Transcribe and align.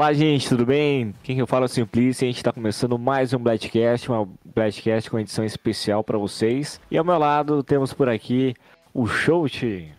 Olá, 0.00 0.14
gente, 0.14 0.48
tudo 0.48 0.64
bem? 0.64 1.14
Quem 1.22 1.36
que 1.36 1.42
eu 1.42 1.46
falo 1.46 1.64
é 1.64 1.66
o 1.66 1.68
Simplice. 1.68 2.24
A 2.24 2.26
gente 2.26 2.38
está 2.38 2.50
começando 2.50 2.98
mais 2.98 3.34
um 3.34 3.38
Bladcast, 3.38 4.08
uma 4.08 4.26
Bladcast 4.42 5.10
com 5.10 5.18
edição 5.18 5.44
especial 5.44 6.02
para 6.02 6.16
vocês. 6.16 6.80
E 6.90 6.96
ao 6.96 7.04
meu 7.04 7.18
lado 7.18 7.62
temos 7.62 7.92
por 7.92 8.08
aqui 8.08 8.54
o 8.94 9.06
Shout. 9.06 9.92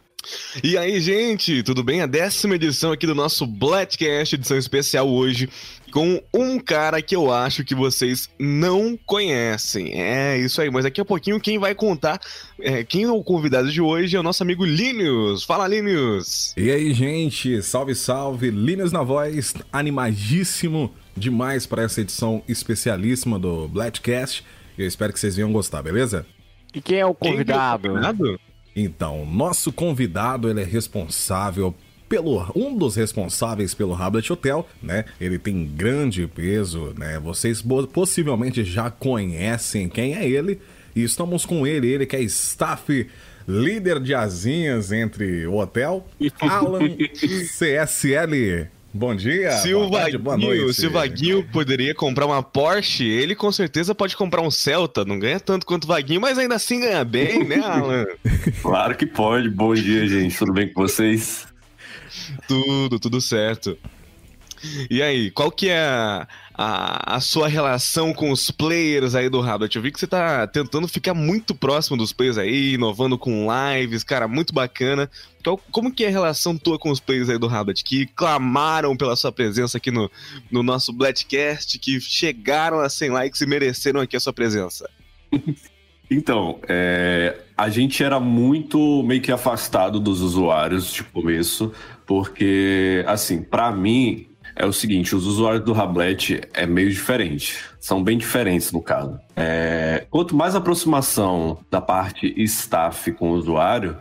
E 0.64 0.78
aí, 0.78 1.00
gente, 1.00 1.64
tudo 1.64 1.84
bem? 1.84 2.02
A 2.02 2.06
décima 2.06 2.56
edição 2.56 2.92
aqui 2.92 3.08
do 3.08 3.16
nosso 3.16 3.46
Bladcast, 3.46 4.36
edição 4.36 4.58
especial 4.58 5.10
hoje, 5.10 5.50
com 5.92 6.22
um 6.34 6.60
cara 6.60 7.02
que 7.02 7.16
eu 7.16 7.32
acho 7.32 7.64
que 7.64 7.76
vocês 7.76 8.30
não 8.40 8.98
conhecem. 9.06 10.00
É 10.02 10.38
isso 10.38 10.62
aí, 10.62 10.70
mas 10.70 10.84
daqui 10.84 11.02
a 11.02 11.06
pouquinho 11.06 11.40
quem 11.40 11.60
vai 11.60 11.76
contar, 11.76 12.20
é, 12.60 12.84
quem 12.84 13.04
é 13.04 13.12
o 13.12 13.24
convidado 13.24 13.72
de 13.72 13.82
hoje 13.82 14.16
é 14.16 14.20
o 14.20 14.24
nosso 14.24 14.44
amigo 14.44 14.66
Linus. 14.66 15.44
Fala, 15.44 15.68
Linus! 15.68 16.54
E 16.56 16.72
aí, 16.72 16.94
gente, 16.94 17.62
salve, 17.62 17.96
salve, 17.96 18.50
Linus 18.50 18.92
na 18.92 19.04
voz, 19.04 19.54
animadíssimo 19.72 20.94
demais 21.16 21.66
para 21.66 21.84
essa 21.84 22.02
edição 22.02 22.42
especialíssima 22.48 23.38
do 23.38 23.68
Bladcast. 23.68 24.44
Eu 24.78 24.88
espero 24.88 25.12
que 25.12 25.20
vocês 25.20 25.36
venham 25.36 25.52
gostar, 25.52 25.82
beleza? 25.82 26.26
E 26.74 26.82
quem 26.82 27.00
é 27.00 27.06
o 27.06 27.14
convidado? 27.14 27.84
Quem 27.84 27.92
é 27.92 27.94
o 27.94 28.02
convidado? 28.02 28.51
Então, 28.76 29.26
nosso 29.26 29.72
convidado 29.72 30.50
ele 30.50 30.62
é 30.62 30.66
responsável 30.66 31.76
pelo 32.08 32.46
um 32.56 32.78
dos 32.78 32.96
responsáveis 32.96 33.74
pelo 33.74 33.94
Hablet 33.94 34.34
Hotel, 34.34 34.68
né? 34.84 35.06
Ele 35.20 35.40
tem 35.40 35.66
grande 35.66 36.28
peso, 36.28 36.94
né? 36.98 37.18
Vocês 37.20 37.64
possivelmente 37.94 38.66
já 38.66 38.92
conhecem 38.92 39.88
quem 39.88 40.16
é 40.16 40.28
ele. 40.28 40.60
E 40.94 41.04
estamos 41.04 41.46
com 41.46 41.66
ele, 41.66 41.88
ele 41.88 42.06
que 42.06 42.18
é 42.18 42.22
staff 42.22 43.08
líder 43.48 44.00
de 44.00 44.14
asinhas 44.14 44.92
entre 44.92 45.48
o 45.48 45.56
hotel, 45.56 46.06
Alan 46.42 46.90
CSL. 47.58 48.68
Bom 48.94 49.16
dia. 49.16 49.52
Se 49.54 49.74
o 49.74 49.90
Vaguinho, 49.90 50.74
se 50.74 50.86
o 50.88 50.92
Vaguinho 50.92 51.48
poderia 51.52 51.96
comprar 51.96 52.26
uma 52.26 52.44
Porsche, 52.44 53.08
ele 53.08 53.34
com 53.36 53.50
certeza 53.52 53.96
pode 53.96 54.18
comprar 54.18 54.42
um 54.42 54.52
Celta. 54.52 55.06
Não 55.06 55.18
ganha 55.18 55.40
tanto 55.40 55.66
quanto 55.66 55.86
o 55.86 55.88
Vaguinho, 55.88 56.20
mas 56.20 56.38
ainda 56.38 56.56
assim 56.56 56.82
ganha 56.82 57.04
bem, 57.06 57.46
né, 57.46 57.58
Alan? 57.64 58.06
claro 58.62 58.96
que 58.96 59.06
pode. 59.06 59.50
Bom 59.50 59.74
dia, 59.74 60.06
gente. 60.08 60.38
Tudo 60.38 60.52
bem 60.52 60.68
com 60.68 60.82
vocês? 60.82 61.48
Tudo, 62.48 63.00
tudo 63.00 63.22
certo. 63.22 63.78
E 64.90 65.02
aí, 65.02 65.32
qual 65.32 65.52
que 65.52 65.70
é 65.70 65.80
a, 65.80 66.28
a, 66.54 67.16
a, 67.16 67.20
sua 67.20 67.48
relação 67.48 68.14
com 68.14 68.32
os 68.32 68.52
players 68.52 69.16
aí 69.16 69.30
do 69.30 69.40
Rabbit? 69.40 69.76
Eu 69.76 69.82
vi 69.82 69.92
que 69.92 70.00
você 70.00 70.08
tá 70.08 70.46
tentando 70.48 70.88
ficar 70.88 71.14
muito 71.14 71.56
próximo 71.56 71.98
dos 71.98 72.14
players 72.14 72.38
aí, 72.38 72.74
inovando 72.74 73.18
com 73.18 73.48
lives, 73.52 74.04
cara, 74.04 74.28
muito 74.28 74.54
bacana. 74.54 75.10
Como 75.72 75.92
que 75.92 76.04
é 76.04 76.08
a 76.08 76.12
relação 76.12 76.58
tua 76.58 76.78
com 76.78 76.92
os 76.92 77.00
players 77.00 77.30
aí 77.30 77.38
do 77.38 77.48
Rabbit, 77.48 77.84
que 77.84 78.06
clamaram 78.08 78.96
pela 78.96 79.16
sua 79.16 79.32
presença 79.32 79.78
aqui 79.78 79.90
no, 79.92 80.10
no 80.52 80.62
nosso 80.62 80.94
Blackcast, 80.94 81.80
que 81.80 82.00
chegaram 82.00 82.80
a 82.80 82.90
100 82.90 83.10
likes 83.10 83.42
e 83.42 83.46
mereceram 83.46 84.02
aqui 84.02 84.16
a 84.16 84.20
sua 84.20 84.34
presença? 84.34 84.90
Então, 86.14 86.60
é, 86.68 87.38
a 87.58 87.70
gente 87.70 88.04
era 88.04 88.20
muito 88.20 89.02
meio 89.04 89.22
que 89.22 89.32
afastado 89.32 89.98
dos 89.98 90.20
usuários 90.20 90.92
de 90.92 91.06
começo, 91.06 91.72
porque, 92.06 93.02
assim, 93.08 93.42
para 93.42 93.72
mim, 93.72 94.28
é 94.56 94.66
o 94.66 94.74
seguinte: 94.74 95.16
os 95.16 95.26
usuários 95.26 95.64
do 95.64 95.74
Rablet 95.74 96.42
é 96.54 96.66
meio 96.66 96.90
diferente. 96.90 97.58
São 97.80 98.04
bem 98.04 98.18
diferentes 98.18 98.72
no 98.72 98.82
caso. 98.82 99.20
É, 99.36 100.06
quanto 100.10 100.36
mais 100.36 100.56
aproximação 100.56 101.60
da 101.70 101.82
parte 101.82 102.34
staff 102.44 103.12
com 103.14 103.32
o 103.32 103.34
usuário, 103.34 103.98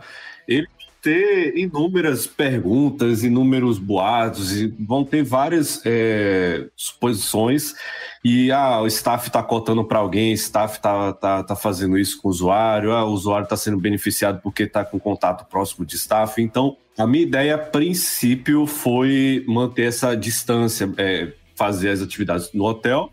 ele 0.47 0.67
ter 1.01 1.57
inúmeras 1.57 2.27
perguntas, 2.27 3.23
inúmeros 3.23 3.79
boatos, 3.79 4.55
e 4.55 4.67
vão 4.79 5.03
ter 5.03 5.23
várias 5.23 5.81
é, 5.85 6.67
suposições. 6.75 7.73
E 8.23 8.51
ah, 8.51 8.81
o 8.81 8.87
staff 8.87 9.27
está 9.27 9.41
cotando 9.41 9.83
para 9.83 9.99
alguém, 9.99 10.31
o 10.31 10.35
staff 10.35 10.75
está 10.75 11.13
tá, 11.13 11.43
tá 11.43 11.55
fazendo 11.55 11.97
isso 11.97 12.21
com 12.21 12.27
o 12.27 12.31
usuário, 12.31 12.91
ah, 12.91 13.03
o 13.03 13.11
usuário 13.11 13.45
está 13.45 13.57
sendo 13.57 13.77
beneficiado 13.77 14.39
porque 14.43 14.63
está 14.63 14.85
com 14.85 14.99
contato 14.99 15.49
próximo 15.49 15.85
de 15.85 15.95
staff. 15.95 16.39
Então, 16.41 16.77
a 16.97 17.07
minha 17.07 17.23
ideia, 17.23 17.55
a 17.55 17.57
princípio, 17.57 18.67
foi 18.67 19.43
manter 19.47 19.87
essa 19.87 20.15
distância, 20.15 20.91
é, 20.97 21.33
fazer 21.55 21.89
as 21.89 22.01
atividades 22.01 22.51
no 22.53 22.63
hotel 22.65 23.11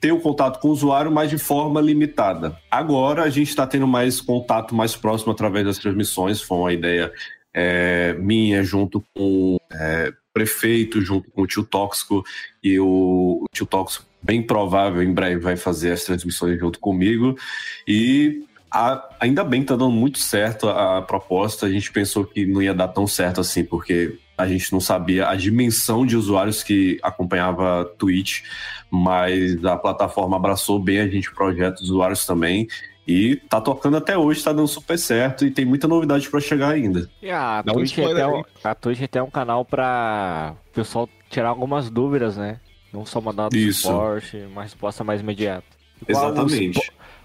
ter 0.00 0.12
o 0.12 0.20
contato 0.20 0.60
com 0.60 0.68
o 0.68 0.72
usuário, 0.72 1.10
mas 1.10 1.30
de 1.30 1.38
forma 1.38 1.80
limitada. 1.80 2.56
Agora 2.70 3.22
a 3.22 3.30
gente 3.30 3.48
está 3.48 3.66
tendo 3.66 3.86
mais 3.86 4.20
contato 4.20 4.74
mais 4.74 4.94
próximo 4.94 5.32
através 5.32 5.64
das 5.64 5.78
transmissões, 5.78 6.40
foi 6.40 6.58
uma 6.58 6.72
ideia 6.72 7.12
é, 7.54 8.14
minha 8.18 8.62
junto 8.62 9.02
com 9.14 9.58
é, 9.72 10.12
prefeito, 10.32 11.00
junto 11.00 11.30
com 11.30 11.42
o 11.42 11.46
tio 11.46 11.64
Tóxico, 11.64 12.22
e 12.62 12.78
o, 12.78 13.40
o 13.42 13.46
tio 13.50 13.64
Tóxico, 13.64 14.04
bem 14.22 14.42
provável, 14.42 15.02
em 15.02 15.12
breve 15.12 15.40
vai 15.40 15.56
fazer 15.56 15.92
as 15.92 16.04
transmissões 16.04 16.58
junto 16.58 16.78
comigo. 16.78 17.36
E 17.88 18.44
a, 18.70 19.08
ainda 19.18 19.42
bem 19.42 19.62
que 19.62 19.68
tá 19.68 19.76
dando 19.76 19.92
muito 19.92 20.18
certo 20.18 20.68
a, 20.68 20.98
a 20.98 21.02
proposta. 21.02 21.64
A 21.64 21.70
gente 21.70 21.90
pensou 21.90 22.24
que 22.26 22.44
não 22.44 22.60
ia 22.60 22.74
dar 22.74 22.88
tão 22.88 23.06
certo 23.06 23.40
assim, 23.40 23.64
porque 23.64 24.18
a 24.36 24.46
gente 24.46 24.70
não 24.70 24.80
sabia 24.80 25.28
a 25.28 25.34
dimensão 25.34 26.04
de 26.04 26.16
usuários 26.16 26.62
que 26.62 26.98
acompanhava 27.02 27.86
Twitch, 27.96 28.42
mas 28.96 29.64
a 29.64 29.76
plataforma 29.76 30.36
abraçou 30.36 30.78
bem 30.78 31.00
a 31.00 31.08
gente, 31.08 31.32
projetos 31.32 31.82
usuários 31.82 32.24
também. 32.26 32.66
E 33.06 33.36
tá 33.48 33.60
tocando 33.60 33.96
até 33.96 34.18
hoje, 34.18 34.42
tá 34.42 34.52
dando 34.52 34.66
super 34.66 34.98
certo 34.98 35.46
e 35.46 35.50
tem 35.50 35.64
muita 35.64 35.86
novidade 35.86 36.28
para 36.28 36.40
chegar 36.40 36.70
ainda. 36.70 37.08
E 37.22 37.30
a 37.30 37.62
Twitch, 37.62 37.98
um 37.98 38.10
até, 38.10 38.44
a 38.64 38.74
Twitch 38.74 39.02
até 39.02 39.18
é 39.20 39.22
um 39.22 39.30
canal 39.30 39.64
para 39.64 40.56
o 40.72 40.74
pessoal 40.74 41.08
tirar 41.30 41.50
algumas 41.50 41.88
dúvidas, 41.88 42.36
né? 42.36 42.58
Não 42.92 43.06
só 43.06 43.20
mandar 43.20 43.48
do 43.48 43.56
Isso. 43.56 43.82
suporte, 43.82 44.36
uma 44.50 44.62
resposta 44.62 45.04
mais 45.04 45.20
imediata. 45.20 45.64
Exatamente. 46.06 46.80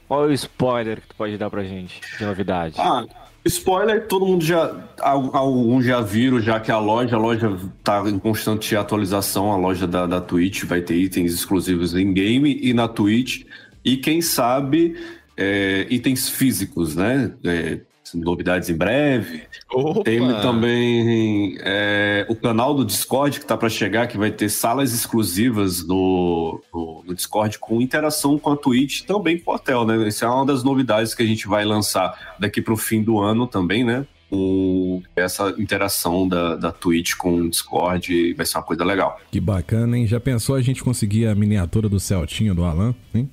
Qual 0.07 0.25
é 0.25 0.27
o 0.27 0.31
spoiler 0.33 1.01
que 1.01 1.07
tu 1.07 1.15
pode 1.15 1.37
dar 1.37 1.49
pra 1.49 1.63
gente 1.63 1.99
de 2.17 2.25
novidade? 2.25 2.75
Ah, 2.77 3.05
Spoiler, 3.43 4.07
todo 4.07 4.25
mundo 4.25 4.43
já. 4.43 4.87
Alguns 4.99 5.85
já 5.85 5.99
viram, 5.99 6.39
já 6.39 6.59
que 6.59 6.71
a 6.71 6.77
loja, 6.77 7.15
a 7.15 7.19
loja 7.19 7.57
tá 7.83 8.03
em 8.07 8.19
constante 8.19 8.75
atualização, 8.75 9.51
a 9.51 9.57
loja 9.57 9.87
da, 9.87 10.05
da 10.05 10.21
Twitch 10.21 10.63
vai 10.65 10.81
ter 10.81 10.95
itens 10.95 11.33
exclusivos 11.33 11.95
em 11.95 12.13
game 12.13 12.59
e 12.61 12.73
na 12.73 12.87
Twitch. 12.87 13.43
E 13.83 13.97
quem 13.97 14.21
sabe 14.21 14.95
é, 15.35 15.87
itens 15.89 16.29
físicos, 16.29 16.95
né? 16.95 17.33
É, 17.43 17.79
novidades 18.13 18.69
em 18.69 18.75
breve. 18.75 19.43
Opa! 19.71 20.03
Tem 20.03 20.19
também 20.41 21.57
é, 21.61 22.25
o 22.29 22.35
canal 22.35 22.73
do 22.73 22.85
Discord 22.85 23.39
que 23.39 23.45
está 23.45 23.57
para 23.57 23.69
chegar, 23.69 24.07
que 24.07 24.17
vai 24.17 24.31
ter 24.31 24.49
salas 24.49 24.93
exclusivas 24.93 25.85
no, 25.85 26.61
no, 26.73 27.03
no, 27.05 27.15
Discord 27.15 27.59
com 27.59 27.81
interação 27.81 28.37
com 28.37 28.51
a 28.51 28.57
Twitch, 28.57 29.03
também 29.03 29.39
com 29.39 29.51
o 29.51 29.55
hotel, 29.55 29.85
né? 29.85 30.07
Essa 30.07 30.25
é 30.25 30.29
uma 30.29 30.45
das 30.45 30.63
novidades 30.63 31.13
que 31.13 31.23
a 31.23 31.25
gente 31.25 31.47
vai 31.47 31.65
lançar 31.65 32.35
daqui 32.39 32.61
para 32.61 32.73
o 32.73 32.77
fim 32.77 33.01
do 33.01 33.19
ano 33.19 33.47
também, 33.47 33.83
né? 33.83 34.05
Com 34.31 35.03
essa 35.13 35.53
interação 35.57 36.25
da, 36.25 36.55
da 36.55 36.71
Twitch 36.71 37.15
com 37.15 37.35
o 37.35 37.49
Discord 37.49 38.33
vai 38.33 38.45
ser 38.45 38.57
uma 38.57 38.63
coisa 38.63 38.85
legal. 38.85 39.19
Que 39.29 39.41
bacana, 39.41 39.97
hein? 39.97 40.07
Já 40.07 40.21
pensou 40.21 40.55
a 40.55 40.61
gente 40.61 40.81
conseguir 40.81 41.27
a 41.27 41.35
miniatura 41.35 41.89
do 41.89 41.99
Celtinho 41.99 42.55
do 42.55 42.63
Alan, 42.63 42.95
hein? 43.13 43.29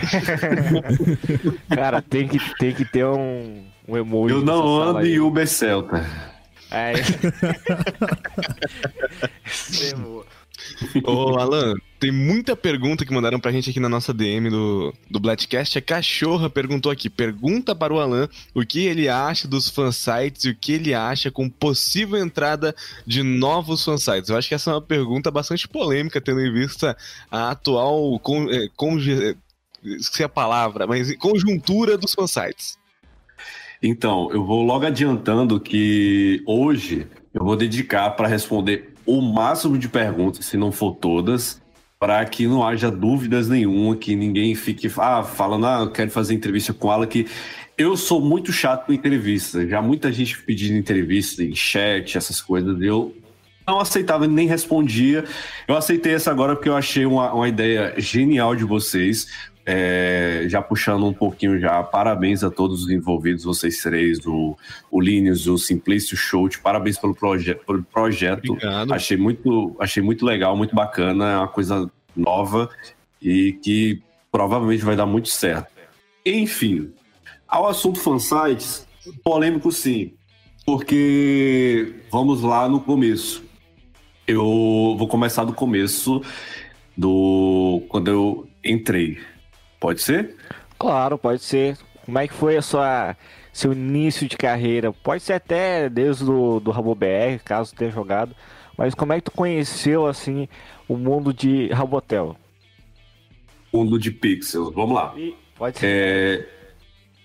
Cara, 1.68 2.00
tem 2.00 2.26
que, 2.26 2.40
tem 2.56 2.74
que 2.74 2.86
ter 2.86 3.04
um, 3.04 3.62
um 3.86 3.98
emoji. 3.98 4.34
Eu 4.34 4.42
não 4.42 4.80
ando 4.80 5.06
em 5.06 5.20
Uber 5.20 5.46
Celta. 5.46 6.02
É. 6.70 6.94
Ô, 11.04 11.38
Alan, 11.38 11.74
tem 11.98 12.12
muita 12.12 12.56
pergunta 12.56 13.04
que 13.04 13.12
mandaram 13.12 13.40
pra 13.40 13.50
gente 13.50 13.70
aqui 13.70 13.80
na 13.80 13.88
nossa 13.88 14.14
DM 14.14 14.50
do, 14.50 14.94
do 15.10 15.18
Bladcast. 15.18 15.78
A 15.78 15.82
cachorra 15.82 16.48
perguntou 16.48 16.92
aqui: 16.92 17.10
pergunta 17.10 17.74
para 17.74 17.92
o 17.92 18.00
Alan 18.00 18.28
o 18.54 18.64
que 18.64 18.86
ele 18.86 19.08
acha 19.08 19.48
dos 19.48 19.68
fansites 19.68 20.44
e 20.44 20.50
o 20.50 20.56
que 20.56 20.72
ele 20.72 20.94
acha 20.94 21.30
com 21.30 21.48
possível 21.48 22.18
entrada 22.18 22.74
de 23.06 23.22
novos 23.22 23.84
fansites. 23.84 24.30
Eu 24.30 24.36
acho 24.36 24.48
que 24.48 24.54
essa 24.54 24.70
é 24.70 24.74
uma 24.74 24.82
pergunta 24.82 25.30
bastante 25.30 25.66
polêmica, 25.66 26.20
tendo 26.20 26.40
em 26.40 26.52
vista 26.52 26.96
a 27.30 27.50
atual. 27.50 28.18
Con, 28.20 28.48
é, 28.50 28.68
conge, 28.76 29.36
esqueci 29.82 30.22
a 30.22 30.28
palavra, 30.28 30.86
mas 30.86 31.16
conjuntura 31.16 31.98
dos 31.98 32.14
fansites. 32.14 32.78
Então, 33.82 34.28
eu 34.32 34.44
vou 34.44 34.62
logo 34.62 34.84
adiantando 34.84 35.60
que 35.60 36.42
hoje 36.44 37.06
eu 37.32 37.44
vou 37.44 37.56
dedicar 37.56 38.10
para 38.10 38.26
responder 38.26 38.92
o 39.08 39.22
máximo 39.22 39.78
de 39.78 39.88
perguntas, 39.88 40.44
se 40.44 40.58
não 40.58 40.70
for 40.70 40.94
todas, 40.94 41.62
para 41.98 42.22
que 42.26 42.46
não 42.46 42.62
haja 42.62 42.90
dúvidas 42.90 43.48
nenhuma, 43.48 43.96
que 43.96 44.14
ninguém 44.14 44.54
fique 44.54 44.92
ah, 44.98 45.22
falando, 45.22 45.66
ah, 45.66 45.80
eu 45.80 45.90
quero 45.90 46.10
fazer 46.10 46.34
entrevista 46.34 46.74
com 46.74 46.92
ela, 46.92 47.06
que 47.06 47.26
eu 47.78 47.96
sou 47.96 48.20
muito 48.20 48.52
chato 48.52 48.84
com 48.84 48.92
entrevista. 48.92 49.66
Já 49.66 49.80
muita 49.80 50.12
gente 50.12 50.42
pedindo 50.42 50.76
entrevista 50.76 51.42
em 51.42 51.54
chat, 51.54 52.18
essas 52.18 52.42
coisas, 52.42 52.78
eu 52.82 53.16
não 53.66 53.80
aceitava 53.80 54.26
nem 54.26 54.46
respondia. 54.46 55.24
Eu 55.66 55.74
aceitei 55.74 56.12
essa 56.12 56.30
agora 56.30 56.54
porque 56.54 56.68
eu 56.68 56.76
achei 56.76 57.06
uma, 57.06 57.32
uma 57.32 57.48
ideia 57.48 57.94
genial 57.96 58.54
de 58.54 58.64
vocês. 58.64 59.28
É, 59.70 60.44
já 60.48 60.62
puxando 60.62 61.04
um 61.04 61.12
pouquinho 61.12 61.60
já, 61.60 61.82
parabéns 61.82 62.42
a 62.42 62.50
todos 62.50 62.84
os 62.84 62.90
envolvidos, 62.90 63.44
vocês 63.44 63.76
três, 63.82 64.24
o, 64.24 64.56
o 64.90 64.98
Linus, 64.98 65.46
o 65.46 65.58
Simplício, 65.58 66.16
Shout, 66.16 66.58
parabéns 66.60 66.98
pelo, 66.98 67.14
proje 67.14 67.54
pelo 67.54 67.82
projeto. 67.82 68.52
Obrigado. 68.52 68.94
Achei 68.94 69.18
muito, 69.18 69.76
achei 69.78 70.02
muito 70.02 70.24
legal, 70.24 70.56
muito 70.56 70.74
bacana, 70.74 71.32
é 71.32 71.36
uma 71.36 71.48
coisa 71.48 71.90
nova 72.16 72.70
e 73.20 73.52
que 73.62 74.00
provavelmente 74.32 74.82
vai 74.82 74.96
dar 74.96 75.04
muito 75.04 75.28
certo. 75.28 75.68
Enfim, 76.24 76.90
ao 77.46 77.66
assunto 77.66 78.00
fansites, 78.00 78.88
polêmico 79.22 79.70
sim, 79.70 80.14
porque 80.64 81.94
vamos 82.10 82.40
lá 82.40 82.66
no 82.70 82.80
começo. 82.80 83.44
Eu 84.26 84.96
vou 84.98 85.06
começar 85.06 85.44
do 85.44 85.52
começo 85.52 86.22
do 86.96 87.82
quando 87.90 88.08
eu 88.08 88.48
entrei. 88.64 89.18
Pode 89.80 90.02
ser? 90.02 90.36
Claro, 90.78 91.18
pode 91.18 91.42
ser. 91.42 91.76
Como 92.04 92.18
é 92.18 92.26
que 92.26 92.34
foi 92.34 92.56
a 92.56 92.62
sua 92.62 93.16
seu 93.52 93.72
início 93.72 94.28
de 94.28 94.36
carreira? 94.36 94.92
Pode 94.92 95.22
ser 95.22 95.34
até 95.34 95.88
desde 95.88 96.24
do, 96.24 96.60
do 96.60 96.70
Rabo 96.70 96.94
BR, 96.94 97.42
caso 97.44 97.74
tenha 97.74 97.90
jogado. 97.90 98.34
Mas 98.76 98.94
como 98.94 99.12
é 99.12 99.16
que 99.16 99.24
tu 99.24 99.32
conheceu 99.32 100.06
assim 100.06 100.48
o 100.88 100.96
mundo 100.96 101.34
de 101.34 101.68
Rabotel? 101.68 102.36
Mundo 103.72 103.98
de 103.98 104.10
pixels. 104.10 104.72
Vamos 104.72 104.94
lá. 104.94 105.14
Pode 105.56 105.78
ser. 105.78 105.86
É, 105.86 106.48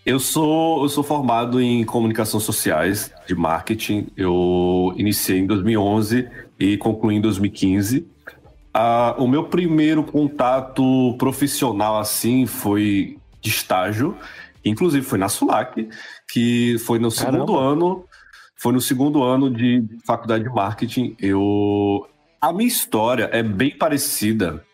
eu 0.06 0.20
sou 0.20 0.84
eu 0.84 0.90
sou 0.90 1.04
formado 1.04 1.62
em 1.62 1.84
comunicação 1.86 2.40
sociais 2.40 3.14
de 3.28 3.36
marketing. 3.36 4.08
Eu 4.18 4.94
iniciei 4.98 5.40
em 5.40 5.48
2011 5.48 6.28
e 6.60 6.76
concluí 6.78 7.16
em 7.16 7.22
2015. 7.22 8.06
Ah, 8.74 9.16
o 9.20 9.28
meu 9.28 9.44
primeiro 9.44 10.04
contato 10.04 11.16
profissional 11.20 12.00
assim 12.00 12.46
foi 12.48 13.18
de 13.40 13.50
estágio, 13.50 14.18
inclusive 14.66 15.06
foi 15.06 15.20
na 15.20 15.30
Sulac, 15.30 15.88
que 16.28 16.78
foi 16.80 16.98
no 16.98 17.12
Caramba. 17.14 17.38
segundo 17.38 17.60
ano, 17.60 18.06
foi 18.56 18.74
no 18.74 18.81
segundo 18.81 19.22
ano 19.22 19.52
de 19.52 19.84
faculdade 20.06 20.44
de 20.46 20.50
marketing. 20.50 21.16
Eu 21.20 22.08
a 22.42 22.52
minha 22.52 22.68
história 22.68 23.30
é 23.31 23.44
bem 23.44 23.78
parecida. 23.78 24.66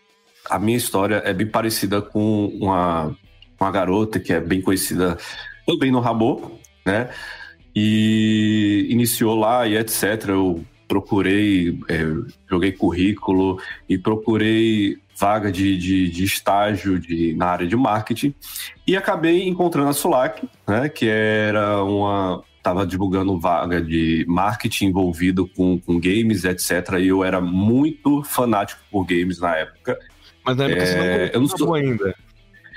A 0.50 0.58
minha 0.58 0.78
história 0.78 1.22
é 1.26 1.34
bem 1.34 1.46
parecida 1.46 2.02
com 2.02 2.48
uma, 2.60 3.16
uma 3.60 3.72
garota 3.72 4.20
que 4.20 4.34
é 4.34 4.40
bem 4.40 4.62
conhecida 4.62 5.18
também 5.68 5.92
no 5.92 6.00
Rabo, 6.00 6.60
né? 6.86 7.10
E 7.76 8.88
iniciou 8.90 9.36
lá 9.36 9.68
e 9.68 9.78
etc. 9.78 10.30
Eu 10.30 10.64
procurei, 10.90 11.80
é, 11.88 12.04
joguei 12.50 12.72
currículo 12.72 13.62
e 13.88 13.98
procurei 13.98 14.98
vaga 15.16 15.52
de, 15.52 15.78
de, 15.78 16.10
de, 16.10 16.24
estágio 16.24 17.00
de, 17.00 17.36
na 17.36 17.46
área 17.46 17.68
de 17.68 17.76
marketing 17.76 18.34
e 18.88 18.98
acabei 18.98 19.48
encontrando 19.48 19.90
a 19.90 19.94
Sulac, 19.94 20.50
né, 20.68 20.90
que 20.90 21.08
era 21.08 21.84
uma 21.84 22.44
estava 22.58 22.86
divulgando 22.86 23.40
vaga 23.40 23.82
de 23.82 24.26
marketing 24.28 24.88
envolvido 24.88 25.48
com, 25.48 25.80
com 25.80 26.00
games, 26.00 26.44
etc. 26.44 26.98
E 27.00 27.08
eu 27.08 27.24
era 27.24 27.40
muito 27.40 28.22
fanático 28.24 28.82
por 28.92 29.06
games 29.06 29.40
na 29.40 29.56
época. 29.56 29.98
Mas 30.46 30.58
na 30.58 30.66
época 30.66 30.82
é, 30.82 30.86
você 30.86 30.98
não 30.98 31.04
é, 31.04 31.32
eu 31.34 31.40
não 31.42 31.48
sou 31.48 31.74
ainda. 31.74 32.16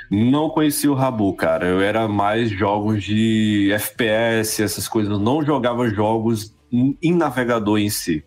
Não 0.09 0.51
conhecia 0.51 0.91
o 0.91 0.95
Rabu, 0.95 1.33
cara. 1.35 1.67
Eu 1.67 1.81
era 1.81 2.07
mais 2.07 2.51
jogos 2.51 3.03
de 3.03 3.73
FPS, 3.73 4.63
essas 4.63 4.87
coisas. 4.87 5.11
Eu 5.11 5.19
não 5.19 5.45
jogava 5.45 5.89
jogos 5.89 6.55
em 6.73 7.13
navegador 7.13 7.79
em 7.79 7.91
si. 7.91 8.25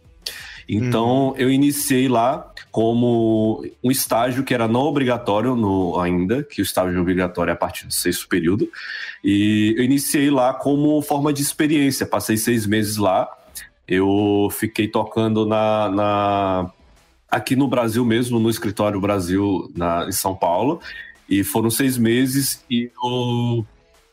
Então, 0.67 1.29
hum. 1.29 1.33
eu 1.37 1.49
iniciei 1.51 2.07
lá 2.07 2.51
como 2.71 3.63
um 3.83 3.91
estágio 3.91 4.43
que 4.43 4.53
era 4.53 4.67
não 4.67 4.81
obrigatório 4.81 5.55
no, 5.55 5.99
ainda, 5.99 6.43
que 6.43 6.61
o 6.61 6.63
estágio 6.63 6.99
obrigatório 6.99 7.51
é 7.51 7.53
a 7.53 7.57
partir 7.57 7.87
do 7.87 7.93
sexto 7.93 8.27
período. 8.27 8.69
E 9.23 9.75
eu 9.77 9.83
iniciei 9.83 10.29
lá 10.29 10.53
como 10.53 11.01
forma 11.01 11.31
de 11.31 11.41
experiência. 11.41 12.05
Passei 12.05 12.35
seis 12.35 12.65
meses 12.65 12.97
lá. 12.97 13.29
Eu 13.87 14.49
fiquei 14.51 14.87
tocando 14.87 15.45
na, 15.45 15.89
na 15.89 16.71
aqui 17.29 17.55
no 17.55 17.67
Brasil 17.67 18.03
mesmo, 18.03 18.39
no 18.39 18.49
escritório 18.49 18.99
Brasil, 18.99 19.71
na, 19.75 20.07
em 20.07 20.11
São 20.11 20.35
Paulo. 20.35 20.81
E 21.29 21.43
foram 21.43 21.69
seis 21.69 21.97
meses 21.97 22.63
e 22.69 22.91
eu 23.03 23.65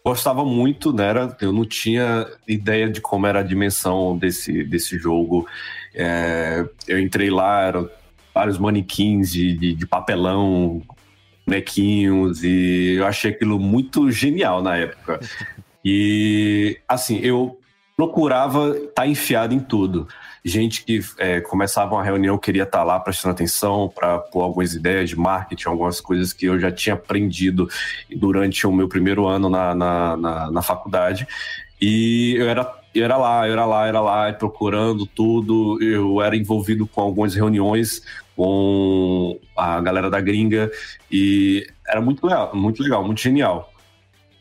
gostava 0.05 0.45
muito, 0.45 0.93
né? 0.93 1.13
Eu 1.41 1.53
não 1.53 1.65
tinha 1.65 2.27
ideia 2.47 2.89
de 2.89 3.01
como 3.01 3.27
era 3.27 3.41
a 3.41 3.45
dimensão 3.45 4.17
desse, 4.17 4.65
desse 4.65 4.99
jogo. 4.99 5.47
É, 5.95 6.67
eu 6.89 6.99
entrei 6.99 7.31
lá, 7.31 7.63
eram 7.63 7.89
vários 8.35 8.59
manequins 8.59 9.31
de, 9.31 9.57
de, 9.57 9.75
de 9.75 9.87
papelão, 9.87 10.83
bonequinhos, 11.47 12.43
e 12.43 12.95
eu 12.97 13.07
achei 13.07 13.31
aquilo 13.31 13.59
muito 13.59 14.11
genial 14.11 14.63
na 14.63 14.77
época. 14.77 15.21
E, 15.85 16.79
assim, 16.87 17.19
eu 17.25 17.59
procurava 17.97 18.69
estar 18.69 19.03
tá 19.03 19.07
enfiado 19.09 19.53
em 19.53 19.59
tudo 19.59 20.07
gente 20.45 20.85
que 20.85 21.01
é, 21.19 21.41
começava 21.41 21.95
uma 21.95 22.03
reunião 22.03 22.37
queria 22.37 22.65
estar 22.65 22.83
lá 22.83 22.99
prestando 22.99 23.33
atenção 23.33 23.89
para 23.89 24.19
pôr 24.19 24.43
algumas 24.43 24.75
ideias 24.75 25.09
de 25.09 25.17
marketing, 25.17 25.69
algumas 25.69 26.01
coisas 26.01 26.33
que 26.33 26.47
eu 26.47 26.59
já 26.59 26.71
tinha 26.71 26.95
aprendido 26.95 27.69
durante 28.15 28.67
o 28.67 28.73
meu 28.73 28.89
primeiro 28.89 29.27
ano 29.27 29.49
na, 29.49 29.75
na, 29.75 30.17
na, 30.17 30.51
na 30.51 30.63
faculdade. 30.63 31.27
E 31.81 32.35
eu 32.37 32.49
era, 32.49 32.73
eu 32.95 33.05
era 33.05 33.17
lá, 33.17 33.47
eu 33.47 33.53
era 33.53 33.67
lá, 33.67 33.87
era 33.87 34.01
lá, 34.01 34.33
procurando 34.33 35.07
tudo. 35.07 35.83
Eu 35.83 36.21
era 36.21 36.37
envolvido 36.37 36.87
com 36.87 37.01
algumas 37.01 37.35
reuniões 37.35 38.03
com 38.37 39.39
a 39.57 39.81
galera 39.81 40.09
da 40.09 40.21
gringa 40.21 40.71
e 41.11 41.67
era 41.87 42.01
muito 42.01 42.27
legal, 42.27 42.51
muito 42.55 42.83
legal, 42.83 43.05
muito 43.05 43.21
genial. 43.21 43.72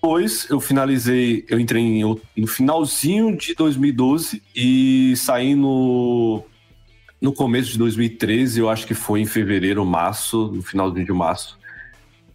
Depois 0.03 0.49
eu 0.49 0.59
finalizei, 0.59 1.45
eu 1.47 1.59
entrei 1.59 1.83
em, 1.83 2.01
no 2.35 2.47
finalzinho 2.47 3.37
de 3.37 3.53
2012 3.53 4.41
e 4.55 5.15
saí 5.15 5.53
no, 5.53 6.43
no 7.21 7.31
começo 7.31 7.73
de 7.73 7.77
2013, 7.77 8.61
eu 8.61 8.67
acho 8.67 8.87
que 8.87 8.95
foi 8.95 9.21
em 9.21 9.27
fevereiro, 9.27 9.85
março, 9.85 10.47
no 10.47 10.63
finalzinho 10.63 11.05
de 11.05 11.13
março. 11.13 11.55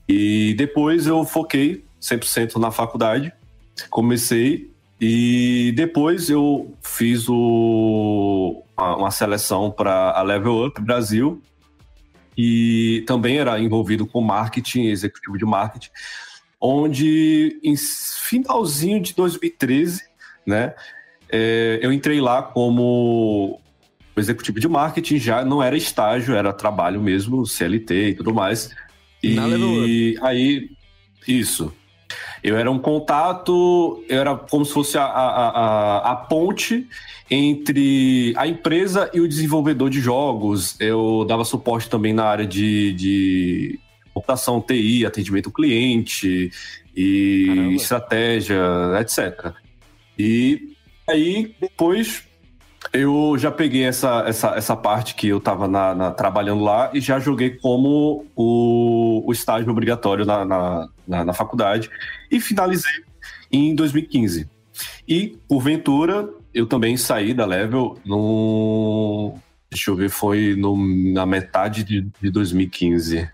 E 0.08 0.54
depois 0.56 1.08
eu 1.08 1.24
foquei 1.24 1.84
100% 2.00 2.54
na 2.60 2.70
faculdade, 2.70 3.32
comecei 3.90 4.70
e 5.00 5.72
depois 5.74 6.30
eu 6.30 6.72
fiz 6.80 7.28
o, 7.28 8.62
uma, 8.78 9.10
seleção 9.10 9.72
para 9.72 10.12
a 10.12 10.22
Level 10.22 10.66
Up 10.66 10.80
Brasil 10.80 11.42
e 12.38 13.02
também 13.08 13.38
era 13.38 13.58
envolvido 13.58 14.06
com 14.06 14.20
marketing, 14.20 14.84
executivo 14.84 15.36
de 15.36 15.44
marketing 15.44 15.90
onde 16.61 17.61
em 17.62 17.76
finalzinho 17.76 19.00
de 19.00 19.14
2013, 19.14 20.03
né, 20.47 20.75
é, 21.29 21.79
eu 21.82 21.93
entrei 21.93 22.20
lá 22.20 22.43
como 22.43 23.61
executivo 24.17 24.58
de 24.58 24.69
marketing, 24.69 25.19
já 25.19 25.44
não 25.44 25.62
era 25.62 25.76
estágio, 25.76 26.35
era 26.35 26.53
trabalho 26.53 27.00
mesmo, 27.00 27.47
CLT 27.47 28.11
e 28.11 28.14
tudo 28.14 28.32
mais. 28.32 28.70
E 29.23 30.16
aí, 30.23 30.71
isso. 31.26 31.73
Eu 32.42 32.57
era 32.57 32.71
um 32.71 32.78
contato, 32.78 34.04
eu 34.09 34.21
era 34.21 34.37
como 34.37 34.64
se 34.64 34.73
fosse 34.73 34.97
a, 34.97 35.04
a, 35.04 35.49
a, 35.49 36.12
a, 36.12 36.16
ponte 36.16 36.87
entre 37.28 38.33
a 38.37 38.47
empresa 38.47 39.11
e 39.12 39.21
o 39.21 39.26
desenvolvedor 39.26 39.90
de 39.90 40.00
jogos. 40.00 40.76
Eu 40.78 41.25
dava 41.26 41.45
suporte 41.45 41.90
também 41.90 42.12
na 42.12 42.25
área 42.25 42.47
de, 42.47 42.92
de 42.92 43.80
computação 44.16 44.62
TI, 44.62 45.04
atendimento 45.04 45.49
ao 45.49 45.52
cliente 45.52 46.50
e 46.96 47.44
Caramba. 47.46 47.73
estratégia, 47.75 48.61
etc. 48.99 49.52
E 50.18 50.75
aí 51.06 51.54
depois 51.61 52.25
eu 52.94 53.37
já 53.37 53.50
peguei 53.50 53.85
essa, 53.85 54.25
essa, 54.26 54.56
essa 54.56 54.75
parte 54.75 55.14
que 55.14 55.28
eu 55.28 55.37
estava 55.37 55.68
na, 55.68 55.94
na, 55.94 56.11
trabalhando 56.11 56.62
lá 56.62 56.90
e 56.94 57.00
já 57.00 57.18
joguei 57.18 57.50
como 57.50 58.25
o, 58.35 59.23
o 59.26 59.32
estágio 59.32 59.70
obrigatório 59.70 60.25
na, 60.25 60.46
na, 60.46 60.88
na, 61.06 61.25
na 61.26 61.32
faculdade 61.35 61.90
e 62.30 62.40
finalizei 62.40 63.04
em 63.52 63.75
2015. 63.75 64.49
E, 65.06 65.37
porventura, 65.46 66.26
eu 66.54 66.66
também 66.66 66.96
saí 66.96 67.35
da 67.35 67.44
Level 67.44 67.99
no. 68.04 69.35
Deixa 69.70 69.90
eu 69.90 69.96
ver, 69.96 70.08
foi 70.08 70.54
no, 70.56 70.76
na 71.12 71.26
metade 71.26 71.85
de, 71.85 72.08
de 72.20 72.30
2015. 72.30 73.28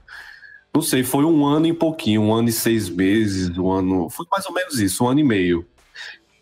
Não 0.75 0.81
sei, 0.81 1.03
foi 1.03 1.25
um 1.25 1.45
ano 1.45 1.67
e 1.67 1.73
pouquinho, 1.73 2.23
um 2.23 2.35
ano 2.35 2.49
e 2.49 2.53
seis 2.53 2.89
meses, 2.89 3.57
um 3.59 3.71
ano. 3.71 4.09
Foi 4.09 4.25
mais 4.31 4.47
ou 4.47 4.55
menos 4.55 4.81
isso, 4.81 5.05
um 5.05 5.09
ano 5.09 5.21
e 5.21 5.25
meio. 5.25 5.67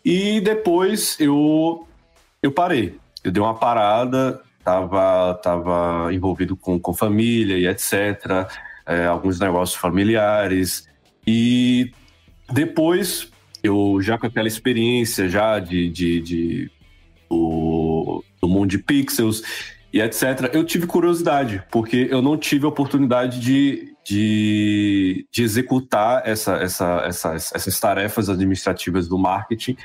E 0.03 0.39
depois 0.39 1.17
eu, 1.19 1.85
eu 2.41 2.51
parei. 2.51 2.97
Eu 3.23 3.31
dei 3.31 3.43
uma 3.43 3.53
parada, 3.53 4.41
tava, 4.63 5.33
tava 5.35 6.13
envolvido 6.13 6.55
com, 6.55 6.79
com 6.79 6.93
família 6.93 7.57
e 7.57 7.67
etc. 7.67 8.49
É, 8.85 9.05
alguns 9.05 9.39
negócios 9.39 9.77
familiares. 9.77 10.87
E 11.27 11.91
depois, 12.49 13.29
eu 13.61 13.99
já 14.01 14.17
com 14.17 14.27
aquela 14.27 14.47
experiência 14.47 15.27
já 15.27 15.59
de, 15.59 15.89
de, 15.89 16.21
de 16.21 16.71
do, 17.29 18.23
do 18.41 18.47
mundo 18.47 18.69
de 18.69 18.77
pixels, 18.77 19.43
e 19.93 20.01
etc. 20.01 20.49
Eu 20.53 20.63
tive 20.63 20.87
curiosidade, 20.87 21.63
porque 21.69 22.07
eu 22.09 22.21
não 22.21 22.37
tive 22.37 22.65
a 22.65 22.69
oportunidade 22.69 23.39
de, 23.39 23.90
de, 24.03 25.27
de 25.31 25.43
executar 25.43 26.23
essa, 26.25 26.55
essa, 26.55 27.03
essas, 27.05 27.51
essas 27.53 27.79
tarefas 27.79 28.29
administrativas 28.29 29.07
do 29.07 29.17
marketing 29.17 29.77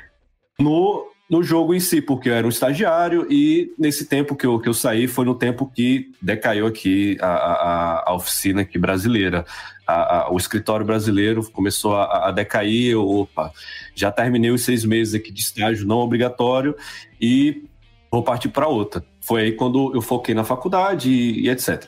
no, 0.59 1.07
no 1.29 1.43
jogo 1.43 1.75
em 1.75 1.81
si, 1.81 2.01
porque 2.01 2.29
eu 2.29 2.35
era 2.35 2.47
um 2.47 2.51
estagiário 2.51 3.27
e 3.31 3.75
nesse 3.79 4.07
tempo 4.07 4.35
que 4.35 4.47
eu, 4.47 4.59
que 4.59 4.69
eu 4.69 4.75
saí 4.75 5.07
foi 5.07 5.25
no 5.25 5.35
tempo 5.35 5.67
que 5.67 6.13
decaiu 6.23 6.67
aqui 6.67 7.19
a, 7.21 7.27
a, 7.27 8.11
a 8.11 8.15
oficina 8.15 8.63
aqui 8.63 8.79
brasileira. 8.79 9.45
A, 9.87 10.19
a, 10.19 10.33
o 10.33 10.37
escritório 10.37 10.87
brasileiro 10.87 11.49
começou 11.51 11.97
a, 11.97 12.29
a 12.29 12.31
decair, 12.31 12.93
eu, 12.93 13.07
opa, 13.07 13.53
já 13.95 14.11
terminei 14.11 14.51
os 14.51 14.65
seis 14.65 14.85
meses 14.85 15.15
aqui 15.15 15.31
de 15.31 15.41
estágio 15.41 15.87
não 15.87 15.99
obrigatório 15.99 16.75
e 17.21 17.65
vou 18.11 18.23
partir 18.23 18.49
para 18.49 18.67
outra. 18.67 19.05
Foi 19.21 19.43
aí 19.43 19.53
quando 19.53 19.95
eu 19.95 20.01
foquei 20.01 20.35
na 20.35 20.45
faculdade 20.45 21.11
e, 21.11 21.47
e 21.47 21.51
etc. 21.51 21.87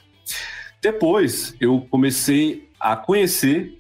Depois 0.81 1.55
eu 1.61 1.87
comecei 1.91 2.69
a 2.79 2.97
conhecer 2.97 3.77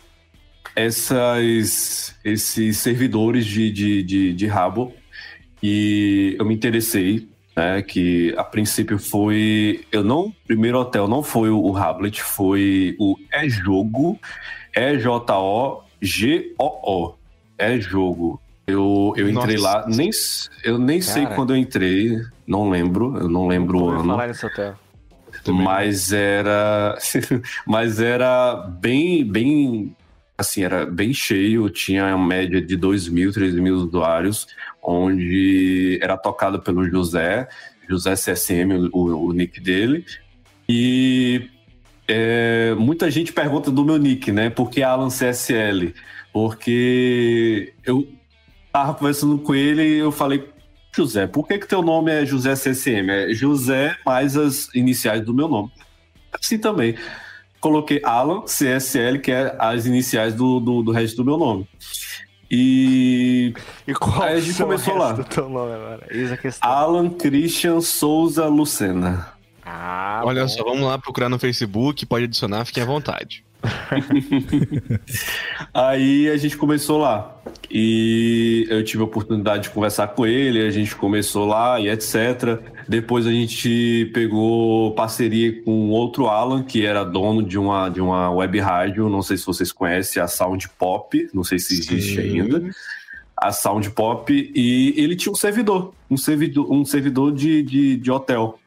essas, 0.75 2.15
esses 2.25 2.79
servidores 2.79 3.47
de, 3.47 3.71
de, 3.71 4.03
de, 4.03 4.33
de 4.33 4.47
rabo 4.47 4.93
e 5.63 6.37
eu 6.39 6.45
me 6.45 6.55
interessei, 6.55 7.29
né, 7.57 7.83
que 7.83 8.33
a 8.37 8.45
princípio 8.45 8.99
foi, 8.99 9.85
eu 9.91 10.05
não, 10.05 10.33
primeiro 10.47 10.79
hotel 10.79 11.09
não 11.09 11.23
foi 11.23 11.51
o 11.51 11.77
Hablet, 11.77 12.23
foi 12.23 12.95
o 12.99 13.17
É 13.33 13.49
Jogo, 13.49 14.19
E-J-O-G-O-O, 14.77 15.85
É 17.57 17.81
Jogo. 17.81 18.41
Eu, 18.67 19.15
eu 19.17 19.31
entrei 19.31 19.57
Nossa. 19.57 19.79
lá, 19.79 19.87
nem, 19.89 20.11
eu 20.63 20.79
nem 20.79 21.01
Cara. 21.01 21.13
sei 21.13 21.27
quando 21.27 21.55
eu 21.55 21.57
entrei, 21.57 22.21
não 22.47 22.69
lembro, 22.69 23.17
eu 23.17 23.29
não 23.29 23.47
lembro 23.49 23.81
o 23.83 23.89
ano. 23.89 24.11
Falar 24.11 24.29
nesse 24.29 24.45
hotel. 24.45 24.77
Mas 25.53 26.13
era, 26.13 26.97
mas 27.67 28.01
era 28.01 28.55
bem, 28.81 29.25
bem, 29.25 29.97
assim, 30.37 30.63
era 30.63 30.87
bem 30.87 31.13
cheio, 31.13 31.69
tinha 31.71 32.15
uma 32.15 32.27
média 32.27 32.61
de 32.61 32.77
2 32.77 33.09
mil, 33.09 33.33
3 33.33 33.55
mil 33.55 33.77
usuários 33.77 34.47
onde 34.83 35.99
era 36.01 36.17
tocado 36.17 36.61
pelo 36.61 36.89
José, 36.89 37.47
José 37.89 38.15
CSM, 38.15 38.89
o, 38.93 39.27
o 39.27 39.33
nick 39.33 39.61
dele. 39.61 40.05
E 40.67 41.51
é, 42.07 42.75
muita 42.75 43.11
gente 43.11 43.33
pergunta 43.33 43.71
do 43.71 43.85
meu 43.85 43.99
nick, 43.99 44.33
né? 44.33 44.49
Por 44.49 44.71
que 44.71 44.83
Alan 44.83 45.09
CSL? 45.09 45.95
Porque 46.33 47.75
eu 47.85 48.09
tava 48.73 48.95
conversando 48.95 49.39
com 49.39 49.55
ele 49.55 49.83
e 49.83 49.99
eu 49.99 50.11
falei, 50.11 50.49
José, 50.99 51.29
por 51.29 51.47
que, 51.47 51.59
que 51.59 51.69
teu 51.69 51.81
nome 51.81 52.11
é 52.11 52.27
José 52.27 52.55
CSM? 52.55 53.09
É 53.09 53.33
José 53.33 53.97
mais 54.05 54.37
as 54.37 54.69
iniciais 54.75 55.25
do 55.25 55.33
meu 55.33 55.47
nome. 55.47 55.71
Assim 56.33 56.59
também. 56.59 56.97
Coloquei 57.61 58.01
Alan 58.05 58.43
CSL, 58.43 59.21
que 59.21 59.31
é 59.31 59.55
as 59.61 59.87
iniciais 59.87 60.35
do, 60.35 60.59
do, 60.59 60.83
do 60.83 60.91
resto 60.91 61.19
do 61.19 61.25
meu 61.25 61.39
nome. 61.39 61.69
E, 62.51 63.55
e 63.87 63.95
qual 63.95 64.23
aí 64.23 64.39
a 64.39 64.41
gente 64.41 64.61
começou 64.61 64.97
lá. 64.97 65.13
Nome 65.37 65.73
agora? 65.73 66.07
É 66.11 66.51
Alan 66.61 67.11
Christian 67.11 67.81
Souza 67.81 68.47
Lucena. 68.47 69.29
Ah, 69.65 70.23
Olha 70.25 70.43
bom. 70.43 70.49
só, 70.49 70.65
vamos 70.65 70.83
lá 70.83 70.99
procurar 70.99 71.29
no 71.29 71.39
Facebook, 71.39 72.07
pode 72.07 72.25
adicionar, 72.25 72.65
fiquem 72.65 72.83
à 72.83 72.87
vontade. 72.87 73.45
aí 75.73 76.29
a 76.29 76.37
gente 76.37 76.57
começou 76.57 76.99
lá. 76.99 77.41
E 77.71 78.67
eu 78.71 78.83
tive 78.83 79.03
a 79.03 79.05
oportunidade 79.05 79.65
de 79.65 79.71
conversar 79.71 80.09
com 80.09 80.27
ele, 80.27 80.67
a 80.67 80.71
gente 80.71 80.97
começou 80.97 81.47
lá 81.47 81.79
e 81.79 81.89
etc. 81.89 82.61
Depois 82.89 83.27
a 83.27 83.31
gente 83.31 84.11
pegou 84.15 84.95
parceria 84.95 85.63
com 85.63 85.91
outro 85.91 86.29
Alan, 86.29 86.63
que 86.63 86.87
era 86.87 87.05
dono 87.05 87.43
de 87.43 87.59
uma, 87.59 87.91
de 87.91 88.01
uma 88.01 88.31
web 88.31 88.59
rádio, 88.59 89.11
não 89.11 89.21
sei 89.21 89.37
se 89.37 89.45
vocês 89.45 89.71
conhecem, 89.71 90.23
a 90.23 90.27
Sound 90.27 90.67
Pop, 90.79 91.29
não 91.35 91.45
sei 91.45 91.59
se 91.59 91.75
existe 91.75 92.15
Sim. 92.15 92.41
ainda. 92.41 92.71
A 93.37 93.53
Sound 93.53 93.91
Pop, 93.91 94.33
e 94.33 94.95
ele 94.97 95.15
tinha 95.15 95.31
um 95.31 95.37
servidor, 95.37 95.93
um 96.11 96.17
servidor, 96.17 96.73
um 96.73 96.85
servidor 96.87 97.33
de, 97.33 97.63
de, 97.63 97.97
de 97.99 98.11
hotel. 98.11 98.59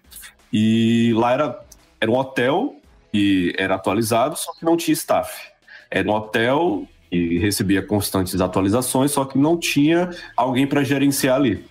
E 0.53 1.11
lá 1.15 1.33
era, 1.33 1.59
era 1.99 2.11
um 2.11 2.15
hotel 2.15 2.75
e 3.11 3.53
era 3.57 3.75
atualizado, 3.75 4.37
só 4.37 4.53
que 4.53 4.63
não 4.63 4.77
tinha 4.77 4.93
staff. 4.93 5.49
Era 5.89 6.07
um 6.07 6.13
hotel 6.13 6.87
e 7.11 7.37
recebia 7.37 7.81
constantes 7.81 8.39
atualizações, 8.39 9.11
só 9.11 9.25
que 9.25 9.37
não 9.37 9.57
tinha 9.57 10.09
alguém 10.35 10.65
para 10.65 10.83
gerenciar 10.83 11.35
ali. 11.35 11.63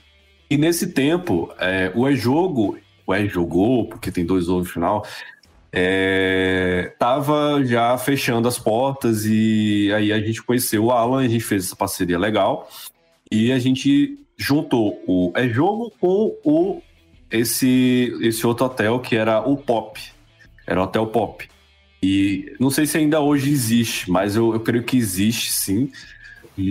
E 0.50 0.58
nesse 0.58 0.88
tempo, 0.88 1.50
é, 1.58 1.90
o 1.94 2.08
E-Jogo, 2.08 2.76
o 3.06 3.14
E-Jogou, 3.14 3.88
porque 3.88 4.10
tem 4.10 4.26
dois 4.26 4.48
ovos 4.48 4.66
no 4.66 4.72
final, 4.72 5.06
é, 5.72 6.92
tava 6.98 7.64
já 7.64 7.96
fechando 7.96 8.48
as 8.48 8.58
portas 8.58 9.24
e 9.24 9.92
aí 9.94 10.12
a 10.12 10.20
gente 10.20 10.42
conheceu 10.42 10.86
o 10.86 10.90
Alan, 10.90 11.20
a 11.20 11.28
gente 11.28 11.44
fez 11.44 11.66
essa 11.66 11.76
parceria 11.76 12.18
legal 12.18 12.68
e 13.30 13.52
a 13.52 13.58
gente 13.58 14.18
juntou 14.36 15.02
o 15.06 15.32
E-Jogo 15.36 15.92
com 16.00 16.36
o, 16.42 16.82
esse, 17.30 18.12
esse 18.20 18.44
outro 18.46 18.66
hotel 18.66 18.98
que 18.98 19.14
era 19.14 19.40
o 19.40 19.56
Pop, 19.56 20.00
era 20.66 20.80
o 20.80 20.84
Hotel 20.84 21.06
Pop. 21.06 21.48
E 22.02 22.54
não 22.58 22.70
sei 22.70 22.86
se 22.86 22.96
ainda 22.96 23.20
hoje 23.20 23.50
existe, 23.50 24.10
mas 24.10 24.36
eu, 24.36 24.54
eu 24.54 24.60
creio 24.60 24.82
que 24.82 24.96
existe 24.96 25.52
sim, 25.52 25.90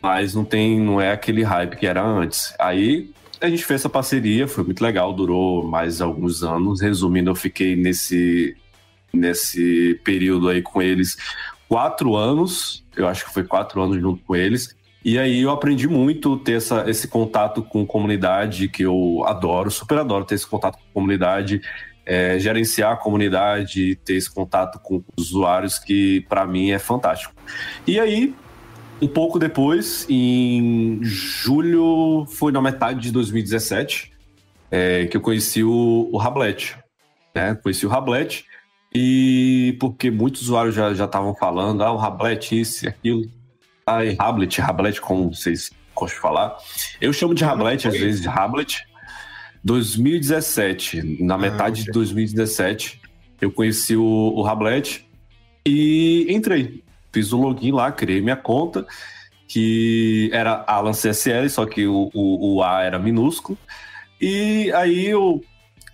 mas 0.03 0.33
não 0.33 0.43
tem, 0.43 0.79
não 0.79 1.00
é 1.00 1.12
aquele 1.12 1.43
hype 1.43 1.75
que 1.75 1.86
era 1.86 2.03
antes. 2.03 2.53
Aí 2.59 3.12
a 3.39 3.50
gente 3.50 3.63
fez 3.63 3.81
essa 3.81 3.89
parceria, 3.89 4.48
foi 4.48 4.63
muito 4.63 4.83
legal, 4.83 5.13
durou 5.13 5.63
mais 5.67 6.01
alguns 6.01 6.43
anos. 6.43 6.81
Resumindo, 6.81 7.29
eu 7.29 7.36
fiquei 7.36 7.75
nesse, 7.75 8.55
nesse 9.13 10.00
período 10.03 10.50
aí 10.50 10.62
com 10.62 10.81
eles 10.81 11.15
quatro 11.67 12.15
anos, 12.15 12.83
eu 12.95 13.07
acho 13.07 13.25
que 13.25 13.33
foi 13.33 13.43
quatro 13.43 13.81
anos 13.81 14.01
junto 14.01 14.24
com 14.24 14.36
eles. 14.36 14.75
E 15.05 15.17
aí 15.17 15.41
eu 15.41 15.51
aprendi 15.51 15.88
muito 15.88 16.36
ter 16.38 16.53
essa, 16.53 16.89
esse 16.89 17.07
contato 17.07 17.63
com 17.63 17.86
comunidade 17.86 18.67
que 18.67 18.83
eu 18.83 19.24
adoro, 19.25 19.71
super 19.71 19.98
adoro 19.98 20.25
ter 20.25 20.36
esse 20.36 20.48
contato 20.48 20.77
com 20.77 20.93
comunidade, 20.93 21.62
é, 22.10 22.39
gerenciar 22.39 22.94
a 22.94 22.98
comunidade, 22.98 23.96
ter 24.04 24.16
esse 24.16 24.34
contato 24.34 24.80
com 24.80 25.04
os 25.16 25.28
usuários 25.28 25.78
que 25.78 26.25
para 26.28 26.44
mim 26.48 26.72
é 26.72 26.80
fantástico. 26.80 27.32
E 27.86 28.00
aí 28.00 28.34
um 29.00 29.08
pouco 29.08 29.38
depois, 29.38 30.08
em 30.10 31.00
julho, 31.04 32.25
foi 32.28 32.51
na 32.51 32.62
metade 32.62 33.00
de 33.00 33.12
2017, 33.12 34.12
é, 34.72 35.06
que 35.06 35.16
eu 35.16 35.22
conheci 35.22 35.63
o, 35.63 36.10
o 36.12 36.18
Rablet. 36.18 36.75
Né? 37.34 37.56
Conheci 37.56 37.86
o 37.86 37.89
Rablet, 37.89 38.44
e 38.94 39.78
porque 39.80 40.10
muitos 40.10 40.42
usuários 40.42 40.75
já 40.75 40.92
estavam 40.92 41.34
falando, 41.36 41.84
ah, 41.84 41.94
o 41.94 41.98
Rablet, 41.98 42.60
isso 42.60 42.86
e 42.86 42.88
aquilo. 42.89 43.22
Ai, 43.86 44.18
Rablet, 44.20 44.60
Rablet, 44.60 45.00
como 45.00 45.34
vocês 45.34 45.72
gostam 45.96 46.18
de 46.18 46.22
falar. 46.22 46.58
Eu 47.00 47.13
chamo 47.13 47.34
de 47.34 47.44
Rablet, 47.44 47.88
às 47.88 47.94
vezes, 47.98 48.20
de 48.20 48.28
Rablet. 48.28 48.88
2017, 49.63 51.24
na 51.24 51.36
ah, 51.36 51.38
metade 51.38 51.82
ah, 51.82 51.86
de 51.86 51.92
2017, 51.92 53.01
eu 53.42 53.51
conheci 53.51 53.96
o, 53.96 54.04
o 54.04 54.42
Rablet 54.42 55.06
e 55.66 56.25
entrei 56.30 56.84
fiz 57.12 57.34
o 57.34 57.38
login 57.38 57.72
lá, 57.72 57.92
criei 57.92 58.22
minha 58.22 58.36
conta, 58.36 58.86
que 59.48 60.30
era 60.32 60.63
Alan 60.68 60.92
CSL, 60.92 61.50
só 61.50 61.66
que 61.66 61.88
o, 61.88 62.10
o, 62.13 62.56
o 62.56 62.63
A 62.63 62.84
era 62.84 63.00
minúsculo. 63.00 63.58
E 64.22 64.72
aí 64.74 65.08
eu 65.08 65.44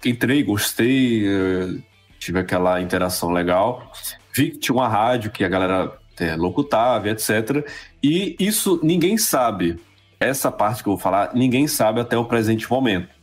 entrei, 0.04 0.44
gostei, 0.44 1.26
eh, 1.26 1.80
tive 2.20 2.40
aquela 2.40 2.82
interação 2.82 3.32
legal. 3.32 3.92
Vi 4.36 4.52
que 4.52 4.58
tinha 4.58 4.76
uma 4.76 4.88
rádio 4.88 5.32
que 5.32 5.44
a 5.44 5.48
galera 5.48 5.98
é, 6.20 6.36
locutava, 6.36 7.10
etc. 7.10 7.66
E 8.04 8.36
isso 8.40 8.80
ninguém 8.84 9.18
sabe. 9.18 9.80
Essa 10.20 10.52
parte 10.52 10.82
que 10.82 10.90
eu 10.90 10.94
vou 10.94 11.02
falar, 11.02 11.34
ninguém 11.34 11.68
sabe 11.68 12.00
até 12.02 12.18
o 12.18 12.26
presente 12.26 12.70
momento. 12.70 13.15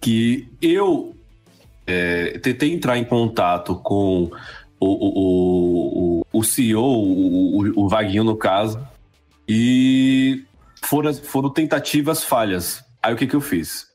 Que 0.00 0.48
eu 0.60 1.14
é, 1.86 2.38
tentei 2.38 2.72
entrar 2.72 2.98
em 2.98 3.04
contato 3.04 3.76
com 3.76 4.30
o, 4.78 4.86
o, 4.86 6.20
o, 6.20 6.26
o 6.32 6.44
CEO, 6.44 6.82
o, 6.82 7.84
o 7.84 7.88
Vaguinho 7.88 8.24
no 8.24 8.36
caso, 8.36 8.86
e 9.48 10.44
foram, 10.82 11.14
foram 11.14 11.50
tentativas 11.50 12.24
falhas. 12.24 12.84
Aí 13.02 13.14
o 13.14 13.16
que, 13.16 13.26
que 13.26 13.36
eu 13.36 13.40
fiz? 13.40 13.86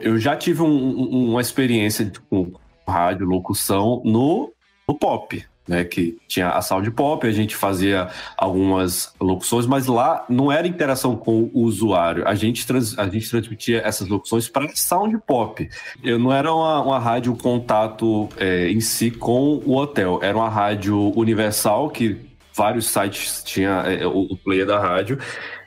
Eu 0.00 0.18
já 0.18 0.36
tive 0.36 0.62
um, 0.62 0.66
um, 0.66 1.30
uma 1.30 1.40
experiência 1.40 2.10
com 2.30 2.52
rádio, 2.86 3.26
locução 3.26 4.02
no, 4.04 4.52
no 4.86 4.98
pop 4.98 5.44
né, 5.66 5.84
que 5.84 6.18
tinha 6.26 6.50
a 6.50 6.60
Sound 6.60 6.90
Pop, 6.90 7.26
a 7.26 7.30
gente 7.30 7.54
fazia 7.54 8.08
algumas 8.36 9.14
locuções, 9.20 9.66
mas 9.66 9.86
lá 9.86 10.24
não 10.28 10.50
era 10.50 10.66
interação 10.66 11.16
com 11.16 11.50
o 11.52 11.62
usuário, 11.62 12.26
a 12.26 12.34
gente, 12.34 12.66
trans, 12.66 12.98
a 12.98 13.08
gente 13.08 13.30
transmitia 13.30 13.80
essas 13.84 14.08
locuções 14.08 14.48
para 14.48 14.68
Sound 14.74 15.16
Pop. 15.26 15.68
Eu 16.02 16.18
não 16.18 16.32
era 16.32 16.52
uma, 16.52 16.82
uma 16.82 16.98
rádio 16.98 17.34
contato 17.36 18.28
é, 18.36 18.68
em 18.68 18.80
si 18.80 19.10
com 19.10 19.62
o 19.64 19.76
hotel, 19.76 20.18
era 20.22 20.36
uma 20.36 20.48
rádio 20.48 21.12
universal 21.16 21.90
que 21.90 22.32
vários 22.54 22.86
sites 22.86 23.42
tinha 23.44 23.82
é, 23.86 24.06
o, 24.06 24.22
o 24.22 24.36
player 24.36 24.66
da 24.66 24.78
rádio. 24.78 25.18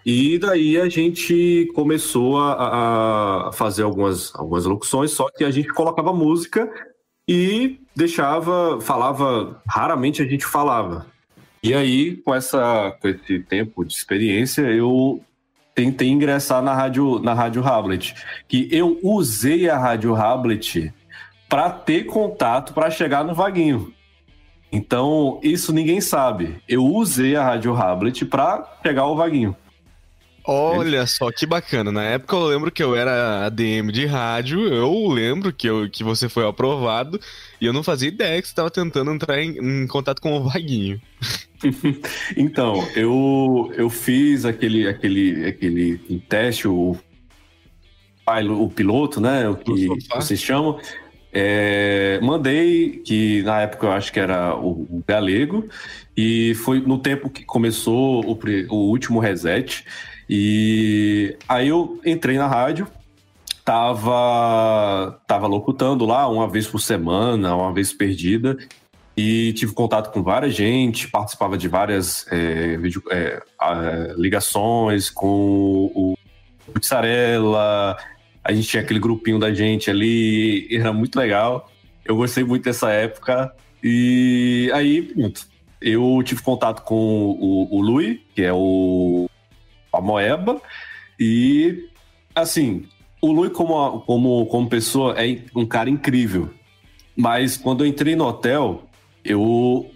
E 0.05 0.37
daí 0.37 0.79
a 0.79 0.87
gente 0.87 1.67
começou 1.73 2.39
a, 2.39 3.47
a, 3.47 3.51
fazer 3.53 3.81
algumas, 3.81 4.33
algumas 4.35 4.65
locuções, 4.65 5.11
só 5.11 5.29
que 5.35 5.43
a 5.43 5.49
gente 5.49 5.69
colocava 5.69 6.13
música 6.13 6.71
e 7.27 7.79
deixava, 7.95 8.79
falava, 8.81 9.61
raramente 9.67 10.21
a 10.21 10.25
gente 10.25 10.45
falava. 10.45 11.07
E 11.63 11.73
aí, 11.73 12.17
com, 12.17 12.33
essa, 12.35 12.95
com 13.01 13.07
esse 13.07 13.39
tempo 13.39 13.83
de 13.83 13.93
experiência, 13.93 14.61
eu 14.61 15.23
tentei 15.73 16.09
ingressar 16.09 16.61
na 16.61 16.73
rádio, 16.73 17.19
na 17.19 17.33
rádio 17.33 17.65
Hablet, 17.65 18.15
que 18.47 18.67
eu 18.71 18.99
usei 19.01 19.69
a 19.69 19.77
rádio 19.77 20.15
Hablet 20.15 20.93
para 21.49 21.69
ter 21.69 22.05
contato 22.05 22.73
para 22.73 22.89
chegar 22.89 23.23
no 23.23 23.33
vaguinho. 23.33 23.93
Então, 24.71 25.39
isso 25.41 25.71
ninguém 25.71 26.01
sabe. 26.01 26.61
Eu 26.67 26.85
usei 26.85 27.35
a 27.35 27.43
rádio 27.43 27.75
Hablet 27.75 28.25
para 28.25 28.57
pegar 28.57 29.05
o 29.07 29.15
vaguinho. 29.15 29.55
Olha 30.47 31.07
só 31.07 31.31
que 31.31 31.45
bacana. 31.45 31.91
Na 31.91 32.03
época 32.03 32.35
eu 32.35 32.45
lembro 32.45 32.71
que 32.71 32.83
eu 32.83 32.95
era 32.95 33.45
ADM 33.45 33.91
de 33.91 34.05
rádio, 34.05 34.67
eu 34.67 35.07
lembro 35.07 35.51
que, 35.51 35.67
eu, 35.67 35.89
que 35.89 36.03
você 36.03 36.29
foi 36.29 36.47
aprovado 36.47 37.19
e 37.59 37.65
eu 37.65 37.73
não 37.73 37.81
fazia 37.81 38.09
ideia 38.09 38.39
que 38.39 38.47
você 38.47 38.51
estava 38.51 38.69
tentando 38.69 39.11
entrar 39.11 39.41
em, 39.41 39.57
em, 39.57 39.87
contato 39.87 40.21
com 40.21 40.37
o 40.37 40.43
Vaguinho. 40.43 41.01
então, 42.37 42.87
eu, 42.95 43.71
eu 43.75 43.89
fiz 43.89 44.45
aquele, 44.45 44.87
aquele, 44.87 45.45
aquele 45.45 45.97
teste, 46.29 46.67
o, 46.67 46.95
o 48.27 48.69
piloto, 48.69 49.19
né? 49.19 49.49
O 49.49 49.55
que 49.55 49.87
vocês 50.13 50.39
chamam. 50.39 50.79
É, 51.37 52.17
mandei, 52.21 53.01
que 53.03 53.43
na 53.43 53.61
época 53.61 53.87
eu 53.87 53.91
acho 53.91 54.13
que 54.13 54.19
era 54.21 54.55
o, 54.55 54.83
o 54.89 55.03
galego, 55.05 55.67
e 56.15 56.53
foi 56.55 56.79
no 56.79 56.97
tempo 56.97 57.29
que 57.29 57.43
começou 57.43 58.23
o, 58.23 58.39
o 58.69 58.75
último 58.89 59.19
reset. 59.19 59.83
E 60.29 61.37
aí 61.47 61.67
eu 61.67 61.99
entrei 62.05 62.37
na 62.37 62.47
rádio, 62.47 62.87
tava, 63.63 65.19
tava 65.27 65.47
locutando 65.47 66.05
lá 66.05 66.27
uma 66.27 66.47
vez 66.47 66.67
por 66.67 66.79
semana, 66.79 67.55
uma 67.55 67.73
vez 67.73 67.93
perdida, 67.93 68.57
e 69.15 69.53
tive 69.53 69.73
contato 69.73 70.11
com 70.11 70.23
várias 70.23 70.53
gente, 70.53 71.07
participava 71.09 71.57
de 71.57 71.67
várias 71.67 72.25
é, 72.31 72.77
vídeo, 72.77 73.01
é, 73.09 73.41
ligações 74.17 75.09
com 75.09 75.91
o 75.95 76.17
Pizzarella, 76.73 77.97
a 78.43 78.51
gente 78.53 78.67
tinha 78.67 78.83
aquele 78.83 78.99
grupinho 78.99 79.39
da 79.39 79.51
gente 79.51 79.89
ali, 79.89 80.67
era 80.71 80.93
muito 80.93 81.17
legal. 81.17 81.67
Eu 82.05 82.15
gostei 82.15 82.43
muito 82.43 82.63
dessa 82.63 82.91
época. 82.91 83.51
E 83.83 84.69
aí, 84.71 85.01
pronto. 85.01 85.47
Eu 85.81 86.21
tive 86.23 86.41
contato 86.43 86.83
com 86.83 86.95
o, 86.95 87.79
o 87.81 88.15
que 88.35 88.43
é 88.43 88.53
o 88.53 89.27
a 89.95 90.01
Moeba. 90.01 90.61
E, 91.19 91.89
assim, 92.35 92.85
o 93.21 93.31
Lui, 93.31 93.49
como, 93.49 94.01
como, 94.01 94.45
como 94.47 94.69
pessoa, 94.69 95.15
é 95.17 95.41
um 95.55 95.65
cara 95.65 95.89
incrível. 95.89 96.49
Mas 97.15 97.57
quando 97.57 97.83
eu 97.83 97.87
entrei 97.87 98.15
no 98.15 98.25
hotel, 98.25 98.83
eu 99.23 99.89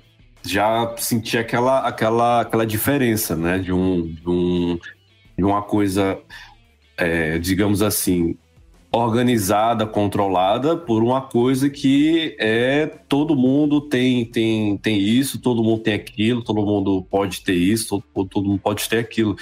já 0.43 0.95
senti 0.97 1.37
aquela, 1.37 1.81
aquela, 1.87 2.41
aquela 2.41 2.65
diferença, 2.65 3.35
né? 3.35 3.59
De, 3.59 3.73
um, 3.73 4.01
de, 4.07 4.27
um, 4.27 4.79
de 5.37 5.43
uma 5.43 5.61
coisa, 5.61 6.17
é, 6.97 7.37
digamos 7.37 7.81
assim, 7.81 8.37
organizada, 8.91 9.85
controlada 9.85 10.75
por 10.75 11.03
uma 11.03 11.21
coisa 11.21 11.69
que 11.69 12.35
é 12.39 12.87
todo 13.07 13.35
mundo 13.35 13.81
tem 13.81 14.25
tem 14.25 14.77
tem 14.77 14.99
isso, 14.99 15.39
todo 15.39 15.63
mundo 15.63 15.81
tem 15.81 15.93
aquilo, 15.93 16.43
todo 16.43 16.65
mundo 16.65 17.05
pode 17.09 17.41
ter 17.41 17.53
isso, 17.53 18.03
todo, 18.13 18.27
todo 18.27 18.49
mundo 18.49 18.59
pode 18.59 18.89
ter 18.89 18.97
aquilo. 18.97 19.35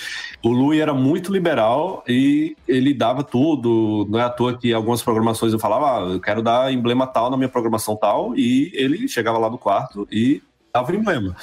O 0.44 0.50
Lui 0.50 0.82
era 0.82 0.94
muito 0.94 1.32
liberal 1.32 2.04
e 2.08 2.58
ele 2.68 2.94
dava 2.94 3.24
tudo, 3.24 4.06
não 4.10 4.20
é 4.20 4.24
à 4.24 4.30
toa 4.30 4.58
que 4.58 4.74
algumas 4.74 5.02
programações 5.02 5.54
eu 5.54 5.60
falava, 5.60 6.10
ah, 6.10 6.14
eu 6.14 6.20
quero 6.20 6.42
dar 6.42 6.72
emblema 6.74 7.08
tal 7.08 7.30
na 7.30 7.38
minha 7.38 7.50
programação 7.50 7.96
tal 7.96 8.36
e 8.36 8.70
ele 8.74 9.08
chegava 9.08 9.38
lá 9.38 9.50
no 9.50 9.58
quarto 9.58 10.06
e 10.12 10.42
dava 10.74 10.94
emblema. 10.94 11.36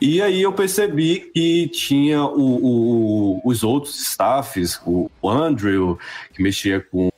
E 0.00 0.22
aí 0.22 0.40
eu 0.40 0.52
percebi 0.52 1.30
que 1.34 1.68
tinha 1.68 2.24
o, 2.24 3.34
o, 3.36 3.40
os 3.44 3.62
outros 3.62 4.00
staffs, 4.00 4.80
o 4.86 5.10
Andrew, 5.22 5.98
que 6.32 6.42
mexia 6.42 6.80
com 6.80 7.10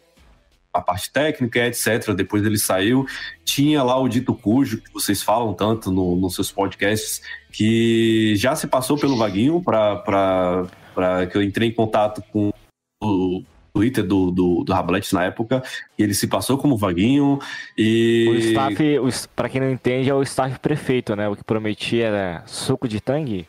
a 0.73 0.81
parte 0.81 1.11
técnica, 1.11 1.67
etc. 1.67 2.13
Depois 2.15 2.45
ele 2.45 2.59
saiu. 2.59 3.07
Tinha 3.45 3.83
lá 3.83 3.99
o 3.99 4.09
Dito 4.09 4.35
Cujo, 4.35 4.81
que 4.81 4.93
vocês 4.93 5.23
falam 5.23 5.53
tanto 5.53 5.91
no, 5.91 6.17
nos 6.17 6.35
seus 6.35 6.51
podcasts, 6.51 7.21
que 7.53 8.35
já 8.37 8.57
se 8.57 8.67
passou 8.67 8.97
pelo 8.97 9.17
Vaguinho 9.17 9.63
para 9.63 10.67
que 11.31 11.37
eu 11.37 11.43
entrei 11.43 11.69
em 11.69 11.75
contato 11.75 12.23
com 12.33 12.51
o 13.03 13.43
Twitter 13.75 14.05
do, 14.05 14.31
do, 14.31 14.65
do 14.65 14.73
Rablet 14.73 15.13
na 15.15 15.25
época, 15.25 15.63
e 15.99 16.03
ele 16.03 16.15
se 16.15 16.27
passou 16.27 16.59
como 16.59 16.77
Vaguinho. 16.77 17.39
E... 17.77 18.29
O 18.29 18.35
staff, 18.37 19.29
para 19.35 19.49
quem 19.49 19.61
não 19.61 19.71
entende, 19.71 20.11
é 20.11 20.15
o 20.15 20.23
staff 20.23 20.59
prefeito, 20.59 21.17
né? 21.17 21.29
O 21.29 21.37
que 21.37 21.45
prometia 21.45 22.07
era 22.07 22.43
suco 22.47 22.87
de 22.87 23.01
tangue. 23.01 23.47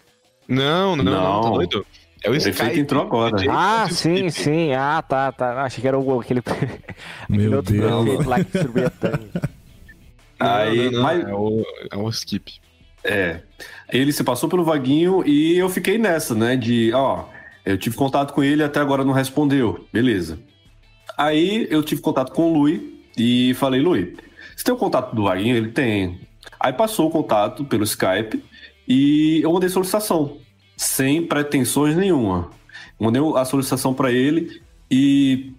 Não, 0.48 0.96
não, 0.96 1.04
não, 1.04 1.12
não 1.12 1.42
tá 1.42 1.50
doido. 1.50 1.86
É 2.24 2.30
o 2.30 2.36
Skype. 2.36 2.80
entrou 2.80 3.02
agora. 3.04 3.36
Ah, 3.50 3.88
sim, 3.92 4.30
sim. 4.30 4.72
Ah, 4.72 5.02
tá, 5.02 5.32
tá. 5.34 5.64
Achei 5.64 5.82
que 5.82 5.88
era 5.88 6.00
o, 6.00 6.20
aquele. 6.22 6.42
Meu 7.28 7.62
Deus. 7.62 8.26
Lá 8.26 8.42
que 8.42 8.58
Aí, 10.40 10.86
não, 10.86 10.92
não, 10.92 11.04
mas... 11.04 11.24
é, 11.26 11.34
o, 11.34 11.66
é 11.92 11.98
o 11.98 12.10
skip. 12.10 12.54
É. 13.04 13.42
Ele 13.92 14.14
se 14.14 14.24
passou 14.24 14.48
pelo 14.48 14.64
vaguinho 14.64 15.28
e 15.28 15.58
eu 15.58 15.70
fiquei 15.70 15.98
nessa, 15.98 16.34
né? 16.34 16.56
De, 16.56 16.94
ó, 16.94 17.26
eu 17.66 17.78
tive 17.78 17.98
contato 17.98 18.34
com 18.34 18.42
ele 18.42 18.64
até 18.64 18.80
agora 18.80 19.04
não 19.04 19.14
respondeu. 19.14 19.86
Beleza. 19.92 20.40
Aí 21.18 21.68
eu 21.70 21.84
tive 21.84 22.02
contato 22.02 22.32
com 22.32 22.52
o 22.52 22.54
Lui 22.54 23.04
e 23.18 23.54
falei, 23.56 23.82
Lui, 23.82 24.16
você 24.56 24.64
tem 24.64 24.74
o 24.74 24.78
contato 24.78 25.14
do 25.14 25.24
vaguinho? 25.24 25.58
Ele 25.58 25.72
tem. 25.72 26.22
Aí 26.58 26.72
passou 26.72 27.10
o 27.10 27.12
contato 27.12 27.66
pelo 27.66 27.84
Skype 27.84 28.42
e 28.88 29.42
eu 29.44 29.52
mandei 29.52 29.68
solicitação 29.68 30.38
sem 30.78 31.26
pretensões 31.26 31.96
nenhuma. 31.96 32.50
Mandei 33.00 33.22
a 33.36 33.46
solicitação 33.46 33.94
para 33.94 34.12
ele 34.12 34.62
e 34.90 35.54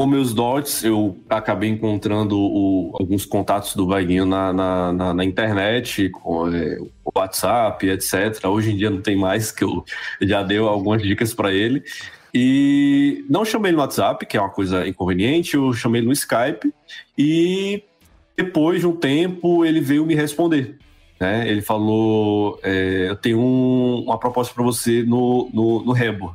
com 0.00 0.06
meus 0.06 0.32
dots 0.32 0.82
eu 0.82 1.18
acabei 1.28 1.68
encontrando 1.68 2.38
o, 2.38 2.90
alguns 2.98 3.26
contatos 3.26 3.76
do 3.76 3.86
Vaguinho 3.86 4.24
na, 4.24 4.50
na, 4.50 4.92
na, 4.94 5.14
na 5.14 5.24
internet, 5.24 6.08
com 6.08 6.48
é, 6.48 6.78
o 7.04 7.12
WhatsApp, 7.14 7.86
etc. 7.86 8.46
Hoje 8.46 8.70
em 8.70 8.76
dia 8.78 8.88
não 8.88 9.02
tem 9.02 9.14
mais, 9.14 9.52
que 9.52 9.62
eu 9.62 9.84
já 10.22 10.42
dei 10.42 10.56
algumas 10.56 11.02
dicas 11.02 11.34
para 11.34 11.52
ele. 11.52 11.84
E 12.32 13.26
não 13.28 13.44
chamei 13.44 13.72
no 13.72 13.78
WhatsApp, 13.80 14.24
que 14.24 14.38
é 14.38 14.40
uma 14.40 14.48
coisa 14.48 14.88
inconveniente, 14.88 15.54
eu 15.54 15.70
chamei 15.74 16.00
no 16.00 16.12
Skype 16.12 16.72
e 17.18 17.82
depois 18.34 18.80
de 18.80 18.86
um 18.86 18.96
tempo 18.96 19.66
ele 19.66 19.82
veio 19.82 20.06
me 20.06 20.14
responder. 20.14 20.78
Né? 21.20 21.46
Ele 21.48 21.60
falou: 21.60 22.58
é, 22.62 23.10
Eu 23.10 23.16
tenho 23.16 23.38
um, 23.38 24.04
uma 24.04 24.18
proposta 24.18 24.54
para 24.54 24.64
você 24.64 25.02
no, 25.02 25.50
no, 25.52 25.84
no 25.84 25.92
Rebo, 25.92 26.34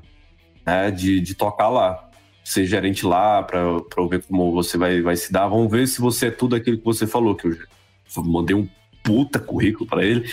né? 0.66 0.92
de, 0.92 1.20
de 1.20 1.34
tocar 1.34 1.70
lá. 1.70 2.02
Ser 2.44 2.68
gerente 2.68 3.04
lá, 3.04 3.42
para 3.42 3.64
ver 4.08 4.22
como 4.22 4.52
você 4.52 4.78
vai, 4.78 5.02
vai 5.02 5.16
se 5.16 5.34
dar. 5.34 5.48
Vamos 5.48 5.72
ver 5.72 5.88
se 5.88 6.00
você 6.00 6.28
é 6.28 6.32
tudo 6.32 6.56
aquilo 6.56 6.78
que 6.78 6.86
você 6.86 7.08
falou. 7.08 7.34
Que 7.34 7.48
eu 7.48 7.58
mandei 8.24 8.56
um 8.56 8.70
puta 9.02 9.40
currículo 9.40 9.90
para 9.90 10.06
ele. 10.06 10.30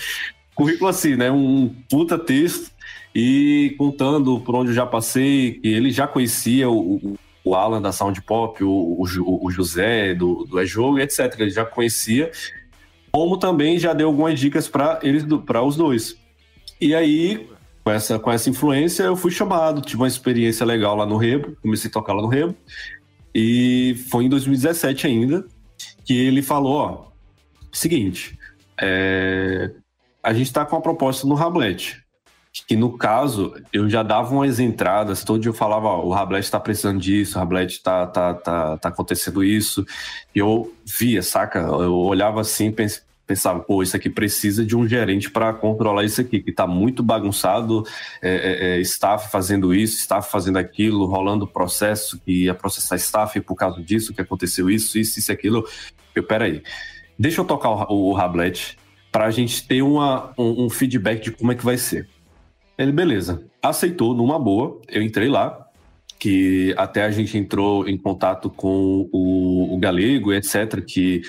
Currículo 0.55 0.91
assim, 0.91 1.17
né? 1.17 1.31
Um 1.31 1.75
puta 1.89 2.19
texto 2.19 2.71
e 3.15 3.75
contando 3.79 4.39
por 4.41 4.55
onde 4.55 4.73
eu 4.73 4.75
já 4.75 4.85
passei, 4.85 5.53
que 5.53 5.69
ele 5.69 5.91
já 5.91 6.07
conhecia 6.07 6.69
o, 6.69 7.17
o 7.43 7.55
Alan 7.55 7.81
da 7.81 7.93
Sound 7.93 8.21
Pop, 8.21 8.63
o, 8.63 8.69
o, 8.69 9.47
o 9.47 9.51
José 9.51 10.15
do, 10.15 10.45
do 10.45 10.61
E-Jogo, 10.61 10.99
etc. 10.99 11.35
Ele 11.39 11.51
já 11.51 11.65
conhecia 11.65 12.31
como 13.13 13.37
também 13.37 13.79
já 13.79 13.93
deu 13.93 14.09
algumas 14.09 14.41
dicas 14.41 14.67
para 14.67 14.99
eles, 15.03 15.25
para 15.45 15.63
os 15.63 15.77
dois. 15.77 16.17
E 16.81 16.95
aí, 16.95 17.47
com 17.85 17.91
essa, 17.91 18.19
com 18.19 18.33
essa 18.33 18.49
influência, 18.49 19.03
eu 19.03 19.15
fui 19.15 19.31
chamado, 19.31 19.83
tive 19.83 20.01
uma 20.01 20.09
experiência 20.09 20.65
legal 20.65 20.97
lá 20.97 21.05
no 21.05 21.19
Rebo, 21.19 21.57
comecei 21.61 21.91
a 21.91 21.93
tocar 21.93 22.15
lá 22.15 22.23
no 22.23 22.29
Rebo, 22.29 22.57
e 23.35 23.97
foi 24.11 24.25
em 24.25 24.29
2017 24.29 25.07
ainda 25.07 25.45
que 26.05 26.17
ele 26.17 26.43
falou, 26.43 26.75
ó, 26.75 27.13
seguinte, 27.71 28.39
é, 28.81 29.71
a 30.23 30.33
gente 30.33 30.47
está 30.47 30.65
com 30.65 30.77
uma 30.77 30.83
proposta 30.83 31.27
no 31.27 31.35
Rablet, 31.35 32.02
que 32.67 32.77
no 32.77 32.99
caso 32.99 33.55
eu 33.73 33.89
já 33.89 34.03
dava 34.03 34.35
umas 34.35 34.61
entradas, 34.61 35.25
todo 35.25 35.41
dia 35.41 35.49
eu 35.49 35.55
falava, 35.55 35.87
ó, 35.87 36.05
o 36.05 36.13
Rablet 36.13 36.45
está 36.45 36.61
precisando 36.61 37.01
disso, 37.01 37.37
o 37.37 37.41
Rablet 37.41 37.73
está 37.73 38.07
tá, 38.07 38.35
tá, 38.35 38.77
tá 38.77 38.89
acontecendo 38.89 39.43
isso, 39.43 39.87
e 40.35 40.39
eu 40.39 40.73
via, 40.85 41.23
saca? 41.23 41.61
Eu 41.61 41.95
olhava 41.95 42.41
assim 42.43 42.71
pensava, 43.27 43.61
pô, 43.61 43.83
isso 43.83 43.97
aqui 43.97 44.11
precisa 44.11 44.65
de 44.65 44.77
um 44.77 44.87
gerente 44.87 45.31
para 45.31 45.55
controlar 45.55 46.05
isso 46.05 46.21
aqui, 46.21 46.41
que 46.41 46.51
está 46.51 46.67
muito 46.67 47.03
bagunçado, 47.03 47.85
é, 48.21 48.31
é, 48.31 48.77
é, 48.77 48.81
staff 48.81 49.31
fazendo 49.31 49.73
isso, 49.73 49.97
staff 49.99 50.31
fazendo 50.31 50.59
aquilo, 50.59 51.07
rolando 51.07 51.47
processo 51.47 52.21
que 52.21 52.45
ia 52.45 52.55
processar 52.55 52.97
staff 52.97 53.41
por 53.41 53.55
causa 53.55 53.83
disso, 53.83 54.13
que 54.13 54.21
aconteceu 54.21 54.69
isso, 54.69 54.99
isso, 54.99 55.19
isso, 55.19 55.33
aquilo. 55.33 55.67
Eu, 56.15 56.23
peraí, 56.23 56.63
deixa 57.19 57.41
eu 57.41 57.45
tocar 57.45 57.71
o, 57.71 57.95
o, 57.95 58.11
o 58.11 58.13
Rablet 58.13 58.77
para 59.11 59.27
a 59.27 59.31
gente 59.31 59.67
ter 59.67 59.81
uma, 59.83 60.33
um, 60.37 60.67
um 60.67 60.71
feedback 60.71 61.23
de 61.23 61.31
como 61.31 61.53
é 61.53 61.55
que 61.55 61.65
vai 61.65 61.79
ser. 61.79 62.09
Ele, 62.77 62.93
beleza. 62.93 63.45
Aceitou 63.63 64.15
numa 64.15 64.39
boa. 64.39 64.81
Eu 64.89 65.03
entrei 65.03 65.29
lá, 65.29 65.67
que 66.19 66.75
até 66.79 67.03
a 67.05 67.11
gente 67.11 67.37
entrou 67.37 67.89
em 67.89 67.97
contato 67.97 68.49
com 68.49 69.09
o, 69.13 69.75
o 69.75 69.79
Galego, 69.79 70.33
etc., 70.33 70.81
que, 70.87 71.23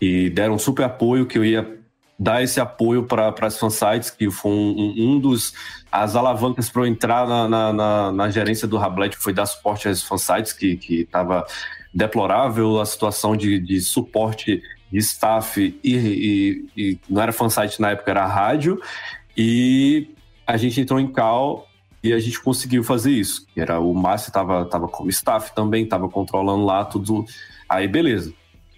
que 0.00 0.30
deram 0.30 0.58
super 0.58 0.84
apoio, 0.84 1.26
que 1.26 1.38
eu 1.38 1.44
ia 1.44 1.78
dar 2.18 2.42
esse 2.42 2.60
apoio 2.60 3.04
para 3.04 3.32
as 3.42 3.58
fansites, 3.58 4.10
que 4.10 4.30
foi 4.30 4.50
um, 4.50 4.94
um, 4.96 5.20
dos 5.20 5.52
as 5.92 6.16
alavancas 6.16 6.68
para 6.68 6.82
eu 6.82 6.86
entrar 6.86 7.28
na, 7.28 7.48
na, 7.48 7.72
na, 7.72 8.12
na, 8.12 8.30
gerência 8.30 8.66
do 8.66 8.76
Rablet 8.76 9.16
foi 9.16 9.32
dar 9.32 9.46
suporte 9.46 9.88
às 9.88 10.02
fansites, 10.02 10.52
que 10.52 10.78
estava 10.90 11.46
deplorável 11.94 12.80
a 12.80 12.86
situação 12.86 13.36
de, 13.36 13.60
de 13.60 13.80
suporte 13.80 14.62
de 14.90 14.98
staff 14.98 15.78
e, 15.84 15.96
e, 15.96 16.66
e 16.76 16.98
não 17.08 17.22
era 17.22 17.32
fansite 17.32 17.80
na 17.80 17.90
época, 17.90 18.10
era 18.10 18.26
rádio, 18.26 18.80
e 19.36 20.08
a 20.48 20.56
gente 20.56 20.80
entrou 20.80 20.98
em 20.98 21.06
cal 21.06 21.68
e 22.02 22.10
a 22.10 22.18
gente 22.18 22.40
conseguiu 22.40 22.82
fazer 22.82 23.10
isso. 23.10 23.46
Era 23.54 23.78
o 23.78 23.92
Márcio 23.92 24.30
estava 24.30 24.64
tava 24.64 24.88
como 24.88 25.10
staff 25.10 25.54
também, 25.54 25.84
estava 25.84 26.08
controlando 26.08 26.64
lá 26.64 26.86
tudo. 26.86 27.26
Aí 27.68 27.86
beleza. 27.86 28.32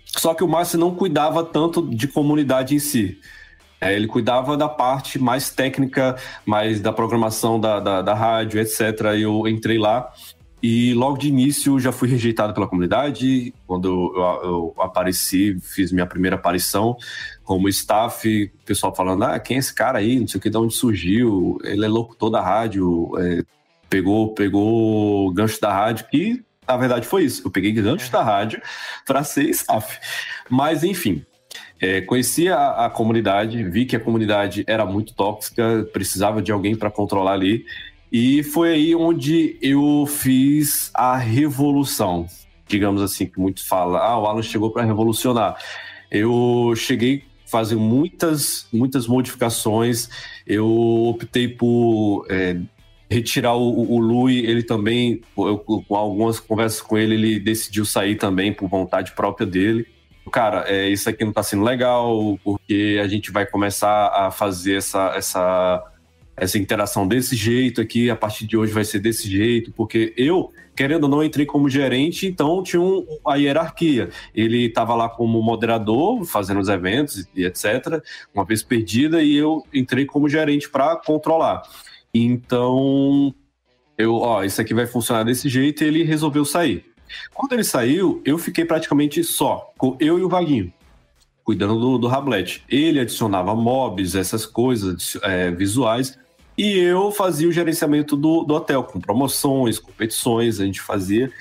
Só 0.05 0.35
que 0.35 0.43
o 0.43 0.49
Márcio 0.49 0.81
não 0.81 0.93
cuidava 0.93 1.45
tanto 1.45 1.89
de 1.89 2.09
comunidade 2.09 2.75
em 2.75 2.81
si. 2.81 3.21
É, 3.81 3.95
ele 3.95 4.09
cuidava 4.09 4.57
da 4.57 4.69
parte 4.69 5.17
mais 5.17 5.51
técnica, 5.51 6.17
mais 6.45 6.81
da 6.81 6.93
programação 6.93 7.61
da, 7.61 7.79
da, 7.79 8.03
da 8.03 8.15
rádio, 8.15 8.61
etc. 8.61 8.81
Eu 9.17 9.47
entrei 9.47 9.79
lá 9.79 10.13
e 10.63 10.93
logo 10.93 11.17
de 11.17 11.29
início 11.29 11.79
já 11.79 11.93
fui 11.93 12.09
rejeitado 12.09 12.53
pela 12.53 12.67
comunidade. 12.67 13.55
Quando 13.65 14.13
eu, 14.17 14.51
eu, 14.51 14.75
apareci, 14.79 15.57
fiz 15.61 15.93
minha 15.93 16.05
primeira 16.05 16.35
aparição 16.35 16.97
como 17.51 17.69
staff, 17.69 18.45
o 18.45 18.65
pessoal 18.65 18.95
falando: 18.95 19.25
ah, 19.25 19.37
quem 19.41 19.57
é 19.57 19.59
esse 19.59 19.75
cara 19.75 19.99
aí? 19.99 20.21
Não 20.21 20.29
sei 20.29 20.39
o 20.39 20.41
que, 20.41 20.49
de 20.49 20.57
onde 20.57 20.73
surgiu. 20.73 21.59
Ele 21.65 21.85
é 21.85 21.89
locutor 21.89 22.31
da 22.31 22.41
rádio, 22.41 23.11
é, 23.19 23.43
pegou, 23.89 24.33
pegou 24.35 25.33
gancho 25.33 25.61
da 25.61 25.75
rádio, 25.75 26.07
que 26.09 26.45
na 26.67 26.77
verdade 26.77 27.09
foi 27.09 27.25
isso. 27.25 27.43
Eu 27.45 27.51
peguei 27.51 27.73
gancho 27.73 28.09
da 28.13 28.23
rádio 28.23 28.63
para 29.05 29.25
ser 29.25 29.51
staff. 29.51 29.99
Mas 30.49 30.85
enfim, 30.85 31.27
é, 31.81 32.01
conheci 32.01 32.49
a, 32.49 32.87
a, 32.87 32.91
comunidade, 32.91 33.65
vi 33.65 33.85
que 33.85 33.97
a 33.97 34.01
comunidade 34.01 34.63
era 34.69 34.87
muito 34.87 35.13
tóxica, 35.13 35.85
precisava 35.93 36.41
de 36.41 36.53
alguém 36.53 36.77
para 36.77 36.89
controlar 36.89 37.33
ali. 37.33 37.67
E 38.13 38.45
foi 38.45 38.75
aí 38.75 38.95
onde 38.95 39.59
eu 39.61 40.07
fiz 40.07 40.93
a 40.95 41.17
revolução, 41.17 42.29
digamos 42.69 43.03
assim, 43.03 43.27
que 43.27 43.41
muitos 43.41 43.67
falam, 43.67 43.97
ah, 43.97 44.21
o 44.21 44.27
Alan 44.27 44.43
chegou 44.43 44.71
para 44.71 44.85
revolucionar. 44.85 45.57
Eu 46.13 46.75
cheguei 46.77 47.29
a 47.51 47.59
fazer 47.59 47.77
muitas, 47.77 48.67
muitas 48.73 49.07
modificações, 49.07 50.09
eu 50.47 50.67
optei 50.67 51.49
por 51.49 52.27
é, 52.31 52.61
retirar 53.11 53.57
o, 53.57 53.93
o 53.93 53.99
Lui, 53.99 54.39
ele 54.39 54.63
também, 54.63 55.21
eu, 55.37 55.59
com 55.59 55.97
algumas 55.97 56.39
conversas 56.39 56.81
com 56.81 56.97
ele, 56.97 57.15
ele 57.15 57.41
decidiu 57.41 57.85
sair 57.85 58.17
também 58.17 58.53
por 58.53 58.69
vontade 58.69 59.13
própria 59.13 59.47
dele. 59.47 59.87
Cara, 60.31 60.65
é, 60.69 60.89
isso 60.89 61.09
aqui 61.09 61.25
não 61.25 61.31
está 61.31 61.43
sendo 61.43 61.65
legal, 61.65 62.39
porque 62.45 63.01
a 63.03 63.09
gente 63.09 63.33
vai 63.33 63.45
começar 63.45 64.07
a 64.15 64.31
fazer 64.31 64.77
essa, 64.77 65.13
essa 65.17 65.85
essa 66.37 66.57
interação 66.57 67.07
desse 67.07 67.37
jeito 67.37 67.81
aqui, 67.81 68.09
a 68.09 68.17
partir 68.17 68.47
de 68.47 68.57
hoje 68.57 68.73
vai 68.73 68.85
ser 68.85 68.99
desse 68.99 69.29
jeito, 69.29 69.73
porque 69.73 70.15
eu, 70.17 70.51
querendo 70.75 71.05
ou 71.05 71.11
não, 71.11 71.23
entrei 71.23 71.45
como 71.45 71.69
gerente, 71.69 72.27
então 72.27 72.63
tinha 72.63 72.81
um, 72.81 73.05
a 73.27 73.37
hierarquia. 73.37 74.11
Ele 74.35 74.67
estava 74.67 74.95
lá 74.95 75.09
como 75.09 75.43
moderador, 75.43 76.25
fazendo 76.25 76.61
os 76.61 76.69
eventos 76.69 77.27
e 77.35 77.45
etc., 77.45 78.03
uma 78.35 78.45
vez 78.45 78.63
perdida, 78.63 79.23
e 79.23 79.37
eu 79.37 79.65
entrei 79.73 80.07
como 80.07 80.29
gerente 80.29 80.69
para 80.69 80.97
controlar. 80.97 81.63
Então, 82.15 83.35
eu, 83.99 84.15
ó, 84.15 84.43
isso 84.43 84.61
aqui 84.61 84.75
vai 84.75 84.87
funcionar 84.87 85.25
desse 85.25 85.49
jeito, 85.49 85.85
e 85.85 85.87
ele 85.87 86.03
resolveu 86.03 86.45
sair. 86.45 86.85
Quando 87.35 87.53
ele 87.53 87.65
saiu, 87.65 88.23
eu 88.25 88.39
fiquei 88.39 88.65
praticamente 88.65 89.23
só, 89.25 89.73
com 89.77 89.97
eu 90.01 90.19
e 90.19 90.23
o 90.23 90.29
Vaguinho 90.29 90.73
cuidando 91.51 91.99
do, 91.99 91.99
do. 91.99 92.09
Ele 92.69 93.01
adicionava 93.01 93.57
mobs, 93.57 94.15
essas 94.15 94.47
coisas 94.47 95.17
é, 95.23 95.51
visuais, 95.51 96.17
e 96.61 96.79
eu 96.79 97.11
fazia 97.11 97.49
o 97.49 97.53
gerenciamento 97.53 98.15
do, 98.15 98.45
do 98.45 98.53
hotel, 98.53 98.85
com 98.85 99.01
promoções, 99.01 99.79
competições, 99.79 100.61
a 100.61 100.67
gente 100.67 100.79
fazia 100.79 101.33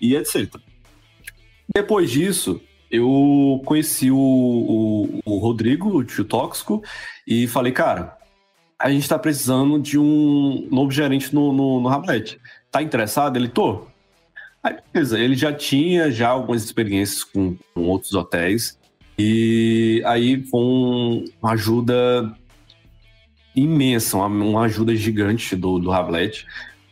e 0.00 0.14
etc. 0.14 0.54
Depois 1.74 2.08
disso, 2.08 2.60
eu 2.88 3.60
conheci 3.64 4.08
o, 4.08 4.16
o, 4.16 5.20
o 5.24 5.38
Rodrigo, 5.38 5.88
o 5.88 6.04
tio 6.04 6.24
Tóxico, 6.24 6.80
e 7.26 7.48
falei, 7.48 7.72
cara, 7.72 8.16
a 8.78 8.88
gente 8.88 9.08
tá 9.08 9.18
precisando 9.18 9.80
de 9.80 9.98
um 9.98 10.68
novo 10.70 10.92
gerente 10.92 11.34
no, 11.34 11.52
no, 11.52 11.80
no. 11.80 11.90
Tá 12.70 12.80
interessado? 12.80 13.36
Ele, 13.36 13.48
tô. 13.48 13.82
Aí, 14.62 14.76
beleza, 14.92 15.18
ele 15.18 15.34
já 15.34 15.52
tinha 15.52 16.08
já 16.08 16.28
algumas 16.28 16.62
experiências 16.62 17.24
com, 17.24 17.56
com 17.74 17.82
outros 17.82 18.14
hotéis, 18.14 18.78
e 19.18 20.00
aí 20.06 20.46
um, 20.54 21.24
uma 21.42 21.54
ajuda 21.54 22.32
imensa, 23.58 24.16
uma, 24.16 24.26
uma 24.26 24.62
ajuda 24.62 24.94
gigante 24.94 25.56
do, 25.56 25.78
do 25.78 25.90
Rablet. 25.90 26.46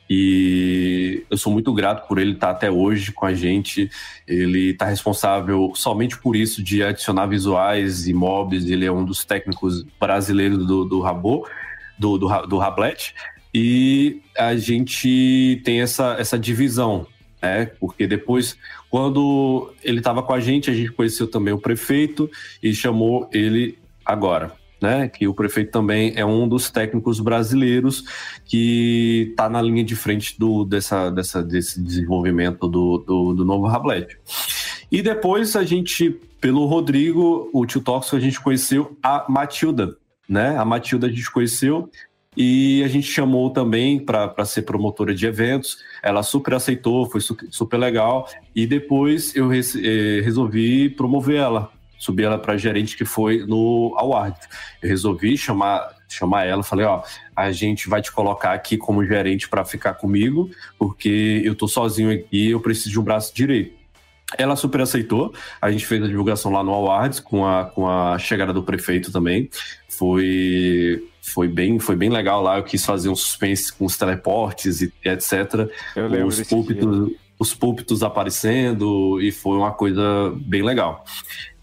E 0.09 1.25
eu 1.29 1.37
sou 1.37 1.53
muito 1.53 1.73
grato 1.73 2.07
por 2.07 2.19
ele 2.19 2.33
estar 2.33 2.51
até 2.51 2.71
hoje 2.71 3.13
com 3.13 3.27
a 3.27 3.35
gente. 3.35 3.91
Ele 4.27 4.71
está 4.71 4.87
responsável 4.87 5.73
somente 5.75 6.17
por 6.19 6.37
isso, 6.37 6.63
de 6.63 6.83
adicionar 6.83 7.27
visuais 7.27 8.07
e 8.07 8.13
mobs. 8.13 8.67
Ele 8.67 8.85
é 8.85 8.93
um 8.93 9.05
dos 9.05 9.25
técnicos 9.25 9.85
brasileiros 9.99 10.65
do, 10.65 10.85
do 10.85 11.01
Rabo, 11.01 11.47
do, 11.99 12.17
do, 12.19 12.29
do 12.47 12.59
Rablet. 12.59 13.15
E 13.53 14.21
a 14.39 14.55
gente 14.57 15.61
tem 15.65 15.81
essa, 15.81 16.17
essa 16.19 16.39
divisão, 16.39 17.07
né? 17.43 17.67
Porque 17.81 18.07
depois, 18.07 18.57
quando 18.89 19.73
ele 19.83 19.99
estava 19.99 20.23
com 20.23 20.33
a 20.33 20.41
gente, 20.41 20.71
a 20.71 20.75
gente 20.75 20.93
conheceu 20.93 21.27
também 21.27 21.53
o 21.53 21.59
prefeito 21.59 22.31
e 22.63 22.73
chamou 22.75 23.29
ele 23.33 23.77
agora 24.05 24.53
né? 24.81 25.09
Que 25.09 25.27
o 25.27 25.35
prefeito 25.35 25.71
também 25.71 26.13
é 26.17 26.25
um 26.25 26.49
dos 26.49 26.71
técnicos 26.71 27.21
brasileiros 27.21 28.05
que 28.45 29.29
está 29.31 29.49
na 29.49 29.61
linha 29.63 29.85
de 29.85 29.97
frente 29.97 30.39
do, 30.39 30.65
dessa, 30.65 31.11
dessa, 31.11 31.43
desse 31.43 31.81
desenvolvimento 31.81 32.69
do, 32.69 32.99
do, 32.99 33.35
do 33.35 33.45
novo 33.45 33.67
Rablet. 33.67 34.19
E 34.91 35.03
depois 35.03 35.57
a 35.57 35.65
gente, 35.65 36.11
pelo 36.41 36.67
Rodrigo, 36.67 37.51
o 37.53 37.67
tio 37.67 37.81
Tóxico, 37.81 38.17
a 38.17 38.21
gente 38.21 38.41
conheceu 38.41 38.97
a 39.03 39.27
Matilda, 39.29 39.97
né? 40.29 40.57
A 40.57 40.65
Matilda 40.65 41.07
a 41.07 41.11
gente 41.11 41.31
conheceu 41.31 41.91
e 42.37 42.83
a 42.85 42.89
gente 42.89 43.07
chamou 43.07 43.49
também 43.51 43.99
para 43.99 44.45
ser 44.45 44.63
promotora 44.63 45.15
de 45.15 45.27
eventos. 45.27 45.79
Ela 46.03 46.23
super 46.23 46.55
aceitou, 46.55 47.09
foi 47.11 47.21
super 47.21 47.79
legal. 47.79 48.29
E 48.55 48.67
depois 48.67 49.35
eu 49.35 49.53
eh, 49.53 50.21
resolvi 50.23 50.91
promover 50.91 51.37
ela 51.37 51.73
subi 51.99 52.25
ela 52.25 52.39
para 52.39 52.57
gerente 52.57 52.97
que 52.97 53.05
foi 53.05 53.45
no 53.47 53.95
Award. 53.99 54.37
Eu 54.83 54.89
resolvi 54.89 55.37
chamar 55.37 55.97
chamar 56.09 56.45
ela, 56.45 56.63
falei, 56.63 56.87
ó, 56.87 57.03
a 57.35 57.51
gente 57.51 57.89
vai 57.89 58.01
te 58.01 58.13
colocar 58.13 58.53
aqui 58.53 58.77
como 58.77 59.05
gerente 59.05 59.49
para 59.49 59.65
ficar 59.65 59.95
comigo, 59.95 60.49
porque 60.79 61.43
eu 61.45 61.55
tô 61.55 61.67
sozinho 61.67 62.13
aqui, 62.13 62.51
eu 62.51 62.61
preciso 62.61 62.91
de 62.91 63.01
um 63.01 63.03
braço 63.03 63.35
direito. 63.35 63.75
Ela 64.37 64.57
super 64.57 64.81
aceitou. 64.81 65.33
A 65.61 65.71
gente 65.71 65.87
fez 65.87 66.03
a 66.03 66.09
divulgação 66.09 66.51
lá 66.51 66.63
no 66.63 66.73
Awards 66.73 67.21
com 67.21 67.47
a, 67.47 67.65
com 67.65 67.89
a 67.89 68.19
chegada 68.19 68.53
do 68.53 68.63
prefeito 68.63 69.13
também. 69.13 69.49
Foi 69.89 71.05
foi 71.23 71.49
bem, 71.49 71.79
foi 71.79 71.97
bem 71.97 72.09
legal 72.09 72.43
lá. 72.43 72.59
Eu 72.59 72.65
quis 72.65 72.85
fazer 72.85 73.09
um 73.09 73.15
suspense 73.15 73.73
com 73.73 73.85
os 73.85 73.97
teleportes 73.97 74.81
e 74.83 74.93
etc. 75.05 75.71
Eu 75.95 76.27
os 76.27 76.41
púlpitos, 76.43 77.13
os 77.39 77.55
púlpitos 77.55 78.03
aparecendo 78.03 79.21
e 79.21 79.31
foi 79.31 79.57
uma 79.57 79.73
coisa 79.73 80.33
bem 80.37 80.63
legal. 80.63 81.05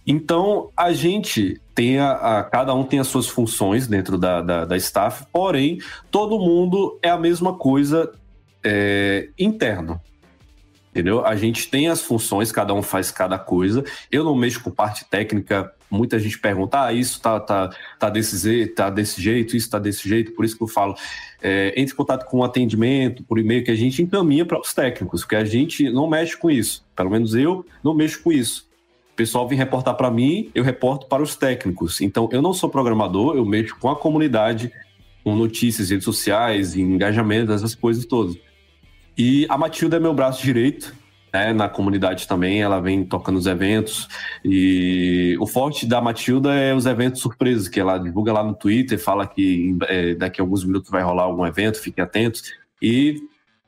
Então, 0.06 0.70
a 0.76 0.92
gente 0.92 1.62
tem 1.74 1.98
a, 1.98 2.12
a, 2.12 2.44
cada 2.44 2.74
um 2.74 2.84
tem 2.84 3.00
as 3.00 3.08
suas 3.08 3.28
funções 3.28 3.88
dentro 3.88 4.18
da, 4.18 4.42
da, 4.42 4.66
da, 4.66 4.78
staff, 4.78 5.26
porém, 5.32 5.80
todo 6.12 6.40
mundo 6.40 7.00
é 7.02 7.10
a 7.10 7.18
mesma 7.18 7.54
coisa 7.54 8.12
é, 8.64 9.30
interno. 9.40 10.00
Entendeu? 10.92 11.26
A 11.26 11.36
gente 11.36 11.70
tem 11.72 11.88
as 11.88 12.02
funções, 12.02 12.52
cada 12.52 12.72
um 12.72 12.84
faz 12.84 13.10
cada 13.10 13.40
coisa. 13.40 13.84
Eu 14.12 14.24
não 14.24 14.36
mexo 14.36 14.62
com 14.62 14.70
parte 14.70 15.04
técnica. 15.06 15.74
Muita 15.90 16.20
gente 16.20 16.38
pergunta: 16.38 16.86
ah, 16.86 16.94
isso 16.94 17.20
tá, 17.20 17.40
tá, 17.40 17.76
tá, 17.98 18.12
desse, 18.12 18.68
tá 18.68 18.92
desse 18.92 19.20
jeito, 19.20 19.58
isso 19.58 19.72
tá 19.72 19.80
desse 19.80 20.08
jeito. 20.08 20.34
Por 20.34 20.46
isso 20.46 20.56
que 20.56 20.62
eu 20.62 20.68
falo: 20.68 20.94
é, 21.42 21.74
entre 21.76 21.94
em 21.94 21.98
contato 21.98 22.30
com 22.30 22.38
o 22.38 22.44
atendimento, 22.44 23.24
por 23.24 23.40
e-mail, 23.40 23.64
que 23.64 23.72
a 23.72 23.76
gente 23.76 24.04
encaminha 24.04 24.46
para 24.46 24.60
os 24.60 24.72
técnicos, 24.72 25.22
porque 25.22 25.36
a 25.36 25.44
gente 25.44 25.90
não 25.90 26.08
mexe 26.08 26.38
com 26.38 26.52
isso. 26.52 26.86
Pelo 26.96 27.10
menos 27.10 27.34
eu 27.34 27.66
não 27.84 27.96
mexo 27.96 28.22
com 28.22 28.32
isso. 28.32 28.68
O 29.14 29.16
pessoal 29.16 29.48
vem 29.48 29.56
reportar 29.56 29.96
para 29.96 30.10
mim, 30.10 30.50
eu 30.56 30.64
reporto 30.64 31.06
para 31.06 31.22
os 31.22 31.36
técnicos. 31.36 32.02
Então, 32.02 32.28
eu 32.32 32.42
não 32.42 32.52
sou 32.52 32.68
programador, 32.68 33.36
eu 33.36 33.46
mexo 33.46 33.78
com 33.80 33.88
a 33.88 33.96
comunidade, 33.96 34.72
com 35.24 35.36
notícias, 35.36 35.92
redes 35.92 36.04
sociais, 36.04 36.76
engajamento, 36.76 37.52
essas 37.52 37.76
coisas 37.76 38.06
todas. 38.06 38.36
E 39.16 39.46
a 39.50 39.58
Matilda 39.58 39.98
é 39.98 40.00
meu 40.00 40.16
braço 40.16 40.42
direito, 40.42 40.96
né, 41.32 41.54
na 41.54 41.70
comunidade 41.70 42.28
também, 42.28 42.64
ela 42.64 42.80
vem 42.80 43.04
tocando 43.06 43.38
os 43.38 43.46
eventos. 43.46 44.08
E 44.44 45.38
o 45.40 45.46
forte 45.46 45.86
da 45.86 46.02
Matilda 46.02 46.52
é 46.56 46.74
os 46.74 46.88
eventos 46.88 47.22
surpresos, 47.22 47.68
que 47.68 47.80
ela 47.80 48.00
divulga 48.00 48.34
lá 48.34 48.44
no 48.44 48.56
Twitter, 48.56 49.00
fala 49.00 49.28
que 49.28 49.78
é, 49.88 50.16
daqui 50.16 50.42
a 50.42 50.44
alguns 50.44 50.64
minutos 50.64 50.90
vai 50.90 51.04
rolar 51.04 51.24
algum 51.24 51.46
evento, 51.46 51.80
fiquem 51.80 52.04
atentos. 52.04 52.52
E 52.82 53.22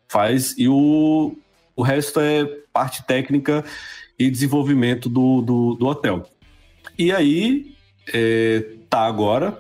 faz. 0.08 0.56
E 0.58 0.68
o, 0.68 1.36
o 1.76 1.84
resto 1.84 2.20
é 2.20 2.46
parte 2.74 3.04
técnica 3.04 3.64
e 4.18 4.30
desenvolvimento 4.30 5.10
do, 5.10 5.42
do, 5.42 5.76
do 5.76 5.86
hotel. 5.88 6.24
E 6.98 7.12
aí, 7.12 7.76
é, 8.14 8.64
tá 8.90 9.06
agora. 9.06 9.60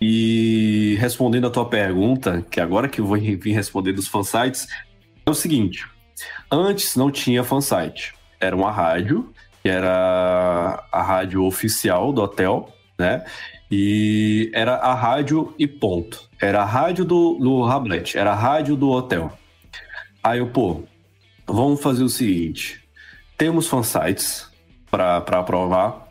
E 0.00 0.96
respondendo 0.98 1.46
a 1.46 1.50
tua 1.50 1.66
pergunta, 1.66 2.44
que 2.50 2.58
agora 2.58 2.88
que 2.88 3.00
eu 3.00 3.06
vou 3.06 3.18
vir 3.18 3.52
responder 3.52 3.92
dos 3.92 4.08
fansites, 4.08 4.66
é 5.26 5.30
o 5.30 5.34
seguinte: 5.34 5.86
Antes 6.50 6.96
não 6.96 7.10
tinha 7.10 7.44
fansite. 7.44 8.14
Era 8.40 8.56
uma 8.56 8.70
rádio, 8.70 9.30
que 9.62 9.68
era 9.68 10.82
a 10.90 11.02
rádio 11.02 11.44
oficial 11.44 12.12
do 12.12 12.22
hotel, 12.22 12.74
né? 12.98 13.24
E 13.70 14.50
era 14.52 14.76
a 14.76 14.94
rádio 14.94 15.54
e 15.58 15.66
ponto. 15.66 16.28
Era 16.40 16.62
a 16.62 16.64
rádio 16.64 17.04
do, 17.04 17.34
do 17.34 17.62
Hamlet, 17.62 18.16
era 18.16 18.32
a 18.32 18.34
rádio 18.34 18.74
do 18.76 18.90
hotel. 18.90 19.32
Aí 20.22 20.38
eu, 20.38 20.48
pô, 20.48 20.82
vamos 21.46 21.80
fazer 21.80 22.02
o 22.02 22.08
seguinte: 22.08 22.79
temos 23.40 23.66
fansites 23.66 24.46
para 24.90 25.16
aprovar, 25.16 26.10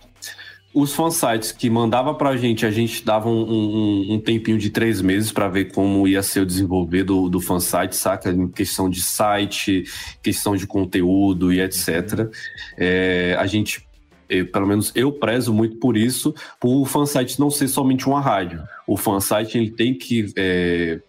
os 0.73 0.95
fansites 0.95 1.51
que 1.51 1.69
mandava 1.69 2.15
pra 2.15 2.35
gente, 2.35 2.65
a 2.65 2.71
gente 2.71 3.05
dava 3.05 3.29
um, 3.29 3.43
um, 3.43 4.13
um 4.13 4.19
tempinho 4.19 4.57
de 4.57 4.71
três 4.71 4.99
meses 4.99 5.31
para 5.31 5.47
ver 5.47 5.71
como 5.71 6.07
ia 6.07 6.23
ser 6.23 6.39
o 6.39 6.45
desenvolver 6.45 7.03
do, 7.03 7.29
do 7.29 7.39
fansite, 7.39 7.95
saca? 7.95 8.31
Em 8.31 8.47
questão 8.47 8.89
de 8.89 9.03
site, 9.03 9.83
questão 10.23 10.55
de 10.55 10.65
conteúdo 10.65 11.53
e 11.53 11.61
etc. 11.61 12.31
É, 12.75 13.35
a 13.37 13.45
gente, 13.45 13.87
eu, 14.27 14.47
pelo 14.47 14.65
menos 14.65 14.91
eu 14.95 15.11
prezo 15.11 15.53
muito 15.53 15.77
por 15.77 15.95
isso, 15.95 16.33
por 16.59 16.81
o 16.81 16.85
fansite 16.85 17.39
não 17.39 17.51
ser 17.51 17.67
somente 17.67 18.07
uma 18.07 18.19
rádio. 18.19 18.63
O 18.87 18.97
fansite 18.97 19.55
ele 19.55 19.69
tem 19.69 19.93
que 19.93 20.33
é, 20.35 20.99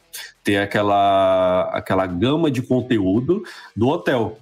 ter 0.45 0.59
aquela, 0.59 1.71
aquela 1.73 2.07
gama 2.07 2.51
de 2.51 2.61
conteúdo 2.61 3.43
do 3.75 3.89
hotel. 3.89 4.39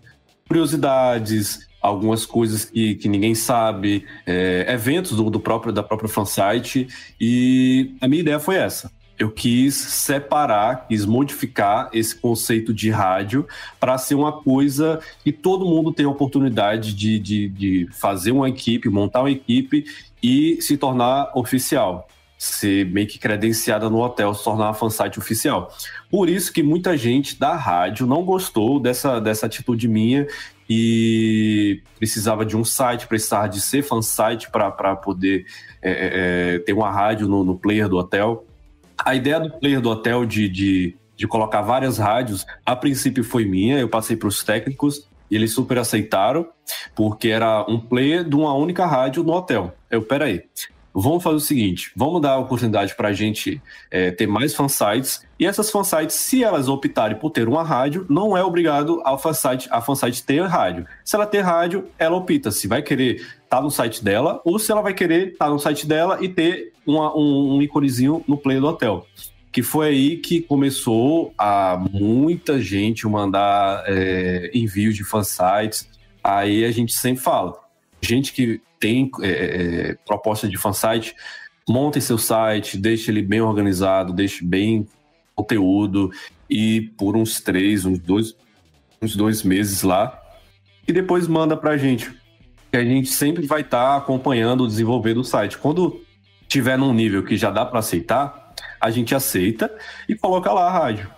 Curiosidades, 0.49 1.68
algumas 1.81 2.27
coisas 2.27 2.65
que, 2.65 2.95
que 2.97 3.09
ninguém 3.09 3.35
sabe, 3.35 4.05
é, 4.27 4.67
eventos 4.69 5.17
do, 5.17 5.31
do 5.31 5.41
próprio 5.41 5.73
da 5.73 5.83
própria 5.83 6.09
fansite 6.09 6.89
e 7.21 7.95
a 8.01 8.09
minha 8.09 8.21
ideia 8.21 8.39
foi 8.39 8.57
essa. 8.57 8.91
Eu 9.19 9.33
quis 9.33 9.75
separar, 9.75 10.87
quis 10.87 11.05
modificar 11.05 11.91
esse 11.93 12.15
conceito 12.15 12.73
de 12.73 12.89
rádio 12.89 13.49
para 13.81 13.99
ser 13.99 14.15
uma 14.15 14.33
coisa 14.33 15.01
que 15.25 15.33
todo 15.33 15.67
mundo 15.67 15.93
tem 15.93 16.07
a 16.07 16.09
oportunidade 16.09 16.95
de, 16.95 17.19
de, 17.19 17.49
de 17.49 17.89
fazer 17.93 18.31
uma 18.31 18.49
equipe, 18.49 18.89
montar 18.89 19.21
uma 19.21 19.31
equipe 19.31 19.85
e 20.23 20.63
se 20.63 20.77
tornar 20.77 21.33
oficial 21.35 22.09
ser 22.39 22.87
meio 22.87 23.09
que 23.09 23.19
credenciada 23.19 23.91
no 23.91 23.99
hotel, 23.99 24.33
se 24.33 24.45
tornar 24.45 24.67
uma 24.67 24.75
fansite 24.75 25.19
oficial. 25.19 25.75
Por 26.09 26.29
isso 26.29 26.53
que 26.53 26.63
muita 26.63 26.97
gente 26.97 27.37
da 27.39 27.57
rádio 27.57 28.07
não 28.07 28.23
gostou 28.23 28.79
dessa, 28.79 29.21
dessa 29.21 29.47
atitude 29.47 29.89
minha 29.89 30.27
e 30.71 31.83
precisava 31.99 32.47
de 32.47 32.57
um 32.57 32.65
site, 32.65 33.09
precisava 33.09 33.49
de 33.49 33.61
ser 33.61 33.83
fansite 33.83 34.49
para 34.51 34.95
poder 34.95 35.47
é, 35.83 35.91
é, 35.91 36.55
é, 36.55 36.59
ter 36.61 36.73
uma 36.73 36.91
rádio 36.91 37.27
no, 37.27 37.43
no, 37.43 37.59
player 37.59 37.89
do 37.89 37.97
hotel. 37.97 38.47
A 38.97 39.17
ideia 39.17 39.41
do 39.41 39.51
player 39.51 39.81
do 39.81 39.91
hotel 39.91 40.25
de, 40.25 40.49
de, 40.49 40.97
de 41.17 41.27
colocar 41.27 41.63
várias 41.63 41.99
rádios, 41.99 42.47
a 42.65 42.77
princípio 42.77 43.25
foi 43.25 43.45
minha, 43.45 43.79
eu 43.79 43.89
passei 43.89 44.15
para 44.15 44.29
os 44.29 44.45
técnicos 44.45 45.09
e 45.31 45.35
eles 45.35 45.53
super 45.53 45.79
aceitaram, 45.79 46.47
porque 46.95 47.29
era 47.29 47.65
um 47.69 47.81
player 47.81 48.23
de 48.23 48.37
uma 48.37 48.55
única 48.55 48.87
rádio 48.87 49.25
no 49.25 49.33
hotel. 49.33 49.75
Eu, 49.91 50.03
peraí, 50.03 50.45
vamos 51.01 51.23
fazer 51.23 51.37
o 51.37 51.41
seguinte: 51.41 51.91
vamos 51.95 52.21
dar 52.21 52.33
a 52.33 52.39
oportunidade 52.39 52.95
para 52.95 53.09
a 53.09 53.13
gente 53.13 53.61
é, 53.91 54.11
ter 54.11 54.27
mais 54.27 54.55
fansites. 54.55 55.27
E 55.39 55.47
essas 55.47 55.71
fansites, 55.71 56.17
se 56.17 56.43
elas 56.43 56.69
optarem 56.69 57.17
por 57.17 57.31
ter 57.31 57.49
uma 57.49 57.63
rádio, 57.63 58.05
não 58.09 58.37
é 58.37 58.43
obrigado 58.43 59.01
a 59.05 59.17
fansite, 59.17 59.69
a 59.71 59.81
fansite 59.81 60.23
ter 60.25 60.43
rádio. 60.43 60.87
Se 61.05 61.15
ela 61.15 61.27
ter 61.27 61.41
rádio, 61.41 61.87
ela 61.99 62.17
opta 62.17 62.51
se 62.51 62.67
vai 62.67 62.83
querer 62.83 63.17
estar 63.17 63.59
tá 63.59 63.63
no 63.63 63.71
site 63.71 64.03
dela 64.03 64.41
ou 64.45 64.59
se 64.59 64.73
ela 64.73 64.83
vai 64.83 64.95
querer 64.95 65.33
estar 65.33 65.47
tá 65.47 65.51
no 65.51 65.59
site 65.59 65.87
dela 65.87 66.19
e 66.21 66.29
ter 66.29 66.73
uma, 66.87 67.17
um, 67.17 67.57
um 67.57 67.63
íconezinho 67.63 68.25
no 68.27 68.37
play 68.37 68.59
do 68.59 68.67
hotel. 68.67 69.07
Que 69.53 69.63
foi 69.63 69.89
aí 69.89 70.17
que 70.17 70.43
começou 70.43 71.33
a 71.39 71.83
muita 71.91 72.61
gente 72.61 73.07
mandar 73.07 73.85
é, 73.87 74.51
envios 74.53 74.95
de 74.95 75.05
fansites. 75.05 75.89
Aí 76.23 76.65
a 76.65 76.71
gente 76.71 76.93
sempre 76.93 77.23
fala: 77.23 77.68
gente 78.01 78.33
que 78.33 78.61
tem 78.79 79.11
é, 79.21 79.29
é, 79.29 79.95
proposta 80.07 80.49
de 80.49 80.57
fansite, 80.57 81.15
monte 81.69 82.01
seu 82.01 82.19
site, 82.19 82.79
deixe 82.79 83.11
ele 83.11 83.23
bem 83.23 83.41
organizado, 83.41 84.13
deixe 84.13 84.45
bem 84.45 84.87
conteúdo 85.35 86.11
e 86.49 86.93
por 86.97 87.17
uns 87.17 87.41
três, 87.41 87.85
uns 87.85 87.99
dois, 87.99 88.35
uns 89.03 89.15
dois 89.15 89.43
meses 89.43 89.83
lá 89.83 90.21
e 90.87 90.93
depois 90.93 91.29
manda 91.29 91.57
para 91.57 91.73
a 91.73 91.77
gente. 91.77 92.11
Que 92.71 92.77
a 92.77 92.85
gente 92.85 93.09
sempre 93.09 93.47
vai 93.47 93.61
estar 93.61 93.93
tá 93.93 93.97
acompanhando 93.97 94.65
o 94.65 94.67
desenvolver 94.67 95.15
do 95.15 95.25
site. 95.25 95.59
Quando 95.59 96.03
tiver 96.47 96.79
num 96.79 96.93
nível 96.93 97.23
que 97.23 97.37
já 97.37 97.51
dá 97.51 97.65
para 97.65 97.79
aceitar, 97.79 98.55
a 98.81 98.91
gente 98.91 99.15
aceita 99.15 99.71
e 100.09 100.15
coloca 100.15 100.53
lá 100.53 100.67
a 100.67 100.71
rádio. 100.71 101.11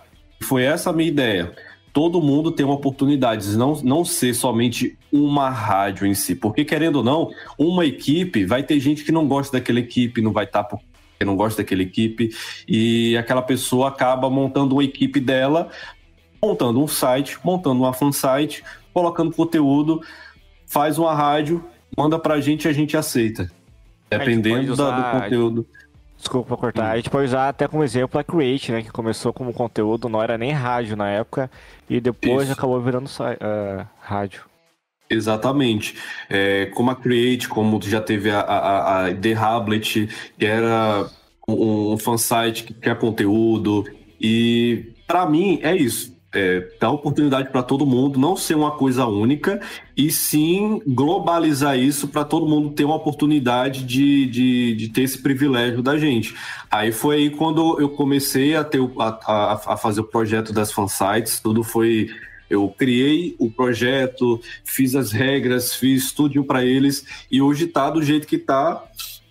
Foi 0.43 0.63
essa 0.63 0.89
a 0.89 0.93
minha 0.93 1.09
ideia 1.09 1.55
todo 1.93 2.21
mundo 2.21 2.51
tem 2.51 2.65
uma 2.65 2.75
oportunidade, 2.75 3.55
não, 3.57 3.73
não 3.83 4.05
ser 4.05 4.33
somente 4.33 4.97
uma 5.11 5.49
rádio 5.49 6.07
em 6.07 6.13
si. 6.13 6.35
Porque, 6.35 6.63
querendo 6.63 6.97
ou 6.97 7.03
não, 7.03 7.29
uma 7.57 7.85
equipe, 7.85 8.45
vai 8.45 8.63
ter 8.63 8.79
gente 8.79 9.03
que 9.03 9.11
não 9.11 9.27
gosta 9.27 9.57
daquela 9.57 9.79
equipe, 9.79 10.21
não 10.21 10.31
vai 10.31 10.45
estar 10.45 10.63
tá 10.63 10.77
porque 10.77 11.25
não 11.25 11.35
gosta 11.35 11.61
daquela 11.61 11.81
equipe, 11.81 12.31
e 12.67 13.15
aquela 13.17 13.41
pessoa 13.41 13.89
acaba 13.89 14.29
montando 14.29 14.75
uma 14.75 14.83
equipe 14.83 15.19
dela, 15.19 15.69
montando 16.41 16.81
um 16.81 16.87
site, 16.87 17.37
montando 17.43 17.81
uma 17.81 17.93
fansite, 17.93 18.63
colocando 18.93 19.31
conteúdo, 19.31 20.01
faz 20.65 20.97
uma 20.97 21.13
rádio, 21.13 21.63
manda 21.95 22.17
pra 22.17 22.39
gente 22.39 22.65
e 22.65 22.67
a 22.69 22.73
gente 22.73 22.97
aceita. 22.97 23.51
Dependendo 24.09 24.73
usar... 24.73 24.91
do 24.91 25.21
conteúdo. 25.21 25.67
Desculpa 26.21 26.55
cortar. 26.55 26.91
A 26.91 26.97
gente 26.97 27.09
pode 27.09 27.25
usar 27.25 27.49
até 27.49 27.67
como 27.67 27.83
exemplo 27.83 28.19
a 28.19 28.23
Create, 28.23 28.71
né? 28.71 28.83
Que 28.83 28.91
começou 28.91 29.33
como 29.33 29.51
conteúdo, 29.51 30.07
não 30.07 30.21
era 30.21 30.37
nem 30.37 30.51
rádio 30.51 30.95
na 30.95 31.09
época, 31.09 31.49
e 31.89 31.99
depois 31.99 32.43
Isso. 32.43 32.53
acabou 32.53 32.79
virando 32.79 33.07
uh, 33.07 33.87
rádio. 33.99 34.43
Exatamente. 35.09 35.97
É, 36.29 36.67
como 36.67 36.91
a 36.91 36.95
Create, 36.95 37.49
como 37.49 37.81
já 37.81 37.99
teve 37.99 38.29
a, 38.29 38.39
a, 38.39 39.07
a 39.07 39.15
The 39.15 39.33
Hablet, 39.33 40.07
que 40.37 40.45
era 40.45 41.09
um, 41.47 41.93
um 41.93 41.97
fansite 41.97 42.65
que 42.65 42.73
quer 42.75 42.99
conteúdo. 42.99 43.83
E 44.21 44.93
para 45.07 45.25
mim 45.25 45.59
é 45.63 45.75
isso 45.75 46.10
é, 46.33 46.65
dar 46.79 46.91
oportunidade 46.91 47.49
para 47.49 47.61
todo 47.61 47.85
mundo, 47.85 48.19
não 48.19 48.35
ser 48.35 48.55
uma 48.55 48.71
coisa 48.71 49.05
única, 49.05 49.59
e 49.95 50.09
sim 50.11 50.81
globalizar 50.87 51.77
isso 51.77 52.07
para 52.07 52.23
todo 52.23 52.47
mundo 52.47 52.71
ter 52.71 52.85
uma 52.85 52.95
oportunidade 52.95 53.83
de, 53.83 54.25
de, 54.27 54.75
de, 54.75 54.89
ter 54.89 55.01
esse 55.01 55.21
privilégio 55.21 55.81
da 55.81 55.97
gente. 55.97 56.33
Aí 56.69 56.91
foi 56.91 57.15
aí 57.17 57.29
quando 57.29 57.79
eu 57.79 57.89
comecei 57.89 58.55
a, 58.55 58.63
ter, 58.63 58.79
a, 58.97 59.19
a, 59.25 59.73
a 59.73 59.77
fazer 59.77 60.01
o 60.01 60.05
projeto 60.05 60.53
das 60.53 60.71
fansites, 60.71 61.39
tudo 61.39 61.63
foi. 61.63 62.09
Eu 62.49 62.67
criei 62.67 63.33
o 63.39 63.49
projeto, 63.49 64.41
fiz 64.65 64.93
as 64.93 65.13
regras, 65.13 65.73
fiz 65.73 66.03
estúdio 66.03 66.43
para 66.43 66.65
eles, 66.65 67.05
e 67.31 67.41
hoje 67.41 67.63
está 67.63 67.89
do 67.89 68.03
jeito 68.03 68.27
que 68.27 68.35
está 68.35 68.83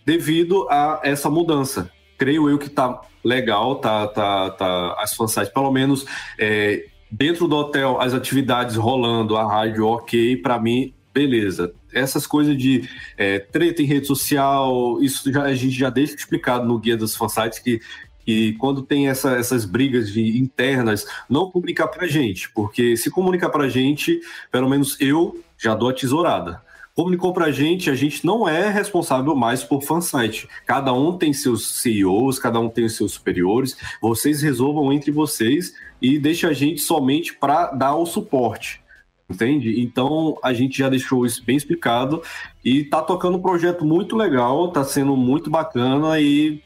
devido 0.07 0.67
a 0.71 1.01
essa 1.05 1.29
mudança. 1.29 1.91
Creio 2.21 2.51
eu 2.51 2.59
que 2.59 2.67
está 2.67 3.01
legal, 3.25 3.77
tá, 3.77 4.07
tá, 4.07 4.51
tá 4.51 4.97
as 4.99 5.15
fansites, 5.15 5.51
pelo 5.51 5.73
menos 5.73 6.05
é, 6.39 6.85
dentro 7.11 7.49
do 7.49 7.57
hotel, 7.57 7.99
as 7.99 8.13
atividades 8.13 8.77
rolando, 8.77 9.39
a 9.39 9.51
rádio 9.51 9.87
ok, 9.87 10.37
para 10.37 10.61
mim, 10.61 10.93
beleza. 11.15 11.73
Essas 11.91 12.27
coisas 12.27 12.59
de 12.59 12.87
é, 13.17 13.39
treta 13.39 13.81
em 13.81 13.87
rede 13.87 14.07
social, 14.07 15.03
isso 15.03 15.33
já, 15.33 15.45
a 15.45 15.55
gente 15.55 15.79
já 15.79 15.89
deixa 15.89 16.15
explicado 16.15 16.69
no 16.69 16.79
guia 16.79 16.95
dos 16.95 17.17
fansites 17.17 17.59
que 17.59 17.81
que 18.23 18.53
quando 18.59 18.83
tem 18.83 19.09
essa, 19.09 19.33
essas 19.33 19.65
brigas 19.65 20.13
de, 20.13 20.39
internas, 20.39 21.07
não 21.29 21.51
publicar 21.51 21.89
para 21.89 22.07
gente, 22.07 22.51
porque 22.53 22.95
se 22.95 23.11
comunicar 23.11 23.49
para 23.49 23.67
gente, 23.67 24.21
pelo 24.53 24.69
menos 24.69 24.95
eu 25.01 25.43
já 25.57 25.75
dou 25.75 25.89
a 25.89 25.95
tesourada 25.95 26.61
comunicou 27.01 27.33
para 27.33 27.47
a 27.47 27.51
gente, 27.51 27.89
a 27.89 27.95
gente 27.95 28.27
não 28.27 28.47
é 28.47 28.69
responsável 28.69 29.35
mais 29.35 29.65
por 29.65 29.81
fansite. 29.83 30.47
Cada 30.67 30.93
um 30.93 31.17
tem 31.17 31.33
seus 31.33 31.81
CEOs, 31.81 32.39
cada 32.39 32.61
um 32.61 32.69
tem 32.69 32.85
os 32.85 32.95
seus 32.95 33.13
superiores. 33.13 33.75
Vocês 34.03 34.43
resolvam 34.43 34.93
entre 34.93 35.11
vocês 35.11 35.73
e 36.03 36.19
deixe 36.19 36.47
a 36.47 36.53
gente 36.53 36.83
somente 36.83 37.33
para 37.33 37.71
dar 37.71 37.95
o 37.95 38.05
suporte. 38.05 38.83
Entende? 39.31 39.81
Então 39.81 40.37
a 40.43 40.53
gente 40.53 40.77
já 40.77 40.91
deixou 40.91 41.25
isso 41.25 41.43
bem 41.43 41.57
explicado 41.57 42.23
e 42.63 42.85
tá 42.85 43.01
tocando 43.01 43.39
um 43.39 43.43
projeto 43.43 43.83
muito 43.83 44.15
legal, 44.15 44.71
tá 44.71 44.85
sendo 44.85 45.17
muito 45.17 45.49
bacana 45.49 46.21
e 46.21 46.63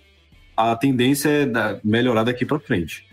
a 0.57 0.75
tendência 0.75 1.29
é 1.29 1.81
melhorar 1.85 2.25
daqui 2.25 2.45
para 2.45 2.59
frente. 2.59 3.07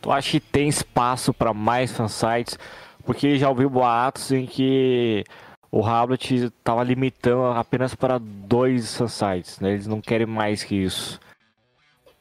Tu 0.00 0.12
acha 0.12 0.30
que 0.30 0.40
tem 0.40 0.68
espaço 0.68 1.34
para 1.34 1.52
mais 1.52 1.90
fansites? 1.90 2.56
Porque 3.04 3.36
já 3.36 3.48
ouvi 3.48 3.66
boatos 3.66 4.30
em 4.30 4.46
que 4.46 5.24
o 5.70 5.84
Hablet 5.84 6.34
estava 6.46 6.82
limitando 6.82 7.44
apenas 7.44 7.94
para 7.94 8.18
dois 8.18 8.98
sites, 9.08 9.60
né? 9.60 9.72
Eles 9.72 9.86
não 9.86 10.00
querem 10.00 10.26
mais 10.26 10.64
que 10.64 10.74
isso. 10.74 11.20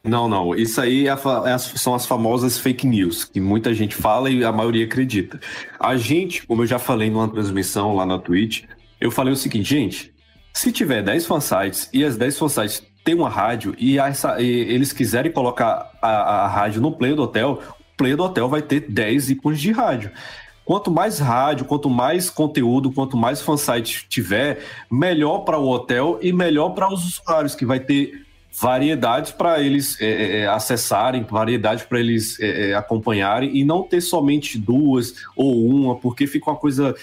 Não, 0.03 0.27
não. 0.27 0.55
Isso 0.55 0.79
aí 0.79 1.07
é 1.07 1.12
é 1.12 1.57
são 1.57 1.93
as 1.93 2.05
famosas 2.05 2.57
fake 2.57 2.88
news, 2.88 3.25
que 3.25 3.41
muita 3.41 3.73
gente 3.73 3.95
fala 3.95 4.29
e 4.29 4.43
a 4.43 4.51
maioria 4.51 4.86
acredita. 4.86 5.39
A 5.79 5.97
gente, 5.97 6.45
como 6.45 6.63
eu 6.63 6.67
já 6.67 6.79
falei 6.79 7.10
numa 7.10 7.27
transmissão 7.27 7.95
lá 7.95 8.05
na 8.05 8.17
Twitch, 8.17 8.63
eu 8.99 9.12
falei 9.12 9.33
o 9.33 9.38
seguinte, 9.38 9.69
gente, 9.69 10.13
se 10.53 10.71
tiver 10.71 11.03
10 11.03 11.25
fansites 11.25 11.89
e 11.93 12.03
as 12.03 12.17
10 12.17 12.39
fansites 12.39 12.83
têm 13.03 13.15
uma 13.15 13.29
rádio 13.29 13.75
e, 13.77 13.99
essa, 13.99 14.41
e 14.41 14.47
eles 14.47 14.91
quiserem 14.91 15.31
colocar 15.31 15.91
a, 16.01 16.10
a, 16.10 16.47
rádio 16.47 16.81
no 16.81 16.91
play 16.91 17.13
do 17.13 17.23
hotel, 17.23 17.62
o 17.93 17.97
play 17.97 18.15
do 18.15 18.23
hotel 18.23 18.49
vai 18.49 18.62
ter 18.62 18.81
10 18.81 19.31
ícones 19.31 19.60
de 19.60 19.71
rádio. 19.71 20.12
Quanto 20.67 20.91
mais 20.91 21.17
rádio, 21.17 21.63
quanto 21.63 21.89
mais 21.89 22.30
conteúdo, 22.30 22.91
quanto 22.91 23.15
mais 23.15 23.41
fansite 23.41 24.06
tiver, 24.10 24.60
melhor 24.91 25.45
para 25.45 25.58
o 25.58 25.65
hotel 25.65 26.19
e 26.21 26.34
melhor 26.34 26.71
para 26.71 26.93
os 26.93 27.06
usuários, 27.06 27.56
que 27.56 27.65
vai 27.65 27.80
ter 27.80 28.25
variedades 28.60 29.32
para 29.32 29.62
eles 29.62 29.95
é, 30.01 30.06
é, 30.06 30.39
é, 30.39 30.47
acessarem, 30.47 31.23
variedade 31.23 31.86
para 31.86 32.01
eles 32.01 32.38
é, 32.41 32.71
é, 32.71 32.73
acompanharem 32.73 33.56
e 33.56 33.63
não 33.63 33.82
ter 33.82 34.01
somente 34.01 34.58
duas 34.58 35.13
ou 35.38 35.65
uma, 35.69 35.95
porque 35.95 36.27
fica 36.27 36.51
uma 36.51 36.58
coisa 36.58 36.93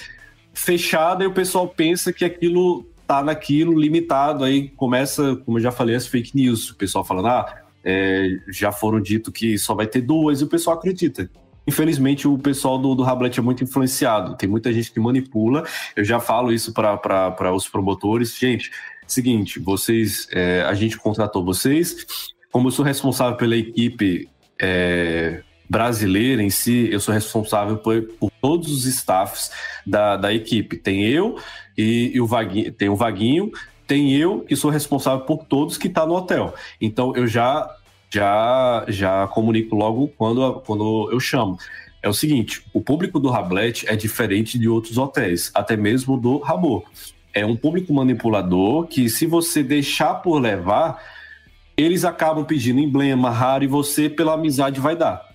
fechada 0.53 1.25
e 1.25 1.27
o 1.27 1.33
pessoal 1.33 1.67
pensa 1.67 2.13
que 2.13 2.23
aquilo 2.23 2.85
tá 3.07 3.23
naquilo 3.23 3.81
limitado. 3.81 4.45
Aí 4.45 4.69
começa, 4.77 5.37
como 5.37 5.57
eu 5.57 5.63
já 5.63 5.73
falei, 5.73 5.95
as 5.95 6.07
fake 6.07 6.37
news. 6.37 6.69
O 6.69 6.77
pessoal 6.77 7.03
falando, 7.03 7.29
ah, 7.29 7.63
é, 7.83 8.29
já 8.47 8.71
foram 8.71 9.01
dito 9.01 9.33
que 9.33 9.57
só 9.57 9.75
vai 9.75 9.87
ter 9.87 10.03
duas 10.03 10.43
e 10.43 10.45
o 10.45 10.49
pessoal 10.49 10.77
acredita. 10.77 11.31
Infelizmente, 11.67 12.29
o 12.29 12.37
pessoal 12.37 12.79
do, 12.79 12.95
do 12.95 13.03
Rablet 13.03 13.39
é 13.39 13.43
muito 13.43 13.65
influenciado. 13.65 14.37
Tem 14.37 14.49
muita 14.49 14.73
gente 14.73 14.93
que 14.93 15.01
manipula. 15.01 15.65
Eu 15.97 16.05
já 16.05 16.21
falo 16.21 16.53
isso 16.53 16.73
para 16.73 17.53
os 17.55 17.69
promotores. 17.69 18.37
Gente, 18.37 18.71
Seguinte, 19.07 19.59
vocês, 19.59 20.27
é, 20.33 20.63
a 20.63 20.75
gente 20.75 20.97
contratou 20.97 21.45
vocês. 21.45 22.07
Como 22.51 22.69
eu 22.69 22.73
sou 22.73 22.85
responsável 22.85 23.37
pela 23.37 23.57
equipe 23.57 24.29
é, 24.61 25.43
brasileira 25.69 26.43
em 26.43 26.51
si, 26.51 26.89
eu 26.91 27.01
sou 27.01 27.13
responsável 27.13 27.77
por, 27.77 28.03
por 28.19 28.31
todos 28.41 28.71
os 28.73 28.87
staffs 28.87 29.51
da, 29.87 30.17
da 30.17 30.33
equipe. 30.33 30.77
Tem 30.79 31.05
eu 31.05 31.39
e, 31.77 32.13
e 32.15 32.21
o 32.21 32.27
Vaguinho, 32.27 32.73
tem 32.73 32.89
o 32.89 32.97
Vaguinho, 32.97 33.51
tem 33.87 34.15
eu 34.15 34.41
que 34.41 34.57
sou 34.57 34.71
responsável 34.71 35.27
por 35.27 35.45
todos 35.45 35.77
que 35.77 35.89
está 35.89 36.07
no 36.07 36.15
hotel. 36.15 36.55
Então 36.81 37.15
eu 37.15 37.27
já 37.27 37.69
já 38.15 38.85
já 38.89 39.27
comunico 39.29 39.75
logo 39.75 40.09
quando, 40.17 40.61
quando 40.61 41.11
eu 41.11 41.21
chamo. 41.21 41.59
É 42.03 42.09
o 42.09 42.13
seguinte, 42.13 42.63
o 42.73 42.81
público 42.81 43.19
do 43.19 43.31
Rablet 43.31 43.89
é 43.89 43.97
diferente 43.97 44.59
de 44.59 44.69
outros 44.69 44.99
hotéis, 44.99 45.51
até 45.55 45.77
mesmo 45.77 46.19
do 46.19 46.39
Rabo 46.39 46.85
é 47.33 47.45
um 47.45 47.57
público 47.57 47.93
manipulador 47.93 48.87
que, 48.87 49.09
se 49.09 49.27
você 49.27 49.63
deixar 49.63 50.15
por 50.15 50.39
levar, 50.39 51.03
eles 51.77 52.05
acabam 52.05 52.45
pedindo 52.45 52.79
emblema 52.79 53.29
raro 53.31 53.65
e 53.65 53.67
você, 53.67 54.09
pela 54.09 54.35
amizade, 54.35 54.81
vai 54.81 54.95
dar. 54.95 55.35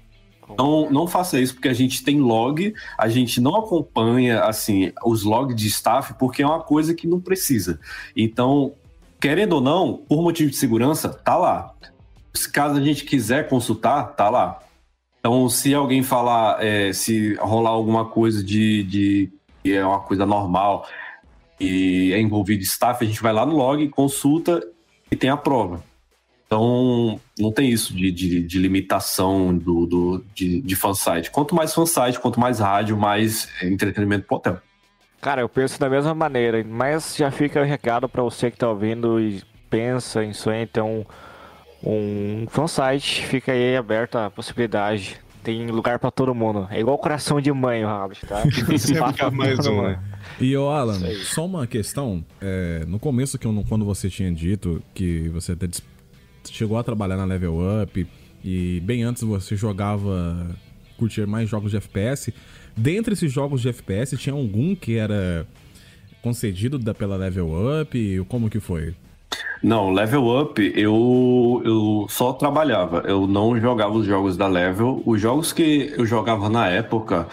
Então, 0.50 0.90
não 0.90 1.06
faça 1.06 1.40
isso, 1.40 1.54
porque 1.54 1.68
a 1.68 1.74
gente 1.74 2.04
tem 2.04 2.20
log, 2.20 2.74
a 2.98 3.08
gente 3.08 3.40
não 3.42 3.56
acompanha, 3.58 4.42
assim, 4.44 4.92
os 5.06 5.24
logs 5.24 5.56
de 5.56 5.68
staff, 5.68 6.14
porque 6.18 6.42
é 6.42 6.46
uma 6.46 6.62
coisa 6.62 6.96
que 6.96 7.06
não 7.06 7.20
precisa. 7.20 7.80
Então, 8.16 8.74
querendo 9.20 9.54
ou 9.54 9.62
não, 9.62 9.98
por 10.08 10.24
motivo 10.24 10.50
de 10.50 10.56
segurança, 10.56 11.10
tá 11.10 11.36
lá. 11.36 11.74
Caso 12.48 12.78
a 12.78 12.82
gente 12.82 13.04
quiser 13.04 13.48
consultar, 13.48 14.04
tá 14.16 14.30
lá. 14.30 14.60
Então, 15.20 15.50
se 15.50 15.74
alguém 15.74 16.02
falar, 16.02 16.64
é, 16.64 16.94
se 16.94 17.36
rolar 17.36 17.72
alguma 17.72 18.06
coisa 18.06 18.44
de, 18.44 18.84
de 18.84 19.30
que 19.62 19.74
é 19.74 19.86
uma 19.86 20.00
coisa 20.00 20.26
normal, 20.26 20.88
e 21.60 22.14
é 22.14 22.20
envolvido 22.20 22.64
staff, 22.64 23.04
a 23.04 23.08
gente 23.08 23.22
vai 23.22 23.34
lá 23.34 23.46
no 23.46 23.56
log, 23.56 23.88
consulta 23.90 24.66
e 25.12 25.16
tem 25.16 25.30
a 25.30 25.36
prova. 25.36 25.84
Então, 26.48 27.20
não 27.38 27.52
tem 27.52 27.70
isso 27.70 27.94
de, 27.94 28.12
de, 28.12 28.42
de 28.42 28.58
limitação 28.58 29.56
do, 29.56 29.86
do, 29.86 30.26
de, 30.34 30.62
de 30.62 30.76
fansite. 30.76 31.30
Quanto 31.30 31.54
mais 31.54 31.74
fansite, 31.74 32.20
quanto 32.20 32.40
mais 32.40 32.60
rádio, 32.60 32.98
mais 32.98 33.48
entretenimento 33.62 34.26
pro 34.26 34.38
hotel. 34.38 34.58
Cara, 35.22 35.42
eu 35.42 35.50
penso 35.50 35.80
da 35.80 35.90
mesma 35.90 36.16
maneira, 36.16 36.64
mas 36.68 37.16
já 37.16 37.30
fica 37.30 37.62
o 37.62 37.66
recado 37.66 38.08
para 38.08 38.24
você 38.24 38.50
que 38.50 38.58
tá 38.58 38.70
ouvindo 38.70 39.20
e 39.20 39.44
pensa 39.70 40.24
em 40.24 40.34
sonhar 40.34 40.64
então 40.64 41.02
um 41.02 41.06
fansite, 42.50 43.26
fica 43.26 43.52
aí 43.52 43.76
aberta 43.76 44.26
a 44.26 44.30
possibilidade. 44.30 45.18
Tem 45.44 45.68
lugar 45.68 46.00
para 46.00 46.12
todo 46.12 46.36
mundo. 46.36 46.68
É 46.70 46.80
igual 46.80 46.98
coração 46.98 47.40
de 47.40 47.52
mãe, 47.52 47.84
o 47.84 47.88
Rabbit, 47.88 48.26
tá? 48.26 48.44
Sempre 48.78 49.32
mais 49.32 49.66
um, 49.66 49.84
né? 49.84 50.00
E 50.40 50.56
o 50.56 50.68
Alan, 50.70 51.00
só 51.24 51.46
uma 51.46 51.66
questão. 51.66 52.24
É, 52.42 52.84
no 52.86 53.00
começo, 53.00 53.38
que 53.40 53.48
eu, 53.48 53.66
quando 53.68 53.86
você 53.86 54.10
tinha 54.10 54.32
dito 54.32 54.84
que 54.94 55.30
você 55.30 55.54
até 55.54 55.68
chegou 56.52 56.78
a 56.78 56.84
trabalhar 56.84 57.16
na 57.16 57.24
Level 57.24 57.58
Up 57.82 58.06
e 58.44 58.82
bem 58.82 59.04
antes 59.04 59.24
você 59.24 59.56
jogava, 59.56 60.56
curtir 60.98 61.26
mais 61.26 61.50
jogos 61.50 61.72
de 61.72 61.78
FPS. 61.78 62.34
Dentre 62.76 63.14
esses 63.14 63.32
jogos 63.32 63.62
de 63.62 63.70
FPS, 63.70 64.18
tinha 64.18 64.34
algum 64.34 64.76
que 64.76 64.98
era 64.98 65.48
concedido 66.22 66.78
da, 66.78 66.94
pela 66.94 67.16
Level 67.16 67.50
Up? 67.82 68.26
Como 68.28 68.50
que 68.50 68.60
foi? 68.60 68.94
Não, 69.62 69.92
Level 69.92 70.42
Up 70.42 70.74
eu, 70.76 71.62
eu 71.66 72.08
só 72.10 72.34
trabalhava, 72.34 73.04
eu 73.06 73.28
não 73.28 73.60
jogava 73.60 73.94
os 73.94 74.06
jogos 74.06 74.38
da 74.38 74.48
Level. 74.48 75.04
Os 75.06 75.20
jogos 75.22 75.52
que 75.52 75.94
eu 75.98 76.06
jogava 76.06 76.50
na 76.50 76.68
época 76.68 77.28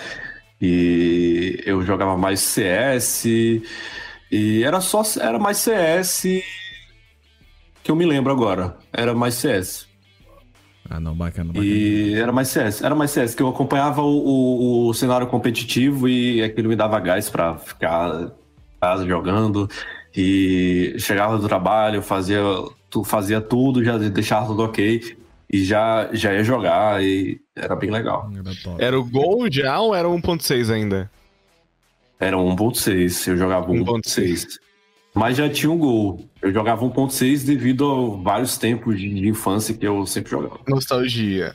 e 0.61 1.63
eu 1.65 1.83
jogava 1.83 2.17
mais 2.17 2.41
CS 2.41 3.27
e 4.31 4.63
era 4.65 4.81
só 4.81 5.03
era 5.21 5.39
mais 5.39 5.59
CS 5.59 6.27
que 7.83 7.91
eu 7.91 7.97
me 7.97 8.05
lembro 8.05 8.33
agora. 8.33 8.77
Era 8.93 9.15
mais 9.15 9.35
CS. 9.35 9.87
Ah, 10.91 10.99
não, 11.01 11.15
bacana, 11.15 11.53
bacana. 11.53 11.65
E 11.65 12.15
era 12.15 12.33
mais 12.33 12.49
CS, 12.49 12.83
era 12.83 12.95
mais 12.95 13.11
CS, 13.11 13.35
que 13.35 13.43
eu 13.43 13.49
acompanhava 13.49 14.03
o, 14.03 14.07
o, 14.07 14.89
o 14.89 14.95
cenário 14.95 15.27
competitivo 15.27 16.09
e 16.09 16.43
aquilo 16.43 16.69
me 16.69 16.77
dava 16.77 16.99
gás 17.01 17.29
para 17.29 17.57
ficar 17.59 18.33
casa 18.81 19.07
jogando. 19.07 19.69
E 20.17 20.95
chegava 20.99 21.37
do 21.37 21.47
trabalho, 21.47 22.01
fazia, 22.01 22.41
fazia 23.05 23.41
tudo, 23.41 23.85
já 23.85 23.99
deixava 23.99 24.47
tudo 24.47 24.63
ok 24.63 25.17
e 25.53 25.65
já, 25.65 26.09
já 26.13 26.33
ia 26.33 26.43
jogar 26.43 27.03
e 27.03 27.41
era 27.55 27.77
bem 27.77 27.91
legal. 27.91 28.31
Era, 28.35 28.87
era 28.87 28.99
o 28.99 29.05
Gol 29.05 29.51
já 29.51 29.79
ou 29.79 29.95
era 29.95 30.09
1.6 30.09 30.73
ainda? 30.73 31.11
Era 32.19 32.37
1.6, 32.37 33.29
eu 33.29 33.37
jogava 33.37 33.69
1.6. 33.69 34.59
Mas 35.15 35.37
já 35.37 35.49
tinha 35.49 35.71
um 35.71 35.79
gol. 35.79 36.29
Eu 36.43 36.53
jogava 36.53 36.85
1.6 36.85 37.45
devido 37.45 37.91
a 37.91 38.23
vários 38.23 38.59
tempos 38.59 38.99
de, 38.99 39.09
de, 39.09 39.29
infância 39.29 39.75
que 39.75 39.87
eu 39.87 40.07
sempre 40.07 40.31
jogava. 40.31 40.61
Nostalgia. 40.69 41.55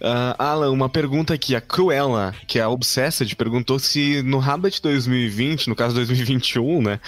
Uh, 0.00 0.34
Alan, 0.38 0.70
uma 0.70 0.88
pergunta 0.88 1.34
aqui. 1.34 1.54
A 1.54 1.60
Cruella, 1.60 2.34
que 2.46 2.58
é 2.58 2.62
a 2.62 2.68
Obsessed, 2.68 3.34
perguntou 3.36 3.78
se 3.78 4.22
no 4.22 4.38
Rabbit 4.38 4.82
2020, 4.82 5.68
no 5.68 5.76
caso 5.76 5.94
2021, 5.94 6.82
né, 6.82 7.00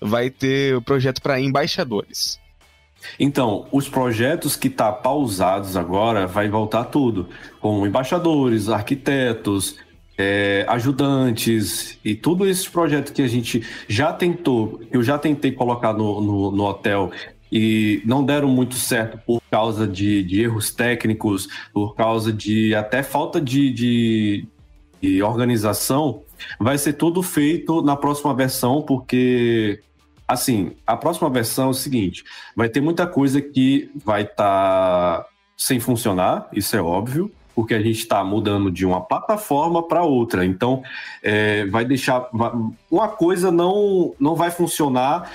vai 0.00 0.30
ter 0.30 0.76
o 0.76 0.82
projeto 0.82 1.20
para 1.20 1.40
embaixadores. 1.40 2.38
Então, 3.18 3.66
os 3.70 3.88
projetos 3.88 4.56
que 4.56 4.68
tá 4.68 4.90
pausados 4.90 5.76
agora 5.76 6.26
vai 6.26 6.48
voltar 6.48 6.84
tudo, 6.84 7.28
com 7.60 7.86
embaixadores, 7.86 8.68
arquitetos, 8.68 9.76
é, 10.18 10.64
ajudantes 10.68 11.98
e 12.04 12.14
todos 12.14 12.48
esses 12.48 12.68
projetos 12.68 13.12
que 13.12 13.20
a 13.22 13.28
gente 13.28 13.62
já 13.86 14.12
tentou, 14.12 14.80
eu 14.90 15.02
já 15.02 15.18
tentei 15.18 15.52
colocar 15.52 15.92
no, 15.92 16.20
no, 16.20 16.50
no 16.50 16.64
hotel 16.64 17.10
e 17.50 18.02
não 18.04 18.24
deram 18.24 18.48
muito 18.48 18.74
certo 18.74 19.18
por 19.26 19.40
causa 19.50 19.86
de, 19.86 20.22
de, 20.22 20.42
erros 20.42 20.70
técnicos, 20.70 21.48
por 21.72 21.94
causa 21.94 22.32
de 22.32 22.74
até 22.74 23.02
falta 23.02 23.40
de, 23.40 23.70
de, 23.70 24.48
de 25.00 25.22
organização, 25.22 26.22
vai 26.58 26.76
ser 26.76 26.94
tudo 26.94 27.22
feito 27.22 27.82
na 27.82 27.96
próxima 27.96 28.34
versão, 28.34 28.82
porque 28.82 29.80
Assim, 30.28 30.72
a 30.84 30.96
próxima 30.96 31.30
versão 31.30 31.66
é 31.66 31.70
o 31.70 31.74
seguinte: 31.74 32.24
vai 32.54 32.68
ter 32.68 32.80
muita 32.80 33.06
coisa 33.06 33.40
que 33.40 33.90
vai 34.04 34.22
estar 34.22 35.20
tá 35.20 35.26
sem 35.56 35.78
funcionar, 35.78 36.48
isso 36.52 36.76
é 36.76 36.82
óbvio, 36.82 37.30
porque 37.54 37.74
a 37.74 37.80
gente 37.80 38.00
está 38.00 38.24
mudando 38.24 38.70
de 38.70 38.84
uma 38.84 39.00
plataforma 39.00 39.86
para 39.86 40.02
outra. 40.02 40.44
Então, 40.44 40.82
é, 41.22 41.64
vai 41.66 41.84
deixar. 41.84 42.28
Uma 42.90 43.08
coisa 43.08 43.52
não, 43.52 44.14
não 44.18 44.34
vai 44.34 44.50
funcionar 44.50 45.30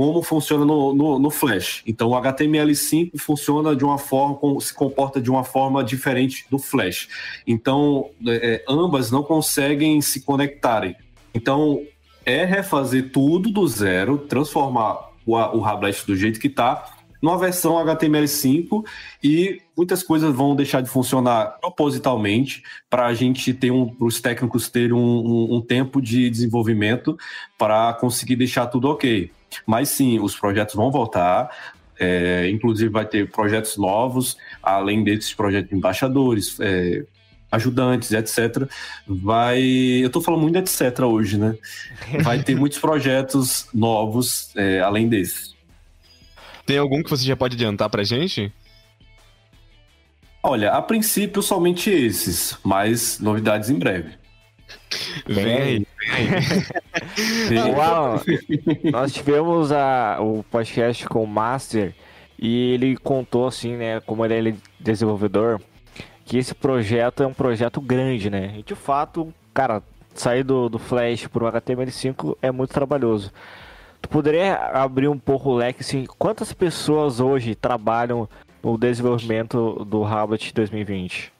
como 0.00 0.22
funciona 0.22 0.64
no, 0.64 0.94
no, 0.94 1.18
no, 1.18 1.28
Flash. 1.28 1.82
Então, 1.86 2.08
o 2.08 2.12
HTML5 2.12 3.18
funciona 3.18 3.76
de 3.76 3.84
uma 3.84 3.98
forma, 3.98 4.58
se 4.58 4.72
comporta 4.72 5.20
de 5.20 5.30
uma 5.30 5.44
forma 5.44 5.84
diferente 5.84 6.46
do 6.48 6.58
Flash. 6.58 7.06
Então, 7.46 8.08
é, 8.26 8.54
é 8.54 8.64
ambas 8.66 9.10
não 9.10 9.22
conseguem 9.22 10.00
se 10.00 10.22
conectarem. 10.22 10.96
Então, 11.34 11.82
é 12.24 12.46
refazer 12.46 13.12
tudo 13.12 13.50
do 13.50 13.68
zero, 13.68 14.16
transformar 14.16 15.10
o, 15.26 15.34
o 15.36 15.60
Rablet 15.60 16.06
do 16.06 16.16
jeito 16.16 16.40
que 16.40 16.46
está, 16.46 16.96
numa 17.20 17.36
versão 17.36 17.74
HTML5 17.74 18.82
e 19.22 19.60
muitas 19.76 20.02
coisas 20.02 20.34
vão 20.34 20.56
deixar 20.56 20.80
de 20.80 20.88
funcionar 20.88 21.58
propositalmente 21.60 22.62
para 22.88 23.04
a 23.04 23.12
gente 23.12 23.52
ter 23.52 23.70
um, 23.70 23.86
para 23.86 24.06
os 24.06 24.18
técnicos 24.18 24.66
terem 24.70 24.94
um, 24.94 24.98
um, 24.98 25.56
um 25.56 25.60
tempo 25.60 26.00
de 26.00 26.30
desenvolvimento 26.30 27.18
para 27.58 27.92
conseguir 27.92 28.36
deixar 28.36 28.66
tudo 28.66 28.88
ok. 28.88 29.30
Mas 29.66 29.88
sim, 29.88 30.18
os 30.18 30.36
projetos 30.36 30.74
vão 30.74 30.90
voltar, 30.90 31.50
é, 31.98 32.48
inclusive 32.48 32.90
vai 32.90 33.04
ter 33.04 33.30
projetos 33.30 33.76
novos, 33.76 34.36
além 34.62 35.04
desses 35.04 35.34
projetos 35.34 35.70
de 35.70 35.76
embaixadores, 35.76 36.58
é, 36.60 37.04
ajudantes, 37.50 38.12
etc. 38.12 38.68
Vai. 39.06 39.60
Eu 39.60 40.06
estou 40.06 40.22
falando 40.22 40.42
muito 40.42 40.54
de 40.54 40.60
etc 40.60 41.00
hoje, 41.00 41.36
né? 41.36 41.56
Vai 42.22 42.42
ter 42.42 42.54
muitos 42.54 42.78
projetos 42.78 43.68
novos, 43.74 44.54
é, 44.56 44.80
além 44.80 45.08
desses. 45.08 45.54
Tem 46.64 46.78
algum 46.78 47.02
que 47.02 47.10
você 47.10 47.24
já 47.24 47.36
pode 47.36 47.56
adiantar 47.56 47.90
pra 47.90 48.04
gente? 48.04 48.52
Olha, 50.42 50.72
a 50.72 50.80
princípio 50.80 51.42
somente 51.42 51.90
esses, 51.90 52.56
mas 52.64 53.18
novidades 53.18 53.68
em 53.68 53.78
breve. 53.78 54.14
Vem 55.26 55.56
aí, 55.56 55.86
Uau, 57.76 58.20
nós 58.90 59.12
tivemos 59.12 59.72
a, 59.72 60.18
o 60.20 60.42
podcast 60.44 61.06
com 61.06 61.24
o 61.24 61.26
Master 61.26 61.94
e 62.38 62.72
ele 62.72 62.96
contou 62.96 63.46
assim, 63.46 63.76
né, 63.76 64.00
como 64.00 64.24
ele 64.24 64.50
é 64.50 64.54
desenvolvedor, 64.78 65.60
que 66.24 66.38
esse 66.38 66.54
projeto 66.54 67.22
é 67.22 67.26
um 67.26 67.34
projeto 67.34 67.80
grande, 67.80 68.30
né? 68.30 68.54
E 68.56 68.62
de 68.62 68.74
fato, 68.74 69.32
cara, 69.52 69.82
sair 70.14 70.42
do, 70.42 70.68
do 70.68 70.78
Flash 70.78 71.26
para 71.26 71.44
o 71.44 71.52
HTML5 71.52 72.36
é 72.40 72.50
muito 72.50 72.72
trabalhoso. 72.72 73.32
Tu 74.00 74.08
poderia 74.08 74.54
abrir 74.72 75.08
um 75.08 75.18
pouco 75.18 75.50
o 75.50 75.54
leque, 75.54 75.82
assim, 75.82 76.06
quantas 76.18 76.52
pessoas 76.52 77.20
hoje 77.20 77.54
trabalham 77.54 78.28
no 78.62 78.78
desenvolvimento 78.78 79.84
do 79.84 80.04
Hablet 80.04 80.54
2020? 80.54 81.32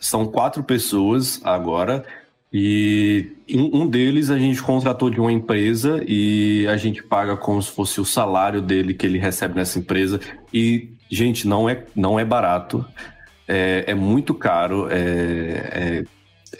São 0.00 0.26
quatro 0.26 0.62
pessoas 0.62 1.40
agora, 1.44 2.04
e 2.56 3.32
um 3.52 3.84
deles 3.84 4.30
a 4.30 4.38
gente 4.38 4.62
contratou 4.62 5.10
de 5.10 5.18
uma 5.18 5.32
empresa 5.32 6.00
e 6.06 6.64
a 6.68 6.76
gente 6.76 7.02
paga 7.02 7.36
como 7.36 7.60
se 7.60 7.68
fosse 7.68 8.00
o 8.00 8.04
salário 8.04 8.62
dele 8.62 8.94
que 8.94 9.04
ele 9.04 9.18
recebe 9.18 9.56
nessa 9.56 9.80
empresa. 9.80 10.20
E, 10.52 10.90
gente, 11.10 11.48
não 11.48 11.68
é, 11.68 11.84
não 11.96 12.16
é 12.16 12.24
barato, 12.24 12.86
é, 13.48 13.86
é 13.88 13.94
muito 13.94 14.32
caro, 14.32 14.86
é, 14.88 14.94
é, 14.96 16.04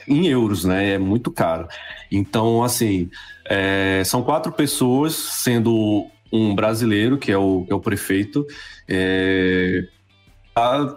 em 0.09 0.26
euros, 0.26 0.64
né? 0.64 0.95
É 0.95 0.99
muito 0.99 1.30
caro. 1.30 1.68
Então, 2.11 2.64
assim, 2.64 3.09
é, 3.49 4.03
são 4.05 4.20
quatro 4.20 4.51
pessoas, 4.51 5.14
sendo 5.14 6.09
um 6.32 6.57
brasileiro, 6.57 7.18
que 7.18 7.30
é 7.30 7.38
o, 7.38 7.68
é 7.70 7.74
o 7.74 7.78
prefeito. 7.78 8.45
É, 8.88 9.86
tá, 10.53 10.97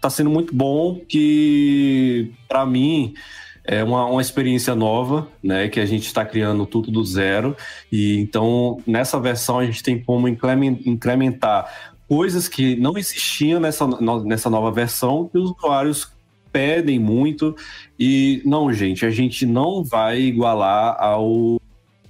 tá 0.00 0.10
sendo 0.10 0.28
muito 0.28 0.52
bom 0.52 0.98
que, 1.08 2.32
para 2.48 2.66
mim, 2.66 3.14
é 3.64 3.82
uma, 3.82 4.04
uma 4.06 4.20
experiência 4.20 4.74
nova, 4.74 5.26
né? 5.42 5.68
Que 5.68 5.80
a 5.80 5.86
gente 5.86 6.06
está 6.06 6.24
criando 6.24 6.66
tudo 6.66 6.90
do 6.90 7.02
zero. 7.04 7.56
E 7.90 8.18
então, 8.18 8.80
nessa 8.86 9.18
versão, 9.18 9.58
a 9.58 9.64
gente 9.64 9.82
tem 9.82 9.98
como 9.98 10.28
incrementar 10.28 11.92
coisas 12.06 12.46
que 12.46 12.76
não 12.76 12.98
existiam 12.98 13.58
nessa, 13.58 13.86
nessa 14.24 14.50
nova 14.50 14.70
versão 14.70 15.28
que 15.28 15.38
os 15.38 15.50
usuários 15.50 16.12
pedem 16.52 16.98
muito. 16.98 17.56
E 17.98 18.42
não, 18.44 18.72
gente, 18.72 19.06
a 19.06 19.10
gente 19.10 19.46
não 19.46 19.82
vai 19.82 20.20
igualar 20.20 20.96
ao 21.00 21.60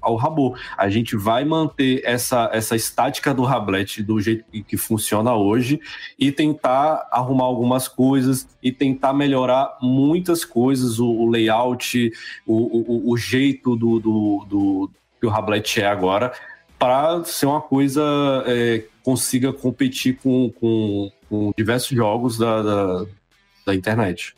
ao 0.04 0.16
Rabo. 0.16 0.54
A 0.76 0.88
gente 0.88 1.16
vai 1.16 1.44
manter 1.44 2.02
essa, 2.04 2.50
essa 2.52 2.76
estática 2.76 3.34
do 3.34 3.42
Rablet 3.42 4.02
do 4.02 4.20
jeito 4.20 4.44
que, 4.50 4.62
que, 4.62 4.76
funciona 4.76 5.34
hoje 5.34 5.80
e 6.18 6.30
tentar 6.30 7.08
arrumar 7.10 7.44
algumas 7.44 7.88
coisas 7.88 8.46
e 8.62 8.70
tentar 8.70 9.12
melhorar 9.12 9.78
muitas 9.80 10.44
coisas, 10.44 11.00
o, 11.00 11.08
o 11.08 11.28
layout, 11.30 12.12
o, 12.46 13.08
o, 13.08 13.12
o 13.12 13.16
jeito 13.16 13.74
do, 13.74 13.98
do, 13.98 14.46
do, 14.48 14.90
que 15.20 15.26
o 15.26 15.30
Rablet 15.30 15.80
é 15.80 15.86
agora, 15.86 16.32
para 16.78 17.24
ser 17.24 17.46
uma 17.46 17.60
coisa 17.60 18.02
é, 18.46 18.84
consiga 19.02 19.52
competir 19.52 20.18
com, 20.22 20.50
com, 20.50 21.10
com 21.28 21.52
diversos 21.56 21.96
jogos 21.96 22.36
da, 22.36 22.62
da, 22.62 23.06
da 23.66 23.74
internet. 23.74 24.34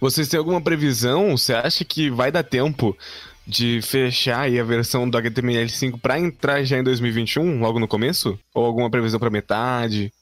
Vocês 0.00 0.28
têm 0.28 0.38
alguma 0.38 0.62
previsão? 0.62 1.36
Você 1.36 1.52
acha 1.52 1.84
que 1.84 2.08
vai 2.08 2.32
dar 2.32 2.42
tempo 2.42 2.96
de 3.46 3.80
fechar 3.82 4.40
aí 4.40 4.58
a 4.58 4.64
versão 4.64 5.08
do 5.08 5.18
HTML5 5.18 5.98
para 6.00 6.18
entrar 6.18 6.62
já 6.62 6.78
em 6.78 6.82
2021, 6.82 7.60
logo 7.60 7.78
no 7.78 7.88
começo? 7.88 8.38
Ou 8.54 8.64
alguma 8.64 8.90
previsão 8.90 9.18
para 9.18 9.30
metade? 9.30 10.12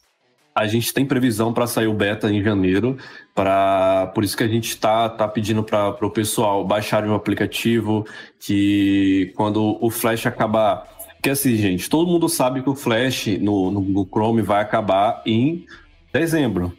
A 0.55 0.67
gente 0.67 0.93
tem 0.93 1.07
previsão 1.07 1.53
para 1.53 1.69
sair 1.69 1.87
o 1.87 1.95
beta 1.95 2.29
em 2.33 2.43
janeiro, 2.43 2.97
para 3.35 4.11
por 4.15 4.25
isso 4.25 4.37
que 4.37 4.43
a 4.43 4.49
gente 4.49 4.71
está 4.71 5.09
tá 5.09 5.29
pedindo 5.29 5.63
para 5.63 6.05
o 6.05 6.11
pessoal 6.11 6.65
baixarem 6.67 7.09
o 7.09 7.15
aplicativo, 7.15 8.05
que 8.41 9.33
quando 9.37 9.79
o 9.81 9.89
Flash 9.89 10.27
acabar. 10.27 10.85
Porque 11.15 11.31
assim, 11.31 11.57
gente, 11.57 11.89
todo 11.89 12.11
mundo 12.11 12.29
sabe 12.29 12.63
que 12.63 12.69
o 12.69 12.75
Flash 12.75 13.29
no, 13.41 13.71
no 13.71 14.05
Chrome 14.05 14.43
vai 14.43 14.61
acabar 14.61 15.23
em 15.25 15.65
dezembro. 16.13 16.73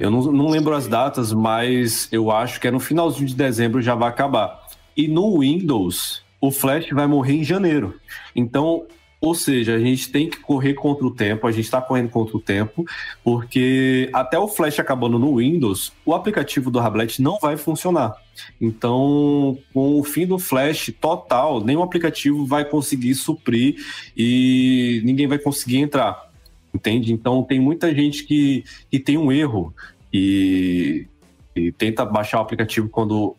Eu 0.00 0.10
não, 0.10 0.22
não 0.32 0.48
lembro 0.48 0.74
as 0.74 0.86
datas, 0.86 1.32
mas 1.32 2.08
eu 2.12 2.30
acho 2.30 2.60
que 2.60 2.68
é 2.68 2.70
no 2.70 2.80
finalzinho 2.80 3.26
de 3.26 3.34
dezembro 3.34 3.82
já 3.82 3.94
vai 3.94 4.08
acabar. 4.08 4.57
E 4.98 5.06
no 5.06 5.38
Windows, 5.38 6.22
o 6.40 6.50
Flash 6.50 6.90
vai 6.90 7.06
morrer 7.06 7.34
em 7.34 7.44
janeiro. 7.44 7.94
Então, 8.34 8.84
ou 9.20 9.34
seja, 9.34 9.76
a 9.76 9.78
gente 9.78 10.10
tem 10.10 10.28
que 10.28 10.38
correr 10.40 10.74
contra 10.74 11.06
o 11.06 11.14
tempo, 11.14 11.46
a 11.46 11.52
gente 11.52 11.64
está 11.64 11.80
correndo 11.80 12.08
contra 12.08 12.36
o 12.36 12.40
tempo, 12.40 12.84
porque 13.22 14.10
até 14.12 14.38
o 14.38 14.48
Flash 14.48 14.80
acabando 14.80 15.18
no 15.18 15.36
Windows, 15.36 15.92
o 16.04 16.12
aplicativo 16.12 16.68
do 16.70 16.80
Rablet 16.80 17.22
não 17.22 17.38
vai 17.38 17.56
funcionar. 17.56 18.12
Então, 18.60 19.56
com 19.72 20.00
o 20.00 20.04
fim 20.04 20.26
do 20.26 20.38
Flash 20.38 20.92
total, 21.00 21.64
nenhum 21.64 21.82
aplicativo 21.82 22.44
vai 22.44 22.64
conseguir 22.64 23.14
suprir 23.14 23.76
e 24.16 25.00
ninguém 25.04 25.28
vai 25.28 25.38
conseguir 25.38 25.78
entrar 25.78 26.28
entende? 26.74 27.12
Então 27.12 27.42
tem 27.42 27.60
muita 27.60 27.94
gente 27.94 28.24
que, 28.24 28.64
que 28.90 28.98
tem 28.98 29.18
um 29.18 29.30
erro 29.30 29.74
e, 30.12 31.06
e 31.54 31.72
tenta 31.72 32.04
baixar 32.04 32.38
o 32.38 32.42
aplicativo 32.42 32.88
quando 32.88 33.36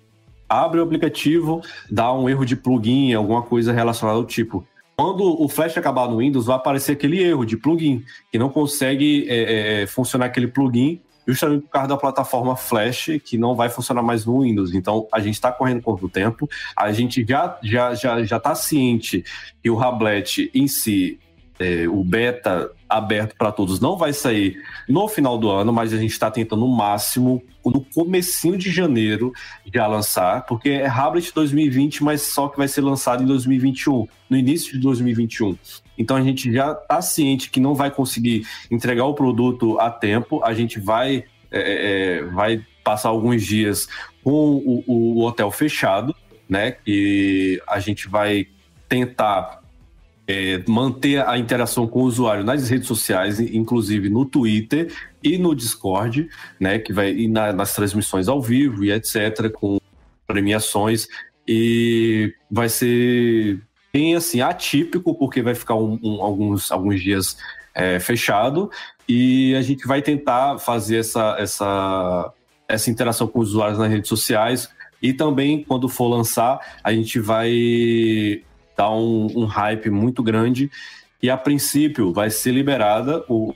abre 0.49 0.79
o 0.79 0.83
aplicativo, 0.83 1.61
dá 1.89 2.11
um 2.11 2.27
erro 2.27 2.43
de 2.43 2.55
plugin, 2.55 3.13
alguma 3.13 3.43
coisa 3.43 3.71
relacionada 3.71 4.17
ao 4.17 4.25
tipo. 4.25 4.65
Quando 4.97 5.41
o 5.41 5.47
Flash 5.47 5.77
acabar 5.77 6.09
no 6.09 6.17
Windows, 6.17 6.47
vai 6.47 6.57
aparecer 6.57 6.93
aquele 6.93 7.21
erro 7.21 7.45
de 7.45 7.55
plugin, 7.55 8.03
que 8.31 8.37
não 8.37 8.49
consegue 8.49 9.25
é, 9.29 9.37
é, 9.37 9.83
é 9.83 9.87
funcionar 9.87 10.25
aquele 10.25 10.47
plugin 10.47 10.99
justamente 11.27 11.61
por 11.61 11.69
causa 11.69 11.87
da 11.89 11.97
plataforma 11.97 12.55
Flash, 12.55 13.11
que 13.23 13.37
não 13.37 13.55
vai 13.55 13.69
funcionar 13.69 14.01
mais 14.01 14.25
no 14.25 14.41
Windows. 14.41 14.73
Então, 14.73 15.07
a 15.11 15.19
gente 15.19 15.35
está 15.35 15.51
correndo 15.51 15.81
contra 15.81 16.05
o 16.05 16.09
tempo, 16.09 16.49
a 16.75 16.91
gente 16.91 17.23
já 17.27 17.57
já 17.61 17.93
já 17.93 18.23
já 18.23 18.37
está 18.37 18.55
ciente 18.55 19.23
que 19.61 19.69
o 19.69 19.75
Rablet 19.75 20.49
em 20.53 20.67
si 20.67 21.19
é, 21.59 21.87
o 21.87 22.03
beta 22.03 22.71
aberto 22.87 23.35
para 23.35 23.51
todos 23.51 23.79
não 23.79 23.97
vai 23.97 24.13
sair 24.13 24.57
no 24.87 25.07
final 25.07 25.37
do 25.37 25.49
ano, 25.49 25.73
mas 25.73 25.93
a 25.93 25.97
gente 25.97 26.11
está 26.11 26.31
tentando 26.31 26.65
o 26.65 26.75
máximo 26.75 27.43
no 27.63 27.81
comecinho 27.81 28.57
de 28.57 28.71
janeiro 28.71 29.33
já 29.71 29.85
lançar, 29.85 30.45
porque 30.45 30.69
é 30.69 30.87
Hablet 30.87 31.33
2020, 31.33 32.03
mas 32.03 32.21
só 32.21 32.47
que 32.47 32.57
vai 32.57 32.67
ser 32.67 32.81
lançado 32.81 33.21
em 33.21 33.27
2021, 33.27 34.07
no 34.29 34.37
início 34.37 34.71
de 34.71 34.79
2021. 34.79 35.57
Então 35.97 36.15
a 36.15 36.21
gente 36.21 36.51
já 36.51 36.71
está 36.71 37.01
ciente 37.01 37.49
que 37.49 37.59
não 37.59 37.75
vai 37.75 37.91
conseguir 37.91 38.47
entregar 38.71 39.05
o 39.05 39.13
produto 39.13 39.77
a 39.79 39.91
tempo, 39.91 40.41
a 40.43 40.53
gente 40.53 40.79
vai, 40.79 41.25
é, 41.51 42.21
é, 42.21 42.23
vai 42.23 42.65
passar 42.83 43.09
alguns 43.09 43.43
dias 43.45 43.87
com 44.23 44.31
o, 44.31 44.83
o 44.87 45.25
hotel 45.25 45.51
fechado, 45.51 46.15
né? 46.47 46.77
E 46.87 47.61
a 47.67 47.79
gente 47.79 48.07
vai 48.07 48.47
tentar 48.87 49.58
é, 50.29 50.63
manter 50.67 51.27
a 51.27 51.39
interação 51.39 51.87
com 51.87 52.01
o 52.01 52.03
usuário 52.03 52.43
nas 52.43 52.69
redes 52.69 52.87
sociais, 52.87 53.39
inclusive 53.39 54.11
no 54.11 54.23
Twitter 54.23 54.93
e 55.23 55.39
no 55.39 55.55
Discord, 55.55 56.29
né, 56.59 56.77
que 56.77 56.93
vai 56.93 57.09
ir 57.09 57.27
na, 57.27 57.51
nas 57.51 57.73
transmissões 57.73 58.27
ao 58.27 58.39
vivo 58.39 58.83
e 58.85 58.91
etc, 58.91 59.51
com 59.51 59.79
premiações. 60.27 61.07
E 61.47 62.31
vai 62.49 62.69
ser 62.69 63.59
bem 63.91 64.15
assim 64.15 64.39
atípico 64.39 65.15
porque 65.15 65.41
vai 65.41 65.55
ficar 65.55 65.73
um, 65.73 65.99
um, 66.03 66.21
alguns 66.21 66.71
alguns 66.71 67.01
dias 67.01 67.35
é, 67.73 67.99
fechado. 67.99 68.69
E 69.07 69.55
a 69.55 69.63
gente 69.63 69.87
vai 69.87 69.99
tentar 69.99 70.59
fazer 70.59 70.97
essa 70.97 71.37
essa 71.39 72.31
essa 72.67 72.91
interação 72.91 73.27
com 73.27 73.39
os 73.39 73.49
usuários 73.49 73.79
nas 73.79 73.89
redes 73.89 74.07
sociais. 74.07 74.69
E 75.01 75.11
também 75.11 75.63
quando 75.63 75.89
for 75.89 76.07
lançar 76.07 76.59
a 76.83 76.93
gente 76.93 77.19
vai 77.19 78.43
tá 78.79 78.89
um, 78.89 79.27
um 79.35 79.43
hype 79.43 79.89
muito 79.89 80.23
grande 80.23 80.71
e 81.21 81.29
a 81.29 81.35
princípio 81.35 82.13
vai 82.13 82.29
ser 82.29 82.53
liberada 82.53 83.25
o 83.27 83.53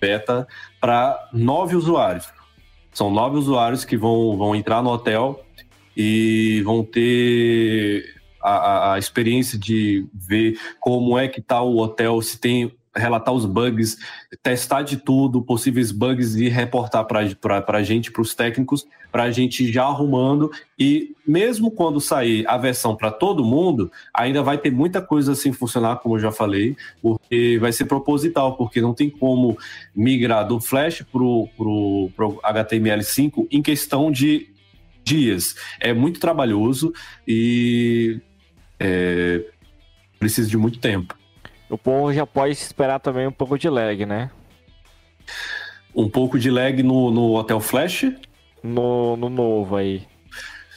beta 0.00 0.48
para 0.80 1.28
nove 1.32 1.76
usuários. 1.76 2.26
São 2.92 3.08
nove 3.08 3.36
usuários 3.36 3.84
que 3.84 3.96
vão, 3.96 4.36
vão 4.36 4.56
entrar 4.56 4.82
no 4.82 4.90
hotel 4.90 5.44
e 5.96 6.60
vão 6.64 6.82
ter 6.82 8.16
a, 8.42 8.50
a, 8.50 8.94
a 8.94 8.98
experiência 8.98 9.56
de 9.56 10.04
ver 10.12 10.58
como 10.80 11.16
é 11.16 11.28
que 11.28 11.38
está 11.38 11.62
o 11.62 11.78
hotel, 11.78 12.20
se 12.20 12.40
tem 12.40 12.72
relatar 12.98 13.32
os 13.32 13.44
bugs, 13.44 13.96
testar 14.42 14.82
de 14.82 14.96
tudo, 14.96 15.40
possíveis 15.42 15.90
bugs 15.90 16.34
e 16.34 16.48
reportar 16.48 17.04
para 17.06 17.20
a 17.20 17.82
gente, 17.82 18.10
para 18.10 18.22
os 18.22 18.34
técnicos, 18.34 18.86
para 19.10 19.24
a 19.24 19.30
gente 19.30 19.70
já 19.72 19.84
arrumando. 19.84 20.50
E 20.78 21.14
mesmo 21.26 21.70
quando 21.70 22.00
sair 22.00 22.46
a 22.46 22.56
versão 22.56 22.94
para 22.94 23.10
todo 23.10 23.44
mundo, 23.44 23.90
ainda 24.12 24.42
vai 24.42 24.58
ter 24.58 24.70
muita 24.70 25.00
coisa 25.00 25.32
assim 25.32 25.52
funcionar, 25.52 25.96
como 25.96 26.16
eu 26.16 26.20
já 26.20 26.32
falei, 26.32 26.76
porque 27.00 27.58
vai 27.60 27.72
ser 27.72 27.86
proposital, 27.86 28.56
porque 28.56 28.80
não 28.80 28.94
tem 28.94 29.08
como 29.08 29.56
migrar 29.94 30.46
do 30.46 30.60
Flash 30.60 31.02
para 31.10 31.22
o 31.22 31.50
HTML5 32.42 33.46
em 33.50 33.62
questão 33.62 34.10
de 34.10 34.48
dias. 35.02 35.54
É 35.80 35.92
muito 35.92 36.20
trabalhoso 36.20 36.92
e 37.26 38.20
é, 38.78 39.44
precisa 40.18 40.48
de 40.48 40.56
muito 40.56 40.78
tempo. 40.78 41.17
O 41.70 41.76
povo 41.76 42.12
já 42.12 42.26
pode 42.26 42.52
esperar 42.52 42.98
também 42.98 43.26
um 43.26 43.32
pouco 43.32 43.58
de 43.58 43.68
lag, 43.68 44.06
né? 44.06 44.30
Um 45.94 46.08
pouco 46.08 46.38
de 46.38 46.50
lag 46.50 46.82
no, 46.82 47.10
no 47.10 47.34
Hotel 47.34 47.60
Flash? 47.60 48.06
No, 48.62 49.16
no 49.16 49.28
novo 49.28 49.76
aí. 49.76 50.02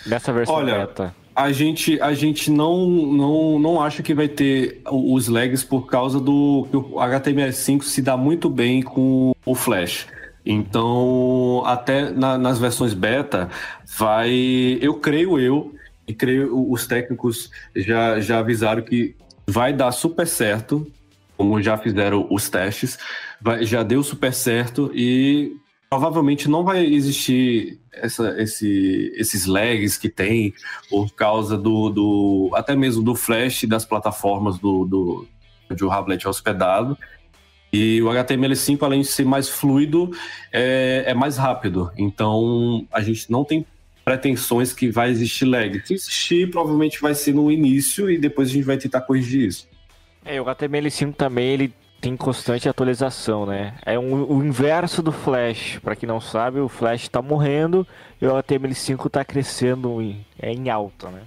Nessa 0.06 0.34
versão 0.34 0.56
Olha, 0.56 0.80
beta. 0.80 1.16
A 1.34 1.52
gente, 1.52 2.00
a 2.02 2.14
gente 2.14 2.52
não, 2.52 2.88
não, 2.88 3.60
não 3.60 3.82
acha 3.82 4.04
que 4.04 4.14
vai 4.14 4.28
ter 4.28 4.82
os 4.92 5.28
lags 5.28 5.64
por 5.64 5.88
causa 5.88 6.20
do 6.20 6.68
que 6.70 6.76
o 6.76 6.96
HTML5 6.96 7.84
se 7.84 8.02
dá 8.02 8.18
muito 8.18 8.50
bem 8.50 8.82
com 8.82 9.34
o 9.46 9.56
Flash. 9.56 10.08
Então, 10.46 11.64
até 11.66 12.10
na, 12.10 12.38
nas 12.38 12.60
versões 12.60 12.94
beta, 12.94 13.50
vai. 13.98 14.32
Eu 14.82 14.96
creio 14.96 15.39
eu, 15.39 15.74
e 16.08 16.14
creio 16.14 16.70
os 16.70 16.86
técnicos 16.86 17.50
já, 17.76 18.20
já 18.20 18.39
avisaram 18.39 18.82
que 18.82 19.16
vai 19.48 19.74
dar 19.74 19.92
super 19.92 20.28
certo, 20.28 20.89
como 21.38 21.62
já 21.62 21.78
fizeram 21.78 22.28
os 22.30 22.50
testes, 22.50 22.98
vai, 23.42 23.66
já 23.66 23.84
deu 23.84 24.04
super 24.04 24.34
certo 24.34 24.92
e 24.94 25.56
provavelmente 25.89 26.50
não 26.50 26.64
vai 26.64 26.86
existir 26.86 27.80
essa, 27.92 28.42
esse, 28.42 29.12
esses 29.16 29.46
lags 29.46 29.98
que 29.98 30.08
tem 30.08 30.54
por 30.89 31.14
causa 31.14 31.58
do, 31.58 31.89
do 31.89 32.52
até 32.54 32.76
mesmo 32.76 33.04
do 33.04 33.16
flash 33.16 33.66
das 33.66 33.86
plataformas 33.86 34.58
do, 34.58 34.86
do 34.86 35.28
de 35.76 35.84
o 35.86 36.30
hospedado. 36.30 36.98
E 37.74 38.02
o 38.02 38.08
HTML5, 38.08 38.84
além 38.84 39.02
de 39.02 39.08
ser 39.08 39.26
mais 39.26 39.48
fluido, 39.48 40.12
é, 40.52 41.06
é 41.08 41.14
mais 41.14 41.38
rápido. 41.38 41.89
Então, 41.98 42.86
a 42.92 43.02
gente 43.02 43.32
não 43.32 43.46
tem 43.46 43.66
pretensões 44.12 44.74
que 44.74 44.89
vai 44.89 45.09
existir 45.09 45.45
lag. 45.45 45.82
Se 45.86 45.93
existir, 45.93 46.49
provavelmente 46.49 47.01
vai 47.01 47.16
ser 47.16 47.34
no 47.34 47.49
início 47.49 48.09
e 48.09 48.18
depois 48.18 48.49
a 48.49 48.51
gente 48.51 48.66
vai 48.66 48.78
tentar 48.78 49.01
corrigir 49.01 49.47
isso. 49.47 49.68
É, 50.26 50.39
o 50.41 50.45
HTML5 50.45 51.16
também 51.16 51.47
ele 51.47 51.74
tem 52.01 52.18
constante 52.18 52.68
atualização, 52.68 53.45
né? 53.45 53.76
É 53.86 53.97
um, 53.97 54.30
o 54.30 54.43
inverso 54.43 55.01
do 55.01 55.12
Flash. 55.12 55.80
Para 55.82 55.95
quem 55.95 56.07
não 56.07 56.20
sabe, 56.20 56.59
o 56.59 56.68
Flash 56.68 57.03
está 57.03 57.22
morrendo 57.22 57.88
e 58.22 58.26
o 58.26 58.32
HTML5 58.32 59.07
está 59.07 59.24
crescendo 59.24 60.01
em, 60.01 60.26
é 60.39 60.51
em 60.51 60.70
alta, 60.70 61.09
né? 61.09 61.22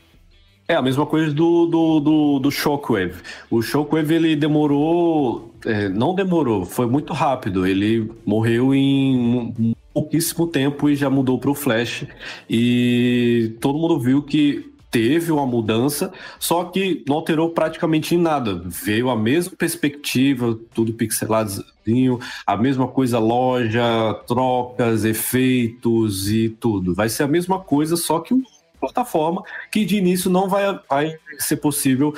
É 0.66 0.74
a 0.74 0.82
mesma 0.82 1.05
coisa 1.05 1.32
do, 1.32 1.66
do, 1.66 2.01
do, 2.01 2.39
do 2.39 2.51
Shockwave. 2.51 3.20
O 3.51 3.61
Shockwave 3.61 4.14
ele 4.14 4.37
demorou. 4.37 5.55
É, 5.64 5.89
não 5.89 6.14
demorou, 6.14 6.64
foi 6.64 6.87
muito 6.87 7.12
rápido. 7.12 7.66
Ele 7.66 8.11
morreu 8.24 8.74
em 8.74 9.74
pouquíssimo 9.95 10.49
tempo 10.49 10.90
e 10.90 10.97
já 10.97 11.09
mudou 11.09 11.38
para 11.38 11.51
o 11.51 11.55
Flash. 11.55 12.05
E 12.51 13.57
todo 13.61 13.78
mundo 13.78 13.99
viu 13.99 14.20
que 14.22 14.74
teve 14.90 15.32
uma 15.32 15.47
mudança, 15.47 16.12
só 16.38 16.64
que 16.64 17.03
não 17.09 17.16
alterou 17.16 17.51
praticamente 17.51 18.14
em 18.14 18.18
nada. 18.18 18.62
Veio 18.64 19.09
a 19.11 19.16
mesma 19.16 19.57
perspectiva, 19.57 20.59
tudo 20.72 20.92
pixeladinho, 20.92 22.20
a 22.47 22.57
mesma 22.57 22.86
coisa 22.86 23.18
loja, 23.18 24.14
trocas, 24.26 25.05
efeitos 25.05 26.30
e 26.30 26.49
tudo. 26.49 26.95
Vai 26.95 27.09
ser 27.09 27.24
a 27.24 27.28
mesma 27.28 27.59
coisa, 27.59 27.97
só 27.97 28.20
que 28.20 28.34
uma 28.34 28.47
plataforma 28.80 29.42
que 29.72 29.84
de 29.84 29.97
início 29.97 30.30
não 30.30 30.49
vai, 30.49 30.78
vai 30.88 31.16
ser 31.38 31.57
possível 31.57 32.14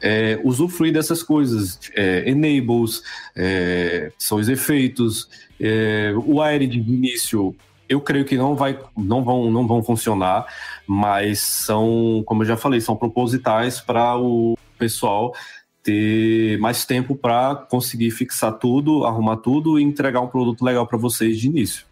é, 0.00 0.40
usufruir 0.44 0.92
dessas 0.92 1.22
coisas, 1.22 1.78
é, 1.94 2.28
enables, 2.28 3.02
é, 3.34 4.12
são 4.18 4.38
os 4.38 4.48
efeitos, 4.48 5.28
é, 5.60 6.12
o 6.24 6.40
aire 6.40 6.66
de 6.66 6.78
início, 6.78 7.54
eu 7.88 8.00
creio 8.00 8.24
que 8.24 8.36
não 8.36 8.54
vai, 8.54 8.78
não 8.96 9.24
vão, 9.24 9.50
não 9.50 9.66
vão 9.66 9.82
funcionar, 9.82 10.46
mas 10.86 11.40
são, 11.40 12.22
como 12.26 12.42
eu 12.42 12.46
já 12.46 12.56
falei, 12.56 12.80
são 12.80 12.96
propositais 12.96 13.80
para 13.80 14.16
o 14.16 14.56
pessoal 14.78 15.34
ter 15.82 16.58
mais 16.58 16.84
tempo 16.84 17.16
para 17.16 17.54
conseguir 17.54 18.10
fixar 18.10 18.52
tudo, 18.52 19.04
arrumar 19.04 19.38
tudo 19.38 19.78
e 19.78 19.82
entregar 19.82 20.20
um 20.20 20.28
produto 20.28 20.64
legal 20.64 20.86
para 20.86 20.98
vocês 20.98 21.38
de 21.38 21.46
início. 21.46 21.86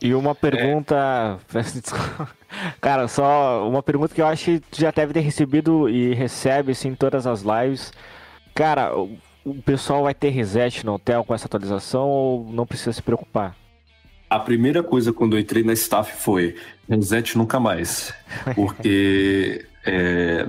E 0.00 0.14
uma 0.14 0.34
pergunta. 0.34 1.38
É... 2.58 2.72
Cara, 2.80 3.08
só 3.08 3.68
uma 3.68 3.82
pergunta 3.82 4.14
que 4.14 4.22
eu 4.22 4.26
acho 4.26 4.44
que 4.44 4.60
tu 4.60 4.80
já 4.80 4.90
deve 4.90 5.12
ter 5.12 5.20
recebido 5.20 5.88
e 5.88 6.14
recebe 6.14 6.72
em 6.84 6.94
todas 6.94 7.26
as 7.26 7.42
lives. 7.42 7.92
Cara, 8.54 8.92
o, 9.50 9.62
pessoal 9.62 10.02
vai 10.02 10.14
ter 10.14 10.30
reset 10.30 10.84
no 10.84 10.94
hotel 10.94 11.24
com 11.24 11.34
essa 11.34 11.46
atualização 11.46 12.08
ou 12.08 12.52
não 12.52 12.66
precisa 12.66 12.92
se 12.92 13.02
preocupar? 13.02 13.56
A 14.28 14.40
primeira 14.40 14.82
coisa 14.82 15.12
quando 15.12 15.36
eu 15.36 15.40
entrei 15.40 15.62
na 15.62 15.72
staff 15.72 16.12
foi 16.16 16.56
reset 16.88 17.38
nunca 17.38 17.60
mais. 17.60 18.12
Porque 18.54 19.64
é, 19.86 20.48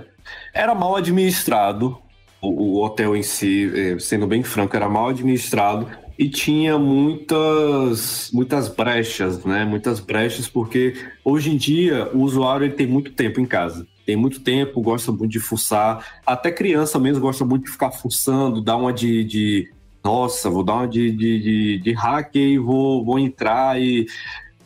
era 0.53 0.73
mal 0.73 0.95
administrado. 0.95 1.97
O, 2.41 2.79
o 2.79 2.83
hotel 2.83 3.15
em 3.15 3.23
si, 3.23 3.71
é, 3.73 3.99
sendo 3.99 4.27
bem 4.27 4.43
franco, 4.43 4.75
era 4.75 4.89
mal 4.89 5.09
administrado 5.09 5.87
e 6.17 6.27
tinha 6.29 6.77
muitas 6.79 8.31
muitas 8.33 8.67
brechas, 8.67 9.43
né? 9.45 9.63
Muitas 9.65 9.99
brechas 9.99 10.47
porque 10.47 10.95
hoje 11.23 11.51
em 11.51 11.57
dia 11.57 12.09
o 12.13 12.21
usuário 12.21 12.65
ele 12.65 12.73
tem 12.73 12.87
muito 12.87 13.11
tempo 13.11 13.39
em 13.39 13.45
casa. 13.45 13.87
Tem 14.07 14.15
muito 14.15 14.39
tempo, 14.39 14.81
gosta 14.81 15.11
muito 15.11 15.31
de 15.31 15.39
fuçar. 15.39 16.21
Até 16.25 16.49
criança 16.51 16.97
mesmo 16.97 17.21
gosta 17.21 17.45
muito 17.45 17.65
de 17.65 17.71
ficar 17.71 17.91
fuçando, 17.91 18.61
dar 18.61 18.77
uma 18.77 18.91
de, 18.91 19.23
de 19.23 19.71
nossa, 20.03 20.49
vou 20.49 20.63
dar 20.63 20.75
uma 20.75 20.87
de, 20.87 21.11
de, 21.11 21.39
de, 21.39 21.79
de 21.79 21.91
hack 21.91 22.33
e 22.33 22.57
vou, 22.57 23.03
vou 23.05 23.19
entrar 23.19 23.79
e... 23.79 24.07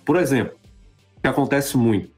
Por 0.06 0.16
exemplo, 0.16 0.54
o 1.18 1.22
que 1.22 1.28
acontece 1.28 1.76
muito, 1.76 2.10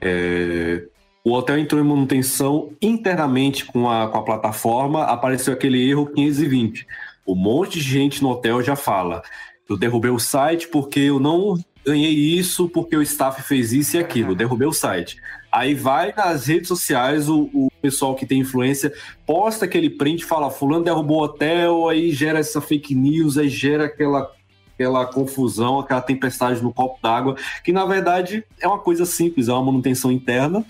é, 0.00 0.84
o 1.24 1.32
hotel 1.32 1.58
entrou 1.58 1.80
em 1.80 1.86
manutenção 1.86 2.72
internamente 2.82 3.64
com 3.64 3.88
a, 3.88 4.08
com 4.08 4.18
a 4.18 4.22
plataforma, 4.22 5.04
apareceu 5.04 5.52
aquele 5.52 5.88
erro 5.88 6.06
520 6.06 6.86
um 7.28 7.34
monte 7.34 7.78
de 7.78 7.84
gente 7.84 8.22
no 8.22 8.30
hotel 8.30 8.62
já 8.62 8.74
fala: 8.74 9.22
eu 9.68 9.76
derrubei 9.76 10.10
o 10.10 10.18
site 10.18 10.66
porque 10.66 11.00
eu 11.00 11.20
não 11.20 11.54
ganhei 11.84 12.12
isso, 12.12 12.68
porque 12.68 12.96
o 12.96 13.02
staff 13.02 13.42
fez 13.42 13.72
isso 13.72 13.96
e 13.96 14.00
aquilo, 14.00 14.34
derrubei 14.34 14.66
o 14.66 14.72
site. 14.72 15.18
Aí 15.50 15.74
vai 15.74 16.12
nas 16.16 16.46
redes 16.46 16.68
sociais, 16.68 17.28
o, 17.28 17.48
o 17.52 17.68
pessoal 17.80 18.14
que 18.14 18.26
tem 18.26 18.40
influência 18.40 18.92
posta 19.26 19.64
aquele 19.64 19.88
print, 19.88 20.24
fala: 20.24 20.50
Fulano 20.50 20.84
derrubou 20.84 21.20
o 21.20 21.24
hotel, 21.24 21.88
aí 21.88 22.12
gera 22.12 22.38
essa 22.38 22.60
fake 22.60 22.94
news, 22.94 23.38
aí 23.38 23.48
gera 23.48 23.86
aquela 23.86 24.30
aquela 24.74 25.06
confusão, 25.06 25.80
aquela 25.80 26.00
tempestade 26.00 26.62
no 26.62 26.72
copo 26.72 27.00
d'água, 27.02 27.34
que 27.64 27.72
na 27.72 27.84
verdade 27.84 28.44
é 28.60 28.68
uma 28.68 28.78
coisa 28.78 29.04
simples, 29.04 29.48
é 29.48 29.52
uma 29.52 29.64
manutenção 29.64 30.12
interna 30.12 30.64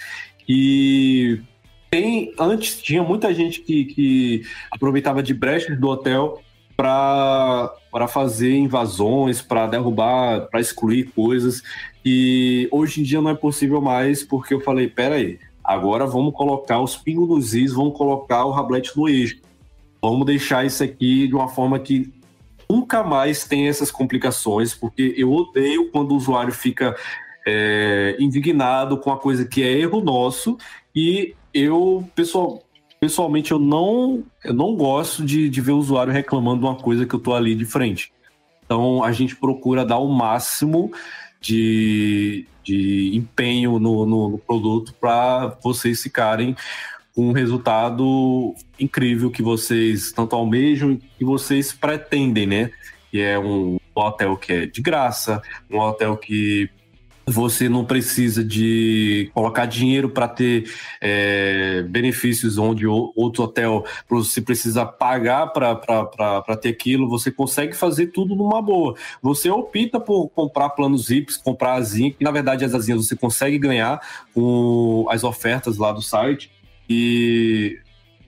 e 0.49 1.41
tem 1.91 2.33
antes 2.39 2.81
tinha 2.81 3.03
muita 3.03 3.35
gente 3.35 3.61
que, 3.61 3.85
que 3.85 4.43
aproveitava 4.71 5.23
de 5.23 5.35
brechas 5.35 5.79
do 5.79 5.89
hotel 5.89 6.43
para 6.79 8.07
fazer 8.07 8.55
invasões, 8.55 9.43
para 9.43 9.67
derrubar, 9.67 10.49
para 10.49 10.61
excluir 10.61 11.11
coisas. 11.11 11.61
E 12.05 12.69
hoje 12.71 13.01
em 13.01 13.05
dia 13.05 13.21
não 13.21 13.31
é 13.31 13.35
possível 13.35 13.81
mais, 13.81 14.23
porque 14.23 14.55
eu 14.55 14.61
falei: 14.61 14.87
peraí, 14.87 15.41
agora 15.65 16.07
vamos 16.07 16.33
colocar 16.35 16.81
os 16.81 16.97
pingos 16.97 17.29
nos 17.29 17.53
is, 17.53 17.73
vamos 17.73 17.99
colocar 17.99 18.45
o 18.45 18.53
rablete 18.53 18.97
no 18.97 19.09
eixo. 19.09 19.41
Vamos 20.01 20.25
deixar 20.25 20.65
isso 20.65 20.85
aqui 20.85 21.27
de 21.27 21.35
uma 21.35 21.49
forma 21.49 21.81
que 21.81 22.15
nunca 22.71 23.03
mais 23.03 23.45
tem 23.45 23.67
essas 23.67 23.91
complicações, 23.91 24.73
porque 24.73 25.15
eu 25.17 25.33
odeio 25.33 25.91
quando 25.91 26.13
o 26.13 26.17
usuário 26.17 26.53
fica 26.53 26.95
é, 27.45 28.15
indignado 28.21 28.99
com 28.99 29.11
a 29.11 29.19
coisa 29.19 29.45
que 29.45 29.65
é 29.65 29.73
erro 29.73 30.01
nosso 30.01 30.57
e 30.95 31.35
eu, 31.53 32.09
pessoal, 32.15 32.63
pessoalmente, 33.01 33.53
eu 33.53 33.59
não, 33.59 34.25
eu 34.45 34.53
não 34.53 34.75
gosto 34.75 35.25
de, 35.25 35.49
de 35.49 35.61
ver 35.61 35.73
o 35.73 35.79
usuário 35.79 36.13
reclamando 36.13 36.61
de 36.61 36.67
uma 36.67 36.77
coisa 36.77 37.07
que 37.07 37.15
eu 37.15 37.21
tô 37.21 37.35
ali 37.35 37.55
de 37.55 37.65
frente. 37.65 38.13
Então, 38.65 39.03
a 39.03 39.13
gente 39.13 39.35
procura 39.35 39.85
dar 39.85 39.99
o 39.99 40.09
máximo 40.09 40.93
de, 41.41 42.47
de 42.63 43.11
empenho 43.15 43.79
no, 43.79 44.05
no, 44.05 44.29
no 44.31 44.39
produto 44.39 44.95
para 45.01 45.57
vocês 45.63 46.03
ficarem 46.03 46.55
com 47.15 47.31
um 47.31 47.33
resultado 47.33 48.55
incrível 48.79 49.31
que 49.31 49.43
vocês 49.43 50.13
tanto 50.13 50.37
almejam 50.37 50.93
e 50.93 50.97
que 50.97 51.25
vocês 51.25 51.73
pretendem, 51.73 52.47
né? 52.47 52.71
Que 53.11 53.21
é 53.21 53.39
um 53.39 53.79
hotel 53.95 54.37
que 54.37 54.53
é 54.53 54.67
de 54.67 54.81
graça, 54.81 55.43
um 55.71 55.79
hotel 55.79 56.17
que 56.17 56.71
você 57.29 57.69
não 57.69 57.85
precisa 57.85 58.43
de 58.45 59.31
colocar 59.35 59.67
dinheiro 59.67 60.09
para 60.09 60.29
ter 60.29 60.71
é, 61.01 61.83
benefícios 61.83 62.59
onde 62.59 62.87
outro 62.87 63.45
hotel 63.45 63.85
você 64.09 64.41
precisa 64.41 64.87
pagar 64.87 65.49
para 65.49 66.57
ter 66.61 66.71
aquilo, 66.71 67.09
você 67.09 67.31
consegue 67.31 67.75
fazer 67.75 68.09
tudo 68.09 68.35
numa 68.35 68.63
boa. 68.63 68.95
Você 69.23 69.51
opta 69.51 70.01
por 70.01 70.29
comprar 70.29 70.71
planos 70.71 71.09
VIPs, 71.09 71.37
comprar 71.37 71.75
asinha, 71.75 72.13
que 72.13 72.25
na 72.25 72.31
verdade 72.31 72.65
as 72.65 72.75
asinhas 72.75 73.07
você 73.07 73.17
consegue 73.17 73.59
ganhar 73.59 74.01
com 74.35 75.07
as 75.11 75.25
ofertas 75.25 75.77
lá 75.77 75.93
do 75.93 76.03
site. 76.03 76.51
E 76.89 77.79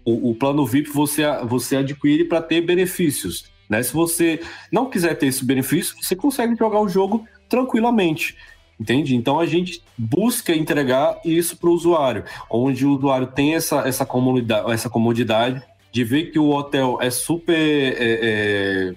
o, 0.05 0.30
o 0.30 0.34
plano 0.34 0.66
VIP 0.66 0.90
você, 0.90 1.22
você 1.44 1.76
adquire 1.76 2.24
para 2.24 2.42
ter 2.42 2.61
benefícios. 2.61 3.51
Né? 3.68 3.82
Se 3.82 3.92
você 3.92 4.40
não 4.70 4.90
quiser 4.90 5.14
ter 5.14 5.26
esse 5.26 5.44
benefício, 5.44 5.94
você 6.01 6.16
consegue 6.16 6.57
jogar 6.57 6.80
o 6.80 6.88
jogo 6.88 7.24
tranquilamente. 7.48 8.36
Entende? 8.81 9.14
Então 9.14 9.39
a 9.39 9.45
gente 9.45 9.83
busca 9.97 10.55
entregar 10.55 11.20
isso 11.22 11.55
para 11.59 11.68
o 11.68 11.74
usuário, 11.74 12.24
onde 12.51 12.87
o 12.87 12.97
usuário 12.97 13.26
tem 13.26 13.55
essa, 13.55 13.87
essa, 13.87 14.07
comodidade, 14.07 14.72
essa 14.72 14.89
comodidade 14.89 15.62
de 15.93 16.03
ver 16.03 16.31
que 16.31 16.39
o 16.39 16.49
hotel 16.49 16.99
é 16.99 17.11
super 17.11 17.55
é, 17.55 17.95
é, 18.01 18.95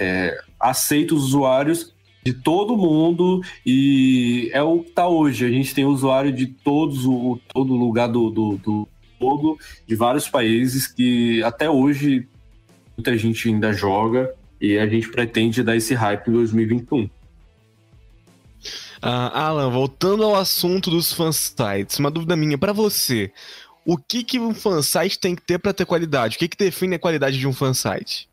é, 0.00 0.40
aceita 0.58 1.14
os 1.14 1.22
usuários 1.26 1.94
de 2.24 2.32
todo 2.32 2.76
mundo 2.76 3.40
e 3.64 4.50
é 4.52 4.62
o 4.62 4.80
que 4.80 4.88
está 4.88 5.06
hoje. 5.06 5.44
A 5.46 5.50
gente 5.50 5.72
tem 5.72 5.84
usuário 5.84 6.32
de 6.32 6.48
todos 6.48 7.06
o 7.06 7.38
todo 7.54 7.72
lugar 7.74 8.08
do, 8.08 8.30
do, 8.30 8.56
do 8.56 8.88
todo, 9.16 9.56
de 9.86 9.94
vários 9.94 10.28
países 10.28 10.88
que 10.88 11.40
até 11.44 11.70
hoje 11.70 12.26
muita 12.96 13.16
gente 13.16 13.48
ainda 13.48 13.72
joga 13.72 14.34
e 14.60 14.76
a 14.76 14.88
gente 14.88 15.08
pretende 15.08 15.62
dar 15.62 15.76
esse 15.76 15.94
hype 15.94 16.26
em 16.26 16.32
2021. 16.32 17.08
Uh, 19.02 19.32
Alan, 19.32 19.70
voltando 19.70 20.24
ao 20.24 20.34
assunto 20.34 20.90
dos 20.90 21.12
fansites, 21.12 21.98
uma 21.98 22.10
dúvida 22.10 22.36
minha 22.36 22.58
para 22.58 22.72
você. 22.72 23.32
O 23.84 23.96
que, 23.96 24.22
que 24.22 24.38
um 24.38 24.54
fansite 24.54 25.18
tem 25.18 25.34
que 25.34 25.42
ter 25.42 25.58
para 25.58 25.72
ter 25.72 25.86
qualidade? 25.86 26.36
O 26.36 26.38
que, 26.38 26.48
que 26.48 26.56
define 26.56 26.96
a 26.96 26.98
qualidade 26.98 27.38
de 27.38 27.48
um 27.48 27.52
fansite? 27.52 28.28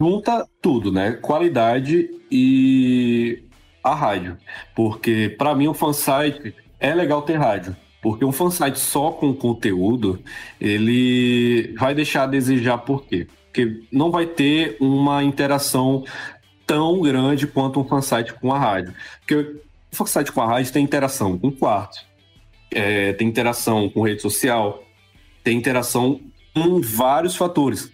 Junta 0.00 0.44
tudo, 0.60 0.90
né? 0.90 1.12
Qualidade 1.12 2.10
e 2.30 3.44
a 3.84 3.94
rádio. 3.94 4.36
Porque 4.74 5.34
para 5.38 5.54
mim 5.54 5.68
um 5.68 5.74
fansite 5.74 6.52
é 6.80 6.92
legal 6.92 7.22
ter 7.22 7.36
rádio. 7.36 7.76
Porque 8.02 8.24
um 8.24 8.32
fansite 8.32 8.78
só 8.78 9.12
com 9.12 9.32
conteúdo, 9.34 10.18
ele 10.60 11.74
vai 11.78 11.94
deixar 11.94 12.24
a 12.24 12.26
desejar 12.26 12.78
por 12.78 13.04
quê? 13.04 13.28
Porque 13.44 13.82
não 13.92 14.10
vai 14.10 14.26
ter 14.26 14.76
uma 14.80 15.22
interação 15.22 16.04
tão 16.70 17.00
grande 17.00 17.48
quanto 17.48 17.80
um 17.80 17.84
fansite 17.84 18.32
com 18.32 18.54
a 18.54 18.58
rádio. 18.58 18.94
Porque 19.18 19.34
o 19.34 19.60
fansite 19.90 20.30
com 20.30 20.40
a 20.40 20.46
rádio 20.46 20.72
tem 20.72 20.84
interação 20.84 21.36
com 21.36 21.48
o 21.48 21.52
quarto, 21.52 21.98
é, 22.70 23.12
tem 23.14 23.26
interação 23.26 23.88
com 23.88 24.02
rede 24.02 24.22
social, 24.22 24.80
tem 25.42 25.58
interação 25.58 26.20
com 26.54 26.80
vários 26.80 27.34
fatores. 27.34 27.90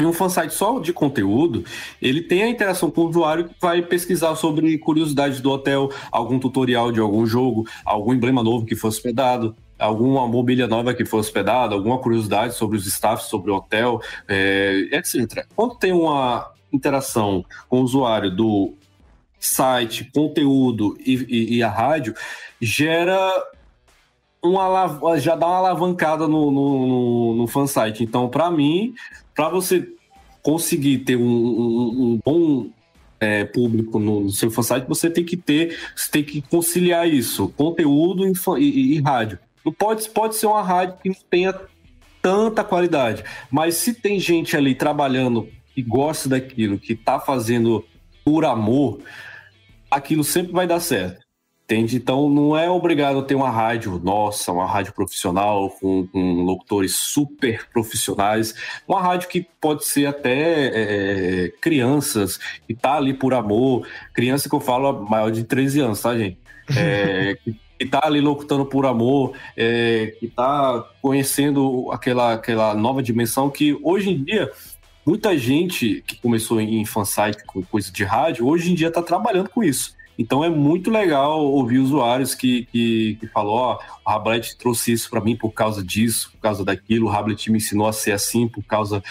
E 0.00 0.06
um 0.06 0.12
fansite 0.12 0.54
só 0.54 0.78
de 0.78 0.92
conteúdo, 0.92 1.64
ele 2.00 2.22
tem 2.22 2.44
a 2.44 2.48
interação 2.48 2.92
com 2.92 3.00
o 3.00 3.08
usuário 3.08 3.48
que 3.48 3.54
vai 3.60 3.82
pesquisar 3.82 4.36
sobre 4.36 4.78
curiosidades 4.78 5.40
do 5.40 5.50
hotel, 5.50 5.90
algum 6.12 6.38
tutorial 6.38 6.92
de 6.92 7.00
algum 7.00 7.26
jogo, 7.26 7.66
algum 7.84 8.14
emblema 8.14 8.40
novo 8.40 8.64
que 8.64 8.76
foi 8.76 8.90
hospedado, 8.90 9.56
alguma 9.76 10.28
mobília 10.28 10.68
nova 10.68 10.94
que 10.94 11.04
foi 11.04 11.18
hospedada, 11.18 11.74
alguma 11.74 11.98
curiosidade 11.98 12.54
sobre 12.54 12.76
os 12.78 12.86
staffs, 12.86 13.28
sobre 13.28 13.50
o 13.50 13.56
hotel, 13.56 14.00
é, 14.28 14.88
etc. 14.92 15.44
Quando 15.56 15.74
tem 15.74 15.92
uma 15.92 16.52
interação 16.72 17.44
com 17.68 17.80
o 17.80 17.84
usuário 17.84 18.34
do 18.34 18.74
site, 19.38 20.10
conteúdo 20.14 20.96
e, 21.04 21.14
e, 21.14 21.56
e 21.56 21.62
a 21.62 21.68
rádio, 21.68 22.14
gera 22.60 23.30
uma 24.42 25.18
já 25.18 25.36
dá 25.36 25.46
uma 25.46 25.56
alavancada 25.56 26.26
no, 26.26 26.50
no, 26.50 26.86
no, 26.86 27.34
no 27.34 27.46
fansite. 27.46 28.02
Então, 28.02 28.28
para 28.28 28.50
mim, 28.50 28.94
para 29.34 29.48
você 29.48 29.88
conseguir 30.42 30.98
ter 30.98 31.16
um, 31.16 31.22
um, 31.22 32.02
um 32.02 32.20
bom 32.24 32.70
é, 33.20 33.44
público 33.44 33.98
no, 34.00 34.22
no 34.22 34.30
seu 34.30 34.50
fansite, 34.50 34.86
você 34.88 35.08
tem 35.08 35.24
que 35.24 35.36
ter, 35.36 35.78
você 35.94 36.10
tem 36.10 36.24
que 36.24 36.42
conciliar 36.42 37.08
isso, 37.08 37.48
conteúdo 37.56 38.26
e, 38.26 38.32
e, 38.58 38.96
e 38.96 39.00
rádio. 39.00 39.38
Não 39.64 39.72
pode, 39.72 40.08
pode 40.10 40.34
ser 40.34 40.46
uma 40.46 40.62
rádio 40.62 40.96
que 41.00 41.08
não 41.08 41.16
tenha 41.30 41.54
tanta 42.20 42.64
qualidade, 42.64 43.24
mas 43.50 43.76
se 43.76 43.94
tem 43.94 44.18
gente 44.18 44.56
ali 44.56 44.74
trabalhando 44.74 45.48
que 45.74 45.82
gosta 45.82 46.28
daquilo, 46.28 46.78
que 46.78 46.92
está 46.92 47.18
fazendo 47.18 47.84
por 48.24 48.44
amor, 48.44 49.00
aquilo 49.90 50.24
sempre 50.24 50.52
vai 50.52 50.66
dar 50.66 50.80
certo. 50.80 51.22
Entende? 51.64 51.96
Então 51.96 52.28
não 52.28 52.56
é 52.56 52.68
obrigado 52.68 53.20
a 53.20 53.22
ter 53.22 53.34
uma 53.34 53.48
rádio, 53.48 53.98
nossa, 54.02 54.52
uma 54.52 54.66
rádio 54.66 54.92
profissional 54.92 55.70
com, 55.70 56.06
com 56.08 56.42
locutores 56.42 56.96
super 56.96 57.66
profissionais, 57.72 58.54
uma 58.86 59.00
rádio 59.00 59.28
que 59.28 59.46
pode 59.60 59.84
ser 59.86 60.06
até 60.06 60.66
é, 61.46 61.48
crianças, 61.62 62.38
que 62.66 62.74
tá 62.74 62.96
ali 62.96 63.14
por 63.14 63.32
amor, 63.32 63.86
criança 64.12 64.50
que 64.50 64.54
eu 64.54 64.60
falo 64.60 65.08
maior 65.08 65.30
de 65.30 65.44
13 65.44 65.80
anos, 65.80 66.02
tá, 66.02 66.14
gente? 66.18 66.36
É, 66.76 67.38
que, 67.42 67.56
que 67.78 67.86
tá 67.86 68.00
ali 68.04 68.20
locutando 68.20 68.66
por 68.66 68.84
amor, 68.84 69.32
é, 69.56 70.14
que 70.20 70.28
tá 70.28 70.84
conhecendo 71.00 71.90
aquela, 71.90 72.34
aquela 72.34 72.74
nova 72.74 73.02
dimensão 73.02 73.48
que 73.48 73.78
hoje 73.82 74.10
em 74.10 74.22
dia 74.22 74.50
muita 75.04 75.36
gente 75.36 76.02
que 76.06 76.16
começou 76.16 76.60
em 76.60 76.84
fansite 76.84 77.44
com 77.44 77.62
coisa 77.62 77.90
de 77.90 78.04
rádio, 78.04 78.46
hoje 78.46 78.70
em 78.70 78.74
dia 78.74 78.88
está 78.88 79.02
trabalhando 79.02 79.48
com 79.48 79.62
isso. 79.62 79.94
Então 80.18 80.44
é 80.44 80.50
muito 80.50 80.90
legal 80.90 81.44
ouvir 81.44 81.78
usuários 81.78 82.34
que, 82.34 82.66
que, 82.66 83.16
que 83.18 83.26
falou, 83.28 83.54
ó, 83.54 83.78
oh, 83.78 84.10
o 84.10 84.12
Rablet 84.12 84.56
trouxe 84.56 84.92
isso 84.92 85.08
para 85.08 85.20
mim 85.20 85.36
por 85.36 85.50
causa 85.50 85.82
disso, 85.82 86.30
por 86.32 86.40
causa 86.40 86.64
daquilo, 86.64 87.06
o 87.06 87.10
Rablet 87.10 87.50
me 87.50 87.56
ensinou 87.58 87.86
a 87.86 87.92
ser 87.92 88.12
assim 88.12 88.46
por 88.46 88.62
causa 88.62 89.02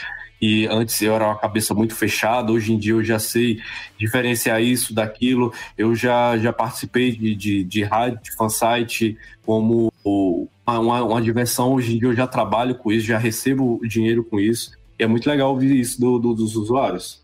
e 0.41 0.65
antes 0.67 0.99
eu 1.01 1.13
era 1.13 1.27
uma 1.27 1.37
cabeça 1.37 1.73
muito 1.73 1.95
fechada, 1.95 2.51
hoje 2.51 2.73
em 2.73 2.77
dia 2.77 2.93
eu 2.93 3.03
já 3.03 3.19
sei 3.19 3.61
diferenciar 3.97 4.61
isso 4.61 4.91
daquilo, 4.91 5.53
eu 5.77 5.93
já, 5.93 6.35
já 6.37 6.51
participei 6.51 7.11
de, 7.11 7.35
de, 7.35 7.63
de 7.63 7.83
rádio, 7.83 8.19
de 8.23 8.35
fansite, 8.35 9.15
como 9.45 9.93
uma, 10.65 11.03
uma 11.03 11.21
diversão, 11.21 11.73
hoje 11.73 11.95
em 11.95 11.99
dia 11.99 12.07
eu 12.07 12.15
já 12.15 12.25
trabalho 12.25 12.73
com 12.73 12.91
isso, 12.91 13.05
já 13.05 13.19
recebo 13.19 13.79
dinheiro 13.87 14.23
com 14.23 14.39
isso, 14.39 14.71
é 15.01 15.07
muito 15.07 15.29
legal 15.29 15.49
ouvir 15.49 15.79
isso 15.79 15.99
do, 15.99 16.19
do, 16.19 16.33
dos 16.33 16.55
usuários. 16.55 17.21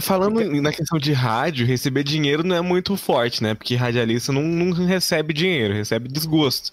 Falando 0.00 0.40
na 0.62 0.72
questão 0.72 0.98
de 0.98 1.12
rádio, 1.12 1.66
receber 1.66 2.02
dinheiro 2.02 2.42
não 2.42 2.56
é 2.56 2.60
muito 2.60 2.96
forte, 2.96 3.42
né? 3.42 3.54
Porque 3.54 3.74
radialista 3.74 4.32
não, 4.32 4.42
não 4.42 4.72
recebe 4.72 5.34
dinheiro, 5.34 5.74
recebe 5.74 6.08
desgosto. 6.08 6.70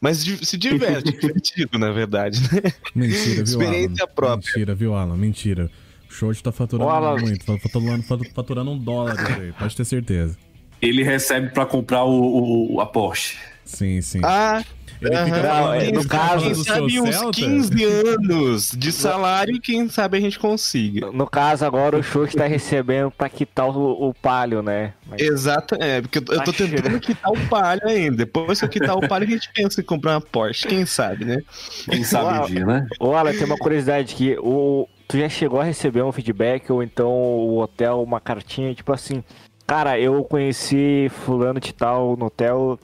Mas 0.00 0.18
se 0.18 0.56
diverte, 0.56 1.10
divertido, 1.18 1.78
na 1.78 1.90
verdade, 1.90 2.40
né? 2.42 2.72
Mentira, 2.94 3.34
viu, 3.34 3.44
Experiência 3.44 4.04
Alan? 4.04 4.12
própria. 4.14 4.52
Mentira, 4.52 4.74
viu, 4.74 4.94
Alan? 4.94 5.16
Mentira. 5.16 5.70
O 6.08 6.12
show 6.12 6.34
tá 6.36 6.52
faturando 6.52 6.88
Alan... 6.88 7.20
muito, 7.20 7.44
tá 7.44 7.58
faturando, 7.58 8.02
faturando 8.34 8.70
um 8.70 8.78
dólar 8.78 9.16
aí, 9.40 9.52
pode 9.52 9.76
ter 9.76 9.84
certeza. 9.84 10.36
Ele 10.80 11.02
recebe 11.02 11.50
para 11.50 11.66
comprar 11.66 12.04
o, 12.04 12.74
o, 12.74 12.80
a 12.80 12.86
Porsche. 12.86 13.36
Sim, 13.68 14.00
sim. 14.00 14.20
Ah, 14.24 14.64
ele 15.00 15.16
uhum. 15.16 15.24
fica 15.26 15.42
falando, 15.42 15.82
é, 15.82 15.92
no 15.92 16.08
caso, 16.08 16.44
quem 16.44 16.54
sabe 16.54 17.00
uns 17.00 17.14
Celta? 17.14 17.32
15 17.32 17.84
anos 17.84 18.72
de 18.72 18.90
salário, 18.90 19.60
quem 19.60 19.88
sabe 19.88 20.16
a 20.16 20.20
gente 20.20 20.38
consiga. 20.38 21.12
No 21.12 21.26
caso, 21.26 21.64
agora 21.64 21.96
o 21.96 22.02
show 22.02 22.24
está 22.24 22.46
recebendo 22.46 23.10
para 23.10 23.28
quitar 23.28 23.68
o, 23.68 24.08
o 24.08 24.14
palio, 24.14 24.62
né? 24.62 24.94
Mas... 25.06 25.20
Exato, 25.20 25.76
é, 25.78 26.00
porque 26.00 26.18
eu, 26.18 26.24
eu 26.34 26.42
tô 26.42 26.52
tentando 26.52 26.98
quitar 26.98 27.30
o 27.30 27.48
palio 27.48 27.86
ainda. 27.86 28.16
Depois 28.16 28.58
que 28.58 28.64
eu 28.64 28.68
quitar 28.68 28.96
o 28.96 29.06
palio, 29.06 29.28
a 29.28 29.30
gente 29.30 29.50
pensa 29.54 29.80
em 29.80 29.84
comprar 29.84 30.12
uma 30.12 30.20
Porsche, 30.20 30.66
quem 30.66 30.84
sabe, 30.84 31.24
né? 31.24 31.42
Quem 31.84 32.02
sabe 32.02 32.38
o 32.38 32.46
dia, 32.46 32.64
né? 32.64 32.86
Olha, 32.98 33.32
tem 33.32 33.44
uma 33.44 33.58
curiosidade 33.58 34.14
que 34.14 34.36
o 34.40 34.88
tu 35.06 35.16
já 35.18 35.28
chegou 35.28 35.60
a 35.60 35.64
receber 35.64 36.02
um 36.02 36.12
feedback 36.12 36.70
ou 36.70 36.82
então 36.82 37.10
o 37.10 37.58
hotel 37.60 38.02
uma 38.02 38.20
cartinha 38.20 38.74
tipo 38.74 38.92
assim, 38.92 39.24
cara, 39.66 39.98
eu 39.98 40.22
conheci 40.22 41.10
fulano 41.24 41.58
de 41.58 41.72
tal 41.72 42.14
no 42.14 42.26
hotel 42.26 42.78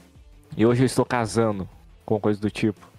e 0.56 0.64
hoje 0.64 0.82
eu 0.82 0.86
estou 0.86 1.04
casando 1.04 1.68
com 2.04 2.18
coisa 2.20 2.40
do 2.40 2.50
tipo? 2.50 2.94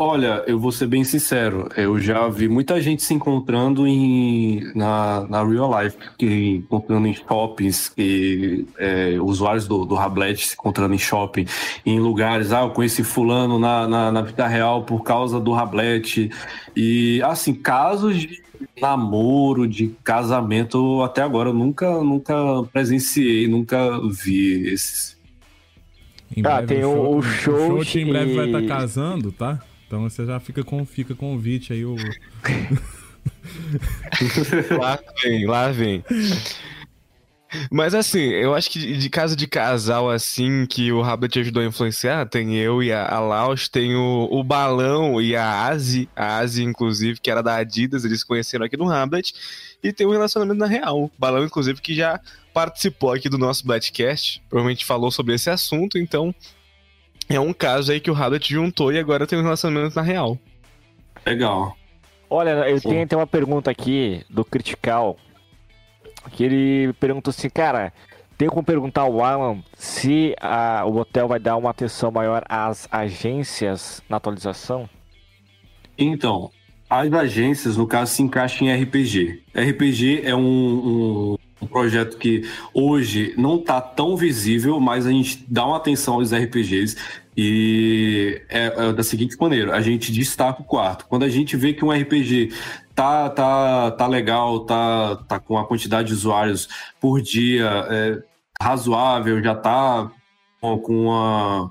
Olha, 0.00 0.44
eu 0.46 0.60
vou 0.60 0.70
ser 0.70 0.86
bem 0.86 1.02
sincero, 1.02 1.68
eu 1.76 1.98
já 1.98 2.28
vi 2.28 2.48
muita 2.48 2.80
gente 2.80 3.02
se 3.02 3.12
encontrando 3.12 3.84
em, 3.84 4.72
na, 4.72 5.26
na 5.28 5.44
real 5.44 5.82
life, 5.82 5.96
que, 6.16 6.54
encontrando 6.58 7.08
em 7.08 7.14
shoppings, 7.14 7.92
e, 7.98 8.64
é, 8.78 9.16
usuários 9.20 9.66
do, 9.66 9.84
do 9.84 9.96
Rablet 9.96 10.46
se 10.46 10.54
encontrando 10.54 10.94
em 10.94 10.98
shopping, 10.98 11.46
em 11.84 11.98
lugares, 11.98 12.52
ah, 12.52 12.60
eu 12.60 12.70
conheci 12.70 13.02
fulano 13.02 13.58
na, 13.58 13.88
na, 13.88 14.12
na 14.12 14.22
vida 14.22 14.46
real 14.46 14.84
por 14.84 15.02
causa 15.02 15.40
do 15.40 15.50
Rablet, 15.50 16.30
e 16.76 17.20
assim, 17.24 17.52
casos 17.52 18.20
de 18.20 18.40
namoro, 18.80 19.66
de 19.66 19.88
casamento, 20.04 21.02
até 21.02 21.22
agora 21.22 21.48
eu 21.48 21.54
nunca, 21.54 21.90
nunca 22.04 22.36
presenciei, 22.72 23.48
nunca 23.48 23.98
vi 24.08 24.68
esses 24.68 25.17
em 26.36 26.42
ah, 26.44 26.62
tem 26.62 26.84
o, 26.84 27.16
o 27.16 27.22
show. 27.22 27.78
O 27.78 27.84
show 27.84 28.00
em 28.00 28.06
breve 28.06 28.34
vai 28.34 28.46
estar 28.46 28.62
tá 28.62 28.66
casando, 28.66 29.32
tá? 29.32 29.60
Então 29.86 30.02
você 30.02 30.26
já 30.26 30.38
fica 30.38 30.62
com 30.62 30.84
fica 30.84 31.14
convite 31.14 31.72
aí 31.72 31.84
o. 31.84 31.96
lá 34.78 34.98
vem, 35.22 35.46
lá 35.46 35.70
vem. 35.70 36.04
Mas 37.70 37.94
assim, 37.94 38.20
eu 38.20 38.54
acho 38.54 38.70
que 38.70 38.96
de 38.96 39.10
caso 39.10 39.34
de 39.34 39.46
casal 39.46 40.10
assim 40.10 40.66
que 40.66 40.92
o 40.92 41.00
Rabbit 41.00 41.40
ajudou 41.40 41.62
a 41.62 41.66
influenciar, 41.66 42.26
tem 42.26 42.56
eu 42.56 42.82
e 42.82 42.92
a, 42.92 43.06
a 43.06 43.20
Laos, 43.20 43.68
tem 43.68 43.94
o, 43.94 44.28
o 44.30 44.44
Balão 44.44 45.20
e 45.20 45.34
a 45.34 45.66
Asi, 45.66 46.08
a 46.14 46.38
Asi 46.38 46.62
inclusive, 46.62 47.20
que 47.20 47.30
era 47.30 47.42
da 47.42 47.56
Adidas, 47.56 48.04
eles 48.04 48.22
conheceram 48.22 48.66
aqui 48.66 48.76
no 48.76 48.86
Rabbit, 48.86 49.32
e 49.82 49.92
tem 49.92 50.06
um 50.06 50.10
relacionamento 50.10 50.58
na 50.58 50.66
real. 50.66 51.04
O 51.04 51.10
Balão, 51.18 51.44
inclusive, 51.44 51.80
que 51.80 51.94
já 51.94 52.20
participou 52.52 53.12
aqui 53.12 53.28
do 53.28 53.38
nosso 53.38 53.66
Blackcast, 53.66 54.42
provavelmente 54.48 54.84
falou 54.84 55.10
sobre 55.10 55.34
esse 55.34 55.48
assunto, 55.48 55.96
então 55.96 56.34
é 57.28 57.38
um 57.38 57.52
caso 57.52 57.92
aí 57.92 58.00
que 58.00 58.10
o 58.10 58.14
Rabbit 58.14 58.52
juntou 58.52 58.92
e 58.92 58.98
agora 58.98 59.26
tem 59.26 59.38
um 59.38 59.42
relacionamento 59.42 59.96
na 59.96 60.02
real. 60.02 60.38
Legal. 61.24 61.76
Olha, 62.30 62.50
eu 62.68 62.80
tenho 62.80 63.02
até 63.02 63.16
uma 63.16 63.26
pergunta 63.26 63.70
aqui 63.70 64.22
do 64.28 64.44
Critical, 64.44 65.16
que 66.28 66.44
ele 66.44 66.92
perguntou 66.94 67.30
assim, 67.30 67.48
cara, 67.48 67.92
tem 68.36 68.48
como 68.48 68.62
perguntar 68.62 69.02
ao 69.02 69.22
Alan 69.22 69.62
se 69.76 70.34
a, 70.40 70.84
o 70.86 70.96
hotel 70.96 71.26
vai 71.26 71.40
dar 71.40 71.56
uma 71.56 71.70
atenção 71.70 72.10
maior 72.10 72.44
às 72.48 72.88
agências 72.90 74.00
na 74.08 74.16
atualização? 74.16 74.88
Então, 75.98 76.50
as 76.88 77.12
agências, 77.12 77.76
no 77.76 77.86
caso, 77.86 78.12
se 78.14 78.22
encaixam 78.22 78.68
em 78.68 78.82
RPG. 78.82 79.42
RPG 79.54 80.22
é 80.24 80.34
um, 80.36 80.40
um, 80.40 81.36
um 81.60 81.66
projeto 81.66 82.16
que 82.16 82.48
hoje 82.72 83.34
não 83.36 83.56
está 83.56 83.80
tão 83.80 84.16
visível, 84.16 84.78
mas 84.78 85.04
a 85.04 85.10
gente 85.10 85.44
dá 85.48 85.66
uma 85.66 85.76
atenção 85.76 86.14
aos 86.14 86.32
RPGs 86.32 86.96
e 87.40 88.42
é, 88.48 88.66
é, 88.66 88.92
da 88.92 89.04
seguinte 89.04 89.36
maneira: 89.38 89.76
a 89.76 89.80
gente 89.80 90.10
destaca 90.10 90.60
o 90.60 90.64
quarto. 90.64 91.06
Quando 91.06 91.22
a 91.22 91.28
gente 91.28 91.56
vê 91.56 91.72
que 91.72 91.84
um 91.84 91.92
RPG 91.92 92.52
tá, 92.96 93.30
tá, 93.30 93.92
tá 93.92 94.06
legal, 94.08 94.66
tá, 94.66 95.14
tá 95.28 95.38
com 95.38 95.56
a 95.56 95.64
quantidade 95.64 96.08
de 96.08 96.14
usuários 96.14 96.68
por 97.00 97.22
dia 97.22 97.86
é, 97.88 98.22
razoável, 98.60 99.40
já 99.40 99.54
tá 99.54 100.10
com 100.60 101.04
uma, 101.04 101.70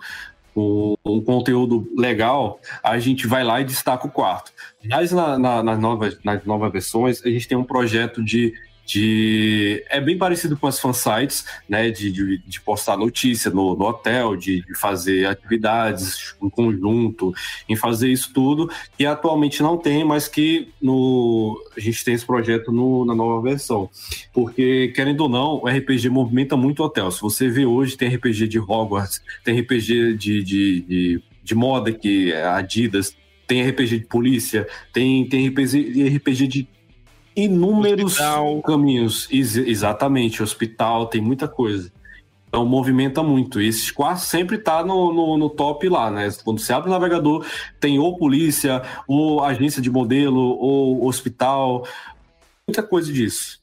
um, 0.55 0.95
um, 1.05 1.21
conteúdo 1.21 1.85
legal, 1.97 2.61
a 2.81 2.97
gente 2.97 3.27
vai 3.27 3.43
lá 3.43 3.59
e 3.59 3.65
destaca 3.65 4.07
o 4.07 4.11
quarto. 4.11 4.53
Mas 4.85 5.11
na, 5.11 5.37
na, 5.37 5.61
nas, 5.61 5.77
novas, 5.77 6.17
nas 6.23 6.45
novas 6.45 6.71
versões, 6.71 7.21
a 7.25 7.29
gente 7.29 7.45
tem 7.45 7.57
um 7.57 7.65
projeto 7.65 8.23
de 8.23 8.53
de 8.87 9.83
é 9.89 9.99
bem 9.99 10.17
parecido 10.17 10.55
com 10.55 10.65
as 10.65 10.79
fansites, 10.79 11.45
né, 11.67 11.91
de, 11.91 12.09
de, 12.09 12.37
de 12.37 12.61
postar 12.61 12.95
notícia 12.95 13.51
no, 13.51 13.75
no 13.75 13.85
hotel, 13.85 14.37
de, 14.37 14.61
de, 14.61 14.73
fazer 14.75 15.27
atividades 15.27 16.33
em 16.41 16.49
conjunto, 16.49 17.33
em 17.67 17.75
fazer 17.75 18.07
isso 18.07 18.31
tudo, 18.33 18.71
que 18.97 19.05
atualmente 19.05 19.61
não 19.61 19.77
tem, 19.77 20.05
mas 20.05 20.29
que 20.29 20.69
no, 20.81 21.61
a 21.75 21.81
gente 21.81 22.03
tem 22.05 22.13
esse 22.13 22.25
projeto 22.25 22.71
no, 22.71 23.03
na 23.03 23.13
nova 23.13 23.41
versão. 23.41 23.89
Porque, 24.33 24.87
querendo 24.95 25.21
ou 25.21 25.29
não, 25.29 25.61
o 25.61 25.67
RPG 25.67 26.09
movimenta 26.09 26.55
muito 26.55 26.81
o 26.81 26.85
hotel. 26.85 27.11
Se 27.11 27.21
você 27.21 27.49
vê 27.49 27.65
hoje, 27.65 27.97
tem 27.97 28.07
RPG 28.07 28.47
de 28.47 28.57
Hogwarts, 28.57 29.21
tem 29.43 29.59
RPG 29.59 30.13
de, 30.13 30.43
de, 30.43 30.81
de, 30.81 31.23
de 31.43 31.55
moda, 31.55 31.91
que 31.91 32.31
é 32.31 32.45
Adidas, 32.45 33.13
tem 33.45 33.67
RPG 33.67 33.99
de 33.99 34.05
polícia, 34.05 34.65
tem, 34.93 35.27
tem 35.27 35.49
RPG, 35.49 36.15
RPG 36.15 36.47
de 36.47 36.76
inúmeros 37.37 38.13
hospital. 38.13 38.61
caminhos. 38.63 39.27
Ex 39.31 39.55
exatamente, 39.55 40.41
hospital, 40.41 41.05
tem 41.05 41.21
muita 41.21 41.47
coisa. 41.47 41.91
Então 42.47 42.65
movimenta 42.65 43.21
muito. 43.21 43.61
E 43.61 43.67
esses 43.67 43.91
quatro 43.91 44.23
sempre 44.23 44.57
tá 44.57 44.83
no, 44.83 45.13
no, 45.13 45.37
no, 45.37 45.49
top 45.49 45.87
lá, 45.87 46.09
né? 46.09 46.29
Quando 46.43 46.59
você 46.59 46.73
abre 46.73 46.89
o 46.89 46.91
navegador, 46.91 47.45
tem 47.79 47.99
ou 47.99 48.17
polícia, 48.17 48.81
ou 49.07 49.43
agência 49.43 49.81
de 49.81 49.91
modelo, 49.91 50.39
ou 50.39 51.05
hospital, 51.05 51.85
muita 52.67 52.81
coisa 52.81 53.11
disso. 53.13 53.59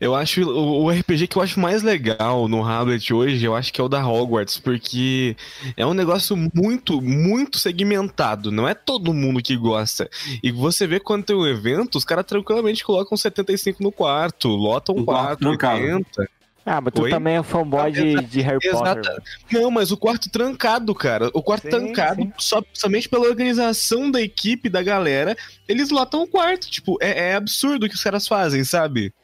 Eu 0.00 0.14
acho 0.14 0.42
o, 0.42 0.84
o, 0.84 0.90
RPG 0.90 1.26
que 1.26 1.36
eu 1.36 1.42
acho 1.42 1.58
mais 1.58 1.82
legal 1.82 2.46
no 2.48 2.62
Hamlet 2.62 3.12
hoje, 3.12 3.44
eu 3.44 3.54
acho 3.54 3.72
que 3.72 3.80
é 3.80 3.84
o 3.84 3.88
da 3.88 4.06
Hogwarts, 4.06 4.58
porque 4.58 5.36
é 5.76 5.84
um 5.84 5.94
negócio 5.94 6.36
muito, 6.54 7.02
muito 7.02 7.58
segmentado. 7.58 8.50
Não 8.52 8.68
é 8.68 8.74
todo 8.74 9.12
mundo 9.12 9.42
que 9.42 9.56
gosta. 9.56 10.08
E 10.42 10.52
você 10.52 10.86
vê 10.86 11.00
quando 11.00 11.24
tem 11.24 11.36
um 11.36 11.46
evento, 11.46 11.96
os 11.96 12.04
caras 12.04 12.24
tranquilamente 12.26 12.84
colocam 12.84 13.16
75 13.16 13.82
no 13.82 13.90
quarto, 13.90 14.48
lotam 14.48 14.96
um 14.96 15.04
quarto, 15.04 15.44
quarto 15.44 15.66
80. 15.66 16.38
Ah, 16.70 16.82
mas 16.82 16.92
tu 16.92 17.02
Oi? 17.02 17.10
também 17.10 17.36
é 17.36 17.42
fanboy 17.42 17.90
de, 17.90 18.14
de 18.24 18.40
Harry 18.42 18.58
Exato. 18.62 19.00
Potter. 19.00 19.22
Não, 19.50 19.70
mas 19.70 19.90
o 19.90 19.96
quarto 19.96 20.28
trancado, 20.28 20.94
cara. 20.94 21.30
O 21.32 21.42
quarto 21.42 21.62
sim, 21.62 21.70
trancado, 21.70 22.22
sim. 22.22 22.32
Só, 22.36 22.62
somente 22.74 23.08
pela 23.08 23.26
organização 23.26 24.10
da 24.10 24.20
equipe, 24.20 24.68
da 24.68 24.82
galera, 24.82 25.34
eles 25.66 25.88
lotam 25.88 26.22
o 26.22 26.26
quarto. 26.26 26.70
Tipo, 26.70 26.98
é, 27.00 27.30
é 27.30 27.34
absurdo 27.34 27.86
o 27.86 27.88
que 27.88 27.94
os 27.94 28.02
caras 28.02 28.28
fazem, 28.28 28.64
sabe? 28.64 29.14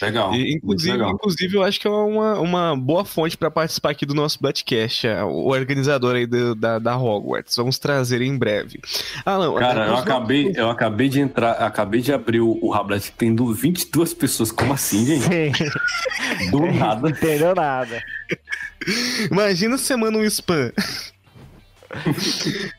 Legal. 0.00 0.34
E, 0.34 0.54
inclusive, 0.54 0.92
legal. 0.92 1.10
inclusive, 1.12 1.56
eu 1.56 1.62
acho 1.62 1.80
que 1.80 1.86
é 1.86 1.90
uma, 1.90 2.38
uma 2.38 2.76
boa 2.76 3.04
fonte 3.04 3.36
para 3.36 3.50
participar 3.50 3.90
aqui 3.90 4.06
do 4.06 4.14
nosso 4.14 4.38
Batcast, 4.40 5.06
é 5.06 5.22
o 5.22 5.48
organizador 5.48 6.14
aí 6.14 6.26
do, 6.26 6.54
da, 6.54 6.78
da 6.78 6.96
Hogwarts. 6.96 7.56
Vamos 7.56 7.78
trazer 7.78 8.22
em 8.22 8.36
breve. 8.36 8.80
Alan, 9.24 9.54
Cara, 9.58 9.86
eu 9.86 9.96
acabei, 9.96 10.52
eu 10.54 10.70
acabei 10.70 11.08
de 11.08 11.20
entrar, 11.20 11.52
acabei 11.52 12.00
de 12.00 12.12
abrir 12.12 12.40
o, 12.40 12.58
o 12.62 12.70
Rablet 12.70 13.12
tendo 13.16 13.52
22 13.52 14.14
pessoas. 14.14 14.52
Como 14.52 14.72
assim, 14.72 15.04
gente? 15.04 15.24
Sim. 15.24 16.50
Do 16.50 16.60
nada. 16.66 17.02
Não 17.02 17.10
entendeu 17.10 17.54
nada. 17.54 18.02
Imagina 19.30 19.76
manda 19.96 20.18
um 20.18 20.24
spam. 20.24 20.72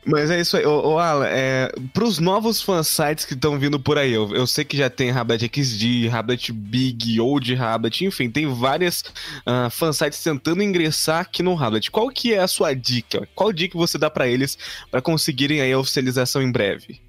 Mas 0.05 0.29
é 0.29 0.39
isso 0.39 0.57
aí. 0.57 0.65
Ô, 0.65 0.93
ô 0.93 0.99
Alan, 0.99 1.25
é, 1.27 1.71
pros 1.93 2.19
novos 2.19 2.61
fansites 2.61 3.25
que 3.25 3.33
estão 3.33 3.57
vindo 3.57 3.79
por 3.79 3.97
aí, 3.97 4.13
eu, 4.13 4.33
eu, 4.35 4.45
sei 4.45 4.63
que 4.63 4.77
já 4.77 4.89
tem 4.89 5.09
Rabbit 5.09 5.49
XD, 5.53 6.07
Rabbit 6.07 6.51
Big, 6.51 7.19
Old 7.19 7.53
Rabbit, 7.55 8.05
enfim, 8.05 8.29
tem 8.29 8.47
várias 8.47 9.01
uh, 9.01 9.69
fansites 9.71 10.21
tentando 10.23 10.61
ingressar 10.61 11.21
aqui 11.21 11.41
no 11.41 11.53
Rabbit. 11.53 11.89
Qual 11.91 12.09
que 12.09 12.33
é 12.33 12.39
a 12.39 12.47
sua 12.47 12.73
dica? 12.73 13.27
Qual 13.33 13.51
dica 13.51 13.77
você 13.77 13.97
dá 13.97 14.09
para 14.09 14.27
eles 14.27 14.57
para 14.91 15.01
conseguirem 15.01 15.61
aí 15.61 15.71
a 15.71 15.79
oficialização 15.79 16.41
em 16.41 16.51
breve? 16.51 17.01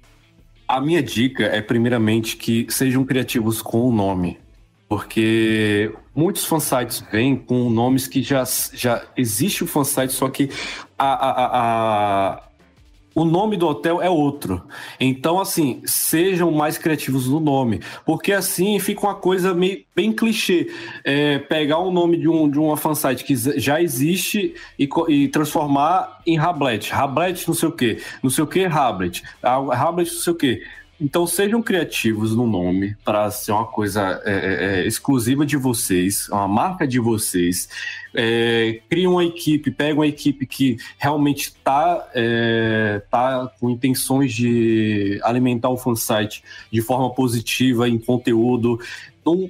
A 0.67 0.79
minha 0.79 1.03
dica 1.03 1.43
é, 1.43 1.61
primeiramente, 1.61 2.37
que 2.37 2.65
sejam 2.69 3.03
criativos 3.03 3.61
com 3.61 3.81
o 3.87 3.91
nome. 3.91 4.39
Porque 4.87 5.93
muitos 6.13 6.43
fansites 6.43 7.01
vêm 7.09 7.35
com 7.35 7.69
nomes 7.69 8.07
que 8.07 8.21
já, 8.21 8.43
já 8.73 9.05
existe 9.15 9.63
o 9.63 9.67
fansite, 9.67 10.11
só 10.11 10.27
que 10.27 10.49
a, 11.03 11.29
a, 11.29 12.33
a, 12.33 12.41
o 13.13 13.25
nome 13.25 13.57
do 13.57 13.67
hotel 13.67 14.01
é 14.01 14.09
outro. 14.09 14.63
Então, 14.99 15.39
assim, 15.39 15.81
sejam 15.85 16.51
mais 16.51 16.77
criativos 16.77 17.27
no 17.27 17.39
nome. 17.39 17.81
Porque 18.05 18.31
assim 18.31 18.79
fica 18.79 19.01
uma 19.01 19.15
coisa 19.15 19.53
meio, 19.53 19.83
bem 19.95 20.13
clichê. 20.13 20.71
É, 21.03 21.39
pegar 21.39 21.79
o 21.79 21.91
nome 21.91 22.17
de, 22.17 22.29
um, 22.29 22.49
de 22.49 22.59
uma 22.59 22.77
fansite 22.77 23.23
que 23.23 23.35
já 23.59 23.81
existe 23.81 24.55
e, 24.77 24.87
e 25.09 25.27
transformar 25.27 26.21
em 26.25 26.37
Rablet. 26.37 26.91
Rablet 26.91 27.47
não 27.47 27.55
sei 27.55 27.69
o 27.69 27.71
quê. 27.71 28.01
Não 28.21 28.29
sei 28.29 28.43
o 28.43 28.47
quê, 28.47 28.65
Rablet. 28.65 29.23
Rablet 29.43 30.13
não 30.13 30.21
sei 30.21 30.33
o 30.33 30.35
quê. 30.35 30.63
Então 31.01 31.25
sejam 31.25 31.63
criativos 31.63 32.35
no 32.35 32.45
nome 32.45 32.95
para 33.03 33.31
ser 33.31 33.51
uma 33.53 33.65
coisa 33.65 34.21
é, 34.23 34.31
é, 34.33 34.81
é, 34.81 34.87
exclusiva 34.87 35.43
de 35.43 35.57
vocês, 35.57 36.29
uma 36.29 36.47
marca 36.47 36.87
de 36.87 36.99
vocês. 36.99 37.67
É, 38.13 38.79
uma 39.07 39.25
equipe, 39.25 39.71
pegam 39.71 39.99
uma 39.99 40.07
equipe 40.07 40.45
que 40.45 40.77
realmente 40.99 41.47
está 41.47 42.07
é, 42.13 43.01
tá 43.09 43.51
com 43.59 43.71
intenções 43.71 44.31
de 44.31 45.19
alimentar 45.23 45.69
o 45.69 45.77
fansite 45.77 46.43
de 46.71 46.81
forma 46.83 47.09
positiva 47.15 47.89
em 47.89 47.97
conteúdo. 47.97 48.79
Não 49.25 49.49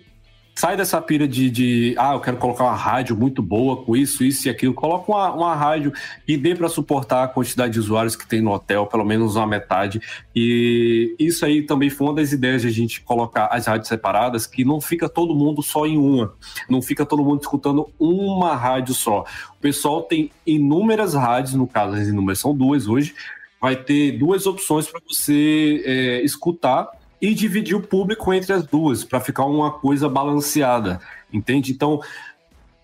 sai 0.56 0.78
dessa 0.78 1.02
pira 1.02 1.28
de, 1.28 1.50
de, 1.50 1.96
ah, 1.98 2.14
eu 2.14 2.20
quero 2.20 2.38
colocar 2.38 2.66
uma 2.66 2.76
rádio 2.76 3.16
muito 3.16 3.42
boa 3.42 3.84
com 3.84 3.96
isso, 3.96 4.24
isso 4.24 4.48
e 4.48 4.50
aquilo. 4.50 4.74
Coloca 4.74 5.12
uma, 5.12 5.34
uma 5.34 5.56
rádio 5.56 5.94
e 6.28 6.38
dê 6.38 6.54
para 6.54 6.70
suportar 6.70 7.24
a 7.24 7.28
quantidade 7.28 7.74
de 7.74 7.80
usuários 7.80 8.16
que 8.16 8.28
tem 8.28 8.42
no 8.42 8.52
hotel, 8.52 8.86
pelo 8.86 9.06
menos 9.06 9.36
uma 9.36 9.48
metade. 9.48 10.02
E 10.36 11.16
isso 11.18 11.46
aí 11.46 11.64
também 11.64 11.90
foi 11.90 12.08
uma 12.08 12.16
das 12.16 12.32
ideias 12.32 12.62
de 12.62 12.68
a 12.68 12.72
gente 12.72 13.02
colocar 13.02 13.48
as 13.48 13.66
rádios 13.66 13.88
separadas, 13.88 14.46
que 14.46 14.64
não 14.64 14.80
fica 14.80 15.10
todo 15.10 15.34
mundo 15.34 15.64
só 15.64 15.86
em 15.86 15.98
uma, 15.98 16.34
não 16.70 16.82
fica 16.82 17.06
todo 17.06 17.24
mundo 17.24 17.42
escutando 17.42 17.90
uma 18.00 18.56
rádio 18.56 18.94
só. 18.94 19.26
O 19.58 19.62
pessoal 19.62 20.04
tem 20.04 20.32
inúmeras 20.46 21.14
rádios, 21.14 21.54
no 21.54 21.68
caso, 21.68 21.96
as 21.96 22.08
inúmeras 22.08 22.40
são 22.40 22.56
duas 22.56 22.88
hoje. 22.88 23.16
Vai 23.60 23.76
ter 23.76 24.14
duas 24.14 24.48
opções 24.48 24.88
para 24.88 25.00
você 25.08 25.84
é, 25.86 26.22
escutar 26.24 27.01
e 27.22 27.34
dividir 27.34 27.76
o 27.76 27.82
público 27.82 28.34
entre 28.34 28.52
as 28.52 28.66
duas, 28.66 29.04
para 29.04 29.20
ficar 29.20 29.46
uma 29.46 29.72
coisa 29.72 30.10
balanceada, 30.10 31.00
entende? 31.32 31.72
Então, 31.72 32.02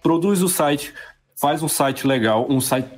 produz 0.01 0.41
o 0.41 0.47
site, 0.47 0.93
faz 1.35 1.63
um 1.63 1.67
site 1.67 2.05
legal, 2.05 2.45
um 2.49 2.61
site 2.61 2.89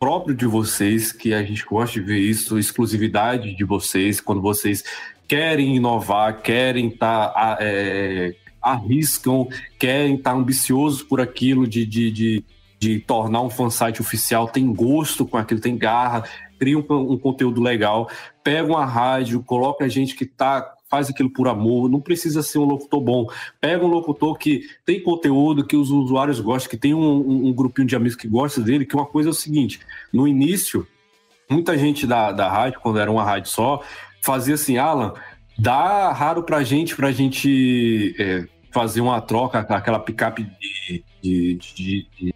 próprio 0.00 0.34
de 0.34 0.46
vocês, 0.46 1.12
que 1.12 1.34
a 1.34 1.42
gente 1.42 1.64
gosta 1.64 2.00
de 2.00 2.06
ver 2.06 2.18
isso, 2.18 2.58
exclusividade 2.58 3.54
de 3.54 3.64
vocês, 3.64 4.20
quando 4.20 4.40
vocês 4.40 4.82
querem 5.28 5.76
inovar, 5.76 6.40
querem 6.40 6.88
estar. 6.88 7.28
Tá, 7.28 7.58
é, 7.60 8.34
arriscam, 8.66 9.46
querem 9.78 10.16
estar 10.16 10.32
tá 10.32 10.36
ambiciosos 10.36 11.02
por 11.02 11.20
aquilo 11.20 11.68
de, 11.68 11.86
de, 11.86 12.10
de, 12.10 12.44
de 12.80 12.98
tornar 12.98 13.42
um 13.42 13.50
fansite 13.50 14.00
oficial, 14.00 14.48
tem 14.48 14.72
gosto 14.72 15.24
com 15.24 15.36
aquilo, 15.36 15.60
tem 15.60 15.78
garra, 15.78 16.24
cria 16.58 16.76
um, 16.76 17.12
um 17.12 17.16
conteúdo 17.16 17.62
legal, 17.62 18.10
pega 18.42 18.68
uma 18.68 18.84
rádio, 18.84 19.42
coloca 19.42 19.84
a 19.84 19.88
gente 19.88 20.16
que 20.16 20.24
está 20.24 20.75
faz 20.96 21.10
aquilo 21.10 21.28
por 21.28 21.46
amor, 21.46 21.90
não 21.90 22.00
precisa 22.00 22.42
ser 22.42 22.58
um 22.58 22.64
locutor 22.64 23.02
bom. 23.02 23.26
Pega 23.60 23.84
um 23.84 23.88
locutor 23.88 24.38
que 24.38 24.62
tem 24.84 25.02
conteúdo, 25.02 25.66
que 25.66 25.76
os 25.76 25.90
usuários 25.90 26.40
gostam, 26.40 26.70
que 26.70 26.76
tem 26.78 26.94
um, 26.94 27.00
um, 27.00 27.48
um 27.48 27.52
grupinho 27.52 27.86
de 27.86 27.94
amigos 27.94 28.16
que 28.16 28.26
gosta 28.26 28.62
dele, 28.62 28.86
que 28.86 28.96
uma 28.96 29.04
coisa 29.04 29.28
é 29.28 29.32
o 29.32 29.34
seguinte, 29.34 29.78
no 30.10 30.26
início, 30.26 30.86
muita 31.50 31.76
gente 31.76 32.06
da, 32.06 32.32
da 32.32 32.50
rádio, 32.50 32.80
quando 32.80 32.98
era 32.98 33.10
uma 33.10 33.22
rádio 33.22 33.50
só, 33.50 33.82
fazia 34.22 34.54
assim, 34.54 34.78
Alan, 34.78 35.12
dá 35.58 36.10
raro 36.12 36.42
pra 36.42 36.62
gente, 36.62 36.96
pra 36.96 37.12
gente 37.12 38.16
é, 38.18 38.46
fazer 38.72 39.02
uma 39.02 39.20
troca, 39.20 39.58
aquela 39.58 39.98
picape 39.98 40.44
de, 40.44 41.04
de, 41.22 41.54
de, 41.56 42.06
de 42.18 42.34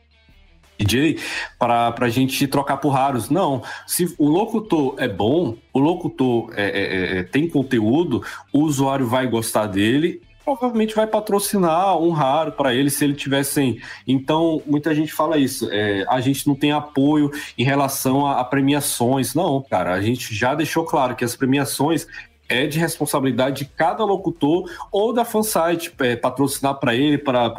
DJ 0.84 1.18
para 1.58 1.94
a 1.98 2.08
gente 2.08 2.46
trocar 2.46 2.78
por 2.78 2.90
raros. 2.90 3.30
Não, 3.30 3.62
se 3.86 4.14
o 4.18 4.28
locutor 4.28 4.94
é 4.98 5.08
bom, 5.08 5.56
o 5.72 5.78
locutor 5.78 6.50
é, 6.56 6.64
é, 6.64 6.68
é, 6.68 7.18
é, 7.18 7.22
tem 7.22 7.48
conteúdo, 7.48 8.22
o 8.52 8.60
usuário 8.60 9.06
vai 9.06 9.26
gostar 9.26 9.66
dele. 9.66 10.22
Provavelmente 10.42 10.94
vai 10.94 11.06
patrocinar 11.06 11.96
um 11.98 12.10
raro 12.10 12.52
para 12.52 12.74
ele 12.74 12.90
se 12.90 13.04
ele 13.04 13.14
tivessem. 13.14 13.80
Então, 14.06 14.62
muita 14.66 14.94
gente 14.94 15.12
fala 15.12 15.36
isso. 15.38 15.68
É, 15.70 16.04
a 16.08 16.20
gente 16.20 16.46
não 16.46 16.54
tem 16.54 16.72
apoio 16.72 17.30
em 17.56 17.62
relação 17.62 18.26
a, 18.26 18.40
a 18.40 18.44
premiações. 18.44 19.34
Não, 19.34 19.62
cara, 19.62 19.92
a 19.92 20.00
gente 20.00 20.34
já 20.34 20.54
deixou 20.54 20.84
claro 20.84 21.14
que 21.14 21.24
as 21.24 21.36
premiações 21.36 22.06
é 22.48 22.66
de 22.66 22.80
responsabilidade 22.80 23.64
de 23.64 23.70
cada 23.70 24.04
locutor 24.04 24.68
ou 24.90 25.12
da 25.12 25.24
fansite 25.24 25.94
é, 26.00 26.16
patrocinar 26.16 26.80
para 26.80 26.96
ele, 26.96 27.16
para 27.16 27.50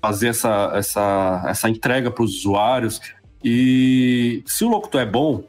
fazer 0.00 0.28
essa, 0.28 0.72
essa, 0.74 1.44
essa 1.46 1.68
entrega 1.68 2.10
para 2.10 2.24
os 2.24 2.36
usuários. 2.38 3.00
E 3.42 4.42
se 4.46 4.64
o 4.64 4.68
locutor 4.68 5.00
é 5.00 5.06
bom, 5.06 5.44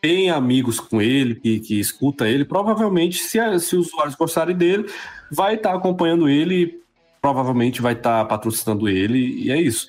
tem 0.00 0.30
amigos 0.30 0.78
com 0.78 1.00
ele 1.00 1.34
que, 1.36 1.60
que 1.60 1.80
escuta 1.80 2.28
ele, 2.28 2.44
provavelmente, 2.44 3.18
se, 3.18 3.38
se 3.60 3.76
os 3.76 3.88
usuários 3.88 4.14
gostarem 4.14 4.56
dele, 4.56 4.90
vai 5.30 5.54
estar 5.54 5.70
tá 5.70 5.76
acompanhando 5.76 6.28
ele, 6.28 6.80
provavelmente 7.22 7.80
vai 7.80 7.94
estar 7.94 8.22
tá 8.22 8.24
patrocinando 8.24 8.88
ele, 8.88 9.18
e 9.18 9.50
é 9.50 9.60
isso. 9.60 9.86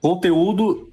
Conteúdo 0.00 0.90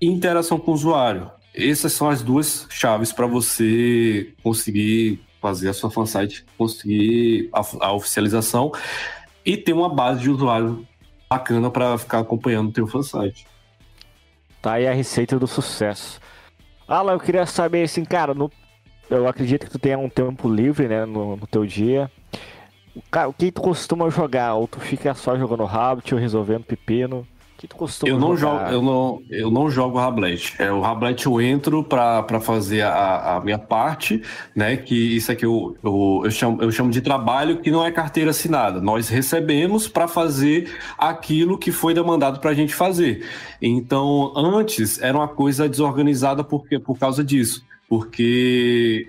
e 0.00 0.06
interação 0.06 0.58
com 0.58 0.70
o 0.70 0.74
usuário. 0.74 1.30
Essas 1.54 1.92
são 1.92 2.08
as 2.08 2.22
duas 2.22 2.66
chaves 2.70 3.12
para 3.12 3.26
você 3.26 4.32
conseguir 4.42 5.20
fazer 5.40 5.68
a 5.68 5.74
sua 5.74 5.90
fansite, 5.90 6.44
conseguir 6.56 7.50
a, 7.52 7.60
a 7.86 7.92
oficialização 7.92 8.70
e 9.44 9.56
ter 9.56 9.72
uma 9.72 9.88
base 9.88 10.20
de 10.20 10.30
usuário 10.30 10.86
bacana 11.32 11.70
para 11.70 11.96
ficar 11.96 12.18
acompanhando 12.18 12.68
o 12.68 12.72
teu 12.72 12.86
fansite. 12.86 13.46
Tá 14.60 14.74
aí 14.74 14.86
a 14.86 14.92
receita 14.92 15.38
do 15.38 15.46
sucesso. 15.46 16.20
Alan, 16.86 17.12
eu 17.12 17.20
queria 17.20 17.46
saber 17.46 17.84
assim, 17.84 18.04
cara, 18.04 18.34
no, 18.34 18.50
eu 19.08 19.26
acredito 19.26 19.64
que 19.64 19.70
tu 19.70 19.78
tenha 19.78 19.98
um 19.98 20.08
tempo 20.08 20.48
livre, 20.48 20.88
né, 20.88 21.04
no, 21.04 21.36
no 21.36 21.46
teu 21.46 21.64
dia. 21.64 22.10
Cara, 23.10 23.28
o 23.28 23.32
que 23.32 23.50
tu 23.50 23.62
costuma 23.62 24.10
jogar? 24.10 24.54
Ou 24.54 24.68
tu 24.68 24.78
fica 24.78 25.14
só 25.14 25.36
jogando 25.36 25.64
Rabbit 25.64 26.14
ou 26.14 26.20
resolvendo 26.20 26.64
pepino? 26.64 27.26
Que 27.62 27.68
tu 27.68 27.76
costuma 27.76 28.10
eu 28.10 28.18
não 28.18 28.36
jogar? 28.36 28.72
jogo 28.72 28.74
eu 28.74 28.82
não 28.82 29.22
eu 29.30 29.50
não 29.50 29.70
jogo 29.70 29.96
Rablet. 29.96 30.54
É 30.58 30.72
o 30.72 30.80
Rablet 30.80 31.26
eu 31.26 31.40
entro 31.40 31.84
para 31.84 32.40
fazer 32.40 32.82
a, 32.82 33.36
a, 33.36 33.40
minha 33.40 33.58
parte 33.58 34.20
né 34.54 34.76
que 34.76 35.16
isso 35.16 35.30
aqui 35.30 35.46
eu, 35.46 35.76
eu, 35.82 36.22
eu, 36.24 36.30
chamo, 36.32 36.60
eu 36.60 36.72
chamo 36.72 36.90
de 36.90 37.00
trabalho 37.00 37.60
que 37.60 37.70
não 37.70 37.86
é 37.86 37.92
carteira 37.92 38.30
assinada. 38.30 38.80
Nós 38.80 39.08
recebemos 39.08 39.86
para 39.86 40.08
fazer 40.08 40.76
aquilo 40.98 41.56
que 41.56 41.70
foi 41.70 41.94
demandado 41.94 42.40
para 42.40 42.50
a 42.50 42.54
gente 42.54 42.74
fazer. 42.74 43.24
Então 43.60 44.32
antes 44.36 45.00
era 45.00 45.16
uma 45.16 45.28
coisa 45.28 45.68
desorganizada 45.68 46.42
porque 46.42 46.80
por 46.80 46.98
causa 46.98 47.22
disso. 47.22 47.64
Porque 47.88 49.08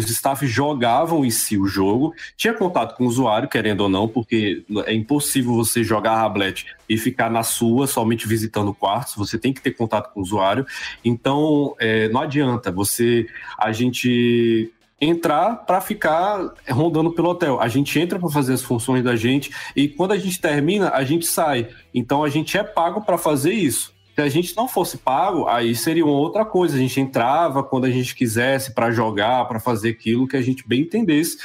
os 0.00 0.10
staff 0.10 0.46
jogavam 0.46 1.24
em 1.24 1.30
si 1.30 1.56
o 1.56 1.66
jogo, 1.66 2.14
tinha 2.36 2.52
contato 2.52 2.96
com 2.96 3.04
o 3.04 3.06
usuário, 3.06 3.48
querendo 3.48 3.82
ou 3.82 3.88
não, 3.88 4.08
porque 4.08 4.64
é 4.86 4.94
impossível 4.94 5.54
você 5.54 5.84
jogar 5.84 6.16
Rablet 6.16 6.66
e 6.88 6.98
ficar 6.98 7.30
na 7.30 7.42
sua, 7.42 7.86
somente 7.86 8.26
visitando 8.26 8.74
quartos, 8.74 9.14
você 9.14 9.38
tem 9.38 9.52
que 9.52 9.60
ter 9.60 9.72
contato 9.72 10.12
com 10.12 10.20
o 10.20 10.22
usuário. 10.22 10.66
Então, 11.04 11.74
é, 11.78 12.08
não 12.08 12.20
adianta 12.20 12.72
você, 12.72 13.26
a 13.58 13.70
gente 13.72 14.72
entrar 15.00 15.56
para 15.56 15.80
ficar 15.80 16.52
rondando 16.68 17.12
pelo 17.12 17.30
hotel. 17.30 17.60
A 17.60 17.68
gente 17.68 17.98
entra 17.98 18.18
para 18.18 18.28
fazer 18.28 18.52
as 18.52 18.62
funções 18.62 19.02
da 19.02 19.16
gente 19.16 19.50
e 19.74 19.88
quando 19.88 20.12
a 20.12 20.18
gente 20.18 20.38
termina, 20.40 20.90
a 20.90 21.02
gente 21.04 21.26
sai. 21.26 21.68
Então 21.94 22.22
a 22.22 22.28
gente 22.28 22.56
é 22.58 22.62
pago 22.62 23.00
para 23.00 23.16
fazer 23.16 23.52
isso. 23.52 23.94
Se 24.14 24.22
a 24.22 24.28
gente 24.28 24.56
não 24.56 24.68
fosse 24.68 24.98
pago, 24.98 25.46
aí 25.46 25.74
seria 25.74 26.04
uma 26.04 26.14
outra 26.14 26.44
coisa. 26.44 26.76
A 26.76 26.78
gente 26.78 27.00
entrava 27.00 27.62
quando 27.62 27.84
a 27.84 27.90
gente 27.90 28.14
quisesse 28.14 28.74
para 28.74 28.90
jogar, 28.90 29.46
para 29.46 29.60
fazer 29.60 29.90
aquilo 29.90 30.26
que 30.26 30.36
a 30.36 30.42
gente 30.42 30.66
bem 30.66 30.82
entendesse 30.82 31.38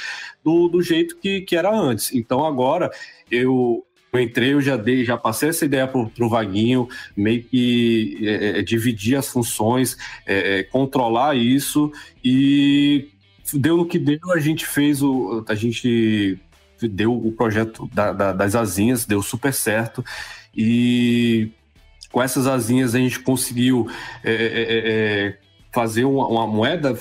do, 0.43 0.67
do 0.67 0.81
jeito 0.81 1.17
que, 1.17 1.41
que 1.41 1.55
era 1.55 1.73
antes. 1.73 2.13
Então 2.13 2.45
agora 2.45 2.91
eu, 3.31 3.85
eu 4.11 4.19
entrei, 4.19 4.53
eu 4.53 4.61
já 4.61 4.77
dei, 4.77 5.05
já 5.05 5.17
passei 5.17 5.49
essa 5.49 5.65
ideia 5.65 5.87
pro, 5.87 6.09
pro 6.09 6.29
Vaguinho, 6.29 6.87
meio 7.15 7.43
que 7.43 8.17
é, 8.21 8.59
é, 8.59 8.61
dividir 8.61 9.15
as 9.15 9.29
funções, 9.29 9.97
é, 10.25 10.59
é 10.59 10.63
controlar 10.63 11.35
isso 11.35 11.91
e 12.23 13.09
deu 13.53 13.77
no 13.77 13.85
que 13.85 13.99
deu, 13.99 14.31
a 14.33 14.39
gente 14.39 14.65
fez 14.65 15.01
o. 15.01 15.43
A 15.47 15.55
gente 15.55 16.39
deu 16.81 17.13
o 17.13 17.31
projeto 17.31 17.89
da, 17.93 18.11
da, 18.11 18.33
das 18.33 18.55
asinhas, 18.55 19.05
deu 19.05 19.21
super 19.21 19.53
certo. 19.53 20.03
E 20.55 21.51
com 22.15 22.23
essas 22.23 22.47
asinhas 22.47 22.95
a 22.95 22.97
gente 22.97 23.19
conseguiu 23.19 23.91
é, 24.23 24.31
é, 24.31 24.37
é, 24.37 25.27
é 25.27 25.37
fazer 25.73 26.05
uma, 26.05 26.25
uma 26.25 26.47
moeda. 26.47 26.97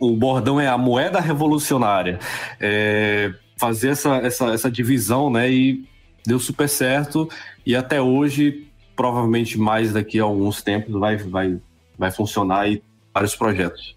o 0.00 0.16
bordão 0.16 0.60
é 0.60 0.66
a 0.66 0.76
moeda 0.76 1.20
revolucionária. 1.20 2.18
É, 2.58 3.32
fazer 3.56 3.90
essa, 3.90 4.16
essa, 4.16 4.46
essa 4.46 4.68
divisão, 4.68 5.30
né? 5.30 5.48
E 5.48 5.88
deu 6.26 6.40
super 6.40 6.68
certo. 6.68 7.30
E 7.64 7.76
até 7.76 8.00
hoje, 8.02 8.66
provavelmente 8.96 9.56
mais 9.56 9.92
daqui 9.92 10.18
a 10.18 10.24
alguns 10.24 10.62
tempos, 10.62 10.98
vai, 10.98 11.16
vai, 11.18 11.60
vai 11.96 12.10
funcionar 12.10 12.68
e 12.68 12.82
vários 13.14 13.36
projetos. 13.36 13.96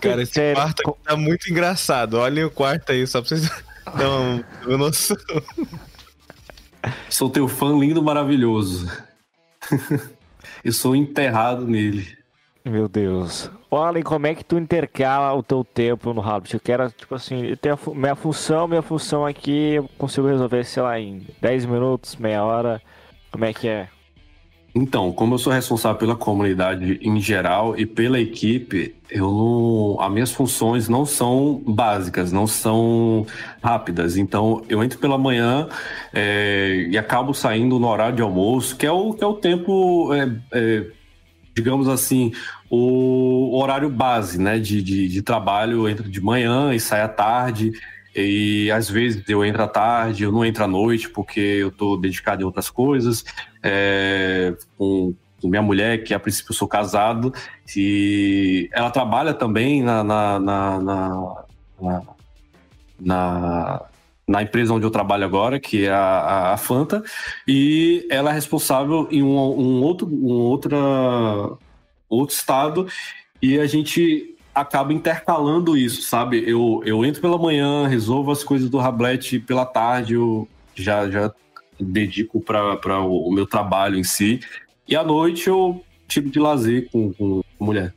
Cara, 0.00 0.22
esse 0.22 0.54
quarto 0.54 0.88
aqui 0.88 0.98
tá 1.02 1.16
muito 1.16 1.50
engraçado. 1.50 2.18
Olha 2.18 2.46
o 2.46 2.50
quarto 2.52 2.92
aí, 2.92 3.04
só 3.04 3.20
pra 3.20 3.30
vocês 3.30 3.50
terem 3.98 4.44
uma 4.64 4.78
noção. 4.78 5.16
Sou 7.08 7.30
teu 7.30 7.48
fã 7.48 7.76
lindo, 7.78 8.02
maravilhoso. 8.02 8.90
Eu 10.64 10.72
sou 10.72 10.94
enterrado 10.94 11.66
nele. 11.66 12.16
Meu 12.64 12.88
Deus. 12.88 13.50
Olha, 13.70 14.02
como 14.02 14.26
é 14.26 14.34
que 14.34 14.44
tu 14.44 14.58
intercala 14.58 15.32
o 15.34 15.42
teu 15.42 15.64
tempo 15.64 16.12
no 16.12 16.20
Rabbit? 16.20 16.54
Eu 16.54 16.60
quero, 16.60 16.90
tipo 16.90 17.14
assim, 17.14 17.44
eu 17.44 17.74
a 17.74 17.94
minha 17.94 18.16
função, 18.16 18.66
minha 18.66 18.82
função 18.82 19.24
aqui, 19.24 19.74
eu 19.74 19.88
consigo 19.98 20.26
resolver, 20.26 20.64
sei 20.64 20.82
lá, 20.82 20.98
em 20.98 21.26
10 21.40 21.66
minutos, 21.66 22.16
meia 22.16 22.44
hora. 22.44 22.82
Como 23.30 23.44
é 23.44 23.52
que 23.52 23.68
é? 23.68 23.88
Então, 24.78 25.10
como 25.10 25.32
eu 25.32 25.38
sou 25.38 25.50
responsável 25.50 25.96
pela 25.96 26.14
comunidade 26.14 26.98
em 27.00 27.18
geral 27.18 27.78
e 27.78 27.86
pela 27.86 28.20
equipe, 28.20 28.94
eu 29.10 29.24
não, 29.32 29.98
as 29.98 30.12
minhas 30.12 30.32
funções 30.32 30.86
não 30.86 31.06
são 31.06 31.62
básicas, 31.66 32.30
não 32.30 32.46
são 32.46 33.26
rápidas. 33.62 34.18
Então, 34.18 34.62
eu 34.68 34.84
entro 34.84 34.98
pela 34.98 35.16
manhã 35.16 35.66
é, 36.12 36.88
e 36.90 36.98
acabo 36.98 37.32
saindo 37.32 37.78
no 37.78 37.88
horário 37.88 38.16
de 38.16 38.20
almoço, 38.20 38.76
que 38.76 38.84
é 38.84 38.92
o, 38.92 39.14
que 39.14 39.24
é 39.24 39.26
o 39.26 39.32
tempo, 39.32 40.12
é, 40.12 40.30
é, 40.52 40.86
digamos 41.54 41.88
assim, 41.88 42.32
o 42.68 43.58
horário 43.58 43.88
base 43.88 44.38
né, 44.38 44.58
de, 44.58 44.82
de, 44.82 45.08
de 45.08 45.22
trabalho. 45.22 45.78
Eu 45.78 45.88
entro 45.88 46.06
de 46.06 46.20
manhã 46.20 46.74
e 46.74 46.78
saio 46.78 47.04
à 47.04 47.08
tarde. 47.08 47.72
E 48.14 48.70
às 48.70 48.88
vezes 48.88 49.22
eu 49.28 49.44
entro 49.44 49.62
à 49.62 49.68
tarde, 49.68 50.24
eu 50.24 50.32
não 50.32 50.42
entro 50.42 50.64
à 50.64 50.66
noite 50.66 51.08
porque 51.08 51.38
eu 51.38 51.68
estou 51.68 52.00
dedicado 52.00 52.40
em 52.42 52.44
outras 52.46 52.70
coisas. 52.70 53.24
É, 53.66 54.54
com, 54.76 55.14
com, 55.40 55.48
minha 55.48 55.62
mulher, 55.62 56.04
que 56.04 56.14
a 56.14 56.20
princípio 56.20 56.52
eu 56.52 56.56
sou 56.56 56.68
casado, 56.68 57.32
e 57.76 58.68
ela 58.72 58.90
trabalha 58.90 59.34
também 59.34 59.82
na, 59.82 60.02
na, 60.04 60.38
na, 60.38 60.80
na, 60.80 62.02
na, 62.98 63.82
na 64.26 64.42
empresa 64.42 64.72
onde 64.72 64.86
eu 64.86 64.90
trabalho 64.90 65.24
agora, 65.24 65.60
que 65.60 65.86
é 65.86 65.90
a, 65.90 66.52
a 66.52 66.56
Fanta, 66.56 67.02
e 67.46 68.06
ela 68.10 68.30
é 68.30 68.32
responsável 68.32 69.08
em 69.10 69.22
um, 69.22 69.36
um 69.36 69.82
outro, 69.82 70.06
um 70.06 70.32
outra, 70.32 70.78
outro 72.08 72.34
estado, 72.34 72.86
e 73.40 73.58
a 73.58 73.66
gente 73.66 74.36
acaba 74.54 74.92
intercalando 74.92 75.76
isso, 75.76 76.00
sabe? 76.00 76.42
Eu, 76.46 76.80
eu 76.84 77.04
entro 77.04 77.20
pela 77.20 77.36
manhã, 77.36 77.86
resolvo 77.86 78.30
as 78.30 78.42
coisas 78.42 78.70
do 78.70 78.78
Rablet 78.78 79.38
pela 79.40 79.66
tarde, 79.66 80.14
eu 80.14 80.48
já, 80.74 81.10
já 81.10 81.30
dedico 81.78 82.40
para 82.40 83.00
o, 83.00 83.28
o 83.28 83.32
meu 83.32 83.46
trabalho 83.46 83.96
em 83.96 84.04
si. 84.04 84.40
E 84.86 84.96
à 84.96 85.02
noite 85.02 85.48
eu 85.48 85.84
tiro 86.06 86.30
de 86.30 86.38
lazer 86.38 86.88
com, 86.90 87.12
com 87.12 87.42
mulher. 87.58 87.92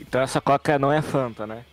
Então 0.00 0.20
essa 0.20 0.40
coca 0.40 0.78
não 0.78 0.92
é 0.92 1.00
Fanta, 1.00 1.46
né? 1.46 1.64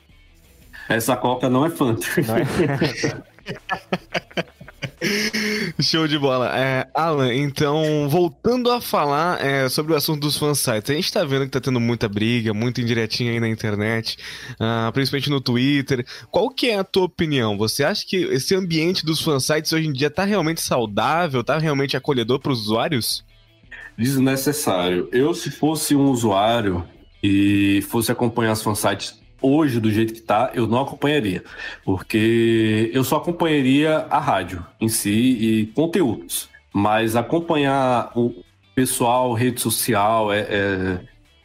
Essa 0.88 1.16
coca 1.16 1.50
não 1.50 1.66
é 1.66 1.70
Fanta. 1.70 2.06
Não 2.28 2.38
é... 2.38 2.46
Show 5.80 6.08
de 6.08 6.18
bola. 6.18 6.52
É, 6.58 6.88
Alan, 6.94 7.34
então, 7.34 8.08
voltando 8.08 8.72
a 8.72 8.80
falar 8.80 9.44
é, 9.44 9.68
sobre 9.68 9.94
o 9.94 9.96
assunto 9.96 10.22
dos 10.22 10.38
fansites, 10.38 10.90
a 10.90 10.94
gente 10.94 11.12
tá 11.12 11.24
vendo 11.24 11.46
que 11.46 11.52
tá 11.52 11.60
tendo 11.60 11.80
muita 11.80 12.08
briga, 12.08 12.54
muita 12.54 12.82
indiretinha 12.82 13.32
aí 13.32 13.40
na 13.40 13.50
internet, 13.50 14.18
uh, 14.54 14.92
principalmente 14.92 15.30
no 15.30 15.42
Twitter. 15.42 16.06
Qual 16.30 16.50
que 16.50 16.70
é 16.70 16.78
a 16.78 16.84
tua 16.84 17.06
opinião? 17.06 17.58
Você 17.58 17.84
acha 17.84 18.06
que 18.06 18.18
esse 18.18 18.54
ambiente 18.56 19.06
dos 19.06 19.22
fansites 19.22 19.74
hoje 19.74 19.88
em 19.88 19.94
dia 19.94 20.10
tá 20.10 20.24
realmente 20.24 20.62
saudável, 20.62 21.44
tá 21.44 21.58
realmente 21.58 21.98
acolhedor 21.98 22.40
para 22.40 22.52
os 22.52 22.62
usuários? 22.62 23.26
Desnecessário. 23.98 25.10
Eu, 25.12 25.34
se 25.34 25.50
fosse 25.50 25.96
um 25.96 26.10
usuário 26.10 26.86
e 27.24 27.84
fosse 27.90 28.12
acompanhar 28.12 28.54
os 28.54 28.62
fansites 28.62 29.21
hoje, 29.42 29.80
do 29.80 29.92
jeito 29.92 30.14
que 30.14 30.22
tá, 30.22 30.52
eu 30.54 30.68
não 30.68 30.82
acompanharia. 30.82 31.44
Porque 31.84 32.90
eu 32.94 33.04
só 33.04 33.18
acompanharia 33.18 34.06
a 34.10 34.20
rádio 34.20 34.66
em 34.80 34.88
si 34.88 35.10
e 35.10 35.66
conteúdos. 35.68 36.50
Mas 36.74 37.16
acompanhar 37.16 38.12
o 38.16 38.34
pessoal, 38.74 39.34
rede 39.34 39.60
social, 39.60 40.32
é, 40.32 40.40
é, 40.42 41.00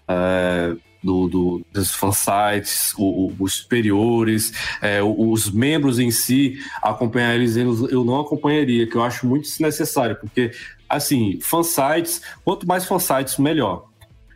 é 0.08 0.76
do, 1.06 1.28
do, 1.28 1.62
dos 1.72 1.94
fansites, 1.94 2.92
o, 2.98 3.04
o, 3.04 3.36
os 3.38 3.54
superiores, 3.54 4.52
é, 4.82 5.00
os 5.02 5.50
membros 5.50 6.00
em 6.00 6.10
si, 6.10 6.58
acompanhar 6.82 7.34
eles, 7.34 7.56
eu 7.56 8.04
não 8.04 8.20
acompanharia, 8.20 8.86
que 8.86 8.96
eu 8.96 9.04
acho 9.04 9.26
muito 9.26 9.44
desnecessário, 9.44 10.16
porque, 10.16 10.50
assim, 10.88 11.38
fansites, 11.40 12.20
quanto 12.44 12.66
mais 12.66 12.84
fansites, 12.84 13.38
melhor. 13.38 13.86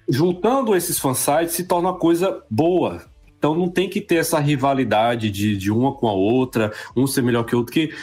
Juntando 0.09 0.77
esses 0.77 0.99
fansites 0.99 1.55
se 1.55 1.65
torna 1.65 1.91
uma 1.91 1.99
coisa 1.99 2.43
boa, 2.49 3.05
então 3.41 3.55
não 3.55 3.71
tem 3.71 3.89
que 3.89 4.03
ter 4.03 4.17
essa 4.17 4.39
rivalidade 4.39 5.31
de, 5.31 5.57
de 5.57 5.73
uma 5.73 5.95
com 5.95 6.07
a 6.07 6.13
outra, 6.13 6.71
um 6.95 7.07
ser 7.07 7.23
melhor 7.23 7.45
que 7.45 7.55
o 7.55 7.59
outro, 7.61 7.73
que 7.73 7.95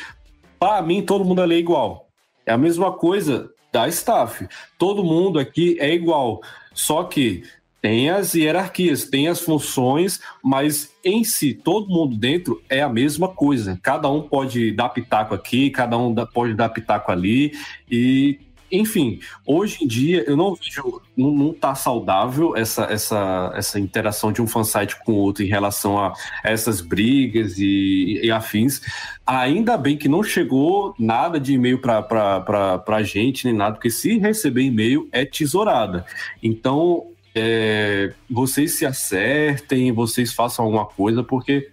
para 0.57 0.81
mim 0.81 1.03
todo 1.03 1.23
mundo 1.23 1.43
ali 1.43 1.53
é 1.53 1.59
igual. 1.59 2.07
É 2.43 2.51
a 2.51 2.57
mesma 2.57 2.91
coisa 2.91 3.47
da 3.71 3.87
staff. 3.87 4.47
Todo 4.79 5.03
mundo 5.03 5.37
aqui 5.37 5.77
é 5.79 5.93
igual. 5.93 6.41
Só 6.73 7.03
que 7.03 7.43
tem 7.79 8.09
as 8.09 8.33
hierarquias, 8.33 9.05
tem 9.05 9.27
as 9.27 9.39
funções, 9.39 10.19
mas 10.43 10.91
em 11.05 11.23
si, 11.23 11.53
todo 11.53 11.87
mundo 11.87 12.17
dentro 12.17 12.59
é 12.67 12.81
a 12.81 12.89
mesma 12.89 13.27
coisa. 13.27 13.79
Cada 13.83 14.09
um 14.09 14.23
pode 14.23 14.71
dar 14.71 14.89
pitaco 14.89 15.35
aqui, 15.35 15.69
cada 15.69 15.95
um 15.99 16.15
pode 16.33 16.55
dar 16.55 16.69
pitaco 16.69 17.11
ali, 17.11 17.51
e 17.89 18.39
enfim, 18.71 19.19
hoje 19.45 19.83
em 19.83 19.87
dia 19.87 20.23
eu 20.27 20.35
não 20.35 20.53
vejo, 20.55 21.01
não, 21.15 21.31
não 21.31 21.53
tá 21.53 21.73
saudável 21.73 22.55
essa, 22.55 22.83
essa, 22.85 23.51
essa 23.55 23.79
interação 23.79 24.31
de 24.31 24.41
um 24.41 24.47
fansite 24.47 24.95
com 25.03 25.13
o 25.13 25.17
outro 25.17 25.43
em 25.43 25.47
relação 25.47 25.97
a 25.97 26.13
essas 26.43 26.81
brigas 26.81 27.57
e, 27.57 28.19
e 28.23 28.31
afins. 28.31 28.81
Ainda 29.25 29.77
bem 29.77 29.97
que 29.97 30.09
não 30.09 30.21
chegou 30.23 30.93
nada 30.99 31.39
de 31.39 31.53
e-mail 31.53 31.79
para 31.79 32.83
a 32.87 33.03
gente, 33.03 33.45
nem 33.45 33.53
nada, 33.53 33.75
porque 33.75 33.89
se 33.89 34.17
receber 34.17 34.63
e-mail 34.63 35.07
é 35.11 35.25
tesourada. 35.25 36.05
Então, 36.43 37.07
é, 37.33 38.13
vocês 38.29 38.73
se 38.77 38.85
acertem, 38.85 39.91
vocês 39.91 40.33
façam 40.33 40.65
alguma 40.65 40.85
coisa, 40.85 41.23
porque 41.23 41.69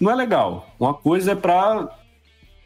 não 0.00 0.10
é 0.10 0.14
legal. 0.14 0.74
Uma 0.78 0.92
coisa 0.92 1.32
é 1.32 1.34
para 1.34 1.88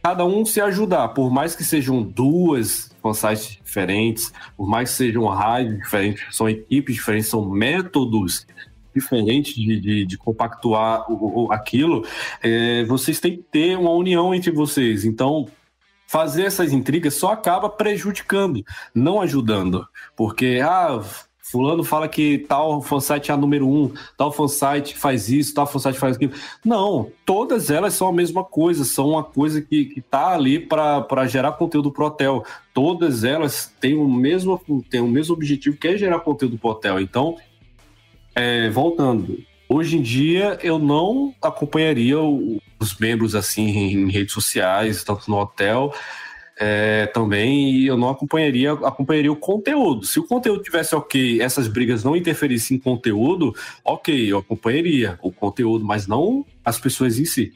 cada 0.03 0.25
um 0.25 0.45
se 0.45 0.61
ajudar, 0.61 1.09
por 1.09 1.31
mais 1.31 1.55
que 1.55 1.63
sejam 1.63 2.03
duas 2.03 2.90
fansites 3.01 3.59
diferentes, 3.63 4.33
por 4.57 4.69
mais 4.69 4.91
que 4.91 4.97
sejam 4.97 5.27
rádios 5.27 5.79
diferentes, 5.79 6.25
são 6.37 6.49
equipes 6.49 6.95
diferentes, 6.95 7.29
são 7.29 7.49
métodos 7.49 8.47
diferentes 8.95 9.55
de, 9.55 9.81
de, 9.81 10.07
de 10.07 10.19
compactuar 10.19 11.11
o, 11.11 11.47
o, 11.47 11.53
aquilo, 11.53 12.05
é, 12.43 12.85
vocês 12.85 13.21
têm 13.21 13.37
que 13.37 13.43
ter 13.45 13.79
uma 13.79 13.91
união 13.91 14.35
entre 14.35 14.51
vocês. 14.51 15.05
Então, 15.05 15.49
fazer 16.07 16.45
essas 16.45 16.73
intrigas 16.73 17.15
só 17.15 17.33
acaba 17.33 17.69
prejudicando, 17.69 18.65
não 18.95 19.21
ajudando. 19.21 19.87
Porque, 20.17 20.61
ah, 20.63 21.01
Fulano 21.51 21.83
fala 21.83 22.09
que 22.09 22.39
tal 22.39 22.81
fansite 22.81 23.33
é 23.33 23.35
a 23.35 23.37
número 23.37 23.69
um, 23.69 23.93
tal 24.17 24.31
fansite 24.31 24.97
faz 24.97 25.29
isso, 25.29 25.53
tal 25.53 25.67
fansite 25.67 25.99
faz 25.99 26.15
aquilo. 26.15 26.33
Não, 26.65 27.11
todas 27.27 27.71
elas 27.71 27.95
são 27.95 28.07
a 28.07 28.13
mesma 28.13 28.45
coisa, 28.45 28.85
são 28.85 29.11
uma 29.11 29.25
coisa 29.25 29.61
que, 29.61 29.87
que 29.87 30.01
tá 30.01 30.29
ali 30.33 30.61
para 30.61 31.27
gerar 31.27 31.53
conteúdo 31.53 31.91
pro 31.91 32.07
hotel. 32.07 32.45
Todas 32.73 33.25
elas 33.25 33.75
têm 33.81 33.97
o 33.97 34.09
mesmo, 34.09 34.61
têm 34.89 35.01
o 35.01 35.09
mesmo 35.09 35.35
objetivo, 35.35 35.77
que 35.77 35.89
é 35.89 35.97
gerar 35.97 36.21
conteúdo 36.21 36.57
pro 36.57 36.71
hotel. 36.71 37.01
Então, 37.01 37.37
é, 38.33 38.71
voltando, 38.71 39.43
hoje 39.69 39.99
em 39.99 40.03
dia 40.03 40.57
eu 40.63 40.79
não 40.79 41.35
acompanharia 41.43 42.17
os 42.21 42.97
membros 42.97 43.35
assim 43.35 43.67
em 43.67 44.09
redes 44.09 44.33
sociais, 44.33 45.03
tanto 45.03 45.29
no 45.29 45.37
hotel 45.37 45.93
é, 46.63 47.07
também 47.07 47.73
e 47.73 47.87
eu 47.87 47.97
não 47.97 48.11
acompanharia, 48.11 48.73
acompanharia 48.73 49.33
o 49.33 49.37
conteúdo. 49.37 50.05
Se 50.05 50.21
o 50.21 50.27
conteúdo 50.27 50.63
tivesse 50.63 50.95
ok, 50.95 51.41
essas 51.41 51.67
brigas 51.67 52.05
não 52.05 52.15
interferissem 52.15 52.77
em 52.77 52.81
conteúdo, 52.81 53.55
ok, 53.83 54.31
eu 54.31 54.39
acompanharia 54.39 55.19
o 55.23 55.33
conteúdo, 55.33 55.85
mas 55.87 56.07
não 56.07 56.45
as 56.63 56.79
pessoas 56.79 57.19
em 57.19 57.25
si. 57.25 57.55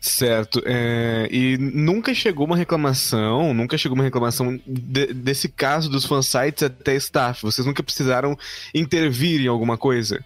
Certo. 0.00 0.60
É, 0.64 1.28
e 1.30 1.56
nunca 1.58 2.14
chegou 2.14 2.46
uma 2.46 2.56
reclamação, 2.56 3.54
nunca 3.54 3.78
chegou 3.78 3.96
uma 3.96 4.04
reclamação 4.04 4.58
de, 4.66 5.12
desse 5.12 5.48
caso 5.48 5.88
dos 5.88 6.04
fansites 6.04 6.64
até 6.64 6.96
staff. 6.96 7.42
Vocês 7.42 7.66
nunca 7.66 7.82
precisaram 7.82 8.36
intervir 8.74 9.40
em 9.40 9.48
alguma 9.48 9.78
coisa? 9.78 10.24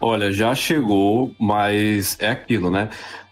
Olha, 0.00 0.32
já 0.32 0.54
chegou, 0.54 1.34
mas 1.38 2.16
é 2.20 2.30
aquilo, 2.30 2.70
né? 2.70 2.88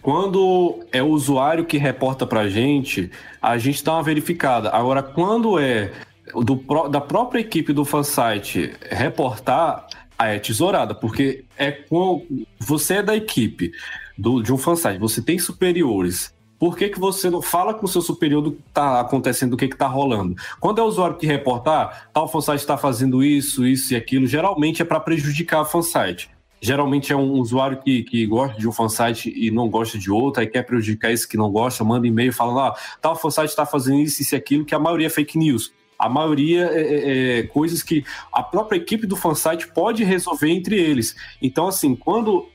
Quando 0.06 0.84
é 0.92 1.02
o 1.02 1.08
usuário 1.08 1.64
que 1.64 1.78
reporta 1.78 2.24
para 2.24 2.42
a 2.42 2.48
gente, 2.48 3.10
a 3.42 3.58
gente 3.58 3.82
dá 3.82 3.94
uma 3.94 4.02
verificada. 4.04 4.70
Agora, 4.70 5.02
quando 5.02 5.58
é 5.58 5.90
do, 6.32 6.88
da 6.88 7.00
própria 7.00 7.40
equipe 7.40 7.72
do 7.72 7.84
fansite 7.84 8.72
reportar, 8.90 9.86
é 10.18 10.38
tesourada, 10.38 10.94
porque 10.94 11.44
é 11.56 11.70
com 11.70 12.24
você 12.58 12.94
é 12.94 13.02
da 13.02 13.16
equipe 13.16 13.72
do, 14.16 14.42
de 14.42 14.52
um 14.52 14.56
fansite, 14.56 14.98
você 14.98 15.20
tem 15.20 15.38
superiores. 15.38 16.34
Por 16.58 16.76
que, 16.76 16.88
que 16.88 16.98
você 16.98 17.28
não 17.28 17.42
fala 17.42 17.74
com 17.74 17.84
o 17.84 17.88
seu 17.88 18.00
superior 18.00 18.40
do 18.40 18.52
que 18.52 18.62
está 18.68 19.00
acontecendo, 19.00 19.50
do 19.50 19.56
que 19.56 19.66
está 19.66 19.86
rolando? 19.86 20.34
Quando 20.58 20.80
é 20.80 20.84
o 20.84 20.86
usuário 20.86 21.16
que 21.16 21.26
reportar, 21.26 22.08
tal 22.14 22.28
fansite 22.28 22.58
está 22.58 22.78
fazendo 22.78 23.22
isso, 23.22 23.66
isso 23.66 23.92
e 23.92 23.96
aquilo, 23.96 24.26
geralmente 24.26 24.80
é 24.80 24.84
para 24.84 25.00
prejudicar 25.00 25.62
a 25.62 25.64
fansite 25.64 26.30
geralmente 26.60 27.12
é 27.12 27.16
um 27.16 27.32
usuário 27.32 27.80
que, 27.82 28.02
que 28.02 28.26
gosta 28.26 28.58
de 28.58 28.68
um 28.68 28.72
fansite 28.72 29.32
e 29.34 29.50
não 29.50 29.68
gosta 29.68 29.98
de 29.98 30.10
outro, 30.10 30.40
aí 30.40 30.46
quer 30.46 30.62
prejudicar 30.62 31.12
esse 31.12 31.26
que 31.26 31.36
não 31.36 31.50
gosta, 31.50 31.84
manda 31.84 32.06
e-mail 32.06 32.32
falando, 32.32 32.60
ah, 32.60 32.74
tal 33.00 33.16
fansite 33.16 33.48
está 33.48 33.66
fazendo 33.66 34.00
isso, 34.00 34.22
isso 34.22 34.34
e 34.34 34.36
aquilo, 34.36 34.64
que 34.64 34.74
a 34.74 34.78
maioria 34.78 35.06
é 35.06 35.10
fake 35.10 35.38
news. 35.38 35.72
A 35.98 36.08
maioria 36.08 36.70
é, 36.72 36.80
é, 36.80 37.38
é, 37.38 37.42
coisas 37.44 37.82
que 37.82 38.04
a 38.32 38.42
própria 38.42 38.76
equipe 38.76 39.06
do 39.06 39.16
fansite 39.16 39.68
pode 39.68 40.04
resolver 40.04 40.50
entre 40.50 40.78
eles. 40.78 41.16
Então, 41.40 41.66
assim, 41.68 41.96
quando 41.96 42.48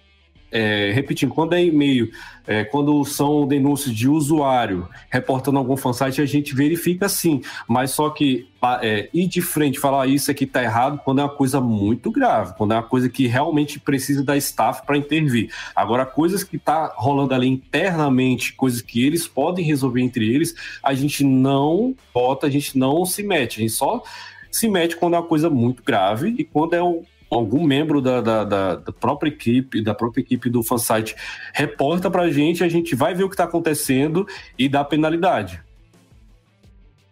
é, 0.52 0.91
repetindo, 0.93 1.34
quando 1.34 1.54
é 1.54 1.64
e-mail, 1.64 2.12
é, 2.45 2.66
quando 2.66 3.04
são 3.06 3.47
denúncias 3.47 3.95
de 3.95 4.10
usuário 4.10 4.88
reportando 5.10 5.58
algum 5.58 5.78
fansite, 5.78 6.22
a 6.22 6.26
gente 6.26 6.54
verifica 6.54 7.08
sim. 7.08 7.41
Mas 7.68 7.91
só 7.91 8.10
que 8.10 8.47
é, 8.82 9.10
ir 9.14 9.28
de 9.28 9.41
frente 9.41 9.80
falar 9.80 10.04
ah, 10.04 10.08
isso 10.08 10.30
aqui 10.30 10.45
tá 10.45 10.64
errado 10.64 10.99
quando 11.04 11.20
é 11.20 11.24
uma 11.24 11.30
coisa 11.30 11.62
muito 11.62 12.12
grave, 12.12 12.54
quando 12.58 12.74
é 12.74 12.76
uma 12.76 12.84
coisa 12.84 13.10
que 13.10 13.28
realmente 13.28 13.80
precisa 13.80 14.24
da 14.24 14.36
staff 14.36 14.86
para 14.86 14.97
intervir. 14.97 15.52
Agora, 15.76 16.06
coisas 16.06 16.43
que 16.43 16.58
tá 16.58 16.93
rolando 16.95 17.34
ali 17.34 17.47
internamente, 17.47 18.54
coisas 18.54 18.82
que 18.82 19.06
eles 19.06 19.28
podem 19.28 19.64
resolver 19.64 20.02
entre 20.02 20.34
eles, 20.34 20.54
a 20.84 20.93
gente 20.93 21.24
não 21.24 21.95
bota, 22.14 22.47
a 22.47 22.49
gente 22.49 22.78
não 22.78 23.06
se 23.06 23.24
mete, 23.24 23.60
a 23.60 23.62
gente 23.62 23.74
só 23.74 24.04
se 24.52 24.68
mete 24.68 24.97
quando 24.97 25.16
é 25.16 25.20
uma 25.20 25.28
coisa 25.28 25.49
muito 25.49 25.82
grave 25.82 26.36
e 26.38 26.43
quando 26.43 26.74
é 26.74 26.84
um, 26.84 27.04
algum 27.32 27.65
membro 27.65 28.01
da, 28.01 28.21
da, 28.21 28.43
da, 28.43 28.75
da, 28.75 28.91
própria 28.91 29.29
equipe, 29.29 29.82
da 29.82 29.95
própria 29.95 30.21
equipe 30.21 30.49
do 30.49 30.61
fansite 30.61 31.15
reporta 31.53 32.11
pra 32.11 32.29
gente, 32.29 32.63
a 32.63 32.69
gente 32.69 32.93
vai 32.95 33.13
ver 33.13 33.23
o 33.23 33.29
que 33.29 33.38
tá 33.38 33.45
acontecendo 33.45 34.27
e 34.57 34.67
dá 34.67 34.84
penalidade. 34.84 35.63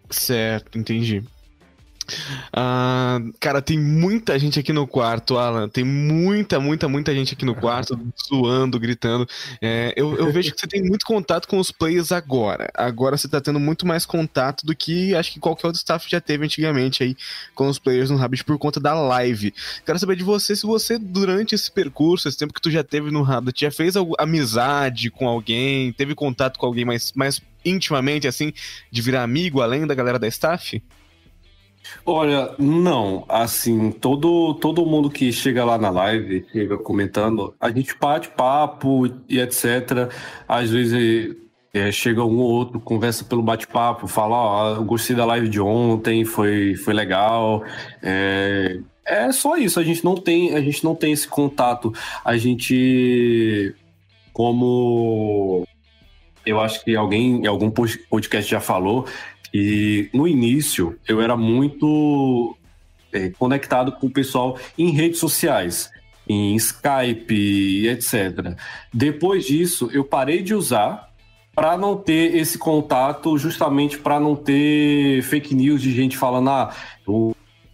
Certo, 0.09 0.77
entendi. 0.77 1.23
Ah, 2.53 3.19
cara, 3.39 3.61
tem 3.61 3.77
muita 3.77 4.37
gente 4.37 4.59
aqui 4.59 4.73
no 4.73 4.87
quarto, 4.87 5.37
Alan. 5.37 5.67
Tem 5.67 5.83
muita, 5.83 6.59
muita, 6.59 6.87
muita 6.87 7.13
gente 7.13 7.33
aqui 7.33 7.45
no 7.45 7.55
quarto, 7.55 7.99
zoando, 8.27 8.79
gritando. 8.79 9.27
É, 9.61 9.93
eu, 9.95 10.15
eu, 10.15 10.31
vejo 10.31 10.53
que 10.53 10.59
você 10.59 10.67
tem 10.67 10.81
muito 10.81 11.05
contato 11.05 11.47
com 11.47 11.57
os 11.57 11.71
players 11.71 12.11
agora. 12.11 12.69
Agora 12.73 13.17
você 13.17 13.27
tá 13.27 13.41
tendo 13.41 13.59
muito 13.59 13.85
mais 13.85 14.05
contato 14.05 14.65
do 14.65 14.75
que 14.75 15.15
acho 15.15 15.31
que 15.31 15.39
qualquer 15.39 15.67
outro 15.67 15.79
staff 15.79 16.09
já 16.09 16.21
teve 16.21 16.45
antigamente 16.45 17.03
aí 17.03 17.15
com 17.55 17.67
os 17.67 17.79
players 17.79 18.09
no 18.09 18.17
Rabbit 18.17 18.43
por 18.43 18.57
conta 18.57 18.79
da 18.79 18.93
live. 18.93 19.53
Quero 19.85 19.99
saber 19.99 20.15
de 20.15 20.23
você 20.23 20.55
se 20.55 20.65
você, 20.65 20.97
durante 20.97 21.55
esse 21.55 21.71
percurso, 21.71 22.27
esse 22.27 22.37
tempo 22.37 22.53
que 22.53 22.61
tu 22.61 22.71
já 22.71 22.83
teve 22.83 23.11
no 23.11 23.21
Rabbit, 23.21 23.61
já 23.61 23.71
fez 23.71 23.95
amizade 24.17 25.09
com 25.09 25.27
alguém, 25.27 25.91
teve 25.93 26.15
contato 26.15 26.57
com 26.57 26.65
alguém 26.65 26.85
mais, 26.85 27.11
mais 27.13 27.41
intimamente, 27.63 28.27
assim, 28.27 28.53
de 28.91 29.01
virar 29.01 29.23
amigo 29.23 29.61
além 29.61 29.85
da 29.85 29.95
galera 29.95 30.19
da 30.19 30.27
staff? 30.27 30.81
Olha, 32.05 32.53
não, 32.57 33.25
assim, 33.27 33.91
todo, 33.91 34.53
todo 34.55 34.85
mundo 34.85 35.09
que 35.09 35.31
chega 35.31 35.63
lá 35.65 35.77
na 35.77 35.89
live, 35.89 36.45
chega 36.51 36.77
comentando, 36.77 37.53
a 37.59 37.69
gente 37.71 37.95
bate 37.99 38.29
papo 38.29 39.07
e 39.27 39.39
etc. 39.39 40.11
Às 40.47 40.69
vezes 40.69 41.35
É, 41.71 41.91
chega 41.91 42.23
um 42.25 42.39
ou 42.39 42.49
outro, 42.49 42.79
conversa 42.79 43.23
pelo 43.23 43.43
bate-papo, 43.43 44.07
fala, 44.07 44.35
ó, 44.35 44.75
eu 44.77 44.83
gostei 44.83 45.15
da 45.15 45.23
live 45.23 45.47
de 45.47 45.61
ontem, 45.61 46.25
foi, 46.25 46.75
foi 46.75 46.95
legal. 46.95 47.63
É, 48.01 48.79
é 49.05 49.31
só 49.31 49.55
isso, 49.55 49.79
a 49.79 49.83
gente 49.83 50.03
não 50.03 50.15
tem, 50.15 50.55
a 50.55 50.61
gente 50.61 50.83
não 50.83 50.95
tem 50.95 51.11
esse 51.13 51.27
contato. 51.27 51.93
A 52.25 52.35
gente, 52.37 53.75
como 54.33 55.63
eu 56.43 56.59
acho 56.59 56.83
que 56.83 56.95
alguém 56.95 57.43
em 57.43 57.47
algum 57.47 57.69
podcast 57.69 58.49
já 58.49 58.59
falou, 58.59 59.05
que 59.51 60.09
no 60.13 60.27
início 60.27 60.97
eu 61.07 61.21
era 61.21 61.35
muito 61.35 62.55
é, 63.11 63.29
conectado 63.29 63.91
com 63.93 64.07
o 64.07 64.11
pessoal 64.11 64.57
em 64.77 64.91
redes 64.91 65.19
sociais, 65.19 65.89
em 66.27 66.55
Skype, 66.55 67.87
etc. 67.87 68.55
Depois 68.93 69.45
disso, 69.45 69.89
eu 69.91 70.03
parei 70.03 70.41
de 70.41 70.53
usar 70.53 71.09
para 71.55 71.77
não 71.77 71.97
ter 71.97 72.35
esse 72.37 72.57
contato, 72.57 73.37
justamente 73.37 73.97
para 73.97 74.19
não 74.19 74.35
ter 74.35 75.21
fake 75.23 75.53
news 75.53 75.81
de 75.81 75.91
gente 75.91 76.17
falando, 76.17 76.49
ah, 76.49 76.73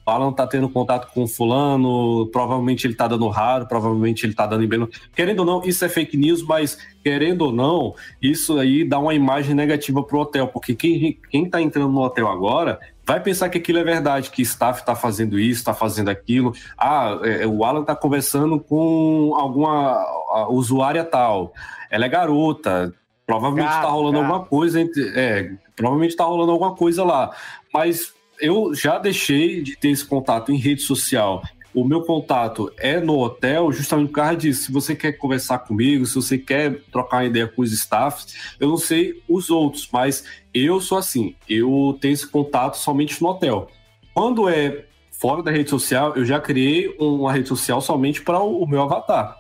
Alan 0.06 0.32
tá 0.32 0.46
tendo 0.46 0.70
contato 0.70 1.12
com 1.14 1.28
fulano, 1.28 2.28
provavelmente 2.28 2.86
ele 2.86 2.94
tá 2.94 3.08
dando 3.08 3.28
raro, 3.28 3.68
provavelmente 3.68 4.26
ele 4.26 4.34
tá 4.34 4.46
dando 4.46 4.64
em 4.64 4.68
belo. 4.68 4.90
Querendo 5.16 5.40
ou 5.40 5.46
não, 5.46 5.64
isso 5.64 5.84
é 5.84 5.90
fake 5.90 6.16
news, 6.16 6.44
mas 6.44 6.78
querendo 7.04 7.44
ou 7.44 7.52
não, 7.52 7.96
isso 8.22 8.58
aí 8.60 8.84
dá 8.84 9.00
uma 9.00 9.14
imagem 9.14 9.56
negativa 9.56 10.04
pro 10.04 10.20
hotel, 10.20 10.48
porque 10.48 10.76
quem, 10.76 11.20
quem 11.30 11.50
tá 11.50 11.62
entrando 11.62 11.92
no 11.92 12.02
hotel 12.02 12.28
agora 12.28 12.80
vai 13.06 13.20
pensar 13.20 13.50
que 13.50 13.58
aquilo 13.58 13.80
é 13.80 13.84
verdade, 13.84 14.32
que 14.32 14.42
staff 14.42 14.80
está 14.80 14.96
fazendo 14.96 15.40
isso, 15.40 15.60
está 15.60 15.74
fazendo 15.74 16.10
aquilo. 16.10 16.54
Ah, 16.78 17.20
é, 17.24 17.44
é, 17.44 17.48
o 17.48 17.64
Alan 17.64 17.82
está 17.82 17.96
conversando 17.96 18.60
com 18.60 19.34
alguma 19.36 20.04
usuária 20.50 21.04
tal. 21.04 21.54
Ela 21.92 22.06
é 22.06 22.10
garota, 22.10 22.94
provavelmente 23.26 23.70
está 23.70 23.90
rolando 23.90 24.18
alguma 24.18 24.46
coisa 24.46 24.82
entre, 24.82 25.08
é, 25.16 25.52
provavelmente 25.76 26.12
está 26.12 26.24
rolando 26.24 26.52
alguma 26.52 26.76
coisa 26.76 27.04
lá. 27.04 27.32
Mas 27.72 28.15
eu 28.40 28.74
já 28.74 28.98
deixei 28.98 29.62
de 29.62 29.76
ter 29.76 29.90
esse 29.90 30.06
contato 30.06 30.52
em 30.52 30.58
rede 30.58 30.82
social. 30.82 31.44
O 31.74 31.84
meu 31.84 32.04
contato 32.04 32.72
é 32.78 33.02
no 33.02 33.20
hotel, 33.20 33.70
justamente 33.72 34.08
por 34.08 34.16
causa 34.16 34.38
disso. 34.38 34.64
Se 34.64 34.72
você 34.72 34.96
quer 34.96 35.14
conversar 35.14 35.60
comigo, 35.60 36.06
se 36.06 36.16
você 36.16 36.38
quer 36.38 36.82
trocar 36.92 37.18
uma 37.18 37.26
ideia 37.26 37.48
com 37.48 37.62
os 37.62 37.74
staffs, 37.74 38.56
eu 38.60 38.70
não 38.70 38.78
sei 38.78 39.22
os 39.28 39.50
outros, 39.50 39.90
mas 39.92 40.24
eu 40.54 40.80
sou 40.80 40.98
assim. 40.98 41.36
Eu 41.50 41.98
tenho 42.00 42.14
esse 42.14 42.26
contato 42.26 42.78
somente 42.78 43.22
no 43.22 43.28
hotel. 43.28 43.68
Quando 44.14 44.48
é 44.48 44.86
fora 45.12 45.44
da 45.44 45.52
rede 45.52 45.70
social, 45.70 46.14
eu 46.16 46.24
já 46.24 46.40
criei 46.40 46.96
uma 46.98 47.34
rede 47.34 47.50
social 47.50 47.82
somente 47.82 48.22
para 48.22 48.40
o 48.40 48.66
meu 48.66 48.82
avatar. 48.84 49.36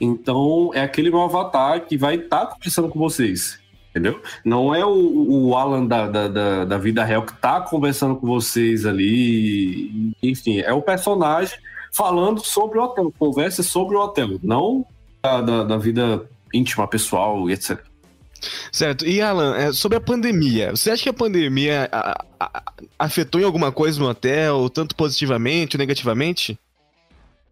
Então, 0.00 0.72
é 0.74 0.82
aquele 0.82 1.08
meu 1.08 1.22
avatar 1.22 1.86
que 1.86 1.96
vai 1.96 2.16
estar 2.16 2.46
tá 2.46 2.52
conversando 2.52 2.88
com 2.88 2.98
vocês 2.98 3.60
entendeu? 3.96 4.20
Não 4.44 4.74
é 4.74 4.84
o, 4.84 5.48
o 5.48 5.56
Alan 5.56 5.86
da, 5.86 6.06
da, 6.06 6.64
da, 6.66 6.78
vida 6.78 7.02
real 7.02 7.22
que 7.22 7.34
tá 7.34 7.62
conversando 7.62 8.16
com 8.16 8.26
vocês 8.26 8.84
ali, 8.84 10.12
enfim, 10.22 10.60
é 10.60 10.72
o 10.72 10.82
personagem 10.82 11.58
falando 11.92 12.44
sobre 12.44 12.78
o 12.78 12.82
hotel, 12.82 13.12
conversa 13.18 13.62
sobre 13.62 13.96
o 13.96 14.00
hotel, 14.00 14.38
não 14.42 14.84
da, 15.22 15.40
da, 15.40 15.64
da 15.64 15.76
vida 15.78 16.28
íntima, 16.52 16.86
pessoal 16.86 17.48
e 17.48 17.54
etc. 17.54 17.80
Certo. 18.70 19.06
E 19.06 19.22
Alan, 19.22 19.56
é, 19.56 19.72
sobre 19.72 19.96
a 19.96 20.00
pandemia, 20.00 20.70
você 20.70 20.90
acha 20.90 21.04
que 21.04 21.08
a 21.08 21.14
pandemia 21.14 21.88
afetou 22.98 23.40
em 23.40 23.44
alguma 23.44 23.72
coisa 23.72 23.98
no 23.98 24.08
hotel, 24.08 24.68
tanto 24.68 24.94
positivamente 24.94 25.76
ou 25.76 25.78
negativamente? 25.78 26.58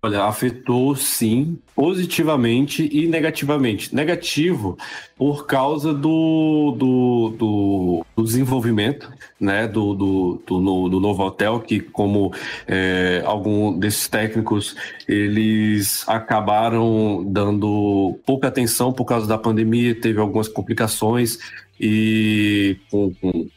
Olha, 0.05 0.25
afetou 0.25 0.95
sim, 0.95 1.59
positivamente 1.75 2.87
e 2.93 3.09
negativamente. 3.09 3.95
Negativo 3.95 4.77
por 5.17 5.47
causa 5.47 5.95
do, 5.95 6.77
do, 6.77 7.35
do, 7.39 8.07
do 8.15 8.23
desenvolvimento 8.23 9.11
né, 9.41 9.67
do, 9.67 9.95
do, 9.95 10.43
do, 10.47 10.89
do, 10.91 11.01
novo 11.01 11.23
hotel, 11.23 11.59
que 11.59 11.81
como 11.81 12.35
é, 12.69 13.23
algum 13.25 13.79
desses 13.79 14.07
técnicos, 14.07 14.77
eles 15.09 16.07
acabaram 16.07 17.25
dando 17.27 18.21
pouca 18.27 18.49
atenção 18.49 18.93
por 18.93 19.07
causa 19.07 19.27
da 19.27 19.39
pandemia, 19.39 19.99
teve 19.99 20.21
algumas 20.21 20.49
complicações 20.49 21.39
e 21.81 22.77
com, 22.91 23.11
com, 23.15 23.49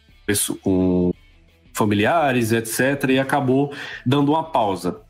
com 0.61 1.13
familiares, 1.73 2.53
etc., 2.53 3.09
e 3.09 3.19
acabou 3.19 3.73
dando 4.05 4.31
uma 4.31 4.45
pausa 4.45 5.01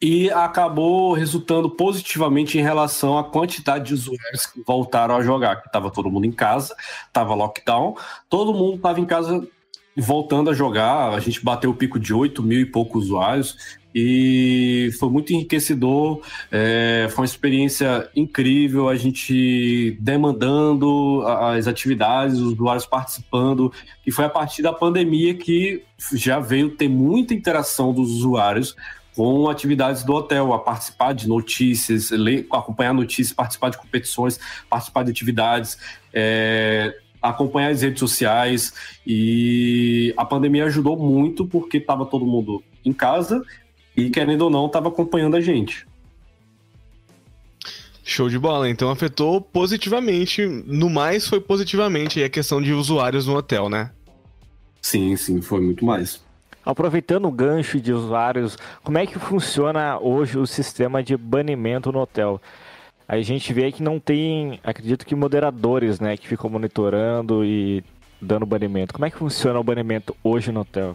e 0.00 0.30
acabou 0.30 1.12
resultando 1.12 1.68
positivamente 1.68 2.56
em 2.56 2.62
relação 2.62 3.18
à 3.18 3.24
quantidade 3.24 3.86
de 3.86 3.94
usuários 3.94 4.46
que 4.46 4.62
voltaram 4.64 5.16
a 5.16 5.22
jogar, 5.22 5.56
que 5.56 5.66
estava 5.66 5.90
todo 5.90 6.10
mundo 6.10 6.24
em 6.24 6.32
casa, 6.32 6.74
estava 7.06 7.34
lockdown, 7.34 7.96
todo 8.28 8.54
mundo 8.54 8.76
estava 8.76 9.00
em 9.00 9.04
casa 9.04 9.46
voltando 9.96 10.48
a 10.50 10.54
jogar, 10.54 11.12
a 11.12 11.18
gente 11.18 11.44
bateu 11.44 11.70
o 11.70 11.74
pico 11.74 11.98
de 11.98 12.14
8 12.14 12.40
mil 12.42 12.60
e 12.60 12.66
poucos 12.66 13.06
usuários, 13.06 13.78
e 13.92 14.90
foi 15.00 15.08
muito 15.08 15.32
enriquecedor, 15.32 16.20
é, 16.52 17.08
foi 17.10 17.22
uma 17.22 17.26
experiência 17.26 18.08
incrível, 18.14 18.88
a 18.88 18.94
gente 18.94 19.96
demandando 19.98 21.24
as 21.26 21.66
atividades, 21.66 22.38
os 22.38 22.52
usuários 22.52 22.86
participando, 22.86 23.72
e 24.06 24.12
foi 24.12 24.26
a 24.26 24.30
partir 24.30 24.62
da 24.62 24.72
pandemia 24.72 25.34
que 25.34 25.82
já 26.12 26.38
veio 26.38 26.70
ter 26.70 26.88
muita 26.88 27.34
interação 27.34 27.92
dos 27.92 28.10
usuários 28.10 28.76
com 29.18 29.50
atividades 29.50 30.04
do 30.04 30.14
hotel, 30.14 30.52
a 30.52 30.60
participar 30.60 31.12
de 31.12 31.26
notícias, 31.26 32.10
ler, 32.12 32.46
acompanhar 32.52 32.94
notícias, 32.94 33.32
participar 33.32 33.70
de 33.70 33.76
competições, 33.76 34.38
participar 34.70 35.02
de 35.02 35.10
atividades, 35.10 35.76
é, 36.14 36.96
acompanhar 37.20 37.72
as 37.72 37.82
redes 37.82 37.98
sociais. 37.98 38.72
E 39.04 40.14
a 40.16 40.24
pandemia 40.24 40.66
ajudou 40.66 40.96
muito 40.96 41.44
porque 41.44 41.78
estava 41.78 42.06
todo 42.06 42.24
mundo 42.24 42.62
em 42.84 42.92
casa 42.92 43.42
e, 43.96 44.08
querendo 44.08 44.42
ou 44.42 44.50
não, 44.50 44.66
estava 44.66 44.86
acompanhando 44.86 45.34
a 45.34 45.40
gente. 45.40 45.84
Show 48.04 48.28
de 48.28 48.38
bola, 48.38 48.70
então 48.70 48.88
afetou 48.88 49.40
positivamente, 49.40 50.46
no 50.46 50.88
mais 50.88 51.26
foi 51.26 51.40
positivamente 51.40 52.22
a 52.22 52.28
questão 52.28 52.62
de 52.62 52.72
usuários 52.72 53.26
no 53.26 53.34
hotel, 53.34 53.68
né? 53.68 53.90
Sim, 54.80 55.16
sim, 55.16 55.42
foi 55.42 55.60
muito 55.60 55.84
mais. 55.84 56.27
Aproveitando 56.68 57.26
o 57.26 57.32
gancho 57.32 57.80
de 57.80 57.94
usuários, 57.94 58.58
como 58.84 58.98
é 58.98 59.06
que 59.06 59.18
funciona 59.18 59.98
hoje 59.98 60.36
o 60.36 60.46
sistema 60.46 61.02
de 61.02 61.16
banimento 61.16 61.90
no 61.90 61.98
hotel? 61.98 62.38
A 63.08 63.18
gente 63.22 63.54
vê 63.54 63.72
que 63.72 63.82
não 63.82 63.98
tem, 63.98 64.60
acredito 64.62 65.06
que 65.06 65.14
moderadores, 65.14 65.98
né, 65.98 66.14
que 66.14 66.28
ficam 66.28 66.50
monitorando 66.50 67.42
e 67.42 67.82
dando 68.20 68.44
banimento. 68.44 68.92
Como 68.92 69.06
é 69.06 69.10
que 69.10 69.16
funciona 69.16 69.58
o 69.58 69.64
banimento 69.64 70.14
hoje 70.22 70.52
no 70.52 70.60
hotel? 70.60 70.94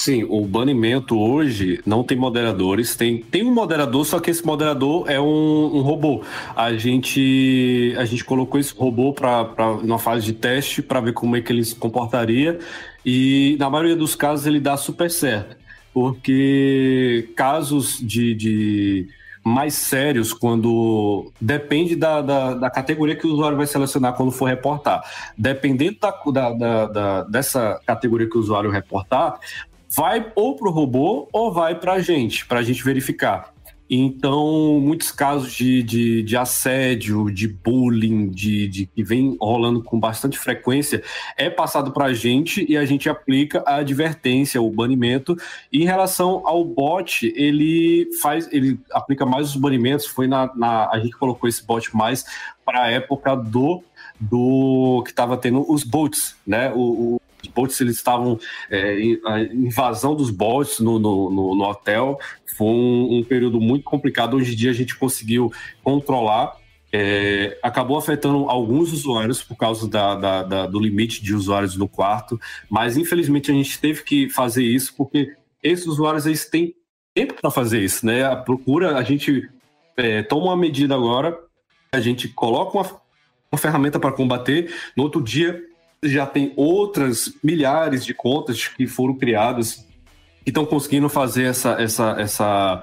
Sim, 0.00 0.24
o 0.24 0.46
banimento 0.46 1.16
hoje 1.16 1.78
não 1.84 2.02
tem 2.02 2.16
moderadores. 2.16 2.96
Tem, 2.96 3.18
tem 3.18 3.44
um 3.44 3.52
moderador, 3.52 4.04
só 4.06 4.18
que 4.18 4.30
esse 4.30 4.44
moderador 4.44 5.08
é 5.10 5.20
um, 5.20 5.76
um 5.76 5.82
robô. 5.82 6.22
A 6.56 6.72
gente, 6.72 7.94
a 7.98 8.06
gente 8.06 8.24
colocou 8.24 8.58
esse 8.58 8.74
robô 8.74 9.12
para 9.12 9.44
uma 9.82 9.98
fase 9.98 10.24
de 10.24 10.32
teste 10.32 10.80
para 10.80 11.00
ver 11.00 11.12
como 11.12 11.36
é 11.36 11.42
que 11.42 11.52
ele 11.52 11.62
se 11.62 11.76
comportaria. 11.76 12.58
E 13.04 13.56
na 13.58 13.70
maioria 13.70 13.96
dos 13.96 14.14
casos 14.14 14.46
ele 14.46 14.60
dá 14.60 14.76
super 14.76 15.10
certo. 15.10 15.56
Porque 15.92 17.30
casos 17.34 17.98
de, 17.98 18.34
de 18.34 19.08
mais 19.42 19.74
sérios 19.74 20.32
quando 20.32 21.32
depende 21.40 21.96
da, 21.96 22.20
da, 22.20 22.54
da, 22.54 22.70
categoria 22.70 23.16
que 23.16 23.26
o 23.26 23.32
usuário 23.32 23.56
vai 23.56 23.66
selecionar 23.66 24.14
quando 24.14 24.30
for 24.30 24.46
reportar. 24.46 25.02
Dependendo 25.36 25.98
da, 26.32 26.52
da, 26.52 26.86
da, 26.86 27.22
dessa 27.24 27.80
categoria 27.86 28.28
que 28.28 28.36
o 28.36 28.40
usuário 28.40 28.70
reportar, 28.70 29.38
vai 29.94 30.30
ou 30.34 30.56
para 30.56 30.68
o 30.68 30.72
robô 30.72 31.28
ou 31.32 31.52
vai 31.52 31.74
para 31.74 31.94
a 31.94 32.00
gente, 32.00 32.46
para 32.46 32.60
a 32.60 32.62
gente 32.62 32.84
verificar. 32.84 33.52
Então, 33.90 34.78
muitos 34.80 35.10
casos 35.10 35.52
de, 35.52 35.82
de, 35.82 36.22
de 36.22 36.36
assédio, 36.36 37.28
de 37.28 37.48
bullying, 37.48 38.28
de, 38.28 38.68
de, 38.68 38.86
que 38.86 39.02
vem 39.02 39.36
rolando 39.40 39.82
com 39.82 39.98
bastante 39.98 40.38
frequência, 40.38 41.02
é 41.36 41.50
passado 41.50 41.90
para 41.90 42.04
a 42.04 42.14
gente 42.14 42.64
e 42.68 42.76
a 42.76 42.84
gente 42.84 43.08
aplica 43.08 43.64
a 43.66 43.76
advertência, 43.76 44.62
o 44.62 44.70
banimento. 44.70 45.36
E 45.72 45.82
em 45.82 45.86
relação 45.86 46.42
ao 46.46 46.64
bot, 46.64 47.32
ele 47.34 48.08
faz, 48.22 48.48
ele 48.52 48.78
aplica 48.92 49.26
mais 49.26 49.48
os 49.48 49.56
banimentos. 49.56 50.06
Foi 50.06 50.28
na, 50.28 50.48
na 50.54 50.88
a 50.88 51.00
gente 51.00 51.16
colocou 51.16 51.48
esse 51.48 51.66
bot 51.66 51.94
mais 51.96 52.24
para 52.64 52.84
a 52.84 52.90
época 52.90 53.34
do 53.34 53.82
do 54.20 55.02
que 55.02 55.10
estava 55.10 55.34
tendo 55.38 55.64
os 55.72 55.82
bots, 55.82 56.36
né? 56.46 56.70
O, 56.74 57.16
o, 57.16 57.20
os 57.54 57.80
eles 57.80 57.96
estavam 57.96 58.38
é, 58.70 58.96
a 59.26 59.40
invasão 59.40 60.14
dos 60.14 60.30
bots 60.30 60.80
no, 60.80 60.98
no, 60.98 61.30
no, 61.30 61.54
no 61.54 61.64
hotel 61.64 62.18
foi 62.56 62.66
um, 62.66 63.18
um, 63.18 63.24
período 63.24 63.60
muito 63.60 63.84
complicado 63.84 64.36
hoje 64.36 64.52
em 64.52 64.56
dia 64.56 64.70
a 64.70 64.74
gente 64.74 64.96
conseguiu 64.96 65.52
controlar 65.82 66.56
é, 66.92 67.58
acabou 67.62 67.96
afetando 67.96 68.48
alguns 68.48 68.92
usuários 68.92 69.42
por 69.42 69.56
causa 69.56 69.88
da, 69.88 70.14
da, 70.16 70.42
da, 70.42 70.66
do 70.66 70.80
limite 70.80 71.22
de 71.22 71.34
usuários 71.34 71.76
no 71.76 71.88
quarto 71.88 72.40
mas 72.68 72.96
infelizmente 72.96 73.50
a 73.50 73.54
gente 73.54 73.78
teve 73.78 74.02
que 74.02 74.28
fazer 74.28 74.64
isso 74.64 74.94
porque 74.96 75.34
esses 75.62 75.86
usuários 75.86 76.26
eles 76.26 76.48
têm 76.48 76.74
tempo 77.14 77.34
para 77.34 77.50
fazer 77.50 77.80
isso 77.80 78.04
né 78.04 78.24
a 78.24 78.36
procura 78.36 78.96
a 78.96 79.02
gente 79.02 79.48
é, 79.96 80.22
toma 80.22 80.46
uma 80.46 80.56
medida 80.56 80.94
agora 80.94 81.38
a 81.92 82.00
gente 82.00 82.28
coloca 82.28 82.78
uma 82.78 83.00
uma 83.50 83.58
ferramenta 83.58 83.98
para 83.98 84.12
combater. 84.12 84.72
No 84.96 85.02
outro 85.02 85.20
dia, 85.20 85.60
já 86.02 86.26
tem 86.26 86.52
outras 86.56 87.32
milhares 87.42 88.04
de 88.04 88.14
contas 88.14 88.66
que 88.68 88.86
foram 88.86 89.14
criadas 89.14 89.86
que 90.42 90.50
estão 90.50 90.64
conseguindo 90.64 91.08
fazer 91.08 91.44
essa, 91.44 91.72
essa, 91.80 92.16
essa, 92.18 92.82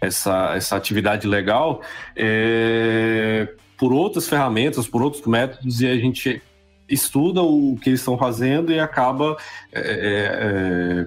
essa, 0.00 0.54
essa 0.54 0.76
atividade 0.76 1.26
legal 1.26 1.82
é, 2.14 3.48
por 3.76 3.92
outras 3.92 4.28
ferramentas, 4.28 4.86
por 4.86 5.02
outros 5.02 5.26
métodos, 5.26 5.80
e 5.80 5.86
a 5.88 5.96
gente 5.96 6.40
estuda 6.88 7.42
o 7.42 7.76
que 7.82 7.90
eles 7.90 8.00
estão 8.00 8.16
fazendo 8.16 8.70
e 8.70 8.78
acaba 8.78 9.36
é, 9.72 9.80
é, 9.80 11.06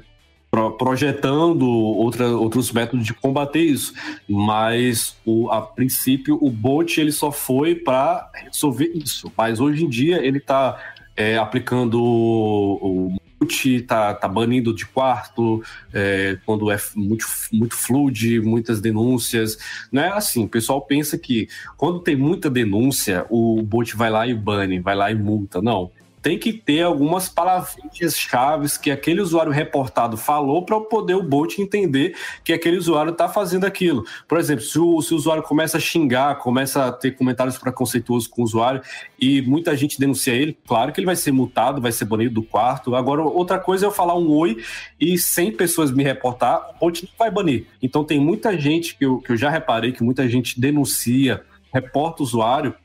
pro, 0.52 0.72
projetando 0.72 1.66
outra, 1.70 2.28
outros 2.28 2.72
métodos 2.74 3.06
de 3.06 3.14
combater 3.14 3.62
isso. 3.62 3.94
Mas, 4.28 5.16
o, 5.26 5.50
a 5.50 5.62
princípio, 5.62 6.38
o 6.42 6.50
bot 6.50 7.00
ele 7.00 7.14
só 7.14 7.32
foi 7.32 7.76
para 7.76 8.30
resolver 8.34 8.92
isso. 8.94 9.32
Mas 9.38 9.62
hoje 9.62 9.86
em 9.86 9.90
dia 9.90 10.18
ele 10.18 10.40
está 10.40 10.78
é, 11.18 11.38
aplicando 11.38 12.02
o, 12.02 13.18
mute, 13.40 13.82
tá, 13.82 14.14
tá 14.14 14.28
banindo 14.28 14.74
de 14.74 14.86
quarto, 14.86 15.64
é, 15.94 16.38
quando 16.46 16.72
é 16.72 16.78
muito, 16.96 17.26
muito 17.52 17.76
fluid, 17.76 18.42
muitas 18.42 18.82
denúncias. 18.82 19.58
Não 19.92 20.04
é 20.04 20.10
assim, 20.10 20.46
o 20.46 20.50
pessoal 20.50 20.82
pensa 20.82 21.18
que 21.18 21.48
quando 21.76 22.00
tem 22.00 22.16
muita 22.16 22.50
denúncia, 22.50 23.26
o 23.30 23.62
bot 23.62 23.96
vai 23.96 24.10
lá 24.10 24.28
e 24.28 24.34
bane, 24.34 24.80
vai 24.80 24.96
lá 24.96 25.12
e 25.12 25.16
multa. 25.16 25.62
Não 25.62 25.92
tem 26.28 26.38
que 26.38 26.52
ter 26.52 26.82
algumas 26.82 27.30
palavrinhas 27.30 28.20
chaves 28.20 28.78
que 28.78 28.92
aquele 28.92 29.22
usuário 29.22 29.50
reportado 29.50 30.18
falou 30.18 30.66
para 30.66 30.78
poder 30.82 31.16
o 31.16 31.24
bot 31.24 31.62
entender 31.62 32.18
que 32.44 32.52
aquele 32.52 32.76
usuário 32.76 33.14
está 33.14 33.30
fazendo 33.30 33.66
aquilo. 33.66 34.04
Por 34.28 34.38
exemplo, 34.38 34.62
se 34.62 34.78
o, 34.78 35.02
se 35.02 35.14
o, 35.14 35.16
usuário 35.16 35.42
começa 35.42 35.78
a 35.78 35.80
xingar, 35.80 36.36
começa 36.40 36.88
a 36.88 36.92
ter 36.92 37.12
comentários 37.12 37.58
preconceituosos 37.58 38.28
com 38.28 38.42
o 38.42 38.44
usuário 38.44 38.82
e 39.18 39.42
muita 39.42 39.74
gente 39.78 39.98
denuncia 39.98 40.34
ele, 40.34 40.58
claro 40.68 40.92
que 40.92 41.00
ele 41.00 41.06
vai 41.06 41.16
ser 41.16 41.32
multado, 41.32 41.82
vai 41.82 41.94
ser 41.94 42.04
banido 42.04 42.34
do 42.34 42.44
quarto. 42.44 42.94
Agora, 42.94 43.22
outra 43.22 43.58
coisa 43.58 43.86
é 43.86 43.88
eu 43.88 43.92
falar 43.92 44.18
um 44.18 44.30
oi 44.30 44.62
e 45.00 45.18
100 45.18 45.54
pessoas 45.54 45.92
me 45.92 46.04
reportar, 46.04 46.72
o 46.76 46.78
bot 46.78 47.06
não 47.06 47.12
vai 47.18 47.32
banir. 47.32 47.68
Então, 47.82 48.04
tem 48.04 48.20
muita 48.20 48.60
gente 48.60 48.98
que 48.98 49.06
eu, 49.06 49.20
que 49.20 49.32
eu 49.32 49.38
já 49.38 49.50
reparei 49.50 49.94
que 49.94 50.04
muita 50.04 50.28
gente 50.28 50.60
denuncia, 50.60 51.42
reporta 51.74 52.22
o 52.22 52.26
usuário 52.26 52.76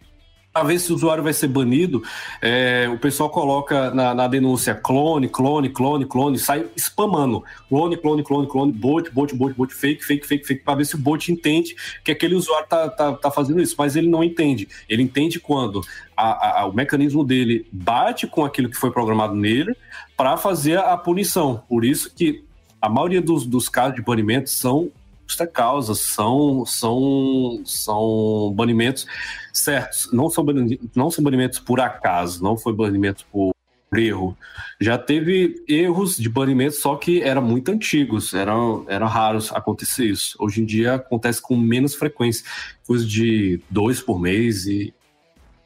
para 0.53 0.65
ver 0.65 0.79
se 0.79 0.93
o 0.93 0.95
usuário 0.95 1.25
vai 1.25 1.33
ser 1.33 1.49
banido, 1.49 2.03
é, 2.41 2.89
o 2.93 2.99
pessoal 2.99 3.31
coloca 3.31 3.91
na, 3.93 4.15
na, 4.15 4.29
denúncia 4.29 4.75
clone, 4.75 5.29
clone, 5.29 5.71
clone, 5.71 6.05
clone, 6.05 6.39
sai 6.39 6.67
spamando. 6.77 7.43
Clone, 7.69 7.97
clone, 7.97 8.23
clone, 8.23 8.47
clone, 8.47 8.73
bot, 8.73 9.11
bot, 9.11 9.35
bot, 9.35 9.55
bot, 9.55 9.75
fake, 9.75 10.05
fake, 10.05 10.27
fake, 10.27 10.47
fake, 10.47 10.63
para 10.63 10.75
ver 10.75 10.85
se 10.85 10.95
o 10.95 10.99
bot 10.99 11.33
entende 11.33 11.75
que 12.05 12.13
aquele 12.13 12.35
usuário 12.35 12.69
tá, 12.69 12.89
tá, 12.91 13.13
tá 13.15 13.31
fazendo 13.31 13.63
isso. 13.63 13.75
Mas 13.79 13.97
ele 13.97 14.09
não 14.09 14.23
entende. 14.23 14.69
Ele 14.89 15.03
entende 15.03 15.41
quando 15.41 15.81
a, 16.17 16.61
a, 16.61 16.67
o 16.67 16.73
mecanismo 16.75 17.25
dele 17.25 17.67
bate 17.73 18.27
com 18.27 18.45
aquilo 18.45 18.69
que 18.69 18.77
foi 18.77 18.91
programado 18.91 19.35
nele 19.35 19.75
para 20.17 20.37
fazer 20.37 20.79
a 20.79 20.97
punição. 20.99 21.63
Por 21.67 21.85
isso 21.85 22.13
que 22.15 22.45
a 22.81 22.89
maioria 22.89 23.23
dos, 23.23 23.47
dos 23.47 23.69
casos 23.69 23.95
de 23.95 24.03
banimento 24.03 24.51
são 24.51 24.91
justa 25.33 25.47
causa, 25.47 25.95
são, 25.95 26.65
são, 26.67 27.63
são 27.65 28.53
banimentos 28.55 29.07
certos, 29.53 30.11
não 30.13 30.29
são, 30.29 30.45
banimentos, 30.45 30.89
não 30.95 31.11
são 31.11 31.25
banimentos 31.25 31.59
por 31.59 31.81
acaso, 31.81 32.43
não 32.43 32.57
foi 32.57 32.73
banimento 32.73 33.25
por 33.33 33.53
erro. 33.95 34.37
Já 34.81 34.99
teve 34.99 35.63
erros 35.67 36.17
de 36.17 36.29
banimento, 36.29 36.77
só 36.77 36.97
que 36.97 37.23
eram 37.23 37.43
muito 37.43 37.71
antigos, 37.71 38.35
eram, 38.35 38.85
eram 38.89 39.07
raros 39.07 39.53
acontecer 39.53 40.07
isso. 40.07 40.37
Hoje 40.39 40.63
em 40.63 40.67
dia 40.67 40.95
acontece 40.95 41.41
com 41.41 41.57
menos 41.57 41.95
frequência, 41.95 42.45
coisa 42.87 43.05
de 43.05 43.61
dois 43.71 44.01
por 44.01 44.21
mês 44.21 44.67
e. 44.67 44.95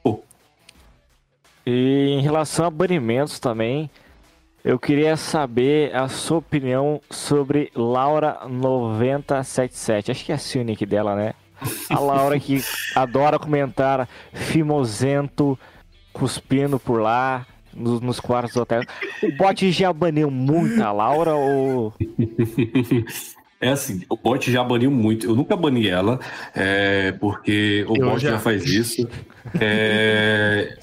Pô. 0.02 0.22
E 1.64 2.16
em 2.18 2.20
relação 2.20 2.66
a 2.66 2.70
banimentos 2.70 3.38
também, 3.38 3.90
eu 4.66 4.80
queria 4.80 5.16
saber 5.16 5.94
a 5.94 6.08
sua 6.08 6.38
opinião 6.38 7.00
sobre 7.08 7.70
Laura 7.72 8.40
977. 8.50 10.10
Acho 10.10 10.24
que 10.24 10.32
é 10.32 10.34
assim 10.34 10.58
o 10.58 10.64
nick 10.64 10.84
dela, 10.84 11.14
né? 11.14 11.34
A 11.88 12.00
Laura 12.00 12.40
que 12.40 12.60
adora 12.92 13.38
comentar 13.38 14.08
fimosento, 14.32 15.56
cuspindo 16.12 16.80
por 16.80 17.00
lá, 17.00 17.46
nos, 17.72 18.00
nos 18.00 18.18
quartos 18.18 18.54
do 18.54 18.62
hotel. 18.62 18.82
O 19.22 19.36
bot 19.36 19.70
já 19.70 19.92
baniu 19.92 20.32
muito 20.32 20.82
a 20.82 20.90
Laura 20.90 21.36
ou. 21.36 21.94
É 23.60 23.68
assim, 23.68 24.02
o 24.10 24.16
bot 24.16 24.50
já 24.50 24.64
baniu 24.64 24.90
muito. 24.90 25.28
Eu 25.28 25.36
nunca 25.36 25.56
bani 25.56 25.88
ela, 25.88 26.18
é, 26.56 27.12
porque 27.12 27.86
o 27.88 27.96
eu 27.96 28.10
bot 28.10 28.20
já... 28.20 28.32
já 28.32 28.38
faz 28.40 28.64
isso. 28.68 29.08
É, 29.60 30.76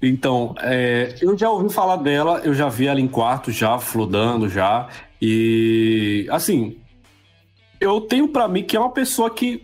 então, 0.00 0.54
é, 0.60 1.14
eu 1.20 1.36
já 1.36 1.50
ouvi 1.50 1.72
falar 1.72 1.96
dela, 1.96 2.40
eu 2.44 2.54
já 2.54 2.68
vi 2.68 2.86
ela 2.86 3.00
em 3.00 3.08
quarto 3.08 3.50
já, 3.50 3.78
flodando 3.78 4.48
já. 4.48 4.88
E, 5.20 6.26
assim, 6.30 6.76
eu 7.80 8.00
tenho 8.00 8.28
para 8.28 8.46
mim 8.46 8.62
que 8.62 8.76
é 8.76 8.80
uma 8.80 8.90
pessoa 8.90 9.30
que 9.30 9.62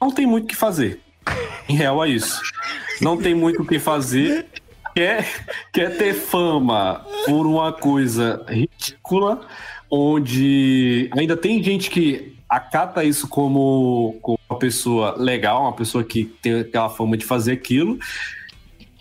não 0.00 0.10
tem 0.10 0.26
muito 0.26 0.44
o 0.44 0.48
que 0.48 0.56
fazer. 0.56 1.00
Em 1.68 1.74
real 1.74 2.04
é 2.04 2.08
isso. 2.08 2.40
Não 3.00 3.16
tem 3.16 3.34
muito 3.34 3.62
o 3.62 3.66
que 3.66 3.78
fazer. 3.78 4.46
Quer, 4.94 5.44
quer 5.72 5.96
ter 5.96 6.14
fama 6.14 7.04
por 7.24 7.46
uma 7.46 7.72
coisa 7.72 8.44
ridícula, 8.48 9.46
onde 9.88 11.08
ainda 11.16 11.36
tem 11.36 11.62
gente 11.62 11.88
que 11.88 12.36
acata 12.48 13.04
isso 13.04 13.28
como, 13.28 14.18
como 14.20 14.36
uma 14.50 14.58
pessoa 14.58 15.14
legal, 15.16 15.62
uma 15.62 15.72
pessoa 15.72 16.02
que 16.02 16.24
tem 16.24 16.58
aquela 16.58 16.88
fama 16.88 17.16
de 17.16 17.24
fazer 17.24 17.52
aquilo 17.52 18.00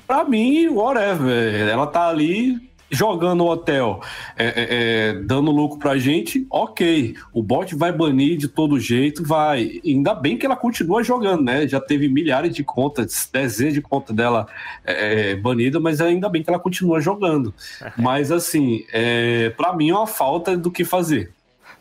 Pra 0.09 0.23
mim, 0.23 0.67
whatever. 0.69 1.69
Ela 1.69 1.85
tá 1.85 2.07
ali 2.07 2.59
jogando 2.89 3.43
o 3.43 3.47
hotel, 3.47 4.01
é, 4.35 4.45
é, 4.45 4.53
é, 4.57 5.13
dando 5.13 5.51
lucro 5.51 5.77
pra 5.77 5.99
gente, 5.99 6.47
ok. 6.49 7.15
O 7.31 7.43
bot 7.43 7.75
vai 7.75 7.91
banir 7.91 8.35
de 8.35 8.47
todo 8.47 8.79
jeito, 8.79 9.23
vai. 9.23 9.79
Ainda 9.85 10.15
bem 10.15 10.35
que 10.35 10.47
ela 10.47 10.55
continua 10.55 11.03
jogando, 11.03 11.43
né? 11.43 11.67
Já 11.67 11.79
teve 11.79 12.09
milhares 12.09 12.55
de 12.55 12.63
contas, 12.63 13.29
dezenas 13.31 13.75
de 13.75 13.83
contas 13.83 14.15
dela 14.15 14.47
é, 14.83 15.33
é 15.33 15.35
banida, 15.35 15.79
mas 15.79 16.01
ainda 16.01 16.27
bem 16.27 16.41
que 16.41 16.49
ela 16.49 16.57
continua 16.57 16.99
jogando. 16.99 17.53
mas 17.95 18.31
assim, 18.31 18.83
é, 18.91 19.51
para 19.51 19.75
mim 19.75 19.91
é 19.91 19.93
uma 19.93 20.07
falta 20.07 20.57
do 20.57 20.71
que 20.71 20.83
fazer. 20.83 21.31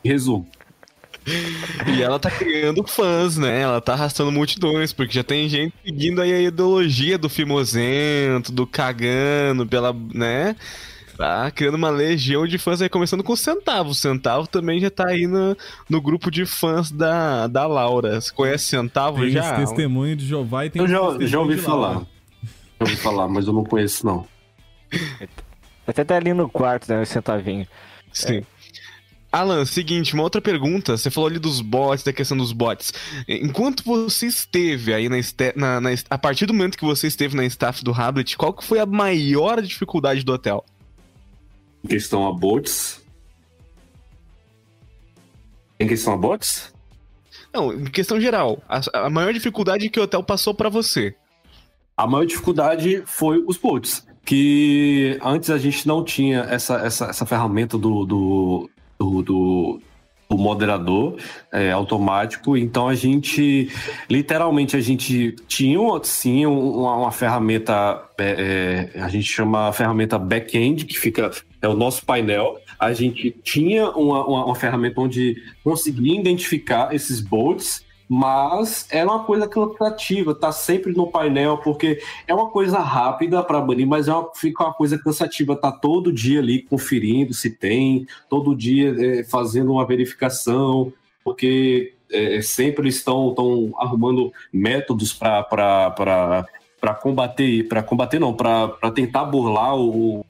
Resumo. 0.04 0.46
E 1.86 2.02
ela 2.02 2.18
tá 2.18 2.30
criando 2.30 2.86
fãs, 2.86 3.36
né? 3.36 3.60
Ela 3.60 3.80
tá 3.80 3.92
arrastando 3.92 4.32
multidões, 4.32 4.92
porque 4.92 5.14
já 5.14 5.24
tem 5.24 5.48
gente 5.48 5.74
seguindo 5.84 6.20
aí 6.20 6.32
a 6.32 6.40
ideologia 6.40 7.18
do 7.18 7.28
fimosento, 7.28 8.52
do 8.52 8.66
cagando 8.66 9.66
pela, 9.66 9.94
né? 10.14 10.56
Tá 11.16 11.50
criando 11.50 11.74
uma 11.74 11.90
legião 11.90 12.46
de 12.46 12.58
fãs 12.58 12.80
aí, 12.80 12.88
começando 12.88 13.24
com 13.24 13.32
o 13.32 13.36
Centavo. 13.36 13.90
O 13.90 13.94
Centavo 13.94 14.46
também 14.46 14.78
já 14.78 14.88
tá 14.88 15.08
aí 15.08 15.26
no, 15.26 15.56
no 15.90 16.00
grupo 16.00 16.30
de 16.30 16.46
fãs 16.46 16.92
da, 16.92 17.48
da 17.48 17.66
Laura. 17.66 18.20
Você 18.20 18.32
conhece 18.32 18.66
Centavo 18.66 19.22
tem 19.22 19.30
já? 19.30 19.56
Tem 19.56 19.64
testemunho 19.64 20.14
de 20.14 20.24
Jeová 20.24 20.66
e 20.66 20.70
tem 20.70 20.80
Eu 20.80 20.86
já, 20.86 20.98
já 21.26 21.40
ouvi 21.40 21.56
falar. 21.56 22.02
Já 22.80 22.82
ouvi 22.82 22.96
falar, 22.96 23.26
mas 23.26 23.48
eu 23.48 23.52
não 23.52 23.64
conheço, 23.64 24.06
não. 24.06 24.26
Até 25.84 26.04
tá 26.04 26.16
ali 26.16 26.32
no 26.32 26.48
quarto, 26.48 26.88
né? 26.88 27.02
O 27.02 27.06
Centavinho. 27.06 27.66
Sim. 28.12 28.38
É. 28.38 28.57
Alan, 29.30 29.64
seguinte, 29.66 30.14
uma 30.14 30.22
outra 30.22 30.40
pergunta. 30.40 30.96
Você 30.96 31.10
falou 31.10 31.28
ali 31.28 31.38
dos 31.38 31.60
bots, 31.60 32.02
da 32.02 32.12
questão 32.12 32.36
dos 32.36 32.52
bots. 32.52 32.92
Enquanto 33.28 33.84
você 33.84 34.26
esteve 34.26 34.94
aí 34.94 35.08
na, 35.08 35.16
na, 35.54 35.80
na, 35.80 35.90
a 36.08 36.18
partir 36.18 36.46
do 36.46 36.54
momento 36.54 36.78
que 36.78 36.84
você 36.84 37.06
esteve 37.06 37.36
na 37.36 37.44
staff 37.44 37.84
do 37.84 37.92
Hablet, 37.92 38.36
qual 38.36 38.52
que 38.52 38.64
foi 38.64 38.78
a 38.78 38.86
maior 38.86 39.60
dificuldade 39.60 40.24
do 40.24 40.32
hotel? 40.32 40.64
Em 41.84 41.88
questão 41.88 42.26
a 42.26 42.32
bots. 42.32 43.04
Em 45.78 45.86
questão 45.86 46.14
a 46.14 46.16
bots? 46.16 46.72
Não, 47.52 47.72
em 47.72 47.84
questão 47.84 48.20
geral. 48.20 48.62
A, 48.66 49.06
a 49.06 49.10
maior 49.10 49.32
dificuldade 49.32 49.90
que 49.90 50.00
o 50.00 50.04
hotel 50.04 50.22
passou 50.22 50.54
para 50.54 50.70
você. 50.70 51.14
A 51.96 52.06
maior 52.06 52.24
dificuldade 52.24 53.02
foi 53.04 53.42
os 53.46 53.56
bots 53.58 54.06
que 54.24 55.18
antes 55.22 55.48
a 55.48 55.56
gente 55.56 55.88
não 55.88 56.04
tinha 56.04 56.40
essa, 56.40 56.76
essa, 56.80 57.06
essa 57.06 57.24
ferramenta 57.24 57.78
do, 57.78 58.04
do, 58.04 58.70
do, 58.98 59.22
do, 59.22 59.80
do 60.28 60.36
moderador 60.36 61.16
é, 61.52 61.70
automático. 61.70 62.56
Então 62.56 62.88
a 62.88 62.94
gente, 62.94 63.70
literalmente, 64.10 64.76
a 64.76 64.80
gente 64.80 65.36
tinha 65.46 65.78
sim 66.02 66.44
uma, 66.44 66.96
uma 66.96 67.12
ferramenta, 67.12 68.02
é, 68.18 68.90
é, 68.94 69.00
a 69.00 69.08
gente 69.08 69.26
chama 69.26 69.68
a 69.68 69.72
ferramenta 69.72 70.18
back-end, 70.18 70.84
que 70.84 70.98
fica, 70.98 71.30
é 71.62 71.68
o 71.68 71.74
nosso 71.74 72.04
painel. 72.04 72.58
A 72.78 72.92
gente 72.92 73.34
tinha 73.42 73.90
uma, 73.90 74.24
uma, 74.26 74.44
uma 74.46 74.54
ferramenta 74.54 75.00
onde 75.00 75.36
conseguia 75.64 76.18
identificar 76.18 76.94
esses 76.94 77.20
bolts 77.20 77.87
mas 78.08 78.86
é 78.90 79.04
uma 79.04 79.24
coisa 79.24 79.46
cansativa, 79.46 80.34
tá 80.34 80.50
sempre 80.50 80.92
no 80.94 81.08
painel, 81.08 81.58
porque 81.58 82.00
é 82.26 82.34
uma 82.34 82.48
coisa 82.48 82.78
rápida 82.78 83.42
para 83.42 83.60
banir, 83.60 83.86
mas 83.86 84.08
é 84.08 84.14
uma, 84.14 84.30
fica 84.34 84.64
uma 84.64 84.72
coisa 84.72 84.98
cansativa, 84.98 85.54
tá 85.54 85.70
todo 85.70 86.12
dia 86.12 86.40
ali 86.40 86.62
conferindo 86.62 87.34
se 87.34 87.50
tem, 87.50 88.06
todo 88.28 88.56
dia 88.56 88.94
é, 88.98 89.24
fazendo 89.24 89.72
uma 89.72 89.86
verificação, 89.86 90.90
porque 91.22 91.94
é, 92.10 92.40
sempre 92.40 92.88
estão, 92.88 93.28
estão 93.28 93.72
arrumando 93.76 94.32
métodos 94.50 95.12
para 95.12 95.94
combater, 97.02 97.68
para 97.68 97.82
combater 97.82 98.18
não, 98.18 98.32
para 98.32 98.90
tentar 98.94 99.24
burlar 99.24 99.76
o, 99.76 100.24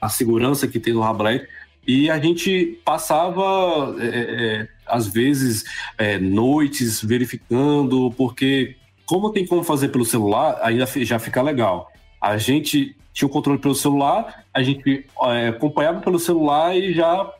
a 0.00 0.08
segurança 0.08 0.66
que 0.66 0.80
tem 0.80 0.92
no 0.92 1.00
Rablet. 1.00 1.46
E 1.86 2.10
a 2.10 2.18
gente 2.18 2.80
passava, 2.84 3.96
é, 4.00 4.06
é, 4.06 4.68
às 4.90 5.06
vezes, 5.06 5.64
é, 5.96 6.18
noites 6.18 7.02
verificando, 7.02 8.12
porque 8.16 8.76
como 9.06 9.30
tem 9.30 9.46
como 9.46 9.64
fazer 9.64 9.88
pelo 9.88 10.04
celular, 10.04 10.58
ainda 10.62 10.86
já 10.86 11.18
fica 11.18 11.42
legal. 11.42 11.90
A 12.20 12.36
gente 12.36 12.96
tinha 13.12 13.26
o 13.26 13.30
controle 13.30 13.58
pelo 13.58 13.74
celular, 13.74 14.44
a 14.52 14.62
gente 14.62 15.06
é, 15.24 15.48
acompanhava 15.48 16.00
pelo 16.00 16.18
celular 16.18 16.76
e 16.76 16.92
já 16.92 17.34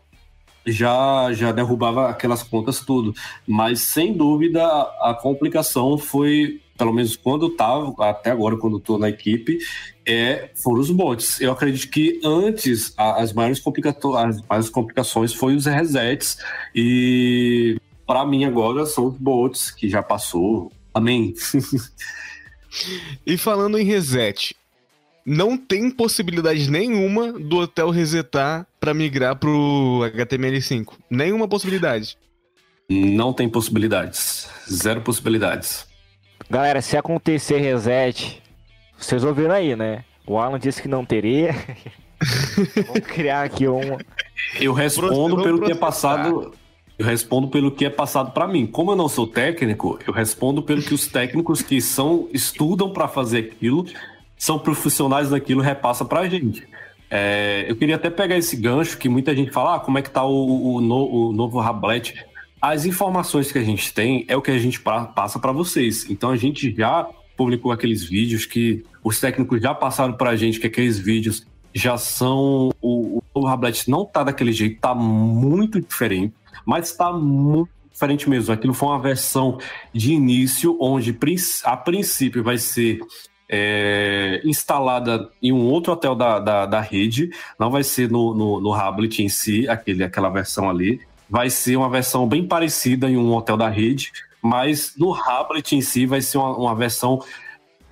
já 0.67 1.33
já 1.33 1.53
derrubava 1.53 2.09
aquelas 2.09 2.43
contas 2.43 2.81
tudo. 2.81 3.15
Mas 3.47 3.81
sem 3.81 4.13
dúvida 4.13 4.65
a 5.01 5.17
complicação 5.21 5.97
foi 5.97 6.61
pelo 6.81 6.95
menos 6.95 7.15
quando 7.15 7.45
eu 7.45 7.57
tava, 7.57 7.95
até 8.09 8.31
agora 8.31 8.57
quando 8.57 8.81
tô 8.81 8.97
na 8.97 9.11
equipe, 9.11 9.59
é, 10.11 10.51
foram 10.55 10.81
os 10.81 10.91
bots. 10.91 11.41
Eu 11.41 11.53
acredito 11.53 11.91
que 11.91 12.21
antes 12.25 12.93
as 12.97 13.33
maiores, 13.33 13.61
complica 13.61 13.91
as 13.91 14.43
maiores 14.43 14.69
complicações 14.69 15.33
foi 15.33 15.55
os 15.55 15.67
resets 15.67 16.39
e 16.75 17.79
para 18.07 18.27
mim 18.27 18.45
agora 18.45 18.85
são 18.87 19.07
os 19.07 19.17
bots 19.17 19.71
que 19.71 19.89
já 19.89 20.03
passou. 20.03 20.73
Amém. 20.93 21.33
e 23.25 23.37
falando 23.39 23.79
em 23.79 23.85
reset, 23.85 24.57
não 25.25 25.57
tem 25.57 25.91
possibilidade 25.91 26.69
nenhuma 26.69 27.33
do 27.33 27.59
hotel 27.59 27.91
resetar 27.91 28.67
para 28.81 28.93
migrar 28.93 29.37
pro 29.37 30.01
HTML5. 30.13 30.95
Nenhuma 31.09 31.47
possibilidade. 31.47 32.19
Não 32.89 33.33
tem 33.33 33.49
possibilidades. 33.49 34.49
Zero 34.69 35.03
possibilidades. 35.03 35.87
Galera, 36.51 36.83
se 36.83 36.97
acontecer 36.97 37.59
reset, 37.59 38.40
vocês 39.01 39.25
ouviram 39.25 39.55
aí, 39.55 39.75
né? 39.75 40.05
O 40.27 40.39
Alan 40.39 40.59
disse 40.59 40.83
que 40.83 40.89
não 40.89 41.05
teria. 41.05 41.55
Vamos 42.87 43.07
criar 43.07 43.43
aqui 43.43 43.67
um. 43.67 43.99
Eu 44.61 44.73
respondo 44.73 45.43
pelo 45.43 45.63
que 45.63 45.73
é 45.73 45.75
passado. 45.75 46.53
Eu 46.99 47.07
respondo 47.07 47.49
pelo 47.49 47.71
que 47.71 47.87
é 47.87 47.91
passado 47.91 48.33
para 48.33 48.47
mim. 48.47 48.67
Como 48.67 48.93
eu 48.93 48.97
não 48.97 49.09
sou 49.09 49.27
técnico, 49.27 49.99
eu 50.07 50.13
respondo 50.13 50.63
pelo 50.63 50.83
que 50.83 50.93
os 50.93 51.07
técnicos 51.07 51.63
que 51.63 51.81
são 51.81 52.29
estudam 52.31 52.93
para 52.93 53.09
fazer 53.09 53.39
aquilo, 53.39 53.87
são 54.37 54.59
profissionais 54.59 55.31
daquilo, 55.31 55.63
repassa 55.63 56.05
para 56.05 56.21
a 56.21 56.29
gente. 56.29 56.69
É, 57.11 57.65
eu 57.67 57.75
queria 57.75 57.97
até 57.97 58.11
pegar 58.11 58.37
esse 58.37 58.55
gancho 58.55 58.99
que 58.99 59.09
muita 59.09 59.35
gente 59.35 59.51
fala, 59.51 59.77
ah, 59.77 59.81
como 59.81 59.97
é 59.99 60.03
que 60.03 60.11
tá 60.11 60.23
o, 60.23 60.75
o, 60.75 60.81
no, 60.83 61.29
o 61.29 61.33
novo 61.33 61.59
Rablet? 61.59 62.15
As 62.61 62.85
informações 62.85 63.51
que 63.51 63.59
a 63.59 63.65
gente 63.65 63.95
tem 63.95 64.27
é 64.29 64.37
o 64.37 64.43
que 64.43 64.51
a 64.51 64.59
gente 64.59 64.79
passa 64.79 65.39
para 65.39 65.53
vocês. 65.53 66.09
Então 66.11 66.29
a 66.29 66.37
gente 66.37 66.75
já 66.77 67.09
publicou 67.35 67.73
aqueles 67.73 68.05
vídeos 68.05 68.45
que 68.45 68.85
os 69.03 69.21
técnicos 69.21 69.61
já 69.61 69.75
passaram 69.75 70.13
para 70.13 70.31
a 70.31 70.37
gente 70.37 70.61
que 70.61 70.67
aqueles 70.67 70.99
vídeos 70.99 71.47
já 71.75 71.97
são 71.97 72.71
o, 72.81 73.23
o 73.33 73.47
Rablet 73.47 73.89
não 73.89 74.05
tá 74.05 74.25
daquele 74.25 74.53
jeito, 74.53 74.81
tá 74.81 74.95
muito 74.95 75.81
diferente, 75.81 76.35
mas 76.65 76.93
tá 76.93 77.13
muito 77.13 77.71
diferente 77.93 78.29
mesmo. 78.29 78.53
Aquilo 78.53 78.75
foi 78.75 78.89
uma 78.89 78.99
versão 78.99 79.59
de 79.93 80.13
início 80.13 80.77
onde 80.81 81.17
a 81.65 81.77
princípio 81.77 82.43
vai 82.43 82.59
ser 82.59 83.01
é, 83.49 84.41
instalada 84.45 85.29
em 85.43 85.53
um 85.53 85.67
outro 85.67 85.93
hotel 85.93 86.15
da, 86.15 86.39
da, 86.39 86.67
da, 86.67 86.81
rede, 86.81 87.31
não 87.59 87.71
vai 87.71 87.83
ser 87.83 88.11
no, 88.11 88.33
no, 88.33 88.61
no 88.61 88.73
Hablet 88.73 89.23
em 89.23 89.29
si, 89.29 89.69
aquele, 89.69 90.05
aquela 90.05 90.29
versão 90.29 90.71
ali 90.71 91.01
vai 91.29 91.49
ser 91.49 91.77
uma 91.77 91.89
versão 91.89 92.27
bem 92.27 92.47
parecida 92.47 93.09
em 93.09 93.17
um 93.17 93.33
hotel 93.33 93.57
da 93.57 93.69
rede, 93.69 94.13
mas 94.43 94.95
no 94.97 95.15
Hablet 95.15 95.77
em 95.77 95.81
si 95.81 96.05
vai 96.05 96.21
ser 96.21 96.39
uma, 96.39 96.57
uma 96.57 96.75
versão 96.75 97.21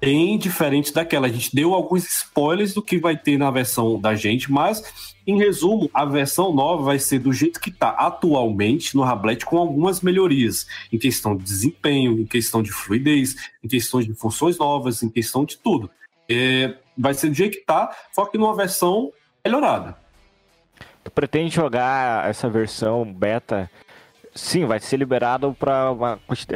bem 0.00 0.38
diferente 0.38 0.92
daquela. 0.92 1.26
A 1.26 1.30
gente 1.30 1.54
deu 1.54 1.74
alguns 1.74 2.06
spoilers 2.06 2.74
do 2.74 2.82
que 2.82 2.98
vai 2.98 3.16
ter 3.16 3.38
na 3.38 3.50
versão 3.50 4.00
da 4.00 4.14
gente, 4.14 4.50
mas 4.50 5.16
em 5.26 5.36
resumo, 5.36 5.90
a 5.92 6.04
versão 6.04 6.54
nova 6.54 6.84
vai 6.84 6.98
ser 6.98 7.18
do 7.18 7.32
jeito 7.32 7.60
que 7.60 7.68
está 7.68 7.90
atualmente 7.90 8.96
no 8.96 9.02
Rablet, 9.02 9.44
com 9.44 9.58
algumas 9.58 10.00
melhorias 10.00 10.66
em 10.90 10.98
questão 10.98 11.36
de 11.36 11.44
desempenho, 11.44 12.18
em 12.18 12.24
questão 12.24 12.62
de 12.62 12.72
fluidez, 12.72 13.36
em 13.62 13.68
questões 13.68 14.06
de 14.06 14.14
funções 14.14 14.56
novas, 14.56 15.02
em 15.02 15.10
questão 15.10 15.44
de 15.44 15.58
tudo. 15.58 15.90
É, 16.28 16.74
vai 16.96 17.12
ser 17.12 17.28
do 17.28 17.34
jeito 17.34 17.52
que 17.52 17.60
está, 17.60 17.94
só 18.12 18.24
que 18.24 18.38
numa 18.38 18.56
versão 18.56 19.12
melhorada. 19.44 19.96
Tu 21.04 21.10
pretende 21.10 21.54
jogar 21.54 22.28
essa 22.28 22.48
versão 22.48 23.04
beta? 23.04 23.70
Sim, 24.38 24.66
vai 24.66 24.78
ser 24.78 24.96
liberado 24.96 25.54
para 25.58 25.92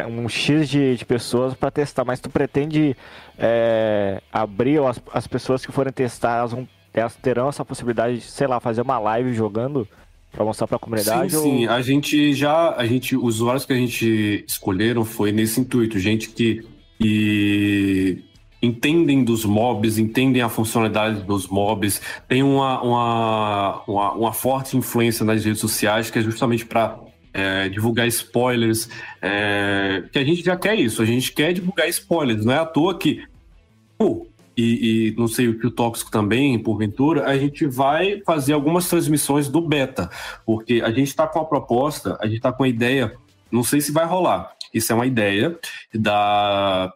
um 0.08 0.28
X 0.28 0.68
de, 0.68 0.96
de 0.96 1.04
pessoas 1.04 1.52
para 1.52 1.68
testar, 1.68 2.04
mas 2.04 2.20
tu 2.20 2.30
pretende 2.30 2.96
é, 3.36 4.22
abrir 4.32 4.80
as, 4.84 5.02
as 5.12 5.26
pessoas 5.26 5.66
que 5.66 5.72
forem 5.72 5.92
testar, 5.92 6.38
elas, 6.38 6.52
vão, 6.52 6.66
elas 6.94 7.16
terão 7.16 7.48
essa 7.48 7.64
possibilidade 7.64 8.18
de, 8.18 8.22
sei 8.22 8.46
lá, 8.46 8.60
fazer 8.60 8.82
uma 8.82 9.00
live 9.00 9.34
jogando 9.34 9.86
para 10.30 10.44
mostrar 10.44 10.68
para 10.68 10.76
a 10.76 10.78
comunidade? 10.78 11.32
Sim, 11.32 11.36
ou... 11.36 11.42
sim, 11.42 11.66
a 11.66 11.82
gente 11.82 12.32
já, 12.34 12.72
a 12.76 12.86
gente, 12.86 13.16
os 13.16 13.40
usuários 13.40 13.66
que 13.66 13.72
a 13.72 13.76
gente 13.76 14.44
escolheram 14.46 15.04
foi 15.04 15.32
nesse 15.32 15.60
intuito, 15.60 15.98
gente 15.98 16.28
que, 16.30 16.64
que 17.00 18.24
entendem 18.62 19.24
dos 19.24 19.44
mobs, 19.44 19.98
entendem 19.98 20.40
a 20.40 20.48
funcionalidade 20.48 21.24
dos 21.24 21.48
mobs, 21.48 22.00
tem 22.28 22.44
uma, 22.44 22.80
uma, 22.80 23.82
uma, 23.88 24.12
uma 24.12 24.32
forte 24.32 24.76
influência 24.76 25.24
nas 25.24 25.44
redes 25.44 25.60
sociais, 25.60 26.10
que 26.10 26.20
é 26.20 26.22
justamente 26.22 26.64
para 26.64 26.96
é, 27.32 27.68
divulgar 27.68 28.06
spoilers, 28.08 28.88
é, 29.20 30.04
que 30.12 30.18
a 30.18 30.24
gente 30.24 30.42
já 30.42 30.56
quer 30.56 30.78
isso, 30.78 31.02
a 31.02 31.04
gente 31.04 31.32
quer 31.32 31.52
divulgar 31.52 31.88
spoilers, 31.88 32.44
não 32.44 32.52
é 32.52 32.58
à 32.58 32.66
toa 32.66 32.98
que, 32.98 33.24
e, 34.56 35.08
e, 35.08 35.14
não 35.16 35.28
sei 35.28 35.48
o 35.48 35.58
que 35.58 35.66
o 35.66 35.70
Tóxico 35.70 36.10
também, 36.10 36.58
porventura, 36.58 37.26
a 37.26 37.36
gente 37.38 37.66
vai 37.66 38.20
fazer 38.26 38.52
algumas 38.52 38.88
transmissões 38.88 39.48
do 39.48 39.60
beta, 39.60 40.10
porque 40.44 40.82
a 40.84 40.90
gente 40.90 41.08
está 41.08 41.26
com 41.26 41.38
a 41.38 41.44
proposta, 41.44 42.18
a 42.20 42.26
gente 42.26 42.36
está 42.36 42.52
com 42.52 42.64
a 42.64 42.68
ideia, 42.68 43.14
não 43.50 43.64
sei 43.64 43.80
se 43.80 43.92
vai 43.92 44.04
rolar, 44.04 44.52
isso 44.72 44.92
é 44.92 44.94
uma 44.94 45.06
ideia 45.06 45.58
da 45.94 46.92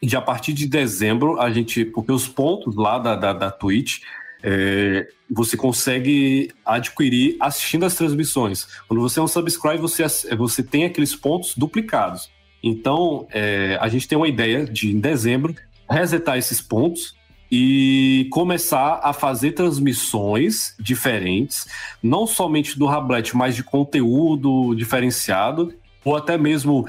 de 0.00 0.16
a 0.16 0.20
partir 0.20 0.52
de 0.52 0.66
dezembro, 0.66 1.40
a 1.40 1.50
gente, 1.50 1.84
porque 1.84 2.12
os 2.12 2.28
pontos 2.28 2.76
lá 2.76 2.98
da, 2.98 3.16
da, 3.16 3.32
da 3.32 3.50
Twitch, 3.50 4.00
é, 4.42 5.08
você 5.30 5.56
consegue 5.56 6.50
adquirir 6.64 7.36
assistindo 7.40 7.84
as 7.84 7.94
transmissões. 7.94 8.66
Quando 8.86 9.00
você 9.00 9.20
é 9.20 9.22
um 9.22 9.28
subscribe, 9.28 9.78
você, 9.78 10.04
você 10.36 10.62
tem 10.62 10.84
aqueles 10.84 11.14
pontos 11.14 11.54
duplicados. 11.56 12.30
Então, 12.62 13.26
é, 13.30 13.78
a 13.80 13.88
gente 13.88 14.08
tem 14.08 14.16
uma 14.16 14.28
ideia 14.28 14.64
de, 14.64 14.90
em 14.90 15.00
dezembro, 15.00 15.54
resetar 15.88 16.36
esses 16.36 16.60
pontos 16.60 17.16
e 17.50 18.28
começar 18.30 19.00
a 19.02 19.12
fazer 19.12 19.52
transmissões 19.52 20.74
diferentes, 20.78 21.66
não 22.02 22.26
somente 22.26 22.78
do 22.78 22.84
Rablet, 22.84 23.34
mas 23.36 23.56
de 23.56 23.62
conteúdo 23.62 24.74
diferenciado, 24.74 25.74
ou 26.04 26.14
até 26.14 26.36
mesmo 26.36 26.86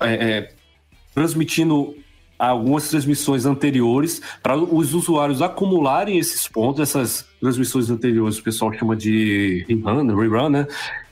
é, 0.00 0.14
é 0.14 0.54
transmitindo 1.14 1.96
algumas 2.38 2.88
transmissões 2.88 3.46
anteriores 3.46 4.20
para 4.42 4.56
os 4.56 4.94
usuários 4.94 5.40
acumularem 5.40 6.18
esses 6.18 6.48
pontos, 6.48 6.80
essas 6.80 7.26
transmissões 7.40 7.90
anteriores, 7.90 8.38
o 8.38 8.42
pessoal 8.42 8.72
chama 8.72 8.96
de 8.96 9.64
rerun, 9.68 10.16
rerun 10.16 10.48
né? 10.48 10.66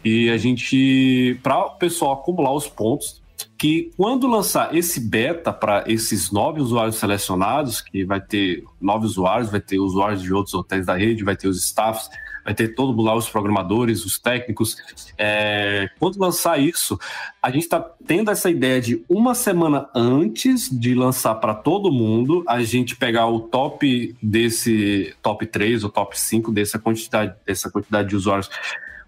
E 0.05 0.31
a 0.31 0.37
gente, 0.37 1.39
para 1.43 1.67
o 1.67 1.71
pessoal 1.77 2.15
acumular 2.15 2.53
os 2.53 2.67
pontos, 2.67 3.23
que 3.59 3.91
quando 3.97 4.27
lançar 4.27 4.75
esse 4.75 5.01
beta 5.01 5.53
para 5.53 5.85
esses 5.87 6.31
nove 6.31 6.61
usuários 6.61 6.97
selecionados, 6.97 7.81
que 7.81 8.05
vai 8.05 8.21
ter 8.21 8.65
nove 8.81 9.07
usuários, 9.07 9.51
vai 9.51 9.61
ter 9.61 9.79
usuários 9.79 10.23
de 10.23 10.33
outros 10.33 10.55
hotéis 10.55 10.87
da 10.87 10.97
rede, 10.97 11.25
vai 11.25 11.37
ter 11.37 11.49
os 11.49 11.63
staffs, 11.63 12.09
vai 12.45 12.55
ter 12.55 12.75
todo 12.75 12.93
mundo 12.93 13.05
lá, 13.05 13.15
os 13.15 13.29
programadores, 13.29 14.05
os 14.05 14.19
técnicos. 14.19 14.77
É, 15.17 15.89
quando 15.99 16.19
lançar 16.19 16.59
isso, 16.59 16.99
a 17.41 17.51
gente 17.51 17.63
está 17.63 17.81
tendo 18.07 18.31
essa 18.31 18.51
ideia 18.51 18.81
de 18.81 19.05
uma 19.09 19.35
semana 19.35 19.89
antes 19.95 20.69
de 20.69 20.95
lançar 20.95 21.37
para 21.37 21.55
todo 21.55 21.93
mundo, 21.93 22.45
a 22.47 22.63
gente 22.63 22.97
pegar 22.97 23.27
o 23.27 23.41
top 23.41 24.17
desse 24.23 25.15
top 25.23 25.47
3 25.47 25.85
ou 25.85 25.91
top 25.91 26.19
5 26.19 26.51
dessa 26.51 26.79
quantidade, 26.79 27.35
dessa 27.47 27.71
quantidade 27.71 28.09
de 28.09 28.17
usuários 28.17 28.51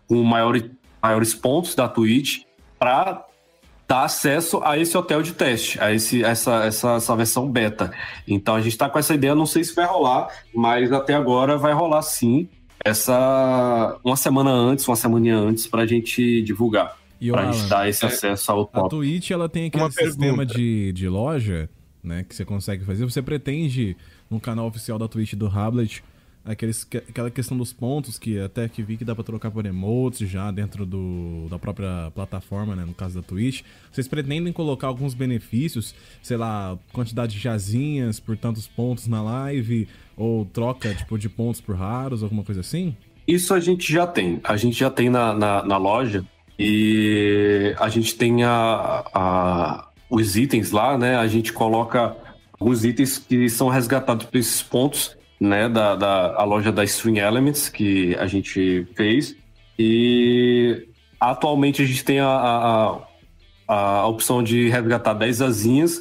com 0.07 0.23
maiores, 0.23 0.65
maiores 1.03 1.35
pontos 1.35 1.75
da 1.75 1.89
Twitch 1.89 2.43
para 2.79 3.25
dar 3.87 4.05
acesso 4.05 4.61
a 4.65 4.79
esse 4.79 4.97
hotel 4.97 5.23
de 5.23 5.33
teste, 5.33 5.79
a 5.81 5.93
esse, 5.93 6.25
essa, 6.25 6.65
essa, 6.65 6.95
essa 6.95 7.17
versão 7.17 7.51
beta. 7.51 7.93
Então 8.27 8.55
a 8.55 8.61
gente 8.61 8.73
está 8.73 8.89
com 8.89 8.99
essa 8.99 9.15
ideia, 9.15 9.35
não 9.35 9.47
sei 9.47 9.63
se 9.63 9.75
vai 9.75 9.85
rolar, 9.85 10.29
mas 10.55 10.91
até 10.91 11.15
agora 11.15 11.59
vai 11.59 11.73
rolar 11.73 12.03
sim 12.03 12.49
essa 12.85 13.99
uma 14.05 14.17
semana 14.17 14.51
antes, 14.51 14.87
uma 14.87 14.97
semana 14.97 15.35
antes, 15.35 15.67
para 15.67 15.83
a 15.83 15.87
gente 15.87 16.43
divulgar. 16.43 16.97
E 17.21 17.31
pra 17.31 17.51
gente 17.51 17.67
dar 17.69 17.89
esse 17.89 18.05
é, 18.05 18.09
acesso 18.09 18.53
ao 18.53 18.67
top. 18.67 18.87
A 18.87 18.89
Twitch 18.91 19.31
ela 19.31 19.49
tem 19.49 19.67
aquele 19.67 19.83
uma 19.83 19.91
sistema 19.91 20.45
de, 20.45 20.93
de 20.93 21.09
loja, 21.09 21.71
né? 22.03 22.25
Que 22.29 22.35
você 22.35 22.45
consegue 22.45 22.85
fazer. 22.85 23.05
Você 23.05 23.23
pretende, 23.23 23.97
no 24.29 24.39
canal 24.39 24.67
oficial 24.67 24.99
da 24.99 25.09
Twitch 25.09 25.33
do 25.33 25.47
Hablet, 25.47 26.05
aqueles, 26.45 26.87
aquela 27.09 27.31
questão 27.31 27.57
dos 27.57 27.73
pontos, 27.73 28.19
que 28.19 28.39
até 28.39 28.69
que 28.69 28.83
vi 28.83 28.99
que 28.99 29.05
dá 29.05 29.15
pra 29.15 29.25
trocar 29.25 29.51
por 29.51 29.65
emotes 29.65 30.29
já 30.29 30.51
dentro 30.51 30.85
do, 30.85 31.47
da 31.49 31.59
própria 31.59 32.11
plataforma, 32.15 32.77
né? 32.77 32.85
No 32.85 32.93
caso 32.93 33.15
da 33.15 33.23
Twitch. 33.23 33.63
Vocês 33.91 34.07
pretendem 34.07 34.53
colocar 34.53 34.89
alguns 34.89 35.15
benefícios, 35.15 35.95
sei 36.23 36.37
lá, 36.37 36.79
quantidade 36.93 37.33
de 37.33 37.39
jazinhas 37.39 38.21
por 38.21 38.37
tantos 38.37 38.67
pontos 38.67 39.07
na 39.07 39.23
live, 39.23 39.89
ou 40.17 40.45
troca 40.45 40.95
tipo, 40.95 41.19
de 41.19 41.29
pontos 41.29 41.61
por 41.61 41.77
raros, 41.77 42.23
alguma 42.23 42.43
coisa 42.43 42.61
assim? 42.61 42.97
Isso 43.27 43.55
a 43.55 43.61
gente 43.61 43.91
já 43.93 44.07
tem. 44.07 44.41
A 44.45 44.57
gente 44.57 44.79
já 44.79 44.91
tem 44.91 45.09
na, 45.09 45.33
na, 45.33 45.65
na 45.65 45.77
loja 45.77 46.25
e 46.59 47.75
a 47.79 47.89
gente 47.89 48.15
tem 48.17 48.45
a, 48.45 49.05
a, 49.15 49.89
os 50.11 50.37
itens 50.37 50.71
lá, 50.71 50.97
né? 50.97 51.17
A 51.17 51.27
gente 51.27 51.53
coloca 51.53 52.17
alguns 52.59 52.85
itens 52.85 53.19
que 53.19 53.49
são 53.49 53.69
resgatados 53.69 54.27
por 54.27 54.39
esses 54.39 54.63
pontos 54.63 55.17
né, 55.41 55.69
da, 55.69 55.97
da 55.97 56.35
a 56.37 56.45
loja 56.45 56.71
da 56.71 56.85
String 56.85 57.19
Elements 57.19 57.69
que 57.69 58.15
a 58.17 58.27
gente 58.27 58.87
fez. 58.95 59.37
E 59.79 60.87
atualmente 61.19 61.83
a 61.83 61.87
gente 61.87 62.05
tem 62.05 62.21
a, 62.21 62.29
a, 62.29 63.75
a 63.75 64.07
opção 64.07 64.43
de 64.43 64.69
resgatar 64.69 65.15
10 65.15 65.43
asinhas 65.43 66.01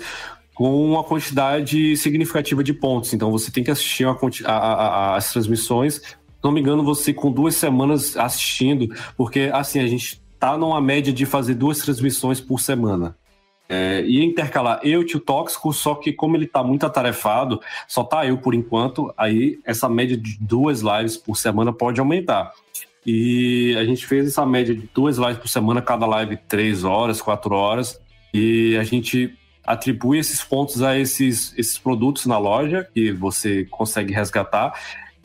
com 0.54 0.86
uma 0.86 1.04
quantidade 1.04 1.98
significativa 1.98 2.64
de 2.64 2.74
pontos. 2.74 3.14
Então 3.14 3.32
você 3.32 3.52
tem 3.52 3.64
que 3.64 3.72
assistir 3.72 4.06
a, 4.06 4.52
a, 4.52 5.16
as 5.16 5.32
transmissões. 5.32 5.96
Se 5.96 6.16
não 6.44 6.52
me 6.52 6.60
engano, 6.60 6.84
você 6.84 7.14
com 7.14 7.32
duas 7.32 7.56
semanas 7.56 8.18
assistindo, 8.18 8.94
porque 9.18 9.50
assim, 9.54 9.80
a 9.80 9.88
gente 9.88 10.22
tá 10.40 10.58
numa 10.58 10.82
média 10.82 11.14
de 11.14 11.26
fazer 11.26 11.56
duas 11.56 11.80
transmissões 11.80 12.40
por 12.40 12.60
semana. 12.60 13.16
É, 13.70 14.04
ia 14.06 14.24
intercalar 14.24 14.82
eu 14.84 15.02
e 15.02 15.16
o 15.16 15.20
Tóxico, 15.20 15.72
só 15.72 15.96
que 15.96 16.12
como 16.12 16.36
ele 16.36 16.46
tá 16.46 16.62
muito 16.62 16.86
atarefado, 16.86 17.62
só 17.88 18.04
tá 18.04 18.26
eu 18.26 18.38
por 18.38 18.54
enquanto, 18.54 19.12
aí 19.18 19.58
essa 19.66 19.88
média 19.88 20.18
de 20.18 20.38
duas 20.40 20.82
lives 20.82 21.16
por 21.16 21.38
semana 21.38 21.72
pode 21.72 22.00
aumentar. 22.00 22.52
E 23.06 23.76
a 23.78 23.84
gente 23.86 24.06
fez 24.06 24.28
essa 24.28 24.46
média 24.46 24.76
de 24.76 24.90
duas 24.94 25.18
lives 25.18 25.38
por 25.38 25.48
semana, 25.48 25.82
cada 25.82 26.06
live 26.06 26.38
três 26.48 26.84
horas, 26.84 27.22
quatro 27.22 27.56
horas, 27.56 28.00
e 28.34 28.78
a 28.78 28.84
gente 28.84 29.34
atribui 29.66 30.20
esses 30.20 30.44
pontos 30.44 30.82
a 30.82 30.98
esses, 30.98 31.54
esses 31.58 31.78
produtos 31.78 32.26
na 32.26 32.38
loja 32.38 32.88
que 32.94 33.12
você 33.12 33.66
consegue 33.66 34.14
resgatar 34.14 34.74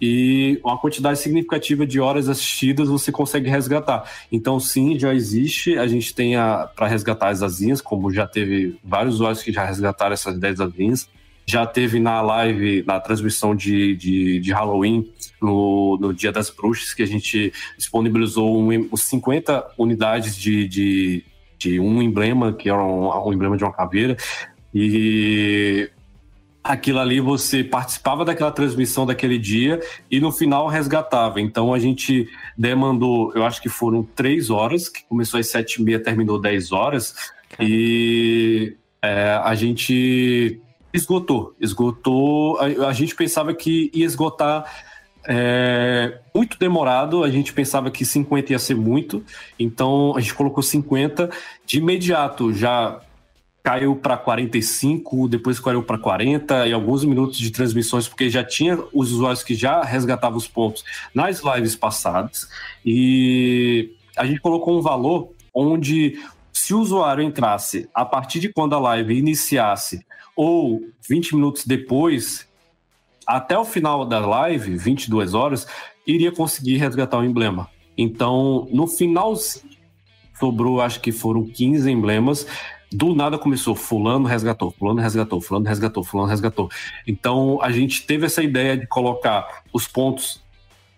e 0.01 0.61
uma 0.65 0.79
quantidade 0.79 1.19
significativa 1.19 1.85
de 1.85 2.01
horas 2.01 2.29
assistidas 2.29 2.89
você 2.89 3.11
consegue 3.11 3.51
resgatar. 3.51 4.09
Então, 4.31 4.61
sim, 4.61 4.99
já 4.99 5.13
existe. 5.13 5.77
A 5.77 5.89
gente 5.89 6.15
tem 6.15 6.35
para 6.77 6.87
resgatar 6.87 7.29
as 7.29 7.43
asinhas, 7.43 7.81
como 7.81 8.13
já 8.13 8.27
teve 8.27 8.79
vários 8.85 9.17
usuários 9.17 9.43
que 9.43 9.53
já 9.53 9.65
resgataram 9.65 10.13
essas 10.13 10.39
10 10.39 10.61
asinhas. 10.61 11.09
Já 11.45 11.67
teve 11.67 11.99
na 11.99 12.21
live, 12.21 12.85
na 12.87 13.01
transmissão 13.01 13.57
de, 13.57 13.97
de, 13.97 14.39
de 14.39 14.53
Halloween, 14.53 15.11
no, 15.41 15.97
no, 15.99 16.13
Dia 16.13 16.31
das 16.31 16.51
Bruxas, 16.51 16.93
que 16.93 17.03
a 17.03 17.07
gente 17.07 17.53
disponibilizou 17.77 18.61
um, 18.61 18.97
50 18.97 19.67
unidades 19.79 20.37
de, 20.37 20.69
de, 20.69 21.25
de 21.59 21.81
um 21.81 22.01
emblema, 22.01 22.53
que 22.53 22.69
era 22.69 22.83
um, 22.83 23.09
um 23.29 23.33
emblema 23.33 23.57
de 23.57 23.65
uma 23.65 23.73
caveira. 23.73 24.17
E 24.75 25.91
aquilo 26.63 26.99
ali 26.99 27.19
você 27.19 27.65
participava 27.65 28.25
daquela 28.25 28.51
transmissão 28.51 29.07
daquele 29.07 29.39
dia 29.39 29.81
e 30.11 30.21
no 30.21 30.31
final 30.31 30.67
resgatava. 30.67 31.41
Então 31.41 31.73
a 31.73 31.79
gente 31.79 32.29
demandou, 32.57 33.33
eu 33.35 33.45
acho 33.45 33.61
que 33.63 33.69
foram 33.69 34.03
três 34.03 34.51
horas, 34.51 34.89
que 34.89 35.03
começou 35.05 35.41
às 35.41 35.49
sete 35.49 35.81
e 35.81 35.85
meia, 35.85 35.99
terminou 35.99 36.39
dez 36.39 36.71
horas, 36.71 37.15
e 37.59 38.77
é, 39.03 39.41
a 39.43 39.55
gente 39.55 40.61
esgotou. 40.93 41.55
Esgotou. 41.61 42.59
A, 42.59 42.89
a, 42.89 42.93
gente 42.93 43.15
pensava 43.15 43.55
que 43.55 43.91
ia 43.95 44.05
esgotar. 44.05 44.65
É, 45.31 46.21
muito 46.35 46.59
demorado, 46.59 47.23
a 47.23 47.31
gente 47.31 47.53
pensava 47.53 47.91
que 47.91 48.03
50 48.03 48.53
ia 48.53 48.59
ser 48.59 48.75
muito, 48.75 49.23
então 49.59 50.17
a 50.17 50.21
gente 50.21 50.33
colocou 50.33 50.63
50 50.63 51.29
de 51.67 51.77
imediato, 51.77 52.51
já 52.51 52.99
caiu 53.63 53.95
para 53.95 54.17
45, 54.17 55.29
depois 55.29 55.61
caiu 55.61 55.83
para 55.83 55.99
40 55.99 56.67
e 56.67 56.73
alguns 56.73 57.05
minutos 57.05 57.37
de 57.37 57.51
transmissões, 57.51 58.09
porque 58.09 58.31
já 58.31 58.43
tinha 58.43 58.79
os 58.95 59.13
usuários 59.13 59.43
que 59.43 59.55
já 59.55 59.83
resgatavam 59.83 60.39
os 60.39 60.49
pontos 60.49 60.83
nas 61.15 61.43
lives 61.43 61.77
passadas. 61.77 62.49
E 62.83 63.93
a 64.17 64.25
gente 64.25 64.41
colocou 64.41 64.79
um 64.79 64.81
valor 64.81 65.35
onde, 65.53 66.19
se 66.51 66.73
o 66.73 66.81
usuário 66.81 67.23
entrasse 67.23 67.87
a 67.95 68.07
partir 68.07 68.41
de 68.41 68.51
quando 68.51 68.75
a 68.75 68.79
live 68.79 69.15
iniciasse 69.15 70.07
ou 70.35 70.81
20 71.07 71.35
minutos 71.35 71.67
depois, 71.67 72.49
até 73.29 73.59
o 73.59 73.65
final 73.65 74.07
da 74.07 74.19
live, 74.19 74.75
22 74.75 75.35
horas, 75.35 75.67
iria 76.07 76.33
conseguir 76.33 76.79
resgatar 76.79 77.19
o 77.19 77.25
emblema. 77.25 77.69
Então, 77.97 78.67
no 78.73 78.87
final, 78.87 79.35
sobrou, 80.39 80.81
acho 80.81 80.99
que 81.01 81.13
foram 81.13 81.45
15 81.45 81.91
emblemas 81.91 82.47
do 82.91 83.15
nada 83.15 83.37
começou, 83.37 83.75
fulano 83.75 84.27
resgatou, 84.27 84.71
fulano 84.71 85.03
resgatou, 85.03 85.43
fulano 85.43 85.67
resgatou, 85.67 86.03
fulano 86.03 86.31
resgatou. 86.31 86.71
Então 87.07 87.59
a 87.61 87.71
gente 87.71 88.07
teve 88.07 88.25
essa 88.25 88.43
ideia 88.43 88.79
de 88.79 88.87
colocar 88.87 89.63
os 89.75 89.87
pontos 89.87 90.43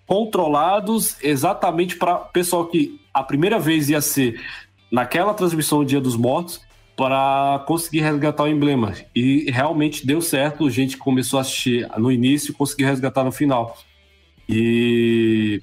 controlados 0.07 1.16
exatamente 1.20 1.97
para 1.97 2.16
pessoal 2.16 2.66
que 2.66 3.01
a 3.12 3.24
primeira 3.24 3.59
vez 3.59 3.90
ia 3.90 4.01
ser 4.01 4.40
naquela 4.90 5.35
transmissão 5.35 5.81
do 5.81 5.85
Dia 5.85 6.01
dos 6.01 6.15
Mortos 6.15 6.61
para 7.01 7.65
conseguir 7.67 8.03
resgatar 8.03 8.43
o 8.43 8.47
emblema. 8.47 8.93
E 9.17 9.51
realmente 9.51 10.07
deu 10.07 10.21
certo, 10.21 10.67
a 10.67 10.71
gente 10.71 10.99
começou 10.99 11.39
a 11.39 11.41
assistir 11.41 11.89
no 11.97 12.13
início 12.13 12.51
e 12.51 12.55
conseguiu 12.55 12.87
resgatar 12.89 13.25
no 13.25 13.33
final. 13.33 13.75
E 14.47 15.63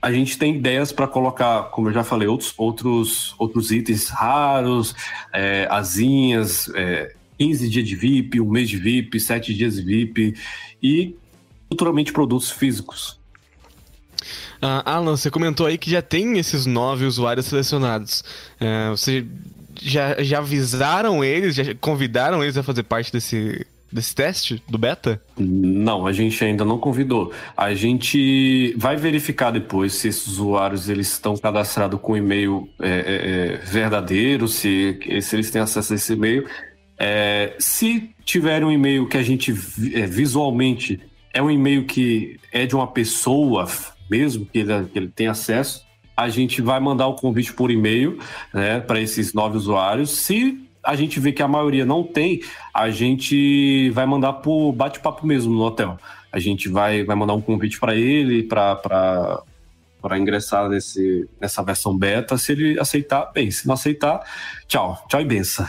a 0.00 0.12
gente 0.12 0.38
tem 0.38 0.54
ideias 0.54 0.92
para 0.92 1.08
colocar, 1.08 1.64
como 1.70 1.88
eu 1.88 1.92
já 1.92 2.04
falei, 2.04 2.28
outros, 2.28 2.54
outros, 2.56 3.34
outros 3.36 3.72
itens 3.72 4.10
raros, 4.10 4.94
é, 5.32 5.66
asinhas, 5.68 6.70
é, 6.76 7.16
15 7.36 7.68
dias 7.68 7.88
de 7.88 7.96
VIP, 7.96 8.40
um 8.40 8.48
mês 8.48 8.68
de 8.68 8.76
VIP, 8.76 9.18
7 9.18 9.52
dias 9.52 9.74
de 9.74 9.82
VIP 9.82 10.36
e 10.80 11.16
futuramente 11.68 12.12
produtos 12.12 12.48
físicos. 12.48 13.18
Uh, 14.62 14.84
Alan, 14.84 15.16
você 15.16 15.32
comentou 15.32 15.66
aí 15.66 15.76
que 15.76 15.90
já 15.90 16.00
tem 16.00 16.38
esses 16.38 16.64
nove 16.64 17.06
usuários 17.06 17.46
selecionados. 17.46 18.22
Uh, 18.60 18.90
você 18.90 19.26
já, 19.80 20.22
já 20.22 20.38
avisaram 20.38 21.24
eles, 21.24 21.54
já 21.54 21.74
convidaram 21.74 22.42
eles 22.42 22.56
a 22.56 22.62
fazer 22.62 22.82
parte 22.82 23.12
desse, 23.12 23.66
desse 23.92 24.14
teste 24.14 24.62
do 24.68 24.78
beta? 24.78 25.20
Não, 25.36 26.06
a 26.06 26.12
gente 26.12 26.42
ainda 26.44 26.64
não 26.64 26.78
convidou. 26.78 27.32
A 27.56 27.74
gente 27.74 28.74
vai 28.76 28.96
verificar 28.96 29.50
depois 29.50 29.94
se 29.94 30.08
esses 30.08 30.26
usuários 30.26 30.88
eles 30.88 31.10
estão 31.12 31.36
cadastrados 31.36 32.00
com 32.00 32.16
e-mail 32.16 32.68
é, 32.80 32.88
é, 32.88 32.92
é, 32.92 33.56
verdadeiro, 33.58 34.46
se, 34.46 34.98
se 35.22 35.36
eles 35.36 35.50
têm 35.50 35.62
acesso 35.62 35.92
a 35.92 35.96
esse 35.96 36.12
e-mail. 36.12 36.46
É, 36.98 37.54
se 37.58 38.10
tiver 38.24 38.62
um 38.64 38.70
e-mail 38.70 39.08
que 39.08 39.16
a 39.16 39.22
gente 39.22 39.52
é, 39.94 40.06
visualmente 40.06 41.00
é 41.32 41.42
um 41.42 41.50
e-mail 41.50 41.86
que 41.86 42.38
é 42.52 42.66
de 42.66 42.74
uma 42.74 42.86
pessoa 42.86 43.66
mesmo, 44.10 44.44
que 44.44 44.58
ele, 44.58 44.84
que 44.92 44.98
ele 44.98 45.08
tem 45.08 45.28
acesso, 45.28 45.86
a 46.20 46.28
gente 46.28 46.60
vai 46.60 46.78
mandar 46.78 47.06
o 47.06 47.14
convite 47.14 47.50
por 47.50 47.70
e-mail 47.70 48.18
né, 48.52 48.78
para 48.78 49.00
esses 49.00 49.32
nove 49.32 49.56
usuários. 49.56 50.10
Se 50.10 50.68
a 50.84 50.94
gente 50.94 51.18
vê 51.18 51.32
que 51.32 51.42
a 51.42 51.48
maioria 51.48 51.86
não 51.86 52.02
tem, 52.02 52.42
a 52.74 52.90
gente 52.90 53.88
vai 53.90 54.04
mandar 54.04 54.34
por 54.34 54.72
bate-papo 54.72 55.26
mesmo 55.26 55.50
no 55.54 55.62
hotel. 55.62 55.96
A 56.30 56.38
gente 56.38 56.68
vai, 56.68 57.04
vai 57.04 57.16
mandar 57.16 57.32
um 57.32 57.40
convite 57.40 57.80
para 57.80 57.94
ele 57.94 58.42
para 58.42 59.42
para 60.02 60.18
ingressar 60.18 60.66
nesse, 60.68 61.28
nessa 61.38 61.62
versão 61.62 61.96
beta. 61.96 62.36
Se 62.38 62.52
ele 62.52 62.80
aceitar, 62.80 63.30
bem. 63.34 63.50
Se 63.50 63.66
não 63.66 63.74
aceitar, 63.74 64.22
tchau. 64.66 65.02
Tchau 65.08 65.20
e 65.20 65.24
benção. 65.26 65.66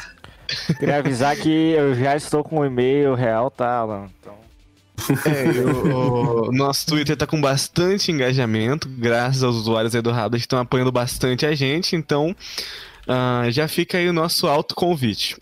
Queria 0.79 0.97
avisar 0.97 1.35
que 1.35 1.49
eu 1.49 1.93
já 1.95 2.15
estou 2.15 2.41
com 2.41 2.59
o 2.59 2.65
e-mail 2.65 3.13
real, 3.13 3.51
tá, 3.51 3.69
Alan? 3.69 4.09
Então... 4.19 4.40
É, 5.25 5.61
o, 5.61 6.49
o, 6.49 6.51
nosso 6.51 6.85
Twitter 6.85 7.15
tá 7.15 7.25
com 7.27 7.39
bastante 7.39 8.11
engajamento, 8.11 8.87
graças 8.89 9.43
aos 9.43 9.55
usuários 9.55 9.95
aí 9.95 10.01
do 10.01 10.11
Rabda 10.11 10.37
que 10.37 10.43
estão 10.43 10.59
apoiando 10.59 10.91
bastante 10.91 11.45
a 11.45 11.53
gente, 11.55 11.95
então 11.95 12.35
Uh, 13.07 13.51
já 13.51 13.67
fica 13.67 13.97
aí 13.97 14.07
o 14.07 14.13
nosso 14.13 14.47
autoconvite. 14.47 15.37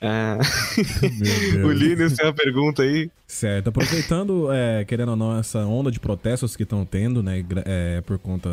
Uh... 0.00 1.64
o 1.66 1.70
Linus 1.70 2.14
tem 2.14 2.26
uma 2.26 2.34
pergunta 2.34 2.82
aí. 2.82 3.10
Certo, 3.26 3.68
aproveitando, 3.68 4.52
é, 4.52 4.84
querendo 4.84 5.10
ou 5.10 5.16
não, 5.16 5.38
essa 5.38 5.60
onda 5.60 5.90
de 5.90 5.98
protestos 5.98 6.54
que 6.54 6.64
estão 6.64 6.84
tendo, 6.84 7.22
né, 7.22 7.42
é, 7.64 8.00
por 8.02 8.18
conta 8.18 8.50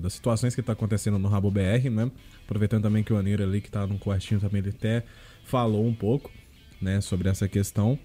das 0.00 0.14
situações 0.14 0.54
que 0.54 0.60
estão 0.60 0.74
tá 0.74 0.78
acontecendo 0.78 1.18
no 1.18 1.28
Rabo 1.28 1.50
BR, 1.50 1.90
né, 1.90 2.10
aproveitando 2.44 2.84
também 2.84 3.04
que 3.04 3.12
o 3.12 3.16
Anir 3.18 3.42
ali, 3.42 3.60
que 3.60 3.70
tá 3.70 3.86
no 3.86 3.98
quartinho 3.98 4.40
também, 4.40 4.60
ele 4.60 4.70
até 4.70 5.02
falou 5.44 5.86
um 5.86 5.92
pouco, 5.92 6.30
né, 6.80 7.00
sobre 7.02 7.28
essa 7.28 7.46
questão. 7.46 7.98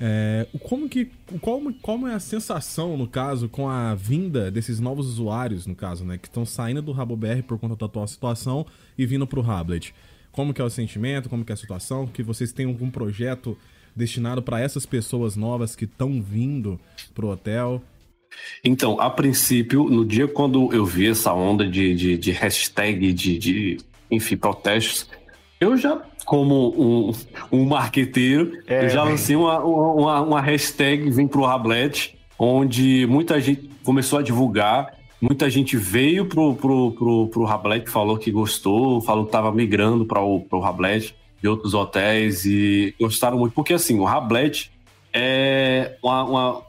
É, 0.00 0.46
como 0.64 0.88
que, 0.88 1.10
como, 1.40 1.72
como 1.74 2.08
é 2.08 2.14
a 2.14 2.20
sensação, 2.20 2.96
no 2.96 3.06
caso, 3.06 3.48
com 3.48 3.68
a 3.68 3.94
vinda 3.94 4.50
desses 4.50 4.80
novos 4.80 5.06
usuários, 5.06 5.66
no 5.66 5.74
caso, 5.74 6.04
né, 6.04 6.18
que 6.18 6.26
estão 6.26 6.44
saindo 6.44 6.82
do 6.82 6.92
RaboBR 6.92 7.42
por 7.42 7.58
conta 7.58 7.76
da 7.76 7.86
atual 7.86 8.06
situação 8.06 8.66
e 8.98 9.06
vindo 9.06 9.26
para 9.26 9.38
o 9.38 9.42
Rablet? 9.42 9.94
Como 10.32 10.52
que 10.52 10.60
é 10.60 10.64
o 10.64 10.70
sentimento, 10.70 11.28
como 11.28 11.44
que 11.44 11.52
é 11.52 11.54
a 11.54 11.56
situação? 11.56 12.06
Que 12.06 12.22
vocês 12.22 12.52
têm 12.52 12.66
algum 12.66 12.90
projeto 12.90 13.56
destinado 13.94 14.42
para 14.42 14.60
essas 14.60 14.84
pessoas 14.84 15.36
novas 15.36 15.76
que 15.76 15.84
estão 15.84 16.20
vindo 16.20 16.78
pro 17.14 17.28
hotel? 17.28 17.80
Então, 18.64 19.00
a 19.00 19.08
princípio, 19.08 19.84
no 19.84 20.04
dia 20.04 20.26
quando 20.26 20.72
eu 20.72 20.84
vi 20.84 21.08
essa 21.08 21.32
onda 21.32 21.68
de, 21.68 21.94
de, 21.94 22.18
de 22.18 22.32
hashtag, 22.32 23.12
de, 23.12 23.38
de, 23.38 23.78
enfim, 24.10 24.36
protestos, 24.36 25.08
eu 25.60 25.76
já, 25.76 26.04
como 26.24 26.74
um, 26.76 27.12
um 27.52 27.64
marqueteiro, 27.64 28.58
é, 28.66 28.84
eu 28.84 28.88
já 28.88 29.02
lancei 29.02 29.36
uma, 29.36 29.58
uma, 29.60 30.20
uma 30.20 30.40
hashtag 30.40 31.10
Vem 31.10 31.28
Pro 31.28 31.44
Rablet, 31.44 32.18
onde 32.38 33.06
muita 33.06 33.40
gente 33.40 33.70
começou 33.84 34.18
a 34.18 34.22
divulgar, 34.22 34.94
muita 35.20 35.48
gente 35.48 35.76
veio 35.76 36.26
pro, 36.26 36.54
pro, 36.54 36.92
pro, 36.92 37.28
pro 37.28 37.44
Rablet, 37.44 37.88
falou 37.88 38.16
que 38.16 38.30
gostou, 38.30 39.00
falou 39.00 39.24
que 39.24 39.28
estava 39.28 39.52
migrando 39.52 40.04
para 40.04 40.20
o 40.20 40.40
pro 40.40 40.60
Rablet 40.60 41.14
de 41.40 41.48
outros 41.48 41.74
hotéis 41.74 42.44
e 42.46 42.94
gostaram 42.98 43.38
muito, 43.38 43.52
porque 43.52 43.74
assim, 43.74 43.98
o 43.98 44.04
Rablet 44.04 44.70
é 45.12 45.96
uma, 46.02 46.24
uma 46.24 46.62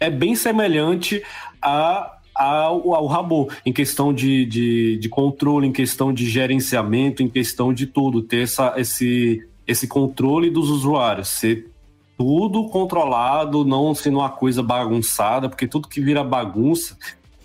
é 0.00 0.10
bem 0.10 0.34
semelhante 0.34 1.22
a 1.62 2.19
ao, 2.40 2.94
ao 2.94 3.06
Rabo, 3.06 3.50
em 3.66 3.72
questão 3.72 4.14
de, 4.14 4.46
de, 4.46 4.96
de, 4.96 5.08
controle, 5.10 5.66
em 5.66 5.72
questão 5.72 6.10
de 6.12 6.28
gerenciamento, 6.28 7.22
em 7.22 7.28
questão 7.28 7.72
de 7.72 7.86
tudo, 7.86 8.22
ter 8.22 8.44
essa, 8.44 8.72
esse, 8.78 9.46
esse 9.66 9.86
controle 9.86 10.48
dos 10.48 10.70
usuários, 10.70 11.28
ser 11.28 11.70
tudo 12.16 12.68
controlado, 12.68 13.64
não 13.64 13.94
sendo 13.94 14.18
uma 14.18 14.30
coisa 14.30 14.62
bagunçada, 14.62 15.50
porque 15.50 15.66
tudo 15.66 15.88
que 15.88 16.00
vira 16.00 16.24
bagunça. 16.24 16.96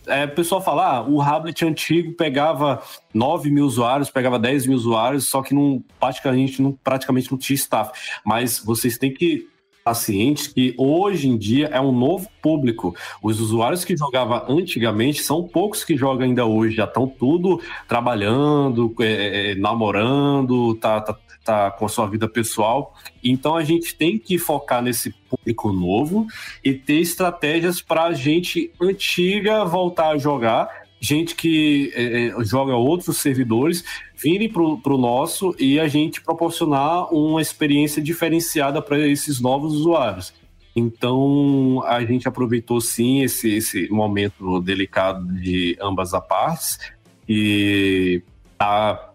É, 0.07 0.25
o 0.25 0.35
pessoal 0.35 0.61
fala, 0.61 0.97
ah, 0.97 1.01
o 1.01 1.21
Hablet 1.21 1.65
antigo 1.65 2.13
pegava 2.13 2.81
9 3.13 3.49
mil 3.49 3.65
usuários, 3.65 4.09
pegava 4.09 4.39
10 4.39 4.67
mil 4.67 4.77
usuários, 4.77 5.27
só 5.27 5.41
que 5.41 5.53
não, 5.53 5.83
praticamente, 5.99 6.61
não, 6.61 6.71
praticamente 6.71 7.29
não 7.31 7.37
tinha 7.37 7.55
staff. 7.55 7.91
Mas 8.23 8.59
vocês 8.59 8.97
têm 8.97 9.13
que 9.13 9.47
pacientes 9.85 10.47
que 10.47 10.73
hoje 10.79 11.29
em 11.29 11.37
dia 11.37 11.67
é 11.67 11.79
um 11.79 11.91
novo 11.91 12.27
público. 12.41 12.95
Os 13.21 13.39
usuários 13.39 13.85
que 13.85 13.95
jogavam 13.95 14.43
antigamente 14.49 15.21
são 15.21 15.47
poucos 15.47 15.83
que 15.83 15.95
jogam 15.95 16.25
ainda 16.25 16.43
hoje, 16.43 16.75
já 16.75 16.85
estão 16.85 17.07
tudo 17.07 17.61
trabalhando, 17.87 18.91
é, 18.99 19.51
é, 19.51 19.55
namorando, 19.55 20.73
tá, 20.77 20.99
tá, 21.01 21.15
tá 21.43 21.69
com 21.69 21.85
a 21.85 21.89
sua 21.89 22.07
vida 22.07 22.27
pessoal. 22.27 22.95
Então 23.23 23.55
a 23.55 23.63
gente 23.63 23.93
tem 23.93 24.17
que 24.17 24.39
focar 24.39 24.81
nesse 24.81 25.11
público 25.29 25.71
novo 25.71 26.25
e 26.63 26.73
ter 26.73 26.99
estratégias 26.99 27.79
para 27.79 28.05
a 28.05 28.13
gente 28.13 28.71
antiga 28.81 29.63
voltar 29.65 30.09
a 30.09 30.17
jogar 30.17 30.84
gente 30.99 31.35
que 31.35 31.91
é, 31.95 32.27
é 32.27 32.43
joga 32.43 32.75
outros 32.75 33.17
servidores 33.17 33.83
virem 34.15 34.49
para 34.49 34.93
o 34.93 34.97
nosso 34.97 35.55
e 35.59 35.79
a 35.79 35.87
gente 35.87 36.21
proporcionar 36.21 37.13
uma 37.13 37.41
experiência 37.41 38.01
diferenciada 38.01 38.81
para 38.81 38.97
esses 39.07 39.39
novos 39.39 39.73
usuários. 39.73 40.33
Então, 40.75 41.81
a 41.85 42.03
gente 42.03 42.27
aproveitou 42.27 42.81
sim 42.81 43.21
esse, 43.21 43.49
esse 43.55 43.89
momento 43.89 44.59
delicado 44.59 45.25
de 45.33 45.77
ambas 45.79 46.13
as 46.13 46.27
partes 46.27 46.79
e 47.27 48.21
tá, 48.57 49.11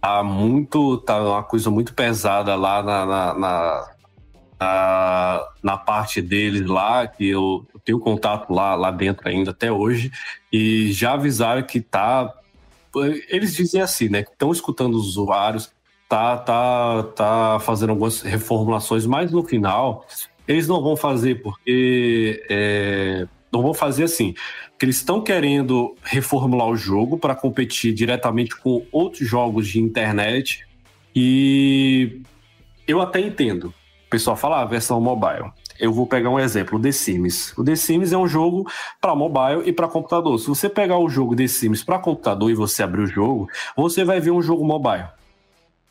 tá 0.00 0.22
muito, 0.24 0.98
tá 0.98 1.22
uma 1.22 1.42
coisa 1.44 1.70
muito 1.70 1.94
pesada 1.94 2.56
lá 2.56 2.82
na, 2.82 3.06
na, 3.06 3.34
na, 3.34 3.90
na, 4.58 5.48
na 5.62 5.76
parte 5.76 6.20
deles 6.20 6.66
lá, 6.66 7.06
que 7.06 7.28
eu, 7.28 7.64
eu 7.72 7.80
tenho 7.84 8.00
contato 8.00 8.52
lá, 8.52 8.74
lá 8.74 8.90
dentro 8.90 9.28
ainda 9.28 9.52
até 9.52 9.70
hoje, 9.70 10.10
e 10.56 10.90
já 10.92 11.12
avisaram 11.12 11.62
que 11.62 11.82
tá 11.82 12.34
eles 13.28 13.54
dizem 13.54 13.82
assim, 13.82 14.08
né? 14.08 14.22
Que 14.22 14.30
estão 14.30 14.50
escutando 14.50 14.94
os 14.94 15.08
usuários, 15.08 15.70
tá, 16.08 16.38
tá, 16.38 17.02
tá 17.02 17.58
fazendo 17.60 17.90
algumas 17.90 18.22
reformulações, 18.22 19.04
mas 19.04 19.30
no 19.30 19.44
final 19.44 20.06
eles 20.48 20.66
não 20.66 20.82
vão 20.82 20.96
fazer 20.96 21.42
porque 21.42 22.42
é, 22.48 23.26
não 23.52 23.60
vão 23.60 23.74
fazer 23.74 24.04
assim. 24.04 24.34
Porque 24.70 24.86
eles 24.86 24.96
estão 24.96 25.20
querendo 25.20 25.94
reformular 26.02 26.68
o 26.68 26.76
jogo 26.76 27.18
para 27.18 27.34
competir 27.34 27.92
diretamente 27.92 28.56
com 28.56 28.86
outros 28.90 29.28
jogos 29.28 29.68
de 29.68 29.78
internet 29.78 30.66
e 31.14 32.22
eu 32.88 33.02
até 33.02 33.20
entendo. 33.20 33.74
O 34.06 34.10
pessoal 34.10 34.36
fala, 34.38 34.62
ah, 34.62 34.64
versão 34.64 34.98
mobile 35.02 35.50
eu 35.78 35.92
vou 35.92 36.06
pegar 36.06 36.30
um 36.30 36.38
exemplo, 36.38 36.78
o 36.78 36.82
The 36.82 36.92
Sims. 36.92 37.52
O 37.56 37.64
The 37.64 37.76
Sims 37.76 38.12
é 38.12 38.18
um 38.18 38.26
jogo 38.26 38.70
para 39.00 39.14
mobile 39.14 39.62
e 39.68 39.72
para 39.72 39.88
computador. 39.88 40.38
Se 40.38 40.46
você 40.46 40.68
pegar 40.68 40.98
o 40.98 41.08
jogo 41.08 41.36
The 41.36 41.46
Sims 41.46 41.82
para 41.82 41.98
computador 41.98 42.50
e 42.50 42.54
você 42.54 42.82
abrir 42.82 43.02
o 43.02 43.06
jogo, 43.06 43.48
você 43.76 44.04
vai 44.04 44.20
ver 44.20 44.30
um 44.30 44.42
jogo 44.42 44.64
mobile. 44.64 45.06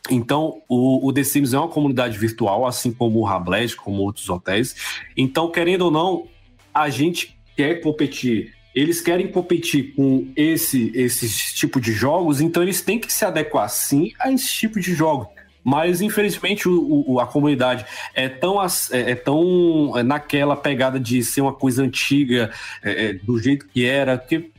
Então, 0.10 0.62
o, 0.70 1.08
o 1.08 1.14
The 1.14 1.24
Sims 1.24 1.54
é 1.54 1.58
uma 1.58 1.68
comunidade 1.68 2.18
virtual, 2.18 2.66
assim 2.66 2.92
como 2.92 3.20
o 3.20 3.24
Rablet, 3.24 3.76
como 3.76 4.02
outros 4.04 4.30
hotéis. 4.30 4.76
Então, 5.18 5.52
querendo 5.52 5.84
ou 5.84 5.92
não, 5.92 6.28
a 6.74 6.90
gente 6.90 7.38
quer 7.56 7.82
competir. 7.82 8.54
Eles 8.76 9.00
querem 9.00 9.32
competir 9.32 9.96
com 9.96 10.28
esse, 10.36 10.92
esse 10.94 11.56
tipo 11.56 11.80
de 11.80 11.94
jogos, 11.94 12.42
então 12.42 12.62
eles 12.62 12.82
têm 12.82 13.00
que 13.00 13.12
se 13.12 13.24
adequar 13.24 13.70
sim 13.70 14.12
a 14.20 14.32
esse 14.32 14.52
tipo 14.52 14.80
de 14.80 14.94
jogo. 14.94 15.30
Mas, 15.68 16.00
infelizmente, 16.00 16.70
o, 16.70 17.04
o, 17.08 17.20
a 17.20 17.26
comunidade 17.26 17.84
é 18.14 18.30
tão, 18.30 18.64
é, 18.64 18.68
é 18.92 19.16
tão 19.16 19.98
é 19.98 20.04
naquela 20.04 20.56
pegada 20.56 21.00
de 21.00 21.24
ser 21.24 21.42
uma 21.42 21.54
coisa 21.54 21.82
antiga, 21.82 22.52
é, 22.84 23.08
é, 23.08 23.14
do 23.14 23.40
jeito 23.40 23.68
que 23.68 23.84
era, 23.84 24.16
que 24.16 24.52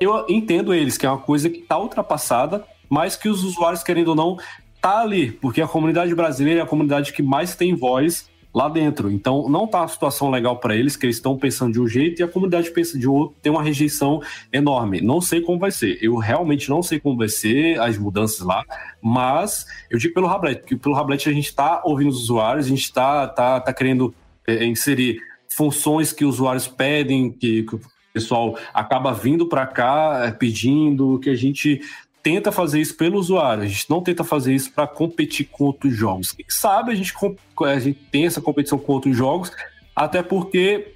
eu 0.00 0.24
entendo 0.28 0.72
eles, 0.72 0.96
que 0.96 1.04
é 1.04 1.10
uma 1.10 1.18
coisa 1.18 1.50
que 1.50 1.58
está 1.58 1.76
ultrapassada, 1.76 2.64
mas 2.88 3.16
que 3.16 3.28
os 3.28 3.42
usuários, 3.42 3.82
querendo 3.82 4.08
ou 4.08 4.14
não, 4.14 4.36
tá 4.80 5.00
ali, 5.00 5.32
porque 5.32 5.60
a 5.60 5.66
comunidade 5.66 6.14
brasileira 6.14 6.60
é 6.60 6.62
a 6.62 6.66
comunidade 6.66 7.12
que 7.12 7.22
mais 7.22 7.56
tem 7.56 7.74
voz 7.74 8.30
lá 8.54 8.68
dentro. 8.68 9.10
Então, 9.10 9.48
não 9.48 9.66
tá 9.66 9.82
a 9.82 9.88
situação 9.88 10.30
legal 10.30 10.58
para 10.58 10.76
eles, 10.76 10.96
que 10.96 11.06
eles 11.06 11.16
estão 11.16 11.36
pensando 11.38 11.72
de 11.72 11.80
um 11.80 11.86
jeito 11.86 12.20
e 12.20 12.22
a 12.22 12.28
comunidade 12.28 12.70
pensa 12.70 12.98
de 12.98 13.08
outro, 13.08 13.36
tem 13.40 13.50
uma 13.50 13.62
rejeição 13.62 14.20
enorme. 14.52 15.00
Não 15.00 15.20
sei 15.20 15.40
como 15.40 15.58
vai 15.58 15.70
ser. 15.70 15.98
Eu 16.02 16.16
realmente 16.16 16.68
não 16.68 16.82
sei 16.82 17.00
como 17.00 17.16
vai 17.16 17.28
ser 17.28 17.80
as 17.80 17.96
mudanças 17.96 18.40
lá, 18.40 18.64
mas 19.00 19.66
eu 19.90 19.98
digo 19.98 20.14
pelo 20.14 20.26
Rablet, 20.26 20.60
porque 20.60 20.76
pelo 20.76 20.94
Rablet 20.94 21.28
a 21.28 21.32
gente 21.32 21.46
está 21.46 21.80
ouvindo 21.84 22.10
os 22.10 22.22
usuários, 22.22 22.66
a 22.66 22.68
gente 22.68 22.82
está 22.82 23.26
tá, 23.26 23.60
tá 23.60 23.72
querendo 23.72 24.14
é, 24.46 24.64
inserir 24.64 25.20
funções 25.48 26.12
que 26.12 26.24
os 26.24 26.34
usuários 26.34 26.66
pedem, 26.66 27.30
que, 27.30 27.62
que 27.62 27.74
o 27.74 27.80
pessoal 28.12 28.58
acaba 28.74 29.12
vindo 29.12 29.48
para 29.48 29.66
cá 29.66 30.24
é, 30.26 30.30
pedindo, 30.30 31.18
que 31.18 31.30
a 31.30 31.34
gente 31.34 31.80
tenta 32.22 32.52
fazer 32.52 32.80
isso 32.80 32.96
pelo 32.96 33.18
usuário, 33.18 33.64
a 33.64 33.66
gente 33.66 33.90
não 33.90 34.00
tenta 34.00 34.22
fazer 34.22 34.54
isso 34.54 34.72
para 34.72 34.86
competir 34.86 35.48
com 35.50 35.64
outros 35.64 35.94
jogos. 35.94 36.32
Quem 36.32 36.46
sabe 36.48 36.92
a 36.92 36.94
gente, 36.94 37.12
a 37.60 37.78
gente 37.78 37.98
tem 38.10 38.26
essa 38.26 38.40
competição 38.40 38.78
com 38.78 38.92
outros 38.92 39.16
jogos, 39.16 39.50
até 39.94 40.22
porque 40.22 40.94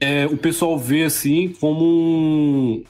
é, 0.00 0.26
o 0.26 0.36
pessoal 0.36 0.78
vê 0.78 1.04
assim 1.04 1.54
como 1.60 1.84
um, 1.84 2.84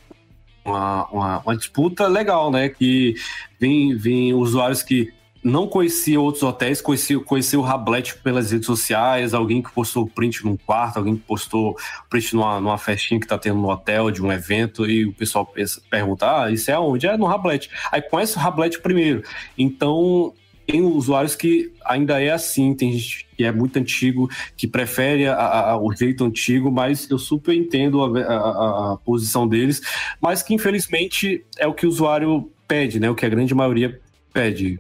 uma, 0.65 1.09
uma, 1.09 1.39
uma, 1.41 1.57
disputa 1.57 2.07
legal, 2.07 2.51
né? 2.51 2.69
Que 2.69 3.15
vem, 3.59 3.97
vem 3.97 4.33
usuários 4.33 4.83
que 4.83 5.13
não 5.43 5.67
conhecia 5.67 6.21
outros 6.21 6.43
hotéis, 6.43 6.81
conhecia, 6.81 7.19
conhecia 7.19 7.59
o 7.59 7.63
Rablet 7.63 8.17
pelas 8.19 8.53
redes 8.53 8.67
sociais, 8.67 9.35
alguém 9.35 9.61
que 9.61 9.73
postou 9.73 10.07
print 10.07 10.45
num 10.45 10.57
quarto, 10.57 10.99
alguém 10.99 11.17
que 11.17 11.23
postou 11.23 11.77
print 12.09 12.35
numa, 12.35 12.61
numa 12.61 12.79
festinha 12.79 13.19
que 13.19 13.27
tá 13.27 13.37
tendo 13.37 13.59
no 13.59 13.69
hotel, 13.69 14.11
de 14.11 14.23
um 14.23 14.31
evento, 14.31 14.89
e 14.89 15.05
o 15.05 15.13
pessoal 15.13 15.45
pensa, 15.45 15.83
pergunta, 15.91 16.45
ah, 16.45 16.51
isso 16.51 16.71
é 16.71 16.79
onde? 16.79 17.07
É 17.07 17.17
no 17.17 17.27
Rablet. 17.27 17.69
Aí 17.91 18.01
conhece 18.01 18.37
o 18.37 18.41
Rablet 18.41 18.81
primeiro. 18.81 19.23
Então, 19.59 20.33
tem 20.65 20.81
usuários 20.81 21.35
que 21.35 21.73
ainda 21.85 22.23
é 22.23 22.31
assim, 22.31 22.73
tem 22.75 22.93
gente 22.93 23.27
que 23.37 23.45
é 23.45 23.51
muito 23.51 23.77
antigo, 23.79 24.31
que 24.57 24.69
prefere 24.69 25.27
a, 25.27 25.35
a, 25.35 25.77
o 25.77 25.93
jeito 25.93 26.25
antigo, 26.25 26.71
mas 26.71 27.11
eu 27.11 27.19
super 27.19 27.55
entendo 27.55 28.03
a, 28.17 28.93
a, 28.93 28.97
posição 28.99 29.49
deles, 29.49 29.83
mas 30.21 30.43
que 30.43 30.55
infelizmente 30.55 31.45
é 31.59 31.67
o 31.67 31.75
que 31.75 31.85
o 31.85 31.89
usuário 31.89 32.51
pede, 32.69 33.01
né? 33.01 33.11
O 33.11 33.15
que 33.15 33.27
a 33.27 33.29
grande 33.29 33.55
maioria 33.55 34.01
pede. 34.33 34.79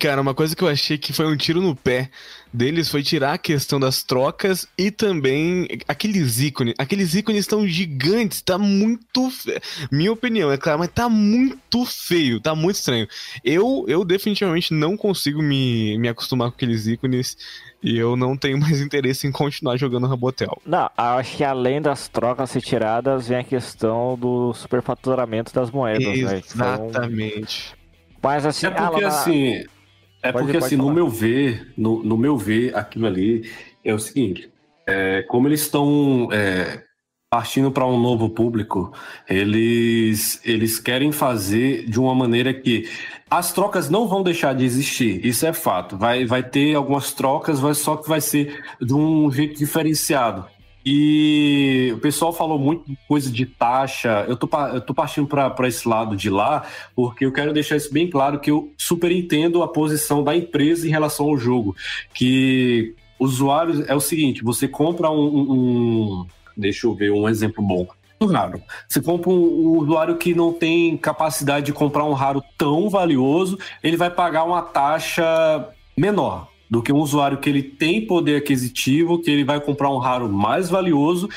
Cara, 0.00 0.20
uma 0.20 0.34
coisa 0.34 0.54
que 0.54 0.62
eu 0.62 0.68
achei 0.68 0.98
que 0.98 1.12
foi 1.12 1.26
um 1.26 1.36
tiro 1.36 1.60
no 1.60 1.74
pé 1.74 2.10
deles 2.52 2.88
foi 2.88 3.02
tirar 3.02 3.34
a 3.34 3.38
questão 3.38 3.78
das 3.78 4.02
trocas 4.02 4.66
e 4.76 4.90
também 4.90 5.68
aqueles 5.86 6.40
ícones. 6.40 6.74
Aqueles 6.76 7.14
ícones 7.14 7.40
estão 7.40 7.66
gigantes, 7.66 8.42
tá 8.42 8.58
muito. 8.58 9.30
Fe... 9.30 9.60
Minha 9.90 10.12
opinião, 10.12 10.50
é 10.50 10.56
claro, 10.56 10.80
mas 10.80 10.88
tá 10.88 11.08
muito 11.08 11.84
feio, 11.86 12.40
tá 12.40 12.54
muito 12.54 12.76
estranho. 12.76 13.06
Eu, 13.44 13.84
eu 13.86 14.04
definitivamente 14.04 14.74
não 14.74 14.96
consigo 14.96 15.40
me, 15.40 15.96
me 15.98 16.08
acostumar 16.08 16.50
com 16.50 16.56
aqueles 16.56 16.86
ícones 16.88 17.36
e 17.80 17.96
eu 17.96 18.16
não 18.16 18.36
tenho 18.36 18.58
mais 18.58 18.80
interesse 18.80 19.26
em 19.26 19.32
continuar 19.32 19.76
jogando 19.76 20.08
Rabotel. 20.08 20.60
Não, 20.66 20.90
acho 20.96 21.36
que 21.36 21.44
além 21.44 21.80
das 21.80 22.08
trocas 22.08 22.52
retiradas, 22.52 23.28
vem 23.28 23.38
a 23.38 23.44
questão 23.44 24.18
do 24.18 24.52
superfaturamento 24.52 25.54
das 25.54 25.70
moedas, 25.70 26.18
né? 26.18 26.42
Exatamente. 26.44 27.70
Né? 27.70 27.76
Mas 28.20 28.44
assim, 28.44 28.66
é 28.66 28.70
porque 28.70 29.04
ah, 29.04 29.08
assim, 29.08 29.64
é 30.28 30.32
pode, 30.32 30.44
porque, 30.44 30.58
assim, 30.58 30.76
falar. 30.76 30.88
no 30.88 30.94
meu 30.94 31.08
ver, 31.08 31.72
no, 31.76 32.02
no, 32.02 32.16
meu 32.16 32.36
ver, 32.36 32.76
aquilo 32.76 33.06
ali 33.06 33.50
é 33.84 33.92
o 33.94 33.98
seguinte: 33.98 34.50
é, 34.86 35.22
como 35.22 35.48
eles 35.48 35.62
estão 35.62 36.28
é, 36.32 36.82
partindo 37.30 37.70
para 37.70 37.86
um 37.86 38.00
novo 38.00 38.30
público, 38.30 38.92
eles, 39.28 40.40
eles 40.44 40.78
querem 40.78 41.12
fazer 41.12 41.88
de 41.88 41.98
uma 41.98 42.14
maneira 42.14 42.54
que 42.54 42.88
as 43.28 43.52
trocas 43.52 43.90
não 43.90 44.06
vão 44.06 44.22
deixar 44.22 44.54
de 44.54 44.64
existir, 44.64 45.24
isso 45.24 45.44
é 45.46 45.52
fato. 45.52 45.96
Vai, 45.96 46.24
vai 46.24 46.42
ter 46.42 46.74
algumas 46.74 47.12
trocas, 47.12 47.58
vai, 47.58 47.74
só 47.74 47.96
que 47.96 48.08
vai 48.08 48.20
ser 48.20 48.62
de 48.80 48.94
um 48.94 49.30
jeito 49.30 49.58
diferenciado. 49.58 50.46
E 50.88 51.90
o 51.96 51.98
pessoal 51.98 52.32
falou 52.32 52.60
muito 52.60 52.96
coisa 53.08 53.28
de 53.28 53.44
taxa. 53.44 54.24
Eu 54.28 54.36
tô, 54.36 54.48
eu 54.72 54.80
tô 54.80 54.94
partindo 54.94 55.26
para 55.26 55.66
esse 55.66 55.88
lado 55.88 56.16
de 56.16 56.30
lá, 56.30 56.64
porque 56.94 57.26
eu 57.26 57.32
quero 57.32 57.52
deixar 57.52 57.74
isso 57.74 57.92
bem 57.92 58.08
claro 58.08 58.38
que 58.38 58.52
eu 58.52 58.72
super 58.78 59.10
entendo 59.10 59.64
a 59.64 59.68
posição 59.68 60.22
da 60.22 60.36
empresa 60.36 60.86
em 60.86 60.90
relação 60.90 61.26
ao 61.26 61.36
jogo. 61.36 61.74
Que 62.14 62.94
usuários 63.18 63.80
é 63.88 63.96
o 63.96 64.00
seguinte: 64.00 64.44
você 64.44 64.68
compra 64.68 65.10
um, 65.10 65.26
um 65.26 66.26
deixa 66.56 66.86
eu 66.86 66.94
ver 66.94 67.10
um 67.10 67.28
exemplo 67.28 67.64
bom. 67.64 67.88
Um 68.20 68.26
raro. 68.26 68.62
Você 68.88 69.02
compra 69.02 69.28
um, 69.28 69.34
um, 69.34 69.78
usuário 69.78 70.16
que 70.16 70.36
não 70.36 70.52
tem 70.52 70.96
capacidade 70.96 71.66
de 71.66 71.72
comprar 71.72 72.04
um 72.04 72.12
raro 72.12 72.40
tão 72.56 72.88
valioso, 72.88 73.58
ele 73.82 73.96
vai 73.96 74.08
pagar 74.08 74.44
uma 74.44 74.62
taxa 74.62 75.68
menor 75.98 76.48
do 76.68 76.82
que 76.82 76.92
um 76.92 76.98
usuário 76.98 77.38
que 77.38 77.48
ele 77.48 77.62
tem 77.62 78.06
poder 78.06 78.36
aquisitivo, 78.36 79.20
que 79.20 79.30
ele 79.30 79.44
vai 79.44 79.60
comprar 79.60 79.90
um 79.90 79.98
raro 79.98 80.28
mais 80.28 80.68
valioso, 80.68 81.28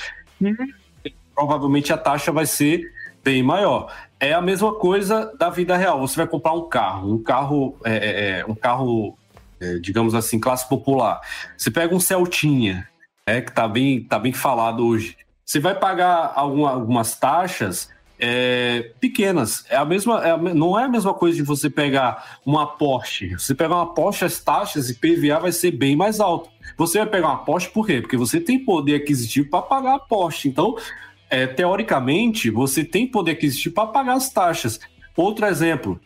provavelmente 1.35 1.93
a 1.93 1.97
taxa 1.97 2.31
vai 2.31 2.45
ser 2.45 2.91
bem 3.23 3.43
maior. 3.43 3.93
É 4.19 4.33
a 4.33 4.41
mesma 4.41 4.73
coisa 4.73 5.31
da 5.37 5.49
vida 5.49 5.77
real. 5.77 5.99
Você 5.99 6.15
vai 6.15 6.27
comprar 6.27 6.53
um 6.53 6.67
carro, 6.67 7.13
um 7.13 7.23
carro, 7.23 7.77
é, 7.85 7.95
é, 7.95 8.39
é 8.39 8.45
um 8.45 8.55
carro, 8.55 9.17
é, 9.59 9.77
digamos 9.79 10.15
assim, 10.15 10.39
classe 10.39 10.67
popular. 10.67 11.21
Você 11.57 11.71
pega 11.71 11.95
um 11.95 11.99
Celtinha, 11.99 12.87
é, 13.25 13.41
que 13.41 13.49
está 13.49 13.67
bem, 13.67 14.03
tá 14.03 14.17
bem 14.17 14.33
falado 14.33 14.85
hoje. 14.85 15.15
Você 15.45 15.59
vai 15.59 15.75
pagar 15.75 16.33
alguma, 16.35 16.71
algumas 16.71 17.17
taxas 17.17 17.89
é, 18.19 18.91
pequenas. 18.99 19.63
É 19.69 19.77
a 19.77 19.85
mesma, 19.85 20.25
é 20.25 20.31
a, 20.31 20.37
não 20.37 20.77
é 20.77 20.83
a 20.83 20.89
mesma 20.89 21.13
coisa 21.13 21.37
de 21.37 21.43
você 21.43 21.69
pegar 21.69 22.39
uma 22.45 22.67
Porsche. 22.67 23.29
Você 23.29 23.55
pegar 23.55 23.75
uma 23.75 23.93
Porsche, 23.93 24.25
as 24.25 24.39
taxas 24.39 24.89
e 24.89 24.95
PVA 24.95 25.39
vai 25.39 25.51
ser 25.51 25.71
bem 25.71 25.95
mais 25.95 26.19
alto. 26.19 26.49
Você 26.77 26.99
vai 26.99 27.07
pegar 27.07 27.27
uma 27.27 27.45
Porsche 27.45 27.69
por 27.69 27.85
quê? 27.85 28.01
Porque 28.01 28.17
você 28.17 28.39
tem 28.39 28.59
poder 28.59 28.95
aquisitivo 28.95 29.49
para 29.49 29.61
pagar 29.61 29.95
a 29.95 29.99
Porsche. 29.99 30.49
Então, 30.49 30.75
é, 31.29 31.47
teoricamente, 31.47 32.49
você 32.49 32.83
tem 32.83 33.07
poder 33.07 33.31
aquisitivo 33.31 33.75
para 33.75 33.87
pagar 33.87 34.13
as 34.13 34.29
taxas. 34.29 34.79
Outro 35.15 35.45
exemplo, 35.45 35.99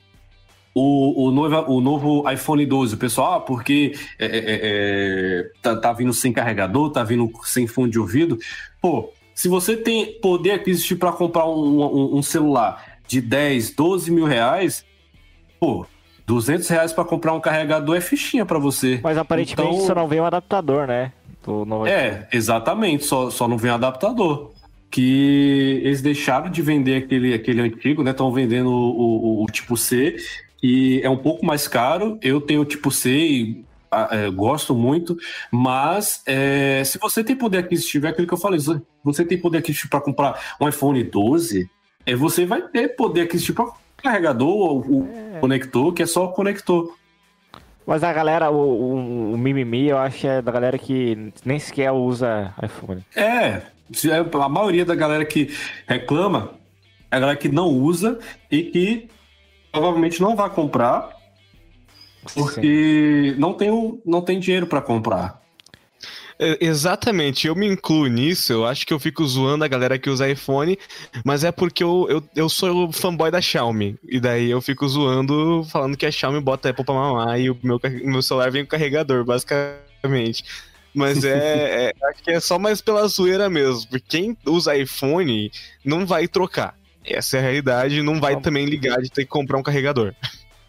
o, 0.73 1.27
o, 1.27 1.31
novo, 1.31 1.72
o 1.72 1.81
novo 1.81 2.31
iPhone 2.31 2.65
12, 2.65 2.95
o 2.95 2.98
pessoal, 2.98 3.35
ah, 3.35 3.40
porque 3.40 3.94
é, 4.18 4.26
é, 4.26 4.38
é, 4.38 4.60
é, 4.64 5.52
tá, 5.61 5.76
tá 5.76 5.94
vindo 5.94 6.14
sem 6.14 6.34
carregador, 6.34 6.90
tá 6.91 7.03
vindo 7.03 7.31
sem 7.44 7.68
fone 7.68 7.91
de 7.91 7.99
ouvido. 7.99 8.38
Pô, 8.81 9.14
se 9.34 9.47
você 9.47 9.76
tem 9.76 10.19
poder 10.19 10.51
aquisitivo 10.51 10.99
para 10.99 11.11
comprar 11.11 11.45
um, 11.45 11.81
um, 11.81 12.18
um, 12.18 12.22
celular 12.22 12.97
de 13.07 13.19
10, 13.19 13.72
12 13.72 14.11
mil 14.11 14.26
reais, 14.26 14.85
pô, 15.60 15.85
200 16.26 16.68
reais 16.68 16.93
para 16.93 17.03
comprar 17.03 17.34
um 17.34 17.39
carregador 17.39 17.95
é 17.95 18.01
fichinha 18.01 18.45
para 18.45 18.60
você. 18.60 18.99
Mas 19.03 19.18
aparentemente 19.18 19.73
então, 19.73 19.88
só 19.88 19.95
não 19.95 20.07
vem 20.07 20.22
um 20.22 20.26
adaptador, 20.26 20.88
né? 20.88 21.11
É, 21.88 22.27
exatamente, 22.31 23.03
só, 23.03 23.30
só 23.30 23.47
não 23.47 23.57
vem 23.57 23.72
um 23.72 23.76
adaptador. 23.76 24.51
Que 24.89 25.81
eles 25.84 26.01
deixaram 26.01 26.49
de 26.49 26.61
vender 26.61 26.95
aquele, 26.97 27.34
aquele 27.34 27.61
antigo, 27.61 28.03
né? 28.03 28.11
Estão 28.11 28.31
vendendo 28.31 28.69
o, 28.69 29.41
o, 29.41 29.43
o 29.43 29.45
tipo 29.47 29.76
C, 29.76 30.15
e 30.61 31.01
é 31.03 31.10
um 31.10 31.18
pouco 31.18 31.45
mais 31.45 31.68
caro. 31.68 32.18
Eu 32.22 32.39
tenho 32.39 32.61
o 32.61 32.65
tipo 32.65 32.91
C 32.91 33.10
e 33.10 33.65
é, 34.11 34.30
gosto 34.30 34.76
muito, 34.76 35.18
mas 35.52 36.22
é, 36.26 36.84
se 36.84 36.98
você 36.98 37.24
tem 37.24 37.36
poder 37.36 37.60
aquisitivo, 37.60 38.07
é 38.07 38.10
aquilo 38.10 38.28
que 38.28 38.34
eu 38.34 38.38
falei, 38.38 38.60
você 39.03 39.26
tem 39.26 39.38
poder 39.38 39.60
aquisitivo 39.60 39.90
para 39.90 40.02
comprar 40.02 40.56
um 40.60 40.68
iPhone 40.68 41.03
12, 41.03 41.70
é, 42.06 42.15
você 42.15 42.45
vai 42.45 42.61
ter 42.61 42.90
poder 42.95 43.22
aquisitivo 43.22 43.64
para 43.64 43.74
carregador 44.11 44.49
ou 44.49 44.80
o 44.82 45.10
é. 45.36 45.40
conector, 45.40 45.94
que 45.94 46.03
é 46.03 46.06
só 46.06 46.26
o 46.26 46.34
conector. 46.34 46.95
Mas 47.86 48.03
a 48.03 48.14
galera, 48.14 48.49
o, 48.49 48.56
o, 48.56 49.34
o, 49.34 49.38
mimimi, 49.38 49.88
eu 49.88 49.98
acho 49.98 50.20
que 50.20 50.28
é 50.28 50.41
da 50.41 50.52
galera 50.52 50.78
que 50.78 51.34
nem 51.44 51.60
sequer 51.60 51.91
usa 51.91 52.53
iPhone. 52.64 53.06
É, 53.15 53.24
é, 53.26 53.61
a 54.41 54.49
maioria 54.49 54.86
da 54.86 54.95
galera 54.95 55.26
que 55.26 55.53
reclama 55.88 56.52
é 57.11 57.18
a 57.18 57.20
galera 57.20 57.38
que 57.38 57.49
não 57.49 57.68
usa 57.68 58.20
e 58.49 58.64
que 58.64 59.10
provavelmente 59.72 60.22
não 60.22 60.36
vai 60.36 60.49
comprar 60.49 61.10
porque 62.34 63.36
não 63.38 63.54
tem, 63.54 64.02
não 64.06 64.22
tem 64.22 64.40
dinheiro 64.40 64.68
para 64.68 64.82
comprar. 64.82 65.44
É, 66.40 66.58
exatamente, 66.60 67.48
eu 67.48 67.56
me 67.56 67.68
incluo 67.68 68.08
nisso. 68.08 68.52
Eu 68.52 68.66
acho 68.66 68.86
que 68.86 68.94
eu 68.94 69.00
fico 69.00 69.26
zoando 69.26 69.64
a 69.64 69.68
galera 69.68 70.00
que 70.00 70.10
usa 70.10 70.30
iPhone, 70.30 70.78
mas 71.24 71.44
é 71.44 71.52
porque 71.52 71.84
eu, 71.84 72.08
eu, 72.10 72.24
eu 72.36 72.50
sou 72.50 72.91
fanboy 72.91 73.32
da 73.32 73.41
Xiaomi. 73.41 73.98
E 74.08 74.20
daí 74.20 74.50
eu 74.50 74.62
fico 74.62 74.88
zoando, 74.88 75.64
falando 75.72 75.95
que 75.95 76.06
a 76.06 76.12
Xiaomi 76.12 76.41
bota 76.41 76.70
Apple 76.70 76.84
pra 76.84 76.94
mamar 76.94 77.40
e 77.40 77.50
o 77.50 77.58
meu, 77.64 77.80
meu 78.04 78.22
celular 78.22 78.52
vem 78.52 78.64
com 78.64 78.72
carregador, 78.72 79.24
basicamente. 79.24 80.44
Mas 80.94 81.24
é, 81.24 81.90
é, 81.90 81.94
acho 82.10 82.24
que 82.24 82.32
é 82.32 82.40
só 82.40 82.60
mais 82.60 82.82
pela 82.82 83.08
zoeira 83.08 83.50
mesmo. 83.50 83.88
Porque 83.90 84.06
quem 84.08 84.38
usa 84.45 84.76
iPhone 84.76 85.52
não 85.84 86.06
vai 86.06 86.28
trocar. 86.28 86.76
Essa 87.06 87.38
é 87.38 87.40
a 87.40 87.44
realidade, 87.44 88.02
não 88.02 88.20
vai 88.20 88.40
também 88.40 88.66
ligar 88.66 89.02
de 89.02 89.10
ter 89.10 89.24
que 89.24 89.30
comprar 89.30 89.58
um 89.58 89.64
carregador. 89.64 90.16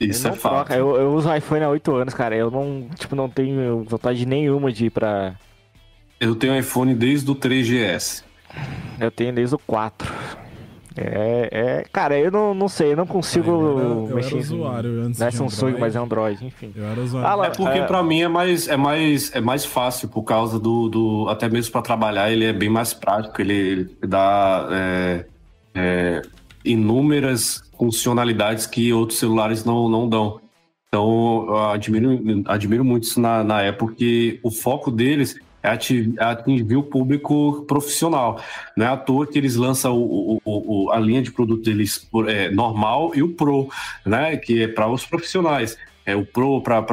Isso 0.01 0.29
é 0.29 0.33
fato. 0.33 0.73
Eu, 0.73 0.97
eu 0.97 1.15
uso 1.15 1.35
iPhone 1.35 1.65
há 1.65 1.69
8 1.69 1.95
anos, 1.95 2.15
cara. 2.15 2.37
Eu 2.37 2.51
não, 2.51 2.89
tipo, 2.97 3.15
não 3.15 3.29
tenho 3.29 3.85
vontade 3.85 4.27
nenhuma 4.27 4.73
de 4.73 4.87
ir 4.87 4.91
pra. 4.91 5.35
Eu 6.21 6.35
tenho 6.35 6.59
iPhone 6.59 6.95
desde 6.95 7.31
o 7.31 7.35
3GS. 7.35 8.25
Eu 9.01 9.11
tenho 9.11 9.33
desde 9.33 9.55
o 9.55 9.59
4. 9.59 10.13
É, 10.97 11.49
é, 11.51 11.85
cara, 11.93 12.17
eu 12.17 12.31
não, 12.31 12.55
não 12.55 12.69
sei, 12.69 12.93
eu 12.93 12.97
não 12.97 13.07
consigo 13.07 13.51
eu 13.51 13.79
era, 13.79 13.89
eu 13.89 14.15
mexer. 14.15 14.35
Era 14.35 14.39
usuário 14.39 15.03
antes 15.03 15.19
não 15.19 15.27
é 15.27 15.31
Samsung, 15.33 15.67
Android. 15.67 15.81
mas 15.81 15.97
é 15.97 15.99
Android, 15.99 16.47
enfim. 16.47 16.73
Eu 16.77 16.85
era 16.85 17.01
usuário. 17.01 17.43
Ah, 17.43 17.47
é 17.47 17.51
porque 17.51 17.79
é... 17.81 17.85
para 17.85 18.03
mim 18.05 18.23
é 18.23 18.29
mais, 18.29 18.69
é 18.69 18.77
mais, 18.77 19.35
é 19.35 19.41
mais 19.41 19.65
fácil 19.65 20.09
por 20.09 20.23
causa 20.23 20.61
do, 20.61 20.89
do 20.89 21.29
até 21.29 21.49
mesmo 21.49 21.73
para 21.73 21.83
trabalhar 21.83 22.31
ele 22.31 22.45
é 22.45 22.53
bem 22.53 22.69
mais 22.69 22.95
prático. 22.95 23.41
Ele, 23.41 23.53
ele 23.53 24.07
dá 24.07 24.69
é, 24.71 25.27
é, 25.75 26.23
inúmeras 26.65 27.63
funcionalidades 27.77 28.67
que 28.67 28.93
outros 28.93 29.19
celulares 29.19 29.65
não, 29.65 29.89
não 29.89 30.09
dão. 30.09 30.41
Então, 30.89 31.47
eu 31.49 31.57
admiro, 31.71 32.43
admiro 32.47 32.85
muito 32.85 33.05
isso 33.05 33.21
na, 33.21 33.43
na 33.43 33.69
Apple, 33.69 33.79
porque 33.79 34.41
o 34.43 34.51
foco 34.51 34.91
deles 34.91 35.37
é 35.65 35.71
atingir 36.21 36.77
o 36.77 36.83
público 36.83 37.65
profissional. 37.67 38.41
Não 38.77 38.87
é 38.87 38.89
à 38.91 38.97
toa 38.97 39.27
que 39.27 39.39
eles 39.39 39.57
lançam 39.57 39.97
o, 39.97 40.41
o, 40.45 40.87
o 40.87 40.91
a 40.93 41.01
linha 41.01 41.23
de 41.23 41.33
produto 41.33 41.65
deles 41.65 42.07
é, 42.29 42.51
normal 42.51 43.13
e 43.15 43.23
o 43.23 43.31
Pro, 43.31 43.69
né? 44.05 44.37
que 44.37 44.63
é 44.63 44.69
para 44.69 44.89
os 44.89 45.07
profissionais. 45.07 45.77
É 46.05 46.15
o 46.15 46.25
Pro 46.25 46.61
para 46.61 46.87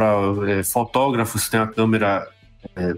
é, 0.48 0.64
fotógrafos, 0.64 1.50
tem 1.50 1.60
a 1.60 1.68
câmera 1.68 2.28
é, 2.76 2.96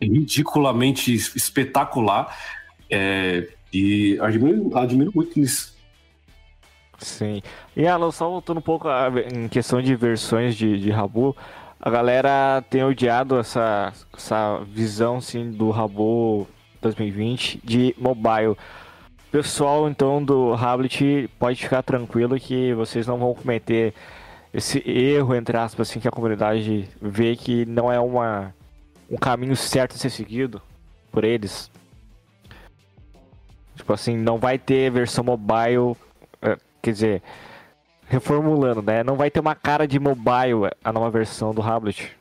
ridiculamente 0.00 1.12
espetacular. 1.12 2.36
É, 2.90 3.48
e 3.72 4.18
admiro, 4.20 4.76
admiro 4.76 5.10
muito 5.14 5.40
nisso. 5.40 5.73
Sim. 7.04 7.42
E 7.76 7.86
Alan, 7.86 8.10
só 8.10 8.28
voltando 8.28 8.58
um 8.58 8.62
pouco 8.62 8.88
a, 8.88 9.08
em 9.32 9.46
questão 9.48 9.80
de 9.80 9.94
versões 9.94 10.56
de, 10.56 10.78
de 10.78 10.90
Rabu, 10.90 11.36
a 11.78 11.90
galera 11.90 12.64
tem 12.70 12.82
odiado 12.82 13.38
essa, 13.38 13.92
essa 14.16 14.60
visão 14.66 15.16
assim, 15.16 15.50
do 15.50 15.70
Rabu 15.70 16.48
2020 16.80 17.60
de 17.62 17.94
mobile. 17.98 18.56
Pessoal, 19.30 19.88
então, 19.88 20.24
do 20.24 20.54
Hablet, 20.54 21.28
pode 21.38 21.62
ficar 21.62 21.82
tranquilo 21.82 22.38
que 22.38 22.72
vocês 22.74 23.06
não 23.06 23.18
vão 23.18 23.34
cometer 23.34 23.92
esse 24.52 24.82
erro, 24.88 25.34
entre 25.34 25.56
aspas, 25.56 25.90
assim, 25.90 26.00
que 26.00 26.08
a 26.08 26.12
comunidade 26.12 26.88
vê 27.02 27.34
que 27.36 27.66
não 27.66 27.92
é 27.92 27.98
uma, 27.98 28.54
um 29.10 29.16
caminho 29.16 29.56
certo 29.56 29.96
a 29.96 29.98
ser 29.98 30.10
seguido 30.10 30.62
por 31.10 31.24
eles. 31.24 31.70
Tipo 33.74 33.92
assim, 33.92 34.16
não 34.16 34.38
vai 34.38 34.58
ter 34.58 34.90
versão 34.90 35.24
mobile 35.24 35.96
Quer 36.84 36.92
dizer, 36.92 37.22
reformulando, 38.06 38.82
né? 38.82 39.02
Não 39.02 39.16
vai 39.16 39.30
ter 39.30 39.40
uma 39.40 39.54
cara 39.54 39.88
de 39.88 39.98
mobile 39.98 40.70
a 40.84 40.92
nova 40.92 41.08
versão 41.08 41.54
do 41.54 41.62
Hablet. 41.62 42.12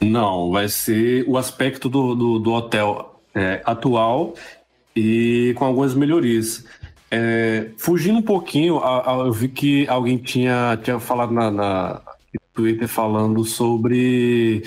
Não, 0.00 0.50
vai 0.50 0.66
ser 0.66 1.26
o 1.28 1.36
aspecto 1.36 1.90
do, 1.90 2.14
do, 2.14 2.38
do 2.38 2.52
hotel 2.52 3.20
é, 3.34 3.60
atual 3.66 4.32
e 4.96 5.52
com 5.58 5.66
algumas 5.66 5.94
melhorias. 5.94 6.64
É, 7.10 7.68
fugindo 7.76 8.18
um 8.18 8.22
pouquinho, 8.22 8.78
a, 8.78 9.12
a, 9.12 9.18
eu 9.26 9.32
vi 9.32 9.48
que 9.48 9.86
alguém 9.88 10.16
tinha, 10.16 10.78
tinha 10.82 10.98
falado 10.98 11.34
na, 11.34 11.50
na 11.50 12.00
Twitter 12.54 12.88
falando 12.88 13.44
sobre 13.44 14.62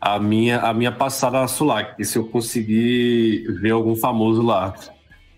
a 0.00 0.18
minha, 0.18 0.60
a 0.60 0.72
minha 0.72 0.90
passada 0.90 1.38
na 1.38 1.48
Sulac, 1.48 2.02
se 2.02 2.16
eu 2.16 2.24
conseguir 2.24 3.44
ver 3.60 3.72
algum 3.72 3.94
famoso 3.94 4.40
lá. 4.40 4.74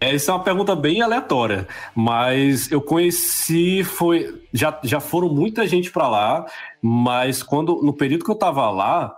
Essa 0.02 0.32
é 0.32 0.34
uma 0.34 0.42
pergunta 0.42 0.74
bem 0.74 1.00
aleatória, 1.00 1.68
mas 1.94 2.68
eu 2.72 2.80
conheci, 2.80 3.84
foi 3.84 4.42
já, 4.52 4.76
já 4.82 4.98
foram 4.98 5.28
muita 5.28 5.64
gente 5.64 5.92
para 5.92 6.08
lá, 6.08 6.46
mas 6.82 7.40
quando 7.40 7.80
no 7.84 7.92
período 7.92 8.24
que 8.24 8.30
eu 8.30 8.34
tava 8.34 8.68
lá, 8.68 9.16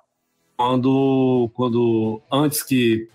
quando 0.59 1.51
quando 1.55 2.21
antes 2.31 2.63
que 2.63 3.09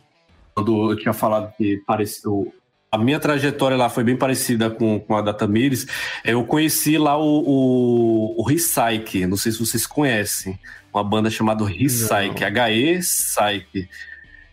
quando 0.56 0.92
eu 0.92 0.98
tinha 0.98 1.14
falado 1.14 1.54
que 1.56 1.78
pareceu 1.86 2.52
a 2.92 2.98
minha 2.98 3.20
trajetória 3.20 3.78
lá 3.78 3.88
foi 3.88 4.04
bem 4.04 4.18
parecida 4.18 4.72
com, 4.72 5.00
com 5.00 5.16
a 5.16 5.22
da 5.22 5.32
Tamires. 5.32 5.86
Eu 6.26 6.44
conheci 6.44 6.98
lá 6.98 7.18
o, 7.18 7.44
o, 7.46 8.42
o 8.42 8.44
Recycle, 8.44 9.28
não 9.28 9.38
sei 9.38 9.52
se 9.52 9.60
vocês 9.60 9.86
conhecem, 9.86 10.60
uma 10.92 11.04
banda 11.04 11.30
chamada 11.30 11.64
Recycle, 11.64 12.44
HE 12.46 12.98
Psyche. 12.98 13.88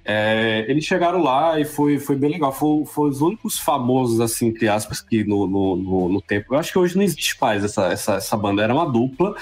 É, 0.09 0.65
eles 0.69 0.85
chegaram 0.85 1.21
lá 1.21 1.59
e 1.59 1.65
foi, 1.65 1.99
foi 1.99 2.15
bem 2.15 2.31
legal. 2.31 2.53
Foi, 2.53 2.85
foi 2.87 3.11
os 3.11 3.21
únicos 3.21 3.59
famosos, 3.59 4.21
assim, 4.21 4.47
entre 4.47 4.69
aspas, 4.69 5.01
que 5.01 5.25
no, 5.25 5.49
no, 5.49 5.77
no, 5.77 6.09
no 6.09 6.23
tempo. 6.23 6.55
Eu 6.55 6.59
acho 6.59 6.71
que 6.71 6.79
hoje 6.79 6.95
não 6.95 7.03
existe 7.03 7.37
mais 7.41 7.65
essa, 7.65 7.89
essa, 7.89 8.15
essa 8.15 8.37
banda. 8.37 8.63
Era 8.63 8.73
uma 8.73 8.89
dupla 8.89 9.35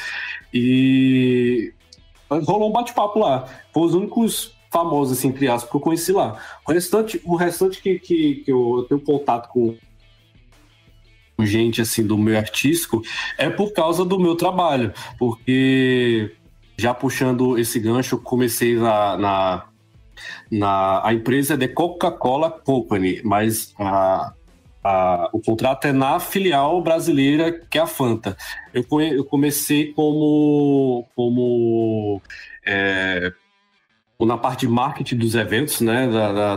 e 0.53 1.73
rolou 2.31 2.71
um 2.71 2.73
bate-papo 2.73 3.19
lá. 3.19 3.47
Foi 3.75 3.83
os 3.83 3.95
únicos 3.95 4.55
famosos, 4.73 5.19
assim, 5.19 5.29
entre 5.29 5.47
aspas, 5.49 5.71
que 5.71 5.77
eu 5.77 5.81
conheci 5.81 6.13
lá. 6.13 6.41
O 6.67 6.73
restante, 6.73 7.21
o 7.25 7.37
restante 7.37 7.83
que, 7.83 7.99
que, 7.99 8.37
que 8.37 8.51
eu 8.51 8.87
tenho 8.89 9.01
contato 9.03 9.51
com 9.51 9.77
gente 11.41 11.83
assim 11.83 12.07
do 12.07 12.17
meio 12.17 12.39
artístico 12.39 13.03
é 13.37 13.51
por 13.51 13.73
causa 13.73 14.05
do 14.05 14.19
meu 14.19 14.37
trabalho, 14.37 14.95
porque 15.19 16.33
já 16.79 16.95
puxando 16.95 17.59
esse 17.59 17.79
gancho, 17.79 18.19
comecei 18.19 18.77
na, 18.77 19.17
na, 19.17 19.67
na 20.51 21.07
a 21.07 21.13
empresa 21.13 21.55
é 21.55 21.57
de 21.57 21.69
Coca-Cola 21.69 22.51
Company, 22.51 23.21
mas 23.25 23.75
a, 23.79 24.33
a, 24.83 25.31
o 25.33 25.41
contrato 25.41 25.87
é 25.87 25.93
na 25.93 26.21
filial 26.21 26.81
brasileira 26.83 27.53
que 27.53 27.79
é 27.79 27.81
a 27.83 27.87
Fanta. 27.87 28.37
Eu, 28.73 28.85
eu 29.01 29.25
comecei 29.25 29.93
como 29.93 31.07
como 31.15 32.21
é, 32.67 33.33
na 34.21 34.39
parte 34.39 34.61
de 34.61 34.69
marketing 34.69 35.17
dos 35.17 35.35
eventos, 35.35 35.81
né, 35.81 36.07
da, 36.07 36.57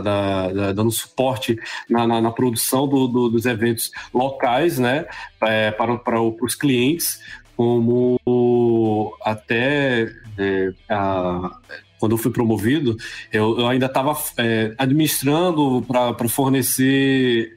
da, 0.50 0.72
dando 0.72 0.90
suporte 0.90 1.58
na, 1.88 2.06
na, 2.06 2.20
na 2.20 2.30
produção 2.30 2.88
do, 2.88 3.08
do, 3.08 3.28
dos 3.28 3.46
eventos 3.46 3.90
locais, 4.12 4.78
né, 4.78 5.06
é, 5.42 5.70
para, 5.70 5.96
para 5.98 6.20
os 6.20 6.54
clientes, 6.54 7.20
como 7.56 9.16
até 9.22 10.12
é, 10.38 10.72
a, 10.88 11.58
quando 11.98 12.12
eu 12.12 12.18
fui 12.18 12.30
promovido, 12.30 12.96
eu, 13.32 13.58
eu 13.58 13.66
ainda 13.66 13.86
estava 13.86 14.16
é, 14.36 14.74
administrando 14.78 15.84
para 15.86 16.28
fornecer 16.28 17.56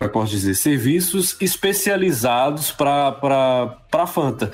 como 0.00 0.08
é 0.08 0.12
posso 0.14 0.30
dizer, 0.30 0.54
serviços 0.54 1.36
especializados 1.42 2.70
para 2.70 3.76
a 3.92 4.06
Fanta. 4.06 4.50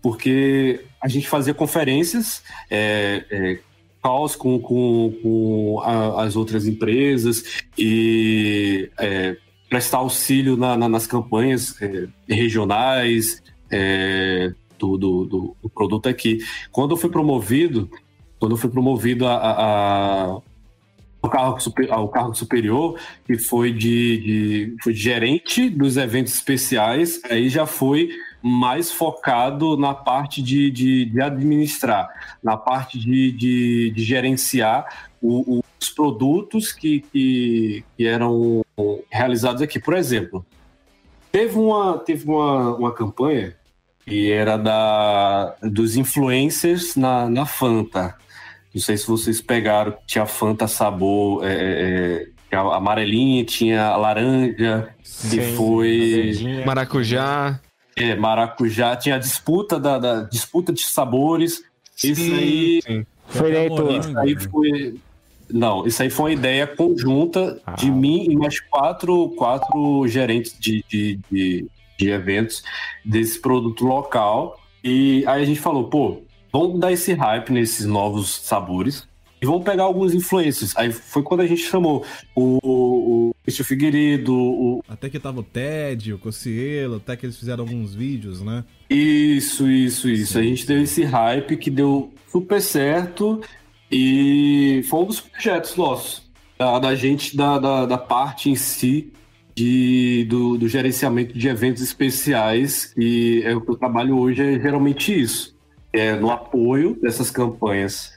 Porque 0.00 0.84
a 1.00 1.08
gente 1.08 1.28
fazia 1.28 1.52
conferências, 1.52 2.44
é, 2.70 3.24
é, 3.28 3.58
calls 4.00 4.36
com, 4.36 4.60
com, 4.60 5.12
com 5.20 5.80
a, 5.82 6.22
as 6.22 6.36
outras 6.36 6.64
empresas 6.64 7.64
e 7.76 8.88
é, 9.00 9.36
prestar 9.68 9.98
auxílio 9.98 10.56
na, 10.56 10.76
na, 10.76 10.88
nas 10.88 11.08
campanhas 11.08 11.74
é, 11.82 12.06
regionais 12.32 13.42
é, 13.70 14.54
do, 14.78 14.96
do, 14.96 15.24
do, 15.24 15.56
do, 15.62 15.68
produto 15.68 16.08
aqui. 16.08 16.38
Quando 16.70 16.92
eu 16.92 16.96
fui 16.96 17.10
promovido, 17.10 17.90
quando 18.38 18.52
eu 18.52 18.56
fui 18.56 18.70
promovido 18.70 19.26
a, 19.26 19.34
a, 19.34 20.24
a 20.36 20.42
ao 21.24 21.30
cargo, 21.30 21.60
super, 21.60 21.90
ao 21.90 22.08
cargo 22.08 22.34
superior, 22.34 22.98
que 23.24 23.38
foi 23.38 23.72
de, 23.72 24.18
de, 24.18 24.76
foi 24.82 24.92
gerente 24.92 25.70
dos 25.70 25.96
eventos 25.96 26.34
especiais, 26.34 27.20
aí 27.30 27.48
já 27.48 27.64
foi 27.64 28.10
mais 28.42 28.92
focado 28.92 29.76
na 29.76 29.94
parte 29.94 30.42
de, 30.42 30.70
de, 30.70 31.06
de 31.06 31.20
administrar, 31.22 32.36
na 32.42 32.58
parte 32.58 32.98
de, 32.98 33.32
de, 33.32 33.90
de 33.90 34.04
gerenciar 34.04 35.08
o, 35.20 35.62
os 35.80 35.88
produtos 35.88 36.72
que, 36.72 37.00
que, 37.00 37.84
que, 37.96 38.06
eram 38.06 38.62
realizados 39.10 39.62
aqui. 39.62 39.78
Por 39.80 39.94
exemplo, 39.94 40.44
teve 41.32 41.58
uma, 41.58 41.98
teve 41.98 42.28
uma, 42.28 42.76
uma 42.76 42.92
campanha 42.92 43.56
que 44.06 44.30
era 44.30 44.56
da, 44.56 45.54
dos 45.62 45.96
influencers 45.96 46.96
na, 46.96 47.28
na 47.28 47.46
Fanta. 47.46 48.14
Não 48.74 48.80
sei 48.80 48.96
se 48.96 49.06
vocês 49.06 49.40
pegaram, 49.40 49.94
tinha 50.06 50.26
Fanta 50.26 50.66
sabor 50.66 51.44
é, 51.44 51.52
é, 51.52 52.28
é 52.50 52.56
amarelinha, 52.56 53.44
tinha 53.44 53.96
laranja, 53.96 54.88
Sim, 55.02 55.30
que 55.30 55.42
foi. 55.54 56.62
Maracujá. 56.66 57.60
É, 57.96 58.16
maracujá, 58.16 58.96
tinha 58.96 59.14
a 59.14 59.18
disputa 59.18 59.78
da, 59.78 59.98
da 59.98 60.22
disputa 60.22 60.72
de 60.72 60.82
sabores. 60.82 61.62
Sim, 61.94 62.12
isso 62.12 62.34
aí. 62.34 62.82
Sim. 62.82 63.06
Foi. 63.28 63.98
Isso 63.98 64.18
aí 64.18 64.36
foi. 64.36 65.00
Não, 65.50 65.86
isso 65.86 66.02
aí 66.02 66.10
foi 66.10 66.32
uma 66.32 66.38
ideia 66.38 66.66
conjunta 66.66 67.60
ah. 67.66 67.72
de 67.72 67.90
mim 67.90 68.26
e 68.28 68.36
mais 68.36 68.58
quatro, 68.60 69.28
quatro 69.36 70.06
gerentes 70.08 70.56
de, 70.58 70.84
de, 70.88 71.20
de, 71.30 71.66
de 72.04 72.10
eventos 72.10 72.62
desse 73.04 73.40
produto 73.40 73.84
local. 73.84 74.60
E 74.82 75.24
aí 75.26 75.42
a 75.42 75.44
gente 75.44 75.60
falou, 75.60 75.88
pô, 75.88 76.22
vamos 76.52 76.78
dar 76.78 76.92
esse 76.92 77.12
hype 77.12 77.50
nesses 77.50 77.86
novos 77.86 78.36
sabores 78.42 79.08
e 79.44 79.46
vamos 79.46 79.62
pegar 79.62 79.82
alguns 79.82 80.14
influencers. 80.14 80.74
Aí 80.74 80.90
foi 80.90 81.22
quando 81.22 81.40
a 81.40 81.46
gente 81.46 81.62
chamou 81.62 82.04
o, 82.34 82.58
o 82.62 83.34
Cristian 83.42 83.64
Figueiredo, 83.64 84.34
o... 84.34 84.82
Até 84.88 85.10
que 85.10 85.18
tava 85.18 85.40
o 85.40 85.42
Ted, 85.42 86.14
o 86.14 86.18
Cocielo, 86.18 86.96
até 86.96 87.14
que 87.14 87.26
eles 87.26 87.36
fizeram 87.36 87.64
alguns 87.64 87.94
vídeos, 87.94 88.40
né? 88.40 88.64
Isso, 88.88 89.68
isso, 89.70 90.08
isso. 90.08 90.32
Sim. 90.32 90.38
A 90.38 90.42
gente 90.42 90.66
teve 90.66 90.82
esse 90.84 91.04
hype 91.04 91.58
que 91.58 91.70
deu 91.70 92.10
super 92.30 92.60
certo 92.62 93.42
e 93.90 94.82
foi 94.88 95.00
um 95.00 95.04
dos 95.04 95.20
projetos 95.20 95.76
nossos, 95.76 96.22
da, 96.58 96.78
da 96.78 96.94
gente, 96.94 97.36
da, 97.36 97.58
da, 97.58 97.86
da, 97.86 97.98
parte 97.98 98.48
em 98.48 98.56
si 98.56 99.12
de, 99.54 100.24
do, 100.28 100.58
do 100.58 100.68
gerenciamento 100.68 101.36
de 101.36 101.48
eventos 101.48 101.82
especiais 101.82 102.92
e 102.96 103.42
é 103.44 103.54
o 103.54 103.60
que 103.60 103.70
eu 103.70 103.76
trabalho 103.76 104.18
hoje 104.18 104.42
é 104.42 104.60
geralmente 104.60 105.18
isso, 105.18 105.56
é 105.92 106.14
no 106.14 106.30
apoio 106.30 106.98
dessas 107.00 107.30
campanhas 107.30 108.14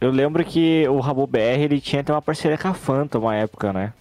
eu 0.00 0.10
lembro 0.10 0.44
que 0.44 0.86
o 0.88 1.00
Rabo 1.00 1.26
BR 1.26 1.60
ele 1.60 1.80
tinha 1.80 2.02
até 2.02 2.12
uma 2.12 2.20
parceria 2.20 2.58
com 2.58 2.68
a 2.68 2.74
Fanta 2.74 3.18
uma 3.18 3.34
época, 3.34 3.72
né? 3.72 3.92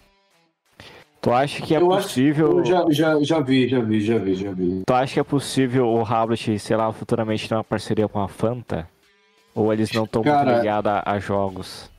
Tu 1.21 1.31
acha 1.31 1.61
que 1.61 1.73
é 1.73 1.79
eu 1.79 1.87
possível. 1.87 2.63
Já, 2.63 2.85
já, 2.89 3.23
já 3.23 3.39
vi, 3.39 3.67
já 3.67 3.79
vi, 3.79 4.01
já 4.01 4.17
vi, 4.17 4.35
já 4.35 4.51
vi. 4.51 4.83
Tu 4.85 4.93
acha 4.93 5.13
que 5.13 5.19
é 5.19 5.23
possível 5.23 5.87
o 5.87 6.05
Hablet, 6.05 6.59
sei 6.59 6.75
lá, 6.75 6.91
futuramente 6.91 7.49
ter 7.49 7.55
uma 7.55 7.63
parceria 7.63 8.07
com 8.07 8.21
a 8.21 8.27
Fanta? 8.27 8.87
Ou 9.55 9.73
eles 9.73 9.91
não 9.91 10.03
estão 10.03 10.21
muito 10.21 10.43
ligados 10.43 10.91
a, 10.91 11.03
a, 11.03 11.17
jogos? 11.17 11.89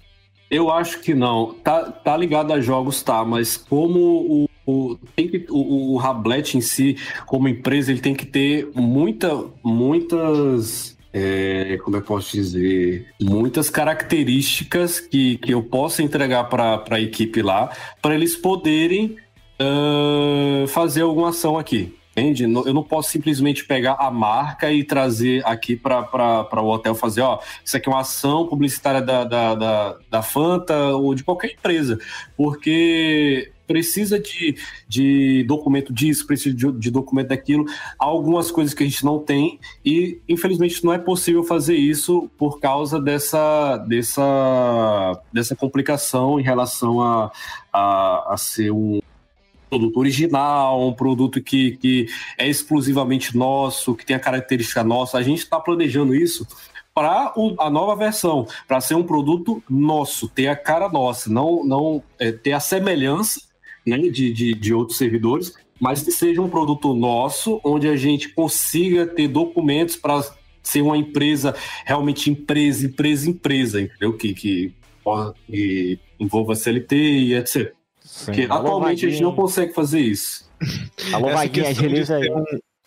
Eu 0.48 0.70
acho 0.70 1.01
que 1.01 1.15
não. 1.15 1.55
Tá, 1.55 1.90
tá 1.90 2.16
ligado 2.16 2.53
a 2.53 2.61
jogos, 2.61 3.03
tá, 3.03 3.24
mas 3.24 3.57
como 3.57 4.48
o, 4.66 4.98
tem 5.14 5.28
que, 5.28 5.47
o, 5.48 5.94
o 5.94 6.01
Hablet 6.01 6.59
em 6.59 6.60
si, 6.60 6.97
como 7.24 7.48
empresa, 7.48 7.90
ele 7.90 8.01
tem 8.01 8.14
que 8.14 8.26
ter 8.26 8.68
muita, 8.74 9.44
muitas 9.62 10.97
é, 11.18 11.78
como 11.82 11.97
eu 11.97 12.02
posso 12.02 12.32
dizer, 12.32 13.06
muitas 13.18 13.70
características 13.70 15.01
que, 15.01 15.38
que 15.38 15.55
eu 15.55 15.62
possa 15.62 16.02
entregar 16.02 16.44
para 16.44 16.84
a 16.90 17.01
equipe 17.01 17.40
lá, 17.40 17.70
para 18.02 18.14
eles 18.14 18.36
poderem 18.36 19.16
uh, 19.59 20.66
fazer 20.68 21.01
alguma 21.01 21.30
ação 21.30 21.59
aqui. 21.59 21.94
Entende? 22.16 22.44
Eu 22.44 22.72
não 22.72 22.82
posso 22.82 23.10
simplesmente 23.10 23.64
pegar 23.66 23.97
a 23.98 24.10
marca 24.10 24.72
e 24.72 24.82
trazer 24.82 25.43
aqui 25.47 25.76
para 25.76 26.48
o 26.62 26.68
hotel 26.68 26.94
fazer, 26.94 27.20
ó, 27.20 27.40
isso 27.62 27.76
aqui 27.76 27.88
é 27.88 27.93
uma 27.93 28.01
ação 28.01 28.47
publicitária 28.47 29.02
da, 29.02 29.24
da, 29.24 29.55
da, 29.55 29.98
da 30.10 30.22
Fanta 30.22 30.97
ou 30.97 31.14
de 31.14 31.22
qualquer 31.22 31.52
empresa, 31.52 31.98
porque 32.34 33.52
precisa 33.66 34.18
de, 34.18 34.56
de 34.88 35.44
documento 35.44 35.93
disso, 35.93 36.26
precisa 36.26 36.55
de, 36.55 36.70
de 36.72 36.90
documento 36.90 37.28
daquilo, 37.28 37.64
algumas 37.98 38.51
coisas 38.51 38.72
que 38.72 38.82
a 38.82 38.86
gente 38.86 39.05
não 39.05 39.18
tem 39.18 39.59
e 39.84 40.20
infelizmente 40.28 40.84
não 40.84 40.93
é 40.93 40.98
possível 40.98 41.43
fazer 41.43 41.76
isso 41.76 42.30
por 42.38 42.60
causa 42.60 43.01
dessa, 43.01 43.78
dessa, 43.78 45.20
dessa 45.32 45.56
complicação 45.56 46.38
em 46.38 46.43
relação 46.43 47.01
a, 47.01 47.30
a, 47.72 48.34
a 48.34 48.36
ser 48.36 48.70
um 48.70 49.01
produto 49.68 49.98
original, 49.98 50.86
um 50.86 50.93
produto 50.93 51.43
que, 51.43 51.76
que 51.76 52.06
é 52.38 52.48
exclusivamente 52.48 53.36
nosso, 53.36 53.94
que 53.94 54.06
tem 54.06 54.16
a 54.16 54.20
característica 54.20 54.82
nossa. 54.84 55.18
A 55.18 55.22
gente 55.22 55.38
está 55.38 55.59
planejando 55.59 56.14
isso 56.14 56.47
para 56.94 57.34
a 57.59 57.68
nova 57.68 57.94
versão, 57.94 58.47
para 58.66 58.80
ser 58.80 58.94
um 58.94 59.02
produto 59.02 59.62
nosso, 59.68 60.28
ter 60.28 60.48
a 60.48 60.56
cara 60.56 60.88
nossa, 60.88 61.28
não, 61.28 61.62
não 61.62 62.02
é, 62.18 62.32
ter 62.32 62.52
a 62.52 62.60
semelhança 62.60 63.45
né, 63.86 63.98
de, 63.98 64.32
de, 64.32 64.54
de 64.54 64.74
outros 64.74 64.98
servidores, 64.98 65.54
mas 65.80 66.02
que 66.02 66.10
seja 66.10 66.42
um 66.42 66.48
produto 66.48 66.94
nosso, 66.94 67.60
onde 67.64 67.88
a 67.88 67.96
gente 67.96 68.30
consiga 68.30 69.06
ter 69.06 69.28
documentos 69.28 69.96
para 69.96 70.24
ser 70.62 70.82
uma 70.82 70.96
empresa, 70.96 71.54
realmente 71.84 72.30
empresa, 72.30 72.86
empresa, 72.86 73.30
empresa, 73.30 73.80
entendeu? 73.80 74.16
Que, 74.16 74.34
que, 74.34 74.74
que 75.46 75.98
envolva 76.18 76.56
CLT 76.56 76.96
e 76.96 77.34
etc. 77.34 77.72
Sim. 78.00 78.24
Porque 78.26 78.42
atualmente 78.42 79.06
a 79.06 79.10
gente 79.10 79.22
não 79.22 79.34
consegue 79.34 79.72
fazer 79.72 80.00
isso. 80.00 80.50
Alô, 81.12 81.28
Vaguinha, 81.28 81.68
agiliza 81.68 82.16
aí. 82.16 82.30
Um, 82.30 82.44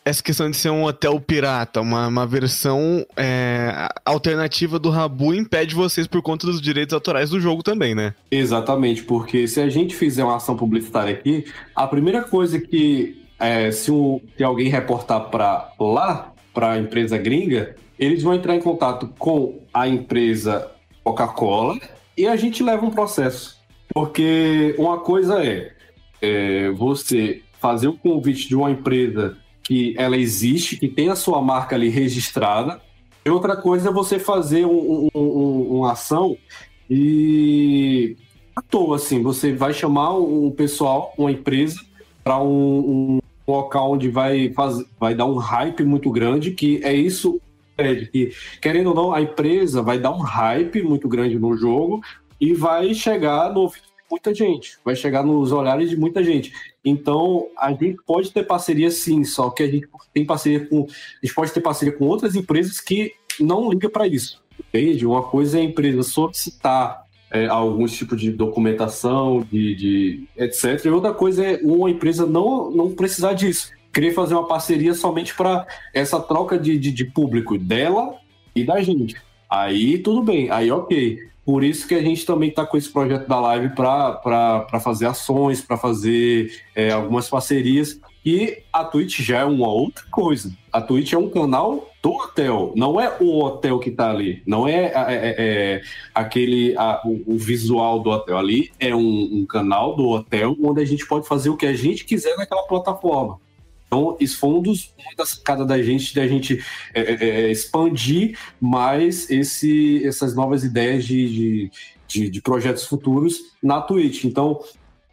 essa 0.10 0.24
questão 0.24 0.50
de 0.50 0.58
ser 0.58 0.70
um 0.70 0.84
hotel 0.84 1.20
pirata, 1.22 1.82
uma, 1.82 2.08
uma 2.08 2.26
versão 2.26 3.06
é, 3.16 3.88
alternativa 4.04 4.80
do 4.80 4.90
Rabu 4.90 5.34
impede 5.34 5.76
vocês 5.76 6.08
por 6.08 6.22
conta 6.22 6.48
dos 6.48 6.60
direitos 6.60 6.94
autorais 6.94 7.30
do 7.30 7.40
jogo 7.40 7.62
também, 7.62 7.94
né? 7.94 8.16
Exatamente, 8.32 9.04
porque 9.04 9.48
se 9.48 9.62
a 9.62 9.70
gente 9.70 9.96
fizer 9.96 10.24
uma 10.24 10.38
ação 10.38 10.58
publicitária 10.58 11.14
aqui, 11.14 11.46
a 11.76 11.86
primeira 11.86 12.24
coisa 12.24 12.60
que 12.60 13.24
é, 13.40 13.72
se, 13.72 13.92
um, 13.92 14.20
se 14.36 14.44
alguém 14.44 14.68
reportar 14.68 15.30
para 15.30 15.72
lá, 15.80 16.34
para 16.54 16.72
a 16.72 16.78
empresa 16.80 17.18
gringa, 17.18 17.76
eles 17.98 18.24
vão 18.24 18.34
entrar 18.34 18.56
em 18.56 18.62
contato 18.62 19.08
com 19.20 19.60
a 19.74 19.88
empresa 19.88 20.72
Coca-Cola 21.04 21.80
e 22.18 22.28
a 22.28 22.36
gente 22.36 22.64
leva 22.64 22.86
um 22.86 22.90
processo. 22.90 23.60
Porque 23.94 24.76
uma 24.78 25.00
coisa 25.00 25.44
é, 25.44 25.72
é 26.22 26.70
você 26.72 27.42
fazer 27.60 27.88
o 27.88 27.94
convite 27.94 28.48
de 28.48 28.56
uma 28.56 28.72
empresa 28.72 29.38
que 29.70 29.94
ela 30.00 30.18
existe, 30.18 30.78
que 30.78 30.88
tem 30.88 31.10
a 31.10 31.16
sua 31.16 31.40
marca 31.44 31.76
ali 31.76 31.90
registrada, 31.90 32.82
e 33.24 33.30
outra 33.30 33.56
coisa 33.56 33.90
é 33.90 33.94
você 33.94 34.18
fazer 34.18 34.66
um, 34.66 35.08
um, 35.14 35.22
um, 35.22 35.78
uma 35.78 35.92
ação 35.92 36.36
e 36.90 38.18
à 38.56 38.64
toa, 38.64 38.96
assim, 38.96 39.22
você 39.22 39.54
vai 39.54 39.72
chamar 39.72 40.18
um 40.18 40.50
pessoal, 40.50 41.14
uma 41.16 41.32
empresa, 41.32 41.80
para 42.24 42.42
um, 42.42 43.20
local 43.48 43.92
onde 43.92 44.10
vai, 44.10 44.52
fazer, 44.54 44.88
vai 45.00 45.14
dar 45.14 45.28
um 45.28 45.38
hype 45.38 45.84
muito 45.84 46.10
grande, 46.10 46.50
que 46.50 46.82
é 46.84 46.92
isso 46.92 47.40
é, 47.78 47.94
que, 47.94 48.34
querendo 48.60 48.88
ou 48.88 48.96
não, 48.96 49.14
a 49.14 49.22
empresa 49.22 49.84
vai 49.84 50.00
dar 50.00 50.10
um 50.10 50.22
hype 50.22 50.82
muito 50.82 51.08
grande 51.08 51.38
no 51.38 51.56
jogo 51.56 52.02
e 52.42 52.54
vai 52.54 52.92
chegar 52.96 53.54
no 53.54 53.72
muita 54.10 54.34
gente, 54.34 54.78
vai 54.84 54.96
chegar 54.96 55.24
nos 55.24 55.52
olhares 55.52 55.90
de 55.90 55.98
muita 55.98 56.24
gente. 56.24 56.52
Então, 56.84 57.48
a 57.58 57.72
gente 57.72 57.98
pode 58.06 58.32
ter 58.32 58.44
parceria 58.44 58.90
sim, 58.90 59.24
só 59.24 59.50
que 59.50 59.64
a 59.64 59.68
gente 59.68 59.88
tem 60.14 60.26
parceria 60.26 60.66
com. 60.66 60.84
A 60.84 61.26
gente 61.26 61.36
pode 61.36 61.52
ter 61.52 61.62
parceria 61.62 61.96
com 61.96 62.06
outras 62.06 62.36
empresas 62.36 62.80
que 62.80 63.14
não 63.40 63.70
ligam 63.70 63.90
para 63.90 64.08
isso. 64.08 64.42
Entende? 64.60 65.06
Uma 65.06 65.24
coisa 65.24 65.58
é 65.58 65.62
a 65.62 65.66
empresa 65.66 66.04
solicitar 66.04 67.06
é, 67.32 67.48
algum 67.48 67.86
tipo 67.86 68.16
de 68.16 68.32
documentação, 68.32 69.46
de, 69.52 69.76
de, 69.76 70.24
etc. 70.36 70.86
E 70.86 70.90
outra 70.90 71.14
coisa 71.14 71.46
é 71.46 71.60
uma 71.64 71.90
empresa 71.90 72.26
não, 72.26 72.72
não 72.72 72.92
precisar 72.92 73.34
disso. 73.34 73.72
Querer 73.94 74.14
fazer 74.14 74.34
uma 74.34 74.48
parceria 74.48 74.94
somente 74.94 75.36
para 75.36 75.66
essa 75.94 76.20
troca 76.20 76.58
de, 76.58 76.78
de, 76.78 76.92
de, 76.92 77.06
público 77.06 77.58
dela 77.58 78.16
e 78.56 78.64
da 78.64 78.82
gente. 78.82 79.16
Aí 79.50 79.98
tudo 79.98 80.22
bem, 80.22 80.50
aí 80.52 80.72
ok. 80.72 81.29
Por 81.50 81.64
isso 81.64 81.88
que 81.88 81.96
a 81.96 82.02
gente 82.04 82.28
também 82.28 82.50
está 82.50 82.64
com 82.64 82.78
esse 82.78 82.94
projeto 82.94 83.28
da 83.28 83.40
live 83.40 83.70
para 83.70 84.80
fazer 84.84 85.08
ações, 85.08 85.60
para 85.60 85.78
fazer 85.78 86.52
é, 86.76 86.92
algumas 86.92 87.28
parcerias. 87.28 88.00
E 88.24 88.62
a 88.72 88.84
Twitch 88.84 89.22
já 89.22 89.40
é 89.40 89.46
uma 89.46 89.68
outra 89.68 90.04
coisa. 90.12 90.56
A 90.72 90.80
Twitch 90.80 91.14
é 91.14 91.18
um 91.18 91.28
canal 91.28 91.90
do 92.04 92.12
hotel, 92.12 92.72
não 92.76 93.02
é 93.02 93.18
o 93.20 93.44
hotel 93.44 93.80
que 93.80 93.90
está 93.90 94.12
ali, 94.12 94.44
não 94.46 94.68
é, 94.68 94.86
é, 94.86 94.94
é, 94.94 95.36
é 95.38 95.82
aquele 96.14 96.78
a, 96.78 97.02
o, 97.04 97.34
o, 97.34 97.38
visual 97.40 98.00
do 98.00 98.12
hotel 98.12 98.38
ali, 98.38 98.72
é 98.80 98.96
um, 98.96 99.40
um, 99.40 99.46
canal 99.46 99.96
do 99.96 100.08
hotel 100.08 100.56
onde 100.64 100.82
a 100.82 100.86
gente 100.86 101.06
pode 101.08 101.28
fazer 101.28 101.50
o 101.50 101.58
que 101.58 101.66
a 101.66 101.74
gente 101.74 102.06
quiser 102.06 102.38
naquela 102.38 102.62
plataforma. 102.68 103.40
Então, 103.90 104.16
isso 104.20 104.38
foi 104.38 104.52
um 104.52 104.62
dos, 104.62 104.94
uma 105.00 105.16
das 105.18 105.30
sacadas 105.30 105.66
da 105.66 105.82
gente, 105.82 106.14
da 106.14 106.28
gente 106.28 106.64
é, 106.94 107.02
é, 107.02 107.30
é, 107.30 107.52
expandir 107.52 108.38
mais 108.62 109.28
esse, 109.32 110.06
essas 110.06 110.36
novas 110.36 110.64
ideias 110.64 111.04
de, 111.06 111.28
de, 111.28 111.72
de, 112.08 112.30
de 112.30 112.42
projetos 112.42 112.86
futuros 112.86 113.40
na 113.64 113.82
Twitch. 113.82 114.26
Então, 114.26 114.64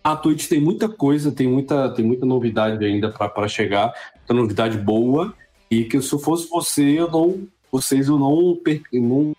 a 0.05 0.15
Twitch 0.15 0.47
tem 0.47 0.61
muita 0.61 0.90
coisa, 0.90 1.32
tem 1.32 1.48
muita, 1.48 1.89
tem 1.89 2.05
muita 2.05 2.27
novidade 2.27 2.85
ainda 2.85 3.11
para 3.11 3.48
chegar, 3.48 3.94
muita 4.15 4.35
novidade 4.35 4.77
boa, 4.77 5.35
e 5.70 5.85
que 5.85 5.98
se 6.03 6.12
eu 6.12 6.19
fosse 6.19 6.47
você, 6.47 7.01
eu 7.01 7.11
não, 7.11 7.48
vocês, 7.73 8.09
eu 8.09 8.19
não, 8.19 8.57
per, 8.62 8.82
não 8.93 9.35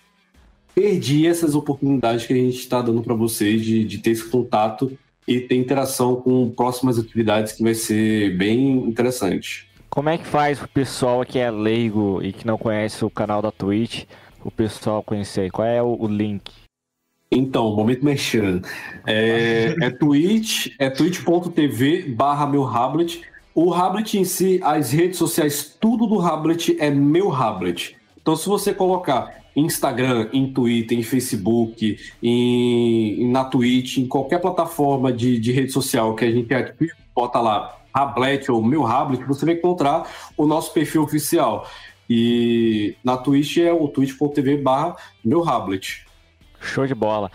perdi 0.74 1.28
essas 1.28 1.54
oportunidades 1.54 2.26
que 2.26 2.34
a 2.34 2.36
gente 2.36 2.58
está 2.58 2.82
dando 2.82 3.04
para 3.04 3.14
vocês 3.14 3.64
de, 3.64 3.84
de 3.84 4.00
ter 4.00 4.12
esse 4.12 4.28
contato 4.28 4.98
e 5.28 5.42
ter 5.42 5.56
interação 5.56 6.16
com 6.16 6.50
próximas 6.50 6.98
atividades 6.98 7.52
que 7.52 7.64
vai 7.64 7.74
ser 7.74 8.36
bem 8.38 8.78
interessante. 8.88 9.68
Como 9.90 10.10
é 10.10 10.18
que 10.18 10.26
faz 10.26 10.62
o 10.62 10.68
pessoal 10.68 11.26
que 11.26 11.40
é 11.40 11.50
leigo 11.50 12.22
e 12.24 12.32
que 12.32 12.46
não 12.46 12.58
conhece 12.58 13.04
o 13.04 13.10
canal 13.10 13.42
da 13.42 13.52
Twitch, 13.52 14.06
o 14.44 14.52
pessoal 14.52 15.04
conhecer? 15.04 15.52
Qual 15.52 15.68
é 15.68 15.82
o, 15.82 15.98
o 16.00 16.08
link? 16.08 16.52
Então, 17.32 17.76
momento 17.76 18.06
mexendo. 18.06 18.66
É, 19.06 19.76
é 19.82 19.90
Twitch, 19.90 20.68
é 20.80 20.90
twitch.tv 20.90 22.10
barra 22.10 22.48
meu 22.48 22.66
Hablet. 22.66 23.22
O 23.54 23.74
Hablet 23.74 24.18
em 24.18 24.24
si, 24.24 24.60
as 24.64 24.92
redes 24.92 25.18
sociais, 25.18 25.76
tudo 25.80 26.06
do 26.06 26.22
Hablet 26.22 26.78
é 26.80 26.90
meu 26.90 27.34
Hablet. 27.34 27.98
Então, 28.22 28.36
se 28.36 28.48
você 28.48 28.74
colocar 28.74 29.37
Instagram, 29.58 30.30
em 30.32 30.54
Twitter, 30.54 30.98
em 30.98 31.04
Facebook, 31.04 31.98
em, 32.22 33.30
na 33.32 33.44
Twitch, 33.44 33.98
em 33.98 34.08
qualquer 34.08 34.40
plataforma 34.40 35.12
de, 35.12 35.40
de 35.40 35.52
rede 35.52 35.72
social 35.72 36.16
que 36.16 36.24
a 36.24 36.32
gente 36.32 36.54
ativa, 36.54 36.94
bota 37.16 37.40
lá 37.40 37.78
Hablet 37.92 38.52
ou 38.52 38.64
meu 38.64 38.86
Hablet, 38.86 39.24
você 39.24 39.46
vai 39.46 39.56
encontrar 39.56 40.08
o 40.38 40.46
nosso 40.46 40.72
perfil 40.72 41.02
oficial. 41.02 41.68
E 42.10 42.96
na 43.04 43.18
Twitch 43.18 43.58
é 43.58 43.74
o 43.74 43.88
twitch.tv 43.88 44.58
barra 44.58 44.96
meu. 45.26 46.06
Show 46.62 46.86
de 46.86 46.96
bola. 46.96 47.32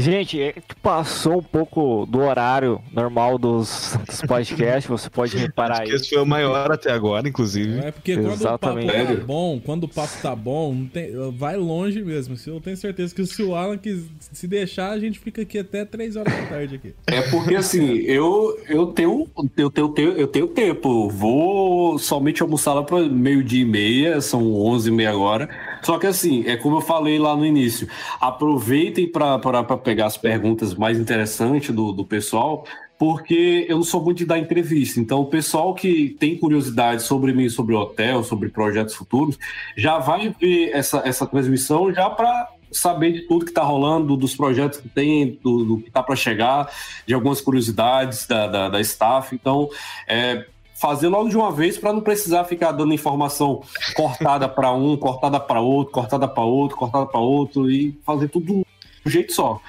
Gente, 0.00 0.40
é 0.40 0.54
passou 0.82 1.38
um 1.38 1.42
pouco 1.42 2.06
do 2.06 2.20
horário 2.20 2.80
normal 2.92 3.38
dos, 3.38 3.96
dos 4.06 4.22
podcasts, 4.22 4.86
você 4.86 5.08
pode 5.08 5.36
reparar 5.38 5.82
aí. 5.82 5.90
Esse 5.90 6.10
foi 6.10 6.18
o 6.18 6.26
maior 6.26 6.70
até 6.70 6.92
agora, 6.92 7.28
inclusive. 7.28 7.78
É 7.78 7.90
porque 7.90 8.14
quando 8.14 8.32
Exatamente. 8.32 8.88
o 8.88 8.92
papo 8.92 9.16
tá 9.16 9.24
bom, 9.24 9.60
quando 9.64 9.84
o 9.84 9.88
papo 9.88 10.12
tá 10.22 10.36
bom, 10.36 10.86
tem, 10.86 11.10
vai 11.32 11.56
longe 11.56 12.02
mesmo. 12.02 12.36
Eu 12.46 12.60
tenho 12.60 12.76
certeza 12.76 13.14
que 13.14 13.24
se 13.26 13.42
o 13.42 13.54
Alan 13.54 13.78
quis, 13.78 14.04
se 14.20 14.46
deixar, 14.46 14.90
a 14.90 14.98
gente 14.98 15.18
fica 15.18 15.42
aqui 15.42 15.58
até 15.58 15.84
3 15.84 16.16
horas 16.16 16.32
da 16.32 16.46
tarde 16.46 16.74
aqui. 16.76 16.94
É 17.06 17.22
porque 17.22 17.54
assim, 17.54 17.96
eu, 18.06 18.58
eu, 18.68 18.86
tenho, 18.88 19.28
eu, 19.56 19.70
tenho, 19.70 19.94
eu 20.12 20.28
tenho 20.28 20.46
tempo. 20.48 21.08
Vou 21.08 21.98
somente 21.98 22.42
almoçar 22.42 22.74
lá 22.74 22.82
para 22.82 23.00
meio-dia 23.08 23.62
e 23.62 23.64
meia, 23.64 24.20
são 24.20 24.54
11 24.54 24.88
e 24.88 24.92
meia 24.92 25.10
agora. 25.10 25.48
Só 25.86 26.00
que 26.00 26.06
assim, 26.08 26.42
é 26.48 26.56
como 26.56 26.78
eu 26.78 26.80
falei 26.80 27.16
lá 27.16 27.36
no 27.36 27.46
início, 27.46 27.88
aproveitem 28.20 29.06
para 29.06 29.62
pegar 29.76 30.06
as 30.06 30.16
perguntas 30.16 30.74
mais 30.74 30.98
interessantes 30.98 31.72
do, 31.72 31.92
do 31.92 32.04
pessoal, 32.04 32.64
porque 32.98 33.66
eu 33.68 33.76
não 33.76 33.84
sou 33.84 34.02
muito 34.02 34.18
de 34.18 34.24
dar 34.24 34.36
entrevista. 34.36 34.98
Então, 34.98 35.20
o 35.20 35.26
pessoal 35.26 35.76
que 35.76 36.16
tem 36.18 36.36
curiosidade 36.36 37.04
sobre 37.04 37.32
mim, 37.32 37.48
sobre 37.48 37.72
o 37.72 37.78
hotel, 37.78 38.24
sobre 38.24 38.48
projetos 38.48 38.96
futuros, 38.96 39.38
já 39.76 40.00
vai 40.00 40.34
ver 40.40 40.70
essa, 40.72 41.02
essa 41.04 41.24
transmissão 41.24 41.94
já 41.94 42.10
para 42.10 42.50
saber 42.72 43.12
de 43.12 43.20
tudo 43.20 43.44
que 43.44 43.52
está 43.52 43.62
rolando, 43.62 44.16
dos 44.16 44.34
projetos 44.34 44.80
que 44.80 44.88
tem, 44.88 45.38
do, 45.40 45.64
do 45.64 45.78
que 45.78 45.86
está 45.86 46.02
para 46.02 46.16
chegar, 46.16 46.68
de 47.06 47.14
algumas 47.14 47.40
curiosidades 47.40 48.26
da, 48.26 48.48
da, 48.48 48.68
da 48.70 48.80
staff. 48.80 49.32
Então, 49.32 49.68
é, 50.08 50.46
fazer 50.80 51.08
logo 51.08 51.28
de 51.28 51.36
uma 51.36 51.50
vez 51.50 51.78
para 51.78 51.92
não 51.92 52.00
precisar 52.00 52.44
ficar 52.44 52.72
dando 52.72 52.92
informação 52.92 53.62
cortada 53.94 54.48
para 54.48 54.72
um, 54.72 54.96
cortada 54.96 55.40
para 55.40 55.60
outro, 55.60 55.92
cortada 55.92 56.28
para 56.28 56.44
outro, 56.44 56.76
cortada 56.76 57.06
para 57.06 57.20
outro 57.20 57.70
e 57.70 57.98
fazer 58.04 58.28
tudo 58.28 58.46
de 58.46 58.52
um 58.52 58.64
jeito 59.06 59.32
só. 59.32 59.60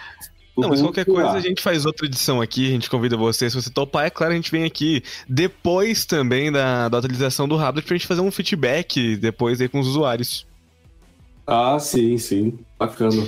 Não, 0.57 0.69
mas 0.69 0.81
qualquer 0.81 1.05
coisa 1.05 1.31
a 1.31 1.39
gente 1.39 1.61
faz 1.61 1.85
outra 1.85 2.07
edição 2.07 2.41
aqui, 2.41 2.67
a 2.67 2.71
gente 2.71 2.89
convida 2.89 3.15
você. 3.15 3.47
Se 3.47 3.55
você 3.55 3.69
topar, 3.69 4.07
é 4.07 4.09
claro, 4.09 4.34
a 4.34 4.35
gente 4.35 4.51
vem 4.51 4.63
aqui 4.63 5.03
depois 5.29 6.03
também 6.03 6.51
da, 6.51 6.89
da 6.89 6.97
atualização 6.97 7.47
do 7.47 7.55
Rablet 7.55 7.85
pra 7.85 7.95
gente 7.95 8.07
fazer 8.07 8.21
um 8.21 8.31
feedback 8.31 9.15
depois 9.17 9.61
aí 9.61 9.69
com 9.69 9.79
os 9.79 9.88
usuários. 9.88 10.47
Ah, 11.45 11.77
sim, 11.79 12.17
sim. 12.17 12.57
Bacana. 12.77 13.25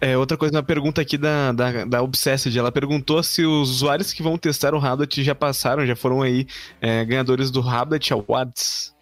É, 0.00 0.16
outra 0.16 0.36
coisa, 0.36 0.54
uma 0.54 0.62
pergunta 0.62 1.00
aqui 1.00 1.18
da, 1.18 1.50
da, 1.50 1.84
da 1.84 2.02
Obsessed, 2.02 2.56
ela 2.56 2.70
perguntou 2.70 3.20
se 3.22 3.44
os 3.44 3.70
usuários 3.70 4.12
que 4.12 4.22
vão 4.22 4.38
testar 4.38 4.72
o 4.74 4.78
Hablet 4.78 5.24
já 5.24 5.34
passaram, 5.34 5.84
já 5.84 5.96
foram 5.96 6.22
aí 6.22 6.46
é, 6.80 7.04
ganhadores 7.04 7.50
do 7.50 7.60
Hablet 7.60 8.12
Awards. 8.12 8.94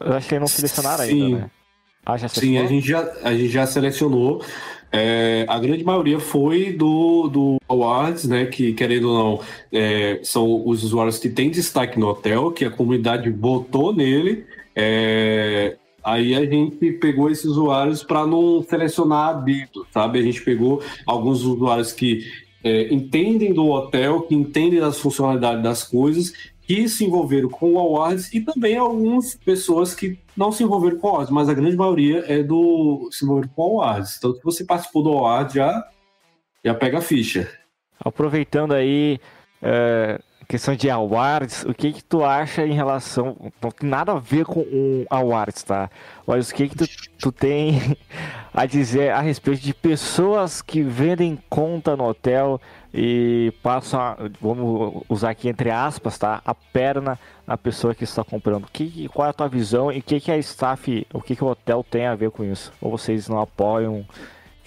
Eu 0.00 0.14
acho 0.14 0.28
que 0.28 0.38
não 0.38 0.46
selecionaram 0.46 1.04
Sim. 1.04 1.24
ainda, 1.24 1.38
né? 1.38 1.50
Ah, 2.06 2.16
já 2.16 2.26
Sim, 2.28 2.56
a 2.56 2.66
gente 2.66 2.86
já, 2.88 3.06
a 3.22 3.32
gente 3.34 3.50
já 3.50 3.66
selecionou. 3.66 4.42
É, 4.90 5.44
a 5.46 5.58
grande 5.58 5.84
maioria 5.84 6.18
foi 6.18 6.72
do, 6.72 7.28
do 7.28 7.56
Awards, 7.68 8.24
né? 8.24 8.46
Que, 8.46 8.72
querendo 8.72 9.10
ou 9.10 9.18
não, 9.18 9.40
é, 9.70 10.20
são 10.22 10.66
os 10.66 10.82
usuários 10.84 11.18
que 11.18 11.28
têm 11.28 11.50
destaque 11.50 11.98
no 11.98 12.08
hotel, 12.08 12.50
que 12.50 12.64
a 12.64 12.70
comunidade 12.70 13.28
votou 13.28 13.94
nele. 13.94 14.46
É, 14.74 15.76
Aí 16.08 16.34
a 16.34 16.44
gente 16.44 16.92
pegou 16.92 17.30
esses 17.30 17.44
usuários 17.44 18.02
para 18.02 18.26
não 18.26 18.62
selecionar 18.62 19.36
a 19.36 19.44
sabe? 19.92 20.18
A 20.18 20.22
gente 20.22 20.42
pegou 20.42 20.82
alguns 21.06 21.42
usuários 21.42 21.92
que 21.92 22.24
é, 22.64 22.92
entendem 22.92 23.52
do 23.52 23.66
hotel, 23.68 24.22
que 24.22 24.34
entendem 24.34 24.80
das 24.80 24.98
funcionalidades 24.98 25.62
das 25.62 25.84
coisas, 25.84 26.32
que 26.62 26.88
se 26.88 27.04
envolveram 27.04 27.50
com 27.50 27.74
o 27.74 27.78
Awards 27.78 28.32
e 28.32 28.40
também 28.40 28.76
algumas 28.76 29.34
pessoas 29.34 29.94
que 29.94 30.18
não 30.34 30.50
se 30.50 30.62
envolveram 30.62 30.98
com 30.98 31.08
o 31.08 31.10
Awards, 31.10 31.30
mas 31.30 31.48
a 31.48 31.54
grande 31.54 31.76
maioria 31.76 32.24
é 32.26 32.42
do 32.42 33.08
se 33.12 33.24
envolver 33.24 33.48
com 33.54 33.62
o 33.62 33.82
Awards. 33.82 34.16
Então, 34.16 34.34
se 34.34 34.42
você 34.42 34.64
participou 34.64 35.02
do 35.02 35.10
Awards, 35.10 35.54
já, 35.54 35.88
já 36.64 36.74
pega 36.74 36.98
a 36.98 37.02
ficha. 37.02 37.50
Aproveitando 38.00 38.72
aí, 38.72 39.18
é, 39.60 40.20
questão 40.48 40.74
de 40.74 40.88
awards, 40.88 41.64
o 41.64 41.74
que 41.74 41.92
que 41.92 42.02
tu 42.02 42.24
acha 42.24 42.66
em 42.66 42.72
relação, 42.72 43.36
não 43.62 43.70
tem 43.70 43.88
nada 43.88 44.12
a 44.12 44.18
ver 44.18 44.46
com 44.46 44.60
um 44.60 45.04
awards, 45.10 45.62
tá? 45.62 45.90
Mas 46.26 46.50
o 46.50 46.54
que 46.54 46.68
que 46.68 46.76
tu, 46.76 46.86
tu 47.18 47.30
tem 47.30 47.96
a 48.52 48.64
dizer 48.64 49.10
a 49.10 49.20
respeito 49.20 49.60
de 49.60 49.74
pessoas 49.74 50.62
que 50.62 50.82
vendem 50.82 51.38
conta 51.50 51.94
no 51.94 52.04
hotel 52.04 52.60
e 52.94 53.52
passam, 53.62 54.00
a, 54.00 54.16
vamos 54.40 55.02
usar 55.08 55.30
aqui 55.30 55.48
entre 55.48 55.70
aspas, 55.70 56.18
tá? 56.18 56.40
A 56.44 56.54
perna 56.54 57.18
na 57.46 57.58
pessoa 57.58 57.94
que 57.94 58.04
está 58.04 58.24
comprando. 58.24 58.66
Que, 58.72 59.06
qual 59.08 59.26
é 59.26 59.30
a 59.30 59.34
tua 59.34 59.48
visão 59.48 59.92
e 59.92 59.98
o 59.98 60.02
que 60.02 60.18
que 60.18 60.32
a 60.32 60.38
staff, 60.38 61.06
o 61.12 61.20
que 61.20 61.36
que 61.36 61.44
o 61.44 61.48
hotel 61.48 61.84
tem 61.88 62.06
a 62.06 62.14
ver 62.14 62.30
com 62.30 62.42
isso? 62.42 62.72
Ou 62.80 62.90
vocês 62.90 63.28
não 63.28 63.38
apoiam 63.38 64.06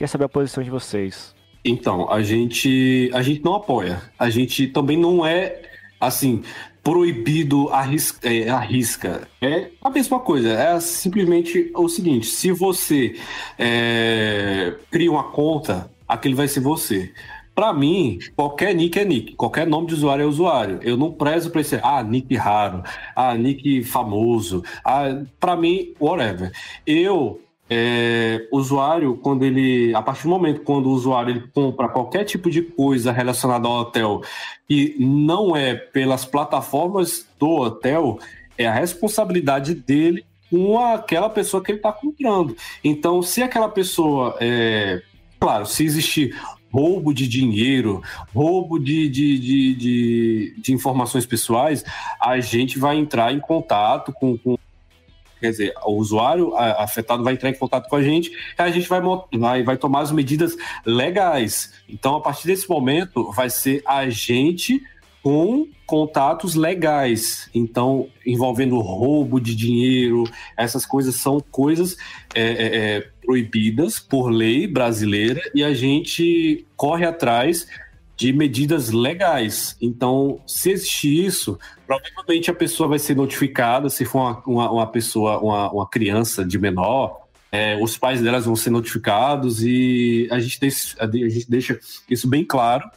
Queria 0.02 0.08
saber 0.08 0.26
a 0.26 0.30
posição 0.30 0.64
de 0.64 0.72
vocês. 0.72 1.36
Então, 1.64 2.12
a 2.12 2.24
gente, 2.24 3.12
a 3.14 3.22
gente 3.22 3.45
não 3.45 3.53
apoia. 3.53 4.02
A 4.18 4.32
gente 4.32 4.66
também 4.66 4.98
não 4.98 5.24
é, 5.24 5.62
assim, 6.02 6.44
proibido 6.84 7.69
arrisca, 7.69 8.28
é, 8.28 8.49
arrisca. 8.49 9.28
É 9.41 9.69
a 9.82 9.90
mesma 9.90 10.19
coisa. 10.19 10.49
É 10.49 10.80
simplesmente 10.80 11.72
o 11.76 11.88
seguinte: 11.88 12.26
se 12.26 12.52
você 12.52 13.15
é, 13.57 14.76
cria 14.90 15.11
uma 15.11 15.26
conta, 15.26 15.91
aquele 16.07 16.36
vai 16.36 16.48
ser 16.48 16.60
você. 16.60 17.11
Para 17.53 17.73
mim, 17.73 18.18
qualquer 18.36 18.73
nick 18.73 18.98
é 18.98 19.03
nick, 19.06 19.36
qualquer 19.36 19.68
nome 19.68 19.88
de 19.88 19.94
usuário 19.94 20.23
é 20.23 20.26
usuário. 20.26 20.80
Eu 20.82 20.95
não 20.95 21.11
prezo 21.11 21.52
para 21.52 21.64
ser, 21.64 21.82
ah, 21.84 22.02
nick 22.02 22.34
raro, 22.36 22.82
ah, 23.15 23.36
nick 23.36 23.84
famoso, 23.84 24.64
ah, 24.86 25.22
para 25.40 25.57
mim, 25.57 25.94
whatever. 25.99 26.52
Eu 26.88 27.41
é, 27.73 28.49
usuário, 28.52 29.15
quando 29.15 29.45
ele, 29.45 29.95
a 29.95 30.02
partir 30.02 30.23
do 30.23 30.30
momento 30.30 30.60
quando 30.60 30.88
o 30.88 30.91
usuário 30.91 31.31
ele 31.31 31.48
compra 31.53 31.88
qualquer 31.88 32.26
tipo 32.26 32.49
de 32.49 32.61
coisa 32.61 33.14
relacionada 33.14 33.65
ao 33.65 33.76
hotel 33.76 34.22
e 34.69 34.98
não 34.99 35.56
é 35.56 35.73
pelas 35.73 36.26
plataformas 36.26 37.26
do 37.39 37.48
hotel, 37.48 38.19
é 38.57 38.68
a 38.68 38.73
responsabilidade 38.73 39.73
dele 39.73 40.26
com 40.49 40.77
aquela 40.80 41.30
pessoa 41.30 41.64
que 41.64 41.72
ele 41.72 41.80
está 41.80 41.93
comprando. 41.93 42.57
Então, 42.84 43.22
se 43.22 43.41
aquela 43.41 43.69
pessoa, 43.69 44.35
é, 44.41 45.02
claro, 45.39 45.65
se 45.65 45.85
existir 45.85 46.35
roubo 46.73 47.14
de 47.14 47.26
dinheiro, 47.26 48.02
roubo 48.35 48.77
de, 48.80 49.07
de, 49.07 49.39
de, 49.39 49.76
de, 49.76 50.56
de 50.57 50.73
informações 50.73 51.26
pessoais, 51.26 51.85
a 52.19 52.38
gente 52.41 52.77
vai 52.77 52.98
entrar 52.98 53.34
em 53.34 53.39
contato 53.39 54.11
com, 54.11 54.38
com 54.38 54.57
quer 55.41 55.51
dizer, 55.51 55.73
o 55.85 55.95
usuário 55.95 56.55
afetado 56.55 57.23
vai 57.23 57.34
entrar 57.34 57.49
em 57.49 57.55
contato 57.55 57.89
com 57.89 57.95
a 57.95 58.01
gente 58.01 58.31
a 58.57 58.69
gente 58.69 58.88
vai, 58.88 59.01
vai, 59.34 59.63
vai 59.63 59.77
tomar 59.77 60.01
as 60.01 60.11
medidas 60.11 60.55
legais. 60.85 61.73
Então, 61.89 62.15
a 62.15 62.22
partir 62.22 62.47
desse 62.47 62.69
momento, 62.69 63.31
vai 63.31 63.49
ser 63.49 63.81
a 63.85 64.09
gente 64.09 64.81
com 65.23 65.68
contatos 65.85 66.55
legais. 66.55 67.49
Então, 67.53 68.07
envolvendo 68.26 68.80
roubo 68.80 69.39
de 69.39 69.55
dinheiro, 69.55 70.23
essas 70.57 70.85
coisas 70.85 71.15
são 71.15 71.39
coisas 71.39 71.97
é, 72.34 72.41
é, 72.41 72.77
é, 72.97 73.07
proibidas 73.23 73.99
por 73.99 74.30
lei 74.30 74.68
brasileira 74.68 75.41
e 75.53 75.63
a 75.63 75.73
gente 75.73 76.65
corre 76.76 77.05
atrás 77.05 77.68
de 78.22 78.31
medidas 78.31 78.91
legais. 78.91 79.76
Então, 79.81 80.39
se 80.45 80.69
existir 80.69 81.26
isso, 81.26 81.57
provavelmente 81.88 82.52
a 82.52 82.53
pessoa 82.53 82.88
vai 82.88 82.99
ser 82.99 83.15
notificada, 83.15 83.89
se 83.89 84.06
for 84.06 84.19
uma, 84.19 84.43
uma, 84.45 84.72
uma 84.72 84.88
pessoa, 84.88 85.39
uma, 85.39 85.72
uma 85.72 85.89
criança 85.89 86.45
de 86.45 86.60
menor, 86.60 87.22
é, 87.52 87.76
os 87.81 87.98
pais 87.98 88.22
delas 88.22 88.45
vão 88.45 88.56
ser 88.56 88.69
notificados 88.69 89.64
e 89.64 90.27
a 90.30 90.39
gente, 90.39 90.60
deixa, 90.60 90.95
a 90.99 91.07
gente 91.07 91.49
deixa 91.49 91.80
isso 92.07 92.27
bem 92.27 92.45
claro 92.45 92.88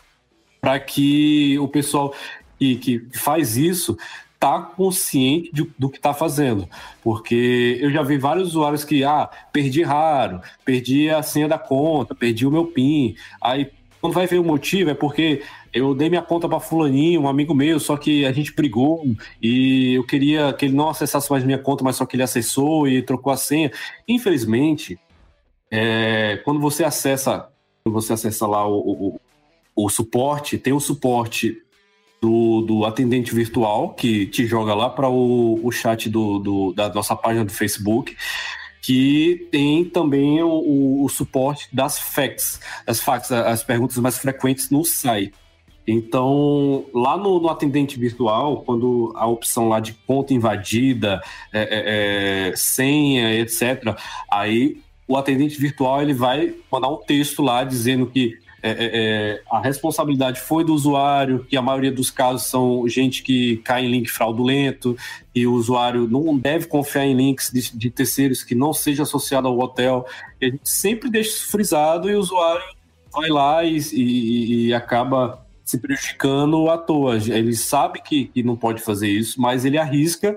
para 0.60 0.78
que 0.78 1.59
o 1.59 1.68
pessoal 1.68 2.14
que, 2.59 2.76
que 2.76 3.09
faz 3.14 3.56
isso 3.56 3.96
tá 4.38 4.60
consciente 4.60 5.51
de, 5.55 5.66
do 5.78 5.88
que 5.88 5.96
está 5.96 6.12
fazendo. 6.12 6.68
Porque 7.02 7.78
eu 7.80 7.90
já 7.90 8.02
vi 8.02 8.18
vários 8.18 8.48
usuários 8.48 8.84
que, 8.84 9.02
ah, 9.02 9.30
perdi 9.51 9.82
raro, 9.82 10.42
perdi 10.66 11.09
a 11.09 11.22
senha 11.22 11.48
da 11.48 11.59
conta, 11.59 12.14
perdi 12.14 12.46
o 12.46 12.51
meu 12.51 12.66
PIN. 12.66 13.16
Aí, 13.40 13.70
quando 14.05 14.12
vai 14.12 14.26
ver 14.26 14.39
o 14.39 14.44
motivo, 14.44 14.90
é 14.90 14.94
porque 14.94 15.43
eu 15.72 15.94
dei 15.94 16.10
minha 16.10 16.20
conta 16.20 16.47
para 16.47 16.60
fulaninho, 16.60 17.22
um 17.22 17.26
amigo 17.26 17.55
meu, 17.55 17.81
só 17.81 17.97
que 17.97 18.26
a 18.26 18.32
gente 18.32 18.55
brigou 18.55 19.02
e 19.40 19.94
eu 19.94 20.05
queria 20.05 20.52
que 20.52 20.66
ele 20.66 20.74
não 20.74 20.90
acessasse 20.90 21.31
mais 21.31 21.43
minha 21.43 21.56
conta, 21.56 21.82
mas 21.82 21.97
só 21.97 22.05
que 22.05 22.14
ele 22.14 22.22
acessou 22.22 22.86
e 22.86 23.01
trocou 23.01 23.32
a 23.32 23.36
senha. 23.39 23.72
Infelizmente, 24.06 24.98
é, 25.70 26.36
quando 26.44 26.60
você 26.60 26.85
acessa, 26.85 27.48
quando 27.82 27.94
você 27.94 28.12
acessa 28.12 28.47
lá 28.47 28.68
o, 28.68 28.78
o, 28.78 29.20
o 29.74 29.89
suporte, 29.89 30.59
tem 30.59 30.74
o 30.74 30.81
suporte 30.81 31.56
do, 32.20 32.60
do 32.60 32.85
atendente 32.85 33.35
virtual 33.35 33.94
que 33.94 34.26
te 34.26 34.44
joga 34.44 34.74
lá 34.74 34.90
para 34.90 35.09
o, 35.09 35.66
o 35.66 35.72
chat 35.72 36.10
do, 36.10 36.39
do, 36.40 36.72
da 36.74 36.93
nossa 36.93 37.16
página 37.16 37.43
do 37.43 37.52
Facebook 37.52 38.14
que 38.85 39.48
tem 39.51 39.82
também 39.82 40.43
o, 40.43 41.05
o, 41.05 41.09
suporte 41.09 41.74
das 41.74 41.98
facts, 41.98 42.61
as 42.86 43.01
facts, 43.01 43.32
as 43.32 43.65
perguntas 43.65 43.97
mais 43.97 44.19
frequentes 44.19 44.69
no 44.69 44.85
site. 44.85 45.32
Então, 45.86 46.85
lá 46.93 47.16
no, 47.16 47.40
no, 47.40 47.48
atendente 47.48 47.98
virtual, 47.98 48.61
quando 48.61 49.11
a 49.16 49.27
opção 49.27 49.70
lá 49.70 49.81
de 49.81 49.94
conta 50.06 50.35
invadida, 50.35 51.23
é, 51.51 51.62
é, 51.62 52.48
é 52.51 52.56
senha, 52.56 53.35
etc., 53.40 53.97
aí 54.31 54.77
o 55.09 55.16
atendente 55.16 55.59
virtual 55.59 56.02
ele 56.02 56.12
vai 56.12 56.55
mandar 56.70 56.89
um 56.89 56.98
texto 56.98 57.43
lá 57.43 57.65
dizendo 57.65 58.06
que 58.06 58.39
é, 58.66 58.70
é, 58.70 58.91
é, 58.95 59.43
a 59.51 59.61
responsabilidade 59.61 60.41
foi 60.41 60.65
do 60.65 60.73
usuário, 60.73 61.45
que 61.45 61.55
a 61.55 61.61
maioria 61.61 61.93
dos 61.93 62.11
casos 62.11 62.47
são 62.47 62.89
gente 62.89 63.23
que 63.23 63.59
cai 63.59 63.85
em 63.85 63.91
link 63.91 64.09
fraudulento, 64.09 64.97
e 65.35 65.47
o 65.47 65.53
usuário 65.53 66.09
não 66.09 66.39
deve 66.39 66.66
confiar 66.66 67.05
em 67.05 67.15
links 67.15 67.51
de, 67.53 67.77
de 67.77 67.91
terceiros 67.91 68.43
que 68.43 68.55
não 68.55 68.73
seja 68.73 69.03
associado 69.03 69.47
ao 69.47 69.59
hotel. 69.59 70.07
E 70.41 70.47
a 70.47 70.49
gente 70.49 70.66
sempre 70.66 71.11
deixa 71.11 71.28
isso 71.28 71.51
frisado 71.51 72.09
e 72.09 72.16
o 72.16 72.19
usuário 72.19 72.65
vai 73.12 73.28
lá 73.28 73.62
e, 73.62 73.77
e, 73.93 74.69
e 74.69 74.74
acaba 74.74 75.45
se 75.62 75.77
prejudicando 75.77 76.70
à 76.70 76.78
toa. 76.78 77.16
Ele 77.16 77.55
sabe 77.55 78.01
que, 78.01 78.27
que 78.28 78.43
não 78.43 78.57
pode 78.57 78.81
fazer 78.81 79.11
isso, 79.11 79.39
mas 79.39 79.66
ele 79.66 79.77
arrisca 79.77 80.35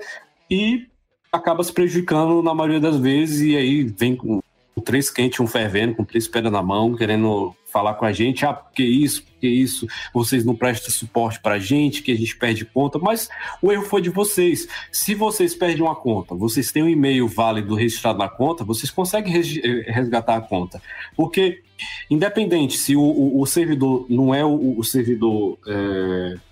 e 0.51 0.85
acaba 1.31 1.63
se 1.63 1.71
prejudicando 1.71 2.43
na 2.43 2.53
maioria 2.53 2.81
das 2.81 2.97
vezes, 2.97 3.39
e 3.39 3.55
aí 3.55 3.83
vem 3.83 4.17
com, 4.17 4.41
com 4.75 4.81
três 4.81 5.09
quentes, 5.09 5.39
um 5.39 5.47
fervendo, 5.47 5.95
com 5.95 6.03
três 6.03 6.27
pedras 6.27 6.51
na 6.51 6.61
mão, 6.61 6.93
querendo 6.93 7.55
falar 7.77 7.93
com 7.93 8.05
a 8.05 8.11
gente, 8.11 8.43
ah, 8.43 8.53
porque 8.53 8.81
isso, 8.81 9.23
porque 9.23 9.47
isso, 9.47 9.85
vocês 10.11 10.43
não 10.43 10.55
prestam 10.55 10.89
suporte 10.89 11.39
pra 11.39 11.59
gente, 11.59 12.01
que 12.01 12.11
a 12.11 12.15
gente 12.15 12.35
perde 12.35 12.65
conta, 12.65 12.97
mas 12.97 13.29
o 13.61 13.71
erro 13.71 13.83
foi 13.83 14.01
de 14.01 14.09
vocês. 14.09 14.67
Se 14.91 15.13
vocês 15.13 15.53
perdem 15.53 15.83
uma 15.83 15.95
conta, 15.95 16.33
vocês 16.33 16.71
têm 16.71 16.81
um 16.81 16.89
e-mail 16.89 17.27
válido 17.27 17.75
registrado 17.75 18.17
na 18.17 18.27
conta, 18.27 18.63
vocês 18.63 18.89
conseguem 18.89 19.31
eh, 19.35 19.91
resgatar 19.91 20.37
a 20.37 20.41
conta. 20.41 20.81
Porque, 21.15 21.61
independente 22.09 22.77
se 22.77 22.95
o, 22.95 23.01
o, 23.01 23.41
o 23.41 23.45
servidor 23.45 24.07
não 24.09 24.33
é 24.33 24.43
o, 24.43 24.79
o 24.79 24.83
servidor. 24.83 25.59
É 25.67 26.46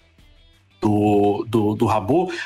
do, 0.85 1.43
do, 1.47 1.73
do 1.73 1.87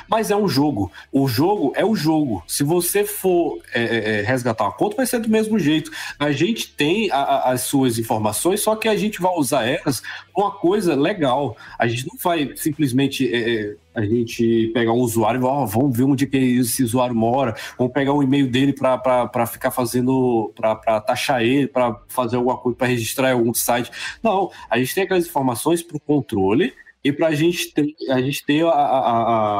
mas 0.08 0.32
é 0.32 0.36
um 0.36 0.48
jogo. 0.48 0.90
O 1.12 1.28
jogo 1.28 1.74
é 1.76 1.84
o 1.84 1.94
jogo. 1.94 2.42
Se 2.48 2.64
você 2.64 3.04
for 3.04 3.60
é, 3.74 3.84
é, 3.84 4.20
é, 4.20 4.22
resgatar 4.22 4.64
uma 4.64 4.72
conta, 4.72 4.96
vai 4.96 5.06
ser 5.06 5.20
do 5.20 5.30
mesmo 5.30 5.60
jeito. 5.60 5.92
A 6.18 6.32
gente 6.32 6.74
tem 6.74 7.12
a, 7.12 7.18
a, 7.18 7.52
as 7.52 7.64
suas 7.64 8.00
informações, 8.00 8.62
só 8.62 8.78
que 8.78 8.88
a 8.88 8.96
gente 8.96 9.22
vai 9.22 9.34
usar 9.34 9.66
elas 9.66 10.02
com 10.32 10.44
uma 10.44 10.52
coisa 10.52 10.96
legal. 10.96 11.58
A 11.78 11.86
gente 11.86 12.08
não 12.08 12.16
vai 12.18 12.54
simplesmente. 12.56 13.30
É, 13.34 13.74
é 13.74 13.76
a 13.96 14.06
gente 14.06 14.72
pegar 14.74 14.94
um 14.94 15.00
usuário 15.00 15.42
e 15.42 15.44
oh, 15.44 15.66
vamos 15.66 15.98
ver 15.98 16.04
onde 16.04 16.26
que 16.26 16.38
esse 16.38 16.84
usuário 16.84 17.14
mora, 17.14 17.54
vamos 17.78 17.92
pegar 17.92 18.14
o 18.14 18.24
e-mail 18.24 18.50
dele 18.50 18.72
para 18.72 19.46
ficar 19.46 19.72
fazendo, 19.72 20.54
para 20.56 21.02
taxar 21.02 21.42
ele, 21.42 21.68
para 21.68 22.00
fazer 22.08 22.38
alguma 22.38 22.56
coisa, 22.56 22.78
para 22.78 22.88
registrar 22.88 23.34
algum 23.34 23.54
site. 23.54 23.92
Não, 24.24 24.52
a 24.70 24.78
gente 24.78 24.96
tem 24.96 25.04
aquelas 25.04 25.26
informações 25.26 25.84
para 25.84 25.98
o 25.98 26.00
controle 26.00 26.72
e 27.04 27.12
para 27.12 27.28
a 27.28 27.36
gente 27.36 27.74
ter, 27.74 27.96
a 28.10 28.22
gente 28.22 28.46
ter 28.46 28.66
a, 28.66 28.70
a, 28.70 29.10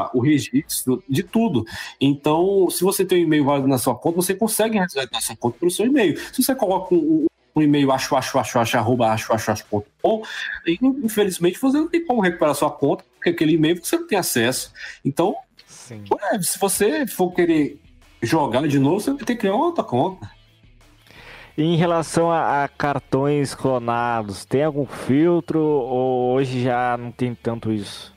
a, 0.04 0.10
o 0.12 0.20
registro 0.20 1.02
de 1.08 1.22
tudo. 1.22 1.64
Então, 2.00 2.68
se 2.70 2.84
você 2.84 3.04
tem 3.04 3.22
um 3.22 3.26
e-mail 3.26 3.44
válido 3.44 3.68
na 3.68 3.78
sua 3.78 3.94
conta, 3.94 4.16
você 4.16 4.34
consegue 4.34 4.78
resgatar 4.78 5.20
sua 5.20 5.36
conta 5.36 5.58
pelo 5.58 5.70
seu 5.70 5.86
e-mail. 5.86 6.18
Se 6.32 6.42
você 6.42 6.54
coloca 6.54 6.94
um, 6.94 7.26
um 7.54 7.62
e-mail 7.62 7.90
acho, 7.92 8.14
acho, 8.14 8.38
acho, 8.38 8.58
acho, 8.58 8.76
arroba, 8.76 9.08
acho, 9.08 9.32
acho, 9.32 9.50
acho, 9.50 9.66
ponto 9.66 9.86
com, 10.02 10.22
infelizmente 11.02 11.58
você 11.58 11.78
não 11.78 11.88
tem 11.88 12.04
como 12.04 12.20
recuperar 12.20 12.54
sua 12.54 12.70
conta, 12.70 13.04
porque 13.14 13.30
aquele 13.30 13.54
e-mail 13.54 13.80
você 13.82 13.96
não 13.96 14.06
tem 14.06 14.18
acesso. 14.18 14.72
Então, 15.04 15.34
é, 16.32 16.40
se 16.40 16.58
você 16.58 17.06
for 17.06 17.32
querer 17.32 17.80
jogar 18.22 18.66
de 18.68 18.78
novo, 18.78 19.00
você 19.00 19.10
vai 19.10 19.18
ter 19.20 19.34
que 19.34 19.40
criar 19.40 19.54
uma 19.54 19.66
outra 19.66 19.82
conta. 19.82 20.30
Em 21.56 21.76
relação 21.76 22.30
a, 22.30 22.64
a, 22.64 22.68
cartões 22.68 23.54
clonados, 23.54 24.44
tem 24.44 24.64
algum 24.64 24.86
filtro 24.86 25.60
ou 25.60 26.32
hoje 26.32 26.62
já 26.62 26.96
não 26.96 27.10
tem 27.10 27.34
tanto 27.34 27.72
isso? 27.72 28.14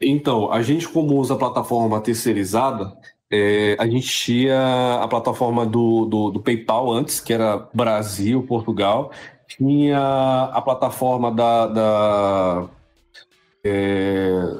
Então, 0.00 0.52
a 0.52 0.60
gente 0.62 0.88
como 0.88 1.14
usa 1.16 1.34
a 1.34 1.38
plataforma 1.38 2.00
terceirizada, 2.00 2.92
é, 3.30 3.76
a 3.78 3.86
gente 3.86 4.08
tinha 4.08 5.00
a 5.02 5.08
plataforma 5.08 5.64
do, 5.64 6.04
do, 6.04 6.30
do, 6.30 6.40
PayPal 6.40 6.92
antes, 6.92 7.20
que 7.20 7.32
era 7.32 7.68
Brasil, 7.72 8.42
Portugal, 8.42 9.10
tinha 9.48 10.50
a 10.52 10.60
plataforma 10.60 11.32
da, 11.32 11.66
da 11.66 12.68
é, 13.64 14.58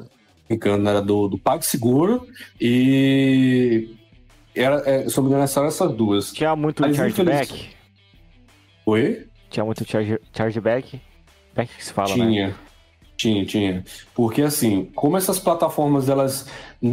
era 0.48 1.02
do, 1.02 1.28
do 1.28 1.38
PagSeguro 1.38 2.26
e 2.60 3.94
era, 4.54 4.82
é, 4.86 5.08
se 5.08 5.16
não 5.16 5.24
me 5.24 5.30
engano, 5.30 5.50
eram 5.50 5.66
essas 5.66 5.92
duas. 5.92 6.32
Tinha 6.32 6.54
muito 6.54 6.82
chargeback? 6.94 7.73
Oi? 8.86 9.26
Tinha 9.50 9.64
muito 9.64 9.84
charge, 9.88 10.18
chargeback? 10.32 11.00
Back 11.54 11.74
que 11.74 11.84
se 11.84 11.92
fala, 11.92 12.12
Tinha. 12.12 12.48
né? 12.48 12.54
Tinha, 13.16 13.44
tinha. 13.46 13.84
Porque 14.12 14.42
assim, 14.42 14.90
como 14.94 15.16
essas 15.16 15.38
plataformas 15.38 16.08
elas 16.08 16.48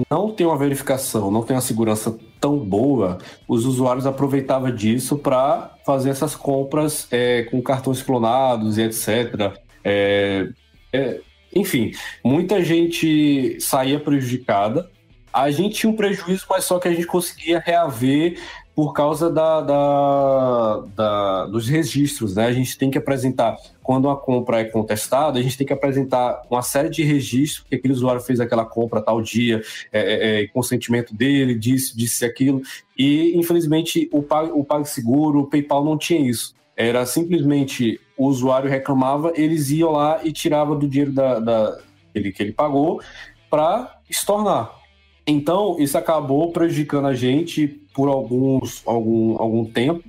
não 0.10 0.32
têm 0.32 0.46
uma 0.46 0.58
verificação, 0.58 1.32
não 1.32 1.42
têm 1.42 1.56
uma 1.56 1.62
segurança 1.62 2.16
tão 2.40 2.60
boa, 2.60 3.18
os 3.48 3.66
usuários 3.66 4.06
aproveitavam 4.06 4.74
disso 4.74 5.18
para 5.18 5.76
fazer 5.86 6.12
essas 6.12 6.36
compras 6.36 7.08
é, 7.12 7.44
com 7.44 7.62
cartões 7.62 8.04
clonados 8.04 8.78
e 8.78 8.84
etc. 8.84 9.58
É, 9.84 10.50
é, 10.94 11.20
enfim, 11.54 11.92
muita 12.24 12.64
gente 12.64 13.60
saía 13.60 14.00
prejudicada. 14.00 14.90
A 15.34 15.50
gente 15.50 15.76
tinha 15.76 15.90
um 15.92 15.96
prejuízo, 15.96 16.46
mas 16.50 16.66
só 16.66 16.78
que 16.78 16.88
a 16.88 16.94
gente 16.94 17.08
conseguia 17.08 17.60
reaver 17.60 18.38
por 18.76 18.94
causa 18.94 19.30
da, 19.30 19.62
da, 19.62 20.84
da, 20.96 21.46
dos 21.46 21.68
registros, 21.68 22.36
né? 22.36 22.46
A 22.46 22.54
gente 22.54 22.78
tem 22.78 22.90
que 22.90 22.98
apresentar, 22.98 23.58
quando 23.84 24.10
a 24.10 24.16
compra 24.16 24.62
é 24.62 24.64
contestada, 24.64 25.40
a 25.40 25.42
gente 25.42 25.58
tem 25.58 25.68
que 25.68 25.74
apresentar 25.74 26.42
uma 26.50 26.62
série 26.62 26.90
de 26.90 27.04
registros, 27.04 27.66
que 27.68 27.76
aquele 27.76 27.94
usuário 27.94 28.22
fez 28.22 28.40
aquela 28.40 28.66
compra 28.66 29.02
tal 29.02 29.22
dia, 29.22 29.62
é, 29.92 30.00
é, 30.00 30.44
é 30.44 30.48
consentimento 30.48 31.14
dele, 31.14 31.54
disse, 31.54 31.96
disse 31.96 32.24
aquilo, 32.24 32.62
e 32.98 33.38
infelizmente 33.38 34.10
o, 34.12 34.24
Pag, 34.24 34.52
o 34.54 34.64
PagSeguro, 34.64 35.42
o 35.42 35.48
PayPal 35.48 35.84
não 35.84 35.98
tinha 35.98 36.30
isso. 36.30 36.56
Era 36.76 37.06
simplesmente 37.06 38.00
o 38.18 38.28
usuário 38.28 38.70
reclamava, 38.70 39.34
eles 39.36 39.70
iam 39.70 39.92
lá 39.92 40.22
e 40.24 40.32
tiravam 40.32 40.80
do 40.80 40.88
dinheiro 40.88 41.12
da, 41.12 41.40
da, 41.40 41.80
ele, 42.16 42.32
que 42.32 42.42
ele 42.42 42.54
pagou 42.54 43.02
para 43.50 44.00
estornar. 44.10 44.81
Então, 45.26 45.78
isso 45.80 45.98
acabou 45.98 46.52
prejudicando 46.52 47.08
a 47.08 47.14
gente 47.14 47.68
por 47.94 48.10
alguns, 48.10 48.82
algum, 48.86 49.38
algum 49.40 49.66
tempo, 49.66 50.04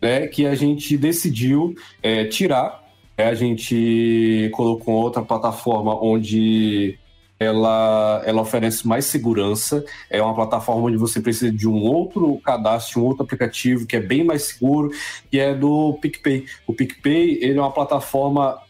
né, 0.00 0.26
que 0.26 0.46
a 0.46 0.54
gente 0.54 0.96
decidiu 0.96 1.74
é, 2.02 2.24
tirar. 2.24 2.82
Né, 3.16 3.26
a 3.26 3.34
gente 3.34 4.50
colocou 4.52 4.94
outra 4.94 5.22
plataforma 5.22 5.94
onde 6.02 6.98
ela, 7.38 8.22
ela 8.26 8.42
oferece 8.42 8.86
mais 8.86 9.06
segurança. 9.06 9.82
É 10.10 10.20
uma 10.20 10.34
plataforma 10.34 10.82
onde 10.82 10.98
você 10.98 11.20
precisa 11.20 11.50
de 11.50 11.66
um 11.66 11.82
outro 11.82 12.38
cadastro, 12.44 13.00
um 13.00 13.06
outro 13.06 13.24
aplicativo 13.24 13.86
que 13.86 13.96
é 13.96 14.00
bem 14.00 14.22
mais 14.22 14.42
seguro, 14.42 14.90
que 15.30 15.38
é 15.38 15.54
do 15.54 15.94
PicPay. 16.02 16.44
O 16.66 16.74
PicPay 16.74 17.38
ele 17.40 17.58
é 17.58 17.62
uma 17.62 17.72
plataforma 17.72 18.60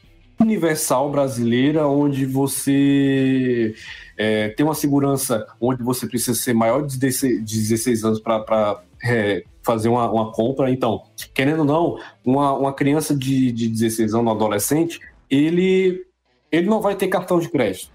universal 0.41 1.11
brasileira 1.11 1.87
onde 1.87 2.25
você 2.25 3.75
é, 4.23 4.51
tem 4.51 4.67
uma 4.67 4.75
segurança 4.75 5.47
onde 5.59 5.83
você 5.83 6.07
precisa 6.07 6.39
ser 6.39 6.53
maior 6.53 6.87
de 6.87 6.99
16 6.99 8.05
anos 8.05 8.21
para 8.21 8.83
é, 9.03 9.43
fazer 9.63 9.89
uma, 9.89 10.11
uma, 10.11 10.31
compra. 10.31 10.71
Então, 10.71 11.05
querendo 11.33 11.61
ou 11.61 11.65
não, 11.65 11.99
uma, 12.23 12.53
uma 12.53 12.73
criança 12.75 13.17
de, 13.17 13.51
de 13.51 13.67
16 13.67 14.13
anos, 14.13 14.27
um 14.27 14.31
adolescente, 14.31 15.01
ele, 15.31 16.05
ele 16.53 16.69
não 16.69 16.83
vai 16.83 16.95
ter 16.97 17.09
cartão 17.09 17.41
de 17.41 17.49
crédito. 17.49 17.91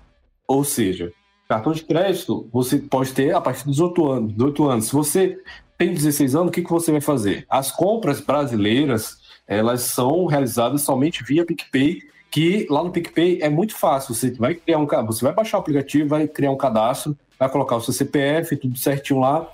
Ou 0.48 0.64
seja, 0.64 1.14
cartão 1.48 1.74
de 1.74 1.84
crédito 1.84 2.50
você 2.52 2.80
pode 2.80 3.14
ter 3.14 3.36
a 3.36 3.40
partir 3.40 3.64
dos 3.64 3.76
18 3.76 4.12
anos. 4.12 4.34
18 4.34 4.68
anos. 4.68 4.86
Se 4.86 4.94
você 4.94 5.40
tem 5.78 5.94
16 5.94 6.36
anos, 6.36 6.48
o 6.48 6.52
que, 6.52 6.64
que 6.64 6.72
você 6.72 6.92
vai 6.92 7.02
fazer? 7.02 7.46
As 7.48 7.72
compras 7.72 8.20
brasileiras, 8.20 9.20
elas 9.48 9.82
são 9.82 10.26
realizadas 10.26 10.82
somente 10.82 11.24
via 11.24 11.46
PicPay 11.46 12.00
que 12.36 12.68
lá 12.70 12.84
no 12.84 12.92
PicPay 12.92 13.40
é 13.42 13.48
muito 13.48 13.74
fácil. 13.78 14.14
Você 14.14 14.30
vai 14.32 14.56
criar 14.56 14.78
um 14.78 14.86
você 14.86 15.24
vai 15.24 15.34
baixar 15.34 15.58
o 15.58 15.62
aplicativo, 15.62 16.10
vai 16.10 16.28
criar 16.28 16.52
um 16.52 16.58
cadastro, 16.58 17.18
vai 17.40 17.48
colocar 17.48 17.78
o 17.78 17.82
seu 17.82 17.94
CPF, 17.94 18.58
tudo 18.58 18.78
certinho 18.78 19.22
lá, 19.22 19.50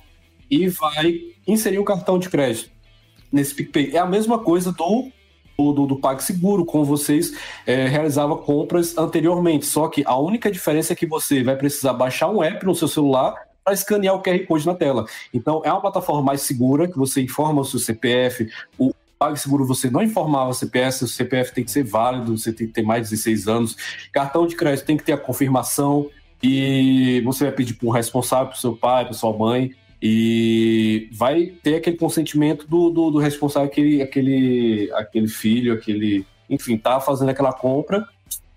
e 0.50 0.68
vai 0.68 1.14
inserir 1.48 1.78
um 1.78 1.84
cartão 1.84 2.18
de 2.18 2.28
crédito 2.28 2.72
nesse 3.32 3.54
PicPay. 3.54 3.96
É 3.96 4.00
a 4.00 4.06
mesma 4.08 4.40
coisa 4.40 4.72
do 4.72 5.12
do, 5.60 5.86
do 5.86 5.96
PagSeguro, 5.98 6.66
como 6.66 6.84
vocês 6.84 7.38
é, 7.68 7.86
realizavam 7.86 8.36
compras 8.38 8.98
anteriormente. 8.98 9.68
Só 9.68 9.88
que 9.88 10.04
a 10.08 10.18
única 10.18 10.50
diferença 10.50 10.94
é 10.94 10.96
que 10.96 11.06
você 11.06 11.44
vai 11.44 11.56
precisar 11.56 11.94
baixar 11.94 12.30
um 12.30 12.42
app 12.42 12.66
no 12.66 12.74
seu 12.74 12.88
celular 12.88 13.36
para 13.64 13.76
escanear 13.76 14.16
o 14.16 14.24
QR 14.24 14.44
Code 14.48 14.66
na 14.66 14.74
tela. 14.74 15.06
Então, 15.32 15.62
é 15.64 15.72
uma 15.72 15.82
plataforma 15.82 16.24
mais 16.24 16.42
segura, 16.42 16.88
que 16.88 16.98
você 16.98 17.22
informa 17.22 17.62
o 17.62 17.66
seu 17.66 17.80
CPF, 17.80 18.50
o, 18.76 18.92
PagSeguro 19.22 19.68
você 19.68 19.88
não 19.88 20.02
informava 20.02 20.52
CPF, 20.52 21.04
o 21.04 21.08
CPF 21.08 21.54
tem 21.54 21.64
que 21.64 21.70
ser 21.70 21.84
válido, 21.84 22.36
você 22.36 22.52
tem 22.52 22.66
que 22.66 22.74
ter 22.74 22.82
mais 22.82 23.04
de 23.04 23.12
16 23.12 23.48
anos. 23.48 23.78
Cartão 24.12 24.48
de 24.48 24.56
crédito 24.56 24.84
tem 24.84 24.98
que 24.98 25.04
ter 25.04 25.14
a 25.14 25.18
confirmação 25.18 26.10
e 26.42 27.22
você 27.24 27.44
vai 27.44 27.54
pedir 27.54 27.76
para 27.76 27.88
um 27.88 27.92
responsável, 27.92 28.48
para 28.48 28.56
seu 28.56 28.76
pai, 28.76 29.06
para 29.06 29.14
sua 29.14 29.32
mãe, 29.32 29.76
e 30.02 31.08
vai 31.14 31.54
ter 31.62 31.76
aquele 31.76 31.98
consentimento 31.98 32.68
do, 32.68 32.90
do, 32.90 33.12
do, 33.12 33.20
responsável, 33.20 33.70
aquele, 33.70 34.02
aquele, 34.02 34.92
aquele 34.96 35.28
filho, 35.28 35.74
aquele. 35.74 36.26
Enfim, 36.50 36.76
tá 36.76 37.00
fazendo 37.00 37.30
aquela 37.30 37.54
compra. 37.54 38.08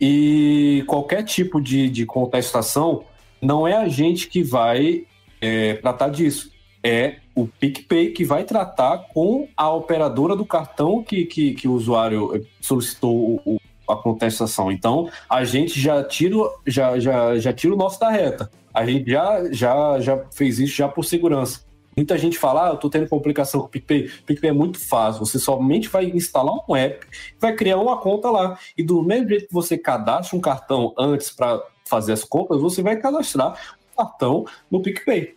E 0.01 0.82
qualquer 0.86 1.24
tipo 1.24 1.61
de, 1.61 1.91
de 1.91 2.07
contestação, 2.07 3.05
não 3.39 3.69
é 3.69 3.77
a 3.77 3.86
gente 3.86 4.28
que 4.28 4.43
vai 4.43 5.05
é, 5.43 5.74
tratar 5.74 6.09
disso. 6.09 6.54
É 6.85 7.16
o 7.35 7.47
PicPay 7.47 8.12
que 8.12 8.24
vai 8.24 8.44
tratar 8.44 9.09
com 9.12 9.48
a 9.56 9.70
operadora 9.70 10.36
do 10.36 10.44
cartão 10.44 11.02
que, 11.02 11.24
que, 11.24 11.55
que 11.55 11.66
o 11.66 11.73
usuário 11.73 12.47
solicitou 12.61 13.40
o, 13.44 13.59
a 13.89 13.97
contestação. 13.97 14.70
Então, 14.70 15.09
a 15.28 15.44
gente 15.44 15.81
já 15.81 16.05
tira, 16.05 16.36
já, 16.66 16.98
já, 16.98 17.39
já 17.39 17.52
tira 17.52 17.74
o 17.74 17.77
nosso 17.77 17.98
da 17.98 18.11
reta. 18.11 18.51
A 18.73 18.85
gente 18.85 19.11
já, 19.11 19.44
já, 19.51 20.01
já 20.01 20.24
fez 20.32 20.59
isso 20.59 20.77
já 20.77 20.86
por 20.86 21.05
segurança. 21.05 21.65
Muita 21.97 22.19
gente 22.19 22.39
fala, 22.39 22.69
ah, 22.69 22.73
eu 22.73 22.77
tô 22.77 22.90
tendo 22.90 23.09
complicação 23.09 23.61
com 23.61 23.66
o 23.66 23.70
PicPay. 23.70 24.11
PicPay 24.27 24.51
é 24.51 24.52
muito 24.52 24.81
fácil. 24.81 25.24
Você 25.24 25.39
somente 25.39 25.89
vai 25.89 26.06
instalar 26.06 26.55
um 26.69 26.74
app, 26.74 27.06
vai 27.39 27.55
criar 27.55 27.78
uma 27.78 27.98
conta 27.98 28.31
lá. 28.31 28.59
E 28.77 28.82
do 28.82 29.02
mesmo 29.02 29.28
jeito 29.28 29.47
que 29.47 29.55
você 29.55 29.78
cadastra 29.78 30.36
um 30.36 30.40
cartão 30.40 30.93
antes 30.98 31.31
para 31.31 31.62
fazer 31.85 32.12
as 32.12 32.24
compras, 32.24 32.61
você 32.61 32.82
vai 32.82 32.97
cadastrar 32.97 33.77
o 33.93 33.97
cartão 33.97 34.44
no 34.70 34.82
PicPay. 34.82 35.36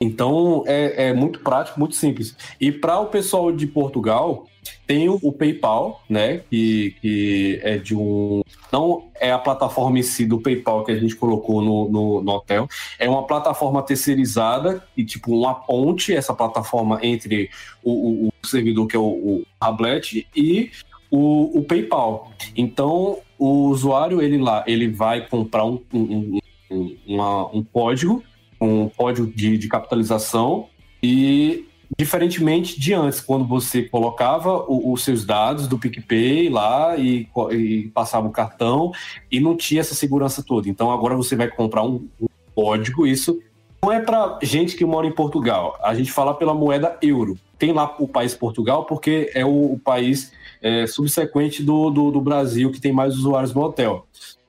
Então 0.00 0.62
é, 0.66 1.08
é 1.08 1.12
muito 1.12 1.40
prático, 1.40 1.78
muito 1.78 1.96
simples. 1.96 2.36
E 2.60 2.70
para 2.70 3.00
o 3.00 3.06
pessoal 3.06 3.50
de 3.50 3.66
Portugal, 3.66 4.46
tem 4.86 5.08
o, 5.08 5.18
o, 5.22 5.32
PayPal, 5.32 6.02
né? 6.08 6.38
Que, 6.50 6.94
que 7.00 7.60
é 7.62 7.78
de 7.78 7.94
um. 7.94 8.42
Não 8.72 9.08
é 9.20 9.30
a 9.30 9.38
plataforma 9.38 9.98
em 9.98 10.02
si 10.02 10.26
do 10.26 10.40
PayPal 10.40 10.84
que 10.84 10.92
a 10.92 10.98
gente 10.98 11.14
colocou 11.16 11.62
no, 11.62 11.88
no, 11.88 12.22
no, 12.22 12.32
hotel. 12.32 12.68
É 12.98 13.08
uma 13.08 13.26
plataforma 13.26 13.82
terceirizada 13.82 14.82
e, 14.96 15.04
tipo, 15.04 15.32
uma 15.36 15.54
ponte, 15.54 16.14
essa 16.14 16.34
plataforma 16.34 16.98
entre 17.02 17.50
o, 17.82 18.26
o, 18.26 18.28
o 18.28 18.46
servidor 18.46 18.86
que 18.86 18.96
é 18.96 18.98
o, 18.98 19.02
o 19.02 19.46
Tablet 19.60 20.26
e 20.34 20.70
o, 21.10 21.58
o, 21.58 21.64
PayPal. 21.64 22.30
Então, 22.56 23.18
o 23.38 23.68
usuário, 23.68 24.20
ele 24.20 24.38
lá, 24.38 24.64
ele 24.66 24.88
vai 24.88 25.26
comprar 25.26 25.64
um, 25.64 25.80
um, 25.92 26.38
um, 26.70 26.96
uma, 27.06 27.46
um 27.54 27.62
código 27.62 28.22
um 28.60 28.88
código 28.88 29.26
de, 29.26 29.58
de 29.58 29.68
capitalização 29.68 30.68
e 31.02 31.66
diferentemente 31.96 32.78
de 32.78 32.92
antes, 32.92 33.20
quando 33.20 33.44
você 33.44 33.82
colocava 33.82 34.64
o, 34.66 34.92
os 34.92 35.04
seus 35.04 35.24
dados 35.24 35.68
do 35.68 35.78
PicPay 35.78 36.48
lá 36.48 36.96
e, 36.96 37.28
e, 37.52 37.90
passava 37.94 38.26
o 38.26 38.32
cartão 38.32 38.92
e 39.30 39.38
não 39.38 39.56
tinha 39.56 39.80
essa 39.80 39.94
segurança 39.94 40.42
toda. 40.42 40.68
Então 40.68 40.90
agora 40.90 41.14
você 41.16 41.36
vai 41.36 41.48
comprar 41.48 41.84
um, 41.84 42.08
um 42.20 42.26
código, 42.54 43.06
isso 43.06 43.40
não 43.82 43.92
é 43.92 44.00
para 44.00 44.38
gente 44.42 44.76
que 44.76 44.84
mora 44.84 45.06
em 45.06 45.12
Portugal. 45.12 45.78
A 45.82 45.94
gente 45.94 46.10
fala 46.10 46.34
pela 46.34 46.54
moeda 46.54 46.96
euro. 47.00 47.38
Tem 47.58 47.72
lá 47.72 47.94
o 47.98 48.08
país 48.08 48.34
Portugal 48.34 48.84
porque 48.84 49.30
é 49.34 49.44
o, 49.44 49.74
o 49.74 49.78
país 49.78 50.32
é, 50.60 50.86
subsequente 50.86 51.62
do, 51.62 51.90
do, 51.90 52.10
do 52.10 52.20
Brasil 52.20 52.72
que 52.72 52.80
tem 52.80 52.92
mais 52.92 53.14
usuários 53.14 53.54
no 53.54 53.62
hotel 53.62 54.06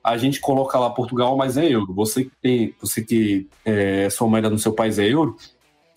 a 0.08 0.16
gente 0.16 0.40
coloca 0.40 0.78
lá 0.78 0.90
Portugal, 0.90 1.36
mas 1.36 1.56
é 1.56 1.66
euro. 1.66 1.92
Você 1.94 2.24
que 2.24 2.32
tem, 2.42 2.74
você 2.80 3.02
que 3.02 3.46
é, 3.64 4.08
sua 4.10 4.28
moeda 4.28 4.50
no 4.50 4.58
seu 4.58 4.72
país 4.72 4.98
é 4.98 5.06
euro, 5.06 5.36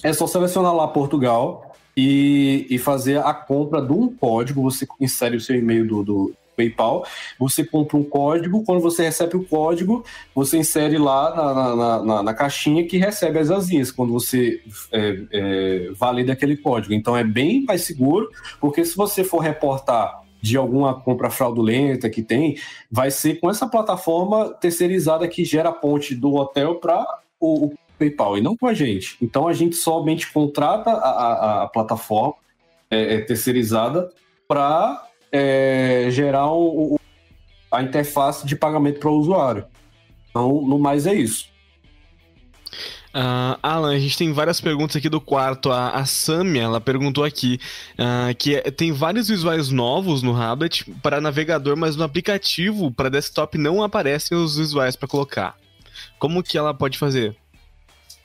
é 0.03 0.11
só 0.13 0.27
selecionar 0.27 0.75
lá 0.75 0.87
Portugal 0.87 1.75
e, 1.95 2.65
e 2.69 2.77
fazer 2.77 3.19
a 3.19 3.33
compra 3.33 3.81
de 3.81 3.93
um 3.93 4.07
código. 4.13 4.63
Você 4.63 4.87
insere 4.99 5.35
o 5.35 5.41
seu 5.41 5.55
e-mail 5.55 5.87
do, 5.87 6.03
do 6.03 6.33
PayPal, 6.55 7.05
você 7.39 7.63
compra 7.63 7.97
um 7.97 8.03
código, 8.03 8.63
quando 8.63 8.81
você 8.81 9.03
recebe 9.03 9.37
o 9.37 9.43
código, 9.43 10.03
você 10.35 10.57
insere 10.57 10.97
lá 10.97 11.35
na, 11.35 11.75
na, 11.75 12.03
na, 12.03 12.23
na 12.23 12.33
caixinha 12.33 12.85
que 12.85 12.97
recebe 12.97 13.39
as 13.39 13.49
asinhas, 13.49 13.91
quando 13.91 14.13
você 14.13 14.61
é, 14.91 15.23
é, 15.31 15.91
valida 15.95 16.33
aquele 16.33 16.57
código. 16.57 16.93
Então 16.93 17.15
é 17.15 17.23
bem 17.23 17.63
mais 17.63 17.83
seguro, 17.83 18.29
porque 18.59 18.85
se 18.85 18.95
você 18.95 19.23
for 19.23 19.39
reportar 19.39 20.20
de 20.41 20.57
alguma 20.57 20.99
compra 20.99 21.29
fraudulenta 21.29 22.09
que 22.09 22.21
tem, 22.21 22.57
vai 22.89 23.11
ser 23.11 23.39
com 23.39 23.49
essa 23.49 23.67
plataforma 23.67 24.49
terceirizada 24.55 25.27
que 25.27 25.45
gera 25.45 25.69
a 25.69 25.73
ponte 25.73 26.15
do 26.15 26.33
hotel 26.33 26.75
para 26.75 27.05
o, 27.39 27.67
o, 27.67 27.73
PayPal 27.99 28.35
e 28.35 28.41
não 28.41 28.57
com 28.57 28.65
a 28.65 28.73
gente. 28.73 29.15
Então 29.21 29.47
a 29.47 29.53
gente 29.53 29.75
somente 29.75 30.31
contrata 30.31 30.89
a, 30.89 30.95
a, 30.95 31.63
a 31.63 31.67
plataforma 31.67 32.33
é, 32.89 33.15
é, 33.15 33.21
terceirizada 33.21 34.09
para 34.47 35.07
é, 35.31 36.07
gerar 36.09 36.51
o, 36.51 36.99
a 37.71 37.83
interface 37.83 38.45
de 38.45 38.55
pagamento 38.55 38.99
para 38.99 39.09
o 39.09 39.17
usuário. 39.17 39.65
Então, 40.29 40.61
no 40.61 40.79
mais 40.79 41.05
é 41.05 41.13
isso. 41.13 41.50
Uh, 43.13 43.59
Alan, 43.61 43.93
a 43.93 43.99
gente 43.99 44.17
tem 44.17 44.31
várias 44.31 44.61
perguntas 44.61 44.95
aqui 44.95 45.09
do 45.09 45.19
quarto. 45.19 45.69
A, 45.71 45.89
a 45.89 46.05
Samia, 46.05 46.63
ela 46.63 46.79
perguntou 46.79 47.23
aqui 47.23 47.59
uh, 47.93 48.33
que 48.37 48.55
é, 48.55 48.61
tem 48.71 48.91
vários 48.91 49.27
visuais 49.27 49.69
novos 49.69 50.21
no 50.21 50.35
Hablet 50.35 50.85
para 51.03 51.19
navegador, 51.19 51.75
mas 51.75 51.95
no 51.95 52.03
aplicativo 52.03 52.89
para 52.91 53.09
desktop 53.09 53.57
não 53.57 53.83
aparecem 53.83 54.37
os 54.37 54.55
visuais 54.55 54.95
para 54.95 55.07
colocar. 55.07 55.55
Como 56.17 56.41
que 56.41 56.57
ela 56.57 56.73
pode 56.73 56.97
fazer? 56.97 57.35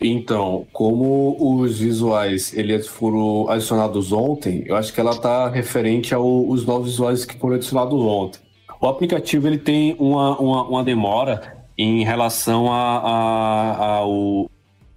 Então, 0.00 0.66
como 0.72 1.36
os 1.40 1.78
visuais 1.78 2.52
eles 2.54 2.86
foram 2.86 3.48
adicionados 3.48 4.12
ontem, 4.12 4.62
eu 4.66 4.76
acho 4.76 4.92
que 4.92 5.00
ela 5.00 5.12
está 5.12 5.48
referente 5.48 6.14
aos 6.14 6.64
novos 6.64 6.90
visuais 6.90 7.24
que 7.24 7.36
foram 7.38 7.56
adicionados 7.56 7.98
ontem. 7.98 8.40
O 8.80 8.86
aplicativo 8.86 9.48
ele 9.48 9.58
tem 9.58 9.96
uma, 9.98 10.38
uma, 10.38 10.62
uma 10.64 10.84
demora 10.84 11.56
em 11.78 12.04
relação 12.04 12.70
a, 12.70 12.98
a, 12.98 13.86
ao 13.96 14.50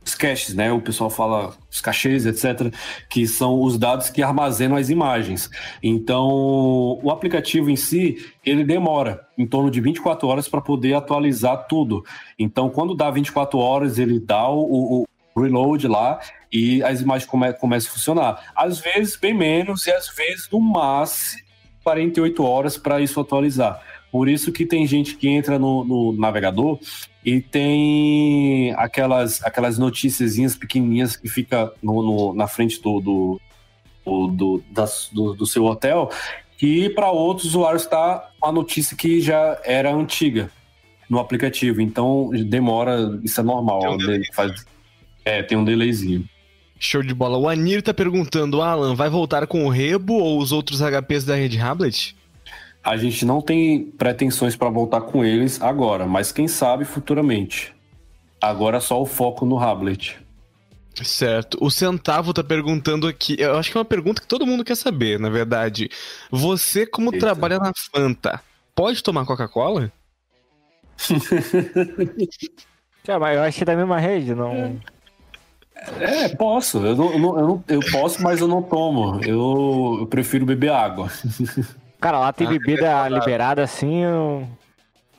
os 0.09 0.15
caches, 0.15 0.55
né? 0.55 0.71
O 0.71 0.81
pessoal 0.81 1.09
fala 1.09 1.53
os 1.69 1.79
cachês, 1.79 2.25
etc., 2.25 2.73
que 3.09 3.27
são 3.27 3.61
os 3.61 3.77
dados 3.77 4.09
que 4.09 4.21
armazenam 4.21 4.75
as 4.75 4.89
imagens. 4.89 5.49
Então, 5.81 6.27
o 7.01 7.11
aplicativo 7.11 7.69
em 7.69 7.75
si, 7.75 8.17
ele 8.45 8.63
demora 8.63 9.27
em 9.37 9.45
torno 9.45 9.69
de 9.69 9.79
24 9.79 10.27
horas 10.27 10.47
para 10.47 10.61
poder 10.61 10.93
atualizar 10.93 11.67
tudo. 11.67 12.03
Então, 12.37 12.69
quando 12.69 12.95
dá 12.95 13.09
24 13.09 13.57
horas, 13.59 13.99
ele 13.99 14.19
dá 14.19 14.49
o, 14.49 15.05
o 15.35 15.41
reload 15.41 15.87
lá 15.87 16.19
e 16.51 16.83
as 16.83 17.01
imagens 17.01 17.29
come, 17.29 17.53
começam 17.53 17.91
a 17.91 17.93
funcionar. 17.93 18.51
Às 18.55 18.79
vezes, 18.79 19.15
bem 19.15 19.33
menos, 19.33 19.85
e 19.85 19.91
às 19.91 20.09
vezes, 20.09 20.49
no 20.51 20.59
máximo, 20.59 21.43
48 21.83 22.43
horas 22.43 22.77
para 22.77 22.99
isso 22.99 23.19
atualizar. 23.19 23.81
Por 24.11 24.27
isso 24.27 24.51
que 24.51 24.65
tem 24.65 24.87
gente 24.87 25.15
que 25.15 25.27
entra 25.27 25.59
no, 25.59 25.83
no 25.83 26.13
navegador 26.13 26.79
e 27.23 27.41
tem 27.41 28.73
aquelas, 28.75 29.43
aquelas 29.43 29.77
noticiazinhas 29.77 30.55
pequenininhas 30.55 31.15
que 31.15 31.27
fica 31.27 31.71
no, 31.81 32.01
no 32.01 32.33
na 32.33 32.47
frente 32.47 32.81
do, 32.81 32.99
do, 32.99 33.41
do, 34.27 34.63
das, 34.71 35.09
do, 35.13 35.33
do 35.33 35.45
seu 35.45 35.65
hotel, 35.65 36.09
que 36.57 36.89
para 36.89 37.11
outros 37.11 37.49
usuários 37.49 37.83
está 37.83 38.29
a 38.41 38.51
notícia 38.51 38.97
que 38.97 39.21
já 39.21 39.59
era 39.63 39.93
antiga 39.93 40.49
no 41.09 41.19
aplicativo. 41.19 41.81
Então 41.81 42.29
demora, 42.47 43.19
isso 43.23 43.39
é 43.39 43.43
normal. 43.43 43.79
Tem 43.79 43.89
um 43.89 43.97
delay. 43.97 44.21
faz, 44.33 44.65
é, 45.23 45.43
tem 45.43 45.57
um 45.57 45.63
delayzinho. 45.63 46.25
Show 46.79 47.03
de 47.03 47.13
bola. 47.13 47.37
O 47.37 47.49
Anir 47.49 47.81
tá 47.81 47.93
perguntando, 47.93 48.61
Alan, 48.61 48.95
vai 48.95 49.09
voltar 49.09 49.45
com 49.45 49.65
o 49.65 49.69
Rebo 49.69 50.13
ou 50.13 50.39
os 50.39 50.53
outros 50.53 50.79
HPs 50.81 51.25
da 51.25 51.35
Red 51.35 51.59
Hablet? 51.59 52.15
A 52.83 52.97
gente 52.97 53.25
não 53.25 53.41
tem 53.41 53.83
pretensões 53.83 54.55
para 54.55 54.69
voltar 54.69 55.01
com 55.01 55.23
eles 55.23 55.61
agora, 55.61 56.05
mas 56.05 56.31
quem 56.31 56.47
sabe 56.47 56.85
futuramente. 56.85 57.73
Agora 58.41 58.77
é 58.77 58.79
só 58.79 59.01
o 59.01 59.05
foco 59.05 59.45
no 59.45 59.59
Hablet. 59.59 60.17
Certo. 61.03 61.57
O 61.61 61.69
Centavo 61.69 62.33
tá 62.33 62.43
perguntando 62.43 63.07
aqui. 63.07 63.35
Eu 63.39 63.57
acho 63.57 63.71
que 63.71 63.77
é 63.77 63.79
uma 63.79 63.85
pergunta 63.85 64.21
que 64.21 64.27
todo 64.27 64.45
mundo 64.45 64.63
quer 64.63 64.75
saber, 64.75 65.19
na 65.19 65.29
verdade. 65.29 65.89
Você, 66.31 66.85
como 66.85 67.13
Eita. 67.13 67.25
trabalha 67.25 67.57
na 67.57 67.71
Fanta, 67.91 68.41
pode 68.75 69.03
tomar 69.03 69.25
Coca-Cola? 69.25 69.91
é, 73.07 73.17
mas 73.17 73.37
eu 73.37 73.43
acho 73.43 73.57
que 73.57 73.63
é 73.63 73.65
da 73.65 73.75
mesma 73.75 73.99
rede, 73.99 74.35
não. 74.35 74.79
É, 75.99 76.25
é 76.25 76.29
posso. 76.29 76.79
Eu, 76.79 76.95
não, 76.95 77.11
eu, 77.11 77.19
não, 77.19 77.39
eu, 77.39 77.47
não, 77.47 77.63
eu 77.67 77.79
posso, 77.91 78.21
mas 78.21 78.41
eu 78.41 78.47
não 78.47 78.61
tomo. 78.61 79.21
Eu, 79.23 79.97
eu 80.01 80.07
prefiro 80.07 80.45
beber 80.45 80.71
água. 80.71 81.09
Cara, 81.99 82.19
lá 82.19 82.31
tem 82.31 82.47
ah, 82.47 82.51
bebida 82.51 83.09
liberada 83.09 83.61
assim. 83.61 84.03
Eu... 84.03 84.47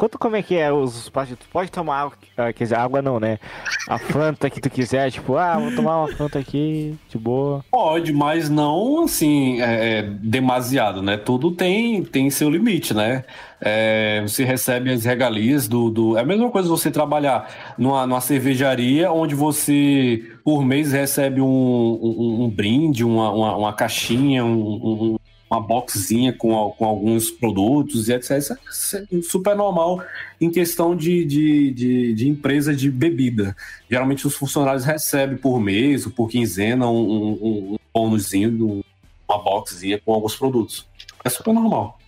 Quanto 0.00 0.18
como 0.18 0.34
é 0.34 0.42
que 0.42 0.56
é 0.56 0.72
os 0.72 1.10
Tu 1.10 1.48
pode 1.52 1.70
tomar 1.70 2.00
água, 2.00 2.14
ah, 2.34 2.50
quer 2.54 2.64
dizer, 2.64 2.76
água 2.76 3.02
não, 3.02 3.20
né? 3.20 3.38
A 3.86 3.98
Fanta 3.98 4.48
que 4.48 4.58
tu 4.58 4.70
quiser, 4.70 5.10
tipo, 5.10 5.36
ah, 5.36 5.58
vou 5.58 5.74
tomar 5.76 5.98
uma 5.98 6.16
Fanta 6.16 6.38
aqui, 6.38 6.96
de 7.06 7.18
boa. 7.18 7.62
Pode, 7.70 8.10
mas 8.10 8.48
não 8.48 9.04
assim, 9.04 9.60
é, 9.60 9.98
é, 9.98 10.02
demasiado, 10.02 11.02
né? 11.02 11.18
Tudo 11.18 11.50
tem, 11.50 12.02
tem 12.02 12.30
seu 12.30 12.48
limite, 12.48 12.94
né? 12.94 13.24
É, 13.60 14.22
você 14.22 14.42
recebe 14.42 14.90
as 14.90 15.04
regalias 15.04 15.68
do, 15.68 15.90
do. 15.90 16.16
É 16.16 16.22
a 16.22 16.24
mesma 16.24 16.50
coisa 16.50 16.66
você 16.66 16.90
trabalhar 16.90 17.74
numa, 17.76 18.06
numa 18.06 18.22
cervejaria 18.22 19.12
onde 19.12 19.34
você, 19.34 20.24
por 20.42 20.64
mês, 20.64 20.92
recebe 20.92 21.42
um, 21.42 21.46
um, 21.46 22.44
um 22.44 22.48
brinde, 22.48 23.04
uma, 23.04 23.30
uma, 23.30 23.56
uma 23.56 23.72
caixinha, 23.74 24.42
um, 24.42 25.12
um 25.12 25.16
uma 25.50 25.60
boxzinha 25.60 26.32
com, 26.32 26.70
com 26.78 26.84
alguns 26.84 27.28
produtos 27.28 28.08
e 28.08 28.12
etc. 28.12 28.56
Isso 28.70 28.96
é 28.96 29.22
super 29.22 29.56
normal 29.56 30.00
em 30.40 30.48
questão 30.48 30.94
de, 30.94 31.24
de, 31.24 31.70
de, 31.72 32.14
de, 32.14 32.28
empresa 32.28 32.74
de 32.74 32.88
bebida. 32.88 33.56
Geralmente 33.90 34.26
os 34.26 34.36
funcionários 34.36 34.84
recebem 34.84 35.36
por 35.36 35.58
mês 35.58 36.06
ou 36.06 36.12
por 36.12 36.28
quinzena 36.28 36.86
um, 36.88 37.02
um, 37.02 37.72
um 37.74 37.78
bônusinho, 37.92 38.84
uma 39.28 39.42
boxzinha 39.42 40.00
com 40.04 40.14
alguns 40.14 40.36
produtos. 40.36 40.86
É 41.24 41.28
super 41.28 41.52
normal. 41.52 41.98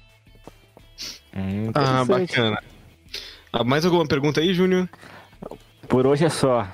Hum, 1.35 1.73
ah, 1.75 2.05
bacana. 2.05 2.63
Ah, 3.53 3.65
mais 3.65 3.85
alguma 3.85 4.07
pergunta 4.07 4.41
aí, 4.41 4.55
Júnior? 4.55 4.89
Por 5.89 6.07
hoje 6.07 6.25
é 6.25 6.29
só. 6.29 6.69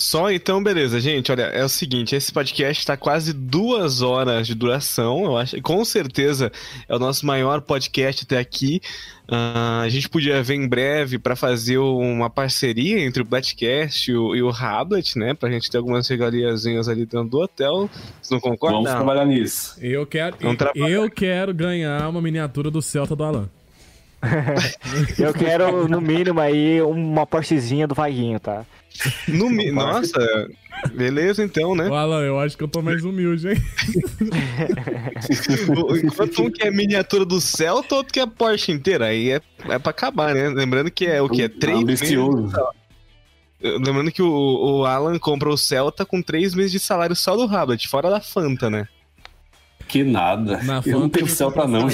Só 0.00 0.30
então, 0.30 0.62
beleza, 0.62 0.98
gente. 0.98 1.30
Olha, 1.30 1.42
é 1.42 1.62
o 1.62 1.68
seguinte: 1.68 2.16
esse 2.16 2.32
podcast 2.32 2.80
está 2.80 2.96
quase 2.96 3.34
duas 3.34 4.00
horas 4.00 4.46
de 4.46 4.54
duração. 4.54 5.26
Eu 5.26 5.36
acho, 5.36 5.60
com 5.60 5.84
certeza 5.84 6.50
é 6.88 6.96
o 6.96 6.98
nosso 6.98 7.26
maior 7.26 7.60
podcast 7.60 8.24
até 8.24 8.38
aqui. 8.38 8.80
Uh, 9.28 9.82
a 9.82 9.88
gente 9.90 10.08
podia 10.08 10.42
ver 10.42 10.54
em 10.54 10.66
breve 10.66 11.18
para 11.18 11.36
fazer 11.36 11.76
uma 11.76 12.30
parceria 12.30 12.98
entre 12.98 13.20
o 13.20 13.26
Blackcast 13.26 14.10
e 14.10 14.16
o, 14.16 14.34
e 14.34 14.42
o 14.42 14.48
Hablet, 14.48 15.18
né? 15.18 15.34
Pra 15.34 15.50
gente 15.50 15.70
ter 15.70 15.76
algumas 15.76 16.08
regaliazinhas 16.08 16.88
ali 16.88 17.04
dentro 17.04 17.28
do 17.28 17.38
hotel. 17.38 17.90
Vocês 18.22 18.30
não 18.30 18.40
concordam? 18.40 18.82
Vamos 18.82 18.96
trabalhar 18.96 19.26
nisso. 19.26 19.76
Eu 19.82 20.06
quero, 20.06 20.34
eu, 20.74 20.88
eu 20.88 21.10
quero 21.10 21.52
ganhar 21.52 22.08
uma 22.08 22.22
miniatura 22.22 22.70
do 22.70 22.80
Celta 22.80 23.14
do 23.14 23.22
Alan. 23.22 23.50
eu 25.18 25.34
quero, 25.34 25.86
no 25.86 26.00
mínimo, 26.00 26.40
aí, 26.40 26.80
uma 26.80 27.26
Porschezinha 27.26 27.86
do 27.86 27.94
Vaguinho, 27.94 28.40
tá? 28.40 28.64
No, 29.28 29.50
nossa, 29.72 30.48
beleza 30.94 31.42
então, 31.42 31.74
né? 31.74 31.88
Alan, 31.88 32.22
eu 32.22 32.38
acho 32.38 32.56
que 32.56 32.64
eu 32.64 32.68
tô 32.68 32.82
mais 32.82 33.04
humilde, 33.04 33.48
hein? 33.48 33.56
Enquanto 36.04 36.42
um 36.42 36.50
que 36.50 36.62
é 36.62 36.70
miniatura 36.70 37.24
do 37.24 37.40
Celta, 37.40 37.94
outro 37.94 38.12
que 38.12 38.20
é 38.20 38.26
Porsche 38.26 38.72
inteira. 38.72 39.06
Aí 39.06 39.30
é, 39.30 39.40
é 39.68 39.78
pra 39.78 39.90
acabar, 39.90 40.34
né? 40.34 40.48
Lembrando 40.48 40.90
que 40.90 41.06
é 41.06 41.22
o 41.22 41.28
que? 41.28 41.42
É 41.42 41.48
três 41.48 41.82
meses. 41.82 42.10
Lembrando 43.62 44.10
que 44.10 44.22
o, 44.22 44.30
o 44.30 44.86
Alan 44.86 45.18
compra 45.18 45.50
o 45.50 45.56
Celta 45.56 46.06
com 46.06 46.22
três 46.22 46.54
meses 46.54 46.72
de 46.72 46.78
salário 46.78 47.14
só 47.14 47.36
do 47.36 47.46
Rabbit, 47.46 47.88
fora 47.88 48.08
da 48.08 48.20
Fanta, 48.20 48.70
né? 48.70 48.88
Que 49.86 50.02
nada. 50.04 50.62
Na 50.62 50.80
eu 50.86 51.00
não 51.00 51.08
tenho 51.08 51.26
Celta, 51.26 51.66
não. 51.66 51.88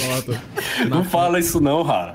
Não 0.89 1.05
fala 1.11 1.41
isso, 1.41 1.61
não, 1.61 1.83
Rara. 1.83 2.15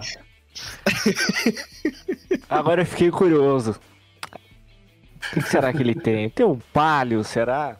Agora 2.49 2.81
eu 2.81 2.85
fiquei 2.85 3.09
curioso. 3.09 3.75
O 5.35 5.41
que 5.41 5.49
será 5.49 5.71
que 5.71 5.81
ele 5.81 5.95
tem? 5.95 6.29
Tem 6.29 6.45
um 6.45 6.59
palio, 6.73 7.23
será? 7.23 7.77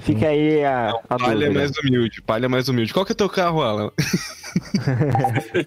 Fica 0.00 0.28
aí 0.28 0.64
a, 0.64 0.90
a 1.08 1.18
palha 1.18 1.46
é 1.46 1.50
mais 1.50 1.70
humilde, 1.78 2.22
palha 2.22 2.46
é 2.46 2.48
mais 2.48 2.68
humilde. 2.68 2.92
Qual 2.92 3.04
que 3.04 3.12
é 3.12 3.14
teu 3.14 3.28
carro, 3.28 3.62
Alan? 3.62 3.90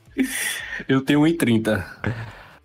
eu 0.87 1.01
tenho 1.01 1.21
1,30. 1.21 1.83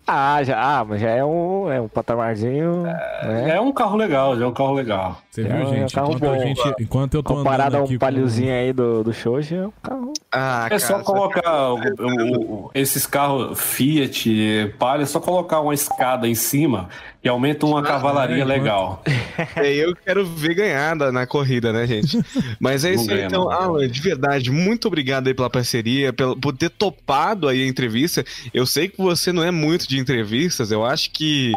Ah, 0.05 0.43
já, 0.43 0.59
ah, 0.59 0.83
mas 0.83 0.99
já 0.99 1.09
é 1.09 1.23
um, 1.23 1.71
é 1.71 1.79
um 1.79 1.87
patamarzinho. 1.87 2.85
É, 2.85 3.27
né? 3.27 3.55
é 3.55 3.61
um 3.61 3.71
carro 3.71 3.95
legal, 3.95 4.37
já 4.37 4.43
é 4.43 4.47
um 4.47 4.53
carro 4.53 4.73
legal. 4.73 5.21
Você 5.31 5.43
viu, 5.43 5.53
é, 5.53 5.65
gente? 5.65 5.79
É 5.79 5.85
um 5.85 5.87
carro 5.87 6.13
enquanto, 6.13 6.35
bom, 6.35 6.39
gente 6.43 6.73
enquanto 6.81 7.13
eu 7.13 7.23
tô 7.23 7.35
Comparado 7.35 7.77
a 7.77 7.83
um 7.83 7.97
paliozinho 7.97 8.49
com... 8.49 8.53
aí 8.53 8.73
do, 8.73 9.01
do 9.01 9.13
show, 9.13 9.41
já 9.41 9.55
é 9.55 9.67
um 9.67 9.71
carro. 9.81 10.13
Ah, 10.29 10.67
é 10.69 10.77
só 10.77 10.99
colocar 10.99 11.69
o, 11.69 11.77
o, 11.77 12.65
o, 12.65 12.71
esses 12.73 13.07
carros 13.07 13.57
Fiat, 13.57 14.75
Palio, 14.77 15.03
é 15.03 15.05
só 15.05 15.21
colocar 15.21 15.61
uma 15.61 15.73
escada 15.73 16.27
em 16.27 16.35
cima 16.35 16.89
e 17.23 17.29
aumenta 17.29 17.65
uma 17.65 17.79
ah, 17.79 17.83
cavalaria 17.83 18.43
é, 18.43 18.45
legal. 18.45 19.01
É, 19.55 19.73
eu 19.73 19.95
quero 19.95 20.25
ver 20.25 20.53
ganhar 20.53 20.95
na 20.95 21.25
corrida, 21.25 21.71
né, 21.71 21.87
gente? 21.87 22.19
Mas 22.59 22.83
é 22.83 22.93
isso 22.93 23.09
aí, 23.11 23.23
então, 23.23 23.49
Alan, 23.49 23.87
de 23.87 24.01
verdade, 24.01 24.51
muito 24.51 24.87
obrigado 24.87 25.27
aí 25.27 25.33
pela 25.33 25.49
parceria, 25.49 26.11
pelo, 26.11 26.35
por 26.35 26.55
ter 26.55 26.69
topado 26.69 27.47
aí 27.47 27.63
a 27.63 27.67
entrevista. 27.67 28.23
Eu 28.53 28.65
sei 28.65 28.87
que 28.89 28.97
você 28.97 29.31
não 29.31 29.43
é 29.43 29.49
muito 29.49 29.87
de 29.87 29.97
entrevistas, 29.97 30.71
eu 30.71 30.85
acho 30.85 31.11
que 31.11 31.53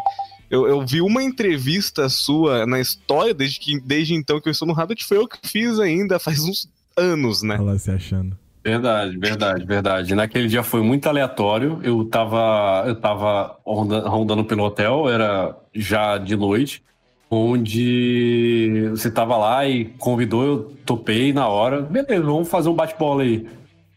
eu, 0.54 0.68
eu, 0.68 0.86
vi 0.86 1.00
uma 1.02 1.20
entrevista 1.20 2.08
sua 2.08 2.64
na 2.64 2.78
história, 2.78 3.34
desde, 3.34 3.58
que, 3.58 3.80
desde 3.80 4.14
então 4.14 4.40
que 4.40 4.48
eu 4.48 4.52
estou 4.52 4.68
no 4.68 4.74
Rabbit, 4.74 5.04
foi 5.04 5.16
eu 5.16 5.26
que 5.26 5.38
fiz 5.42 5.80
ainda, 5.80 6.18
faz 6.20 6.40
uns 6.40 6.68
anos, 6.96 7.42
né? 7.42 7.56
Ela 7.56 7.76
se 7.76 7.90
achando. 7.90 8.38
Verdade, 8.62 9.18
verdade, 9.18 9.66
verdade. 9.66 10.14
Naquele 10.14 10.46
dia 10.46 10.62
foi 10.62 10.80
muito 10.80 11.06
aleatório. 11.08 11.80
Eu 11.82 12.04
tava, 12.04 12.84
eu 12.86 12.94
tava 12.94 13.58
rondando 13.66 14.44
pelo 14.44 14.62
hotel, 14.64 15.08
era 15.08 15.54
já 15.74 16.16
de 16.16 16.36
noite, 16.36 16.82
onde 17.28 18.88
você 18.90 19.10
tava 19.10 19.36
lá 19.36 19.68
e 19.68 19.86
convidou, 19.98 20.44
eu 20.44 20.58
topei 20.86 21.32
na 21.32 21.48
hora. 21.48 21.82
Beleza, 21.82 22.22
vamos 22.22 22.48
fazer 22.48 22.68
um 22.68 22.74
bate-bola 22.74 23.24
aí. 23.24 23.46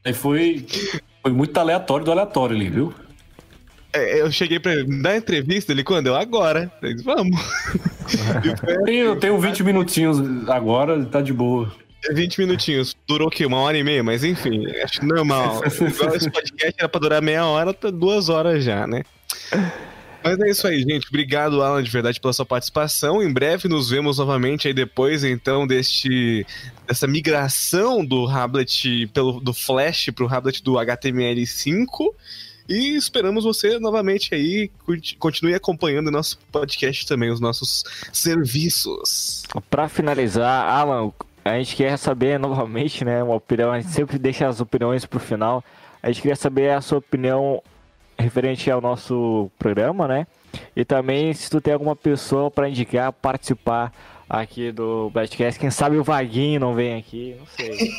Aí 0.04 0.14
foi, 0.14 0.66
foi 1.22 1.32
muito 1.32 1.56
aleatório 1.58 2.04
do 2.04 2.12
aleatório 2.12 2.56
ali, 2.56 2.68
viu? 2.68 2.94
É, 3.94 4.22
eu 4.22 4.32
cheguei 4.32 4.60
pra 4.60 4.72
dar 5.02 5.18
entrevista, 5.18 5.72
ele 5.72 5.84
quando? 5.84 6.08
Eu 6.08 6.16
agora. 6.16 6.72
Ele, 6.82 7.02
Vamos. 7.02 7.40
eu 8.88 9.16
tenho 9.18 9.40
20 9.40 9.64
minutinhos 9.64 10.50
agora, 10.50 11.04
tá 11.06 11.22
de 11.22 11.34
boa. 11.34 11.72
20 12.12 12.40
minutinhos. 12.40 12.96
Durou 13.08 13.28
o 13.28 13.32
quê? 13.32 13.46
Uma 13.46 13.60
hora 13.60 13.78
e 13.78 13.84
meia? 13.84 14.04
Mas 14.04 14.24
enfim, 14.24 14.66
acho 14.84 15.06
normal. 15.06 15.62
Igual 15.66 16.16
esse 16.16 16.30
podcast 16.30 16.76
era 16.78 16.90
pra 16.90 17.00
durar 17.00 17.22
meia 17.22 17.46
hora, 17.46 17.74
tá 17.74 17.90
duas 17.90 18.30
horas 18.30 18.64
já, 18.64 18.86
né? 18.86 19.04
Mas 20.24 20.40
é 20.40 20.50
isso 20.50 20.68
aí, 20.68 20.80
gente. 20.80 21.08
Obrigado, 21.08 21.62
Alan, 21.62 21.82
de 21.82 21.90
verdade, 21.90 22.20
pela 22.20 22.34
sua 22.34 22.46
participação. 22.46 23.24
Em 23.24 23.32
breve 23.32 23.68
nos 23.68 23.90
vemos 23.90 24.18
novamente 24.18 24.68
aí 24.68 24.74
depois, 24.74 25.24
então, 25.24 25.66
deste 25.66 26.46
dessa 26.88 27.08
migração 27.08 28.06
do 28.06 28.28
Hablet 28.28 29.08
pelo 29.14 29.40
do 29.40 29.54
Flash 29.54 30.10
para 30.14 30.26
o 30.26 30.34
Hablet 30.34 30.64
do 30.64 30.74
HTML5. 30.74 32.14
E 32.68 32.96
esperamos 32.96 33.44
você 33.44 33.80
novamente 33.80 34.36
aí. 34.36 34.70
Continue 35.20 35.54
acompanhando 35.54 36.12
nosso 36.12 36.38
podcast 36.52 37.08
também, 37.08 37.30
os 37.30 37.40
nossos 37.40 37.84
serviços. 38.12 39.44
Para 39.70 39.88
finalizar, 39.88 40.68
Alan, 40.70 41.12
a 41.46 41.58
gente 41.58 41.76
quer 41.76 41.98
saber 41.98 42.38
novamente, 42.40 43.06
né? 43.06 43.24
Uma 43.24 43.36
opinião, 43.36 43.72
a 43.72 43.80
gente 43.80 43.94
sempre 43.94 44.18
deixa 44.20 44.48
as 44.48 44.60
opiniões 44.60 45.06
para 45.06 45.18
o 45.18 45.22
final. 45.22 45.64
A 46.02 46.08
gente 46.08 46.22
queria 46.22 46.36
saber 46.36 46.72
a 46.72 46.82
sua 46.82 46.98
opinião 46.98 47.62
referente 48.20 48.70
ao 48.70 48.82
nosso 48.82 49.50
programa, 49.58 50.08
né? 50.08 50.28
E 50.76 50.84
também 50.84 51.34
se 51.34 51.50
tu 51.50 51.62
tem 51.62 51.74
alguma 51.74 51.96
pessoa 51.96 52.50
para 52.50 52.70
indicar 52.70 53.12
participar 53.14 53.94
aqui 54.30 54.72
do 54.72 55.10
Blastcast, 55.12 55.60
quem 55.60 55.72
sabe 55.72 55.98
o 55.98 56.04
Vaguinho 56.04 56.60
não 56.60 56.74
vem 56.74 56.96
aqui, 56.96 57.36
não 57.40 57.46
sei. 57.46 57.92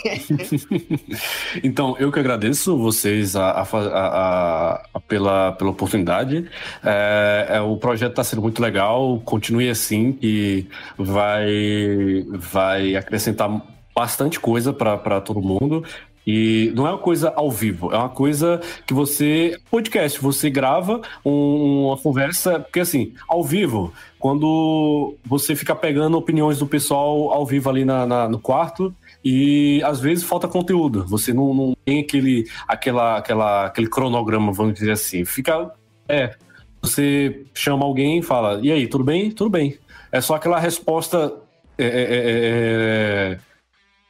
então, 1.65 1.97
eu 1.99 2.13
que 2.13 2.19
agradeço 2.19 2.77
vocês 2.77 3.35
a, 3.35 3.51
a, 3.51 4.83
a, 4.95 5.01
pela, 5.01 5.53
pela 5.53 5.71
oportunidade. 5.71 6.49
É, 6.85 7.47
é, 7.51 7.61
o 7.61 7.77
projeto 7.77 8.11
está 8.11 8.25
sendo 8.25 8.43
muito 8.43 8.61
legal, 8.61 9.21
continue 9.25 9.69
assim, 9.69 10.13
que 10.13 10.69
vai, 10.97 12.25
vai 12.31 12.97
acrescentar 12.97 13.63
bastante 13.99 14.39
coisa 14.39 14.73
para 14.73 15.21
todo 15.21 15.41
mundo. 15.41 15.85
E 16.31 16.71
não 16.77 16.87
é 16.87 16.91
uma 16.91 16.99
coisa 16.99 17.33
ao 17.35 17.51
vivo, 17.51 17.91
é 17.91 17.97
uma 17.97 18.11
coisa 18.11 18.61
que 18.87 18.93
você. 18.93 19.59
Podcast, 19.71 20.21
você 20.21 20.51
grava 20.51 21.01
um, 21.25 21.87
uma 21.87 21.97
conversa. 21.97 22.61
Porque 22.61 22.81
assim, 22.81 23.15
ao 23.27 23.43
vivo, 23.43 23.95
quando 24.19 25.17
você 25.25 25.57
fica 25.57 25.75
pegando 25.75 26.19
opiniões 26.19 26.59
do 26.59 26.67
pessoal 26.67 27.33
ao 27.33 27.47
vivo 27.47 27.71
ali 27.71 27.83
na, 27.83 28.07
na 28.07 28.29
no 28.29 28.39
quarto, 28.39 28.95
e 29.25 29.81
às 29.83 30.01
vezes 30.01 30.23
falta 30.23 30.47
conteúdo. 30.47 31.07
Você 31.07 31.33
não, 31.33 31.55
não, 31.55 31.75
tem 31.83 32.01
aquele, 32.01 32.47
aquela, 32.69 33.17
aquela, 33.17 33.65
aquele 33.65 33.89
cronograma, 33.89 34.53
vamos 34.53 34.75
dizer 34.75 34.91
assim. 34.91 35.25
Fica. 35.25 35.73
É. 36.07 36.35
Você 36.83 37.47
chama 37.55 37.87
alguém 37.87 38.19
e 38.19 38.23
fala: 38.23 38.61
E 38.63 38.71
aí, 38.71 38.87
tudo 38.87 39.03
bem? 39.03 39.31
Tudo 39.31 39.49
bem. 39.49 39.79
É 40.13 40.21
só 40.21 40.35
aquela 40.35 40.61
resposta. 40.61 41.33
É, 41.79 41.87
é, 41.87 41.89
é, 41.89 43.33
é 43.33 43.48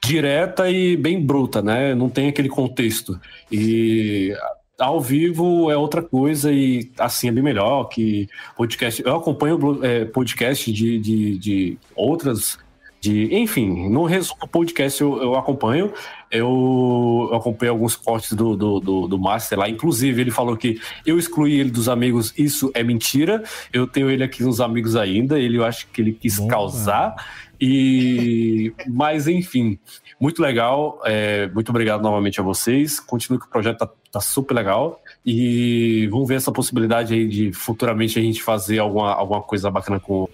direta 0.04 0.70
e 0.70 0.96
bem 0.96 1.24
bruta, 1.24 1.60
né? 1.60 1.94
Não 1.94 2.08
tem 2.08 2.28
aquele 2.28 2.48
contexto. 2.48 3.20
E 3.50 4.34
ao 4.78 5.00
vivo 5.00 5.70
é 5.70 5.76
outra 5.76 6.02
coisa 6.02 6.52
e 6.52 6.90
assim 6.98 7.28
é 7.28 7.32
bem 7.32 7.42
melhor 7.42 7.84
que 7.84 8.28
podcast. 8.56 9.02
Eu 9.04 9.16
acompanho 9.16 9.84
é, 9.84 10.04
podcast 10.04 10.72
de, 10.72 10.98
de, 10.98 11.38
de, 11.38 11.78
outras. 11.94 12.58
De, 13.00 13.32
enfim, 13.32 13.88
no 13.88 14.04
resumo 14.04 14.48
podcast 14.48 15.00
eu, 15.00 15.22
eu 15.22 15.34
acompanho. 15.34 15.92
Eu, 16.30 17.28
eu 17.30 17.36
acompanhei 17.36 17.70
alguns 17.70 17.96
cortes 17.96 18.32
do, 18.32 18.56
do, 18.56 18.80
do, 18.80 19.08
do 19.08 19.18
Master 19.18 19.58
lá. 19.58 19.68
Inclusive, 19.68 20.20
ele 20.20 20.30
falou 20.30 20.56
que 20.56 20.80
eu 21.06 21.18
excluí 21.18 21.58
ele 21.58 21.70
dos 21.70 21.88
amigos. 21.88 22.34
Isso 22.36 22.70
é 22.74 22.82
mentira. 22.82 23.42
Eu 23.72 23.86
tenho 23.86 24.10
ele 24.10 24.22
aqui 24.22 24.42
nos 24.42 24.60
amigos 24.60 24.94
ainda. 24.94 25.38
Ele 25.38 25.58
eu 25.58 25.64
acho 25.64 25.86
que 25.88 26.00
ele 26.02 26.12
quis 26.12 26.38
causar. 26.40 27.14
E, 27.60 28.72
mas 28.86 29.26
enfim, 29.26 29.78
muito 30.20 30.40
legal. 30.40 31.00
É, 31.04 31.48
muito 31.48 31.70
obrigado 31.70 32.02
novamente 32.02 32.40
a 32.40 32.42
vocês. 32.42 33.00
Continue 33.00 33.40
que 33.40 33.46
o 33.46 33.50
projeto 33.50 33.78
tá, 33.78 33.90
tá, 34.12 34.20
super 34.20 34.54
legal. 34.54 35.00
E 35.24 36.06
vamos 36.10 36.28
ver 36.28 36.36
essa 36.36 36.52
possibilidade 36.52 37.14
aí 37.14 37.26
de 37.28 37.52
futuramente 37.52 38.18
a 38.18 38.22
gente 38.22 38.42
fazer 38.42 38.78
alguma, 38.78 39.12
alguma 39.12 39.42
coisa 39.42 39.70
bacana 39.70 39.98
com 39.98 40.28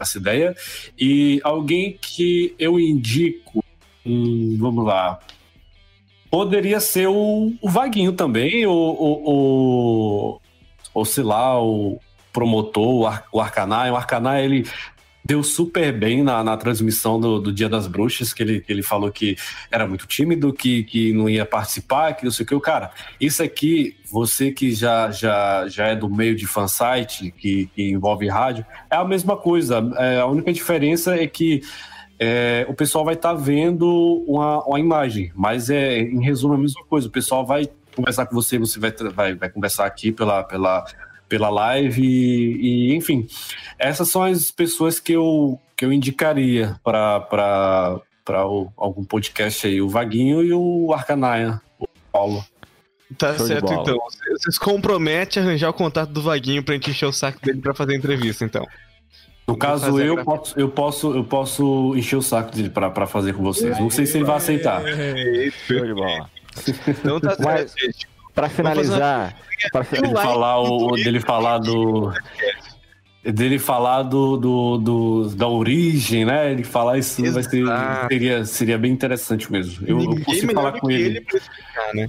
essa 0.00 0.18
ideia. 0.18 0.54
E 0.98 1.40
alguém 1.44 1.96
que 2.00 2.54
eu 2.58 2.78
indico, 2.78 3.64
hum, 4.04 4.56
vamos 4.58 4.84
lá. 4.84 5.20
Poderia 6.30 6.80
ser 6.80 7.06
o, 7.06 7.54
o 7.62 7.70
Vaguinho 7.70 8.12
também, 8.12 8.66
o, 8.66 8.72
o, 8.72 9.30
o, 9.30 10.40
ou 10.92 11.04
sei 11.04 11.22
lá, 11.22 11.62
o 11.62 12.00
promotor, 12.32 12.94
o, 12.94 13.06
Ar, 13.06 13.24
o 13.32 13.40
Arcanai. 13.40 13.90
O 13.92 13.96
Arcanai, 13.96 14.44
ele 14.44 14.66
deu 15.24 15.42
super 15.42 15.90
bem 15.92 16.22
na, 16.22 16.44
na 16.44 16.56
transmissão 16.56 17.18
do, 17.18 17.40
do, 17.40 17.52
Dia 17.52 17.68
das 17.68 17.86
Bruxas, 17.86 18.34
que 18.34 18.42
ele, 18.42 18.60
que 18.60 18.70
ele 18.70 18.82
falou 18.82 19.10
que 19.10 19.36
era 19.70 19.86
muito 19.86 20.06
tímido, 20.06 20.52
que, 20.52 20.84
que 20.84 21.12
não 21.12 21.28
ia 21.28 21.46
participar, 21.46 22.12
que 22.12 22.24
não 22.24 22.30
sei 22.30 22.44
o 22.44 22.46
que. 22.46 22.60
Cara, 22.60 22.90
isso 23.18 23.42
aqui, 23.42 23.96
você 24.10 24.52
que 24.52 24.72
já, 24.72 25.10
já, 25.10 25.66
já 25.68 25.86
é 25.86 25.96
do 25.96 26.10
meio 26.10 26.36
de 26.36 26.46
fansite, 26.46 27.30
que, 27.30 27.66
que 27.74 27.90
envolve 27.90 28.28
rádio, 28.28 28.66
é 28.90 28.96
a 28.96 29.04
mesma 29.04 29.36
coisa. 29.36 29.82
É, 29.96 30.20
a 30.20 30.26
única 30.26 30.52
diferença 30.52 31.16
é 31.16 31.26
que 31.26 31.62
é, 32.18 32.66
o 32.68 32.74
pessoal 32.74 33.04
vai 33.04 33.14
estar 33.14 33.34
tá 33.34 33.34
vendo 33.34 34.24
uma, 34.26 34.62
uma 34.64 34.78
imagem, 34.78 35.32
mas 35.34 35.70
é 35.70 36.00
em 36.00 36.22
resumo 36.22 36.54
a 36.54 36.58
mesma 36.58 36.84
coisa. 36.84 37.08
O 37.08 37.10
pessoal 37.10 37.46
vai 37.46 37.66
conversar 37.96 38.26
com 38.26 38.34
você, 38.34 38.58
você 38.58 38.78
vai, 38.78 38.92
vai, 38.92 39.34
vai 39.34 39.48
conversar 39.48 39.86
aqui 39.86 40.12
pela, 40.12 40.42
pela 40.42 40.84
pela 41.28 41.50
live 41.50 42.02
e, 42.02 42.90
e, 42.90 42.94
enfim, 42.94 43.26
essas 43.78 44.08
são 44.08 44.22
as 44.22 44.50
pessoas 44.50 45.00
que 45.00 45.12
eu, 45.12 45.58
que 45.76 45.84
eu 45.84 45.92
indicaria 45.92 46.78
para 46.82 47.98
algum 48.76 49.04
podcast 49.04 49.66
aí, 49.66 49.80
o 49.80 49.88
Vaguinho 49.88 50.42
e 50.42 50.52
o 50.52 50.92
Arcanaia, 50.92 51.60
o 51.78 51.86
Paulo. 52.12 52.44
Tá 53.18 53.36
Show 53.36 53.46
certo, 53.46 53.72
então. 53.72 53.98
Vocês 54.32 54.58
comprometem 54.58 55.42
a 55.42 55.46
arranjar 55.46 55.68
o 55.70 55.74
contato 55.74 56.10
do 56.10 56.22
Vaguinho 56.22 56.62
pra 56.62 56.74
gente 56.74 56.90
encher 56.90 57.06
o 57.06 57.12
saco 57.12 57.40
dele 57.40 57.60
pra 57.60 57.74
fazer 57.74 57.92
a 57.92 57.96
entrevista, 57.96 58.44
então. 58.44 58.66
No 59.46 59.56
caso, 59.58 60.00
eu 60.00 60.24
posso, 60.24 60.58
eu, 60.58 60.68
posso, 60.70 61.14
eu 61.14 61.24
posso 61.24 61.94
encher 61.96 62.16
o 62.16 62.22
saco 62.22 62.56
dele 62.56 62.70
pra, 62.70 62.90
pra 62.90 63.06
fazer 63.06 63.34
com 63.34 63.42
vocês. 63.42 63.78
Não 63.78 63.90
sei 63.90 64.06
se 64.06 64.16
ele 64.16 64.24
vai 64.24 64.36
aceitar. 64.36 64.82
Show 65.66 65.84
de 65.84 65.92
bola. 65.92 66.30
Então 66.88 67.20
tá 67.20 67.34
certo, 67.36 67.74
gente. 67.78 68.08
Pra 68.34 68.48
finalizar, 68.48 69.36
para 69.72 69.86
ele 69.92 70.08
falar 70.12 70.60
o 70.60 70.94
dele 70.96 71.20
falar 71.20 71.58
do 71.58 72.12
dele 73.22 73.58
falar 73.58 74.02
do, 74.02 74.36
do, 74.36 74.78
do, 74.78 75.28
da 75.30 75.48
origem, 75.48 76.24
né? 76.24 76.52
Ele 76.52 76.62
falar 76.64 76.98
isso 76.98 77.22
vai 77.32 77.42
ser, 77.42 77.64
seria, 78.08 78.44
seria 78.44 78.78
bem 78.78 78.92
interessante 78.92 79.50
mesmo. 79.50 79.86
Eu, 79.86 80.00
eu 80.00 80.24
consigo 80.24 80.52
falar 80.52 80.78
com 80.78 80.90
ele. 80.90 81.18
ele 81.18 81.18
explicar, 81.18 81.94
né? 81.94 82.08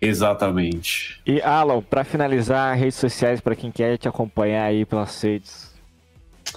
Exatamente. 0.00 1.20
E 1.26 1.40
Alan, 1.40 1.80
para 1.80 2.04
finalizar, 2.04 2.76
redes 2.76 2.96
sociais 2.96 3.40
para 3.40 3.54
quem 3.56 3.70
quer 3.70 3.96
te 3.96 4.08
acompanhar 4.08 4.64
aí 4.64 4.84
pelas 4.84 5.22
redes. 5.22 5.73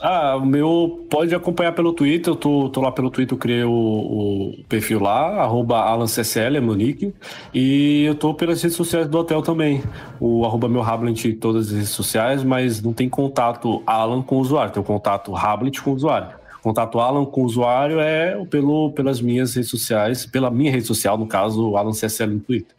Ah, 0.01 0.35
o 0.35 0.45
meu 0.45 1.07
pode 1.09 1.33
acompanhar 1.33 1.71
pelo 1.71 1.91
Twitter, 1.91 2.31
eu 2.31 2.35
tô, 2.35 2.69
tô 2.69 2.81
lá 2.81 2.91
pelo 2.91 3.09
Twitter, 3.09 3.35
eu 3.35 3.39
criei 3.39 3.63
o, 3.63 3.71
o 3.71 4.63
perfil 4.69 4.99
lá, 4.99 5.41
arroba 5.41 5.79
AlanCCL, 5.79 6.57
é 6.57 6.61
meu 6.61 6.75
nick, 6.75 7.13
e 7.51 8.03
eu 8.03 8.13
tô 8.13 8.33
pelas 8.33 8.61
redes 8.61 8.77
sociais 8.77 9.07
do 9.07 9.17
hotel 9.17 9.41
também, 9.41 9.81
o 10.19 10.45
arroba 10.45 10.69
meu 10.69 10.83
Hablet 10.83 11.27
em 11.27 11.35
todas 11.35 11.67
as 11.67 11.73
redes 11.73 11.89
sociais, 11.89 12.43
mas 12.43 12.81
não 12.81 12.93
tem 12.93 13.09
contato 13.09 13.81
Alan 13.87 14.21
com 14.21 14.35
o 14.37 14.39
usuário, 14.39 14.71
tem 14.71 14.81
o 14.81 14.85
contato 14.85 15.35
Hablet 15.35 15.81
com 15.81 15.91
o 15.91 15.95
usuário. 15.95 16.29
Contato 16.61 16.99
Alan 16.99 17.25
com 17.25 17.41
o 17.41 17.45
usuário 17.45 17.99
é 17.99 18.35
pelo, 18.45 18.91
pelas 18.91 19.19
minhas 19.21 19.55
redes 19.55 19.69
sociais, 19.69 20.25
pela 20.25 20.51
minha 20.51 20.71
rede 20.71 20.85
social, 20.85 21.17
no 21.17 21.25
caso, 21.25 21.75
Alan 21.75 21.91
CSL 21.91 22.33
no 22.33 22.39
Twitter. 22.39 22.75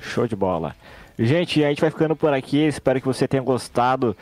Show 0.00 0.26
de 0.26 0.34
bola. 0.34 0.74
Gente, 1.18 1.64
a 1.64 1.68
gente 1.68 1.80
vai 1.80 1.90
ficando 1.90 2.14
por 2.14 2.32
aqui, 2.32 2.58
espero 2.58 3.00
que 3.00 3.06
você 3.06 3.26
tenha 3.26 3.42
gostado 3.42 4.16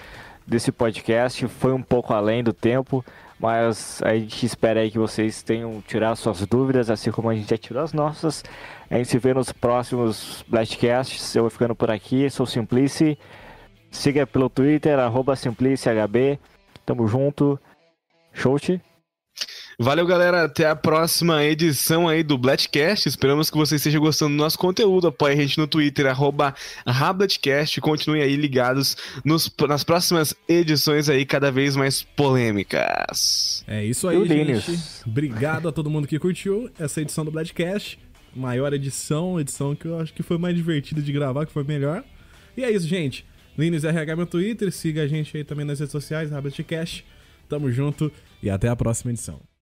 desse 0.46 0.70
podcast. 0.70 1.46
Foi 1.48 1.72
um 1.72 1.82
pouco 1.82 2.12
além 2.12 2.42
do 2.42 2.52
tempo, 2.52 3.04
mas 3.38 4.00
a 4.02 4.14
gente 4.14 4.46
espera 4.46 4.80
aí 4.80 4.90
que 4.90 4.98
vocês 4.98 5.42
tenham 5.42 5.82
tirado 5.86 6.16
suas 6.16 6.46
dúvidas, 6.46 6.90
assim 6.90 7.10
como 7.10 7.28
a 7.28 7.34
gente 7.34 7.50
já 7.50 7.58
tirou 7.58 7.82
as 7.82 7.92
nossas. 7.92 8.44
A 8.90 8.96
gente 8.96 9.08
se 9.08 9.18
vê 9.18 9.34
nos 9.34 9.52
próximos 9.52 10.44
Blastcasts. 10.48 11.34
Eu 11.34 11.42
vou 11.42 11.50
ficando 11.50 11.74
por 11.74 11.90
aqui, 11.90 12.28
sou 12.30 12.46
Simplice. 12.46 13.18
Siga 13.90 14.26
pelo 14.26 14.48
Twitter, 14.48 14.98
SimpliceHB. 15.36 16.38
Tamo 16.84 17.06
junto. 17.06 17.58
Shout. 18.32 18.80
Valeu, 19.78 20.06
galera. 20.06 20.44
Até 20.44 20.68
a 20.68 20.76
próxima 20.76 21.44
edição 21.44 22.06
aí 22.09 22.22
do 22.22 22.38
Blatcast. 22.38 23.09
Esperamos 23.09 23.51
que 23.51 23.56
vocês 23.56 23.80
estejam 23.80 24.01
gostando 24.01 24.36
do 24.36 24.36
nosso 24.36 24.59
conteúdo. 24.59 25.09
Apoie 25.09 25.32
a 25.32 25.36
gente 25.36 25.59
no 25.59 25.66
Twitter, 25.66 26.06
arroba 26.06 26.55
Rablatcast. 26.86 27.80
Continuem 27.80 28.22
aí 28.22 28.36
ligados 28.36 28.96
nos, 29.24 29.52
nas 29.68 29.82
próximas 29.82 30.34
edições 30.48 31.09
aí, 31.09 31.26
cada 31.26 31.51
vez 31.51 31.74
mais 31.74 32.02
polêmicas. 32.02 33.64
É 33.66 33.84
isso 33.84 34.06
aí, 34.06 34.24
gente. 34.26 34.78
Obrigado 35.05 35.68
a 35.68 35.72
todo 35.72 35.90
mundo 35.90 36.06
que 36.06 36.18
curtiu 36.18 36.70
essa 36.78 37.01
edição 37.01 37.24
do 37.24 37.32
Blatcast. 37.32 37.98
Maior 38.34 38.72
edição, 38.72 39.40
edição 39.40 39.74
que 39.74 39.86
eu 39.86 39.98
acho 39.98 40.12
que 40.12 40.22
foi 40.22 40.38
mais 40.38 40.55
divertida 40.55 41.02
de 41.02 41.12
gravar, 41.12 41.46
que 41.46 41.52
foi 41.52 41.64
melhor. 41.64 42.05
E 42.56 42.62
é 42.62 42.70
isso, 42.70 42.86
gente. 42.86 43.26
LinesRH 43.59 44.16
no 44.16 44.26
Twitter, 44.26 44.70
siga 44.72 45.02
a 45.02 45.06
gente 45.06 45.36
aí 45.36 45.44
também 45.44 45.64
nas 45.64 45.80
redes 45.80 45.92
sociais, 45.92 46.30
RabletCast. 46.30 47.05
Tamo 47.48 47.70
junto 47.70 48.10
e 48.42 48.51
até 48.51 48.68
a 48.68 48.76
próxima 48.76 49.10
edição. 49.10 49.40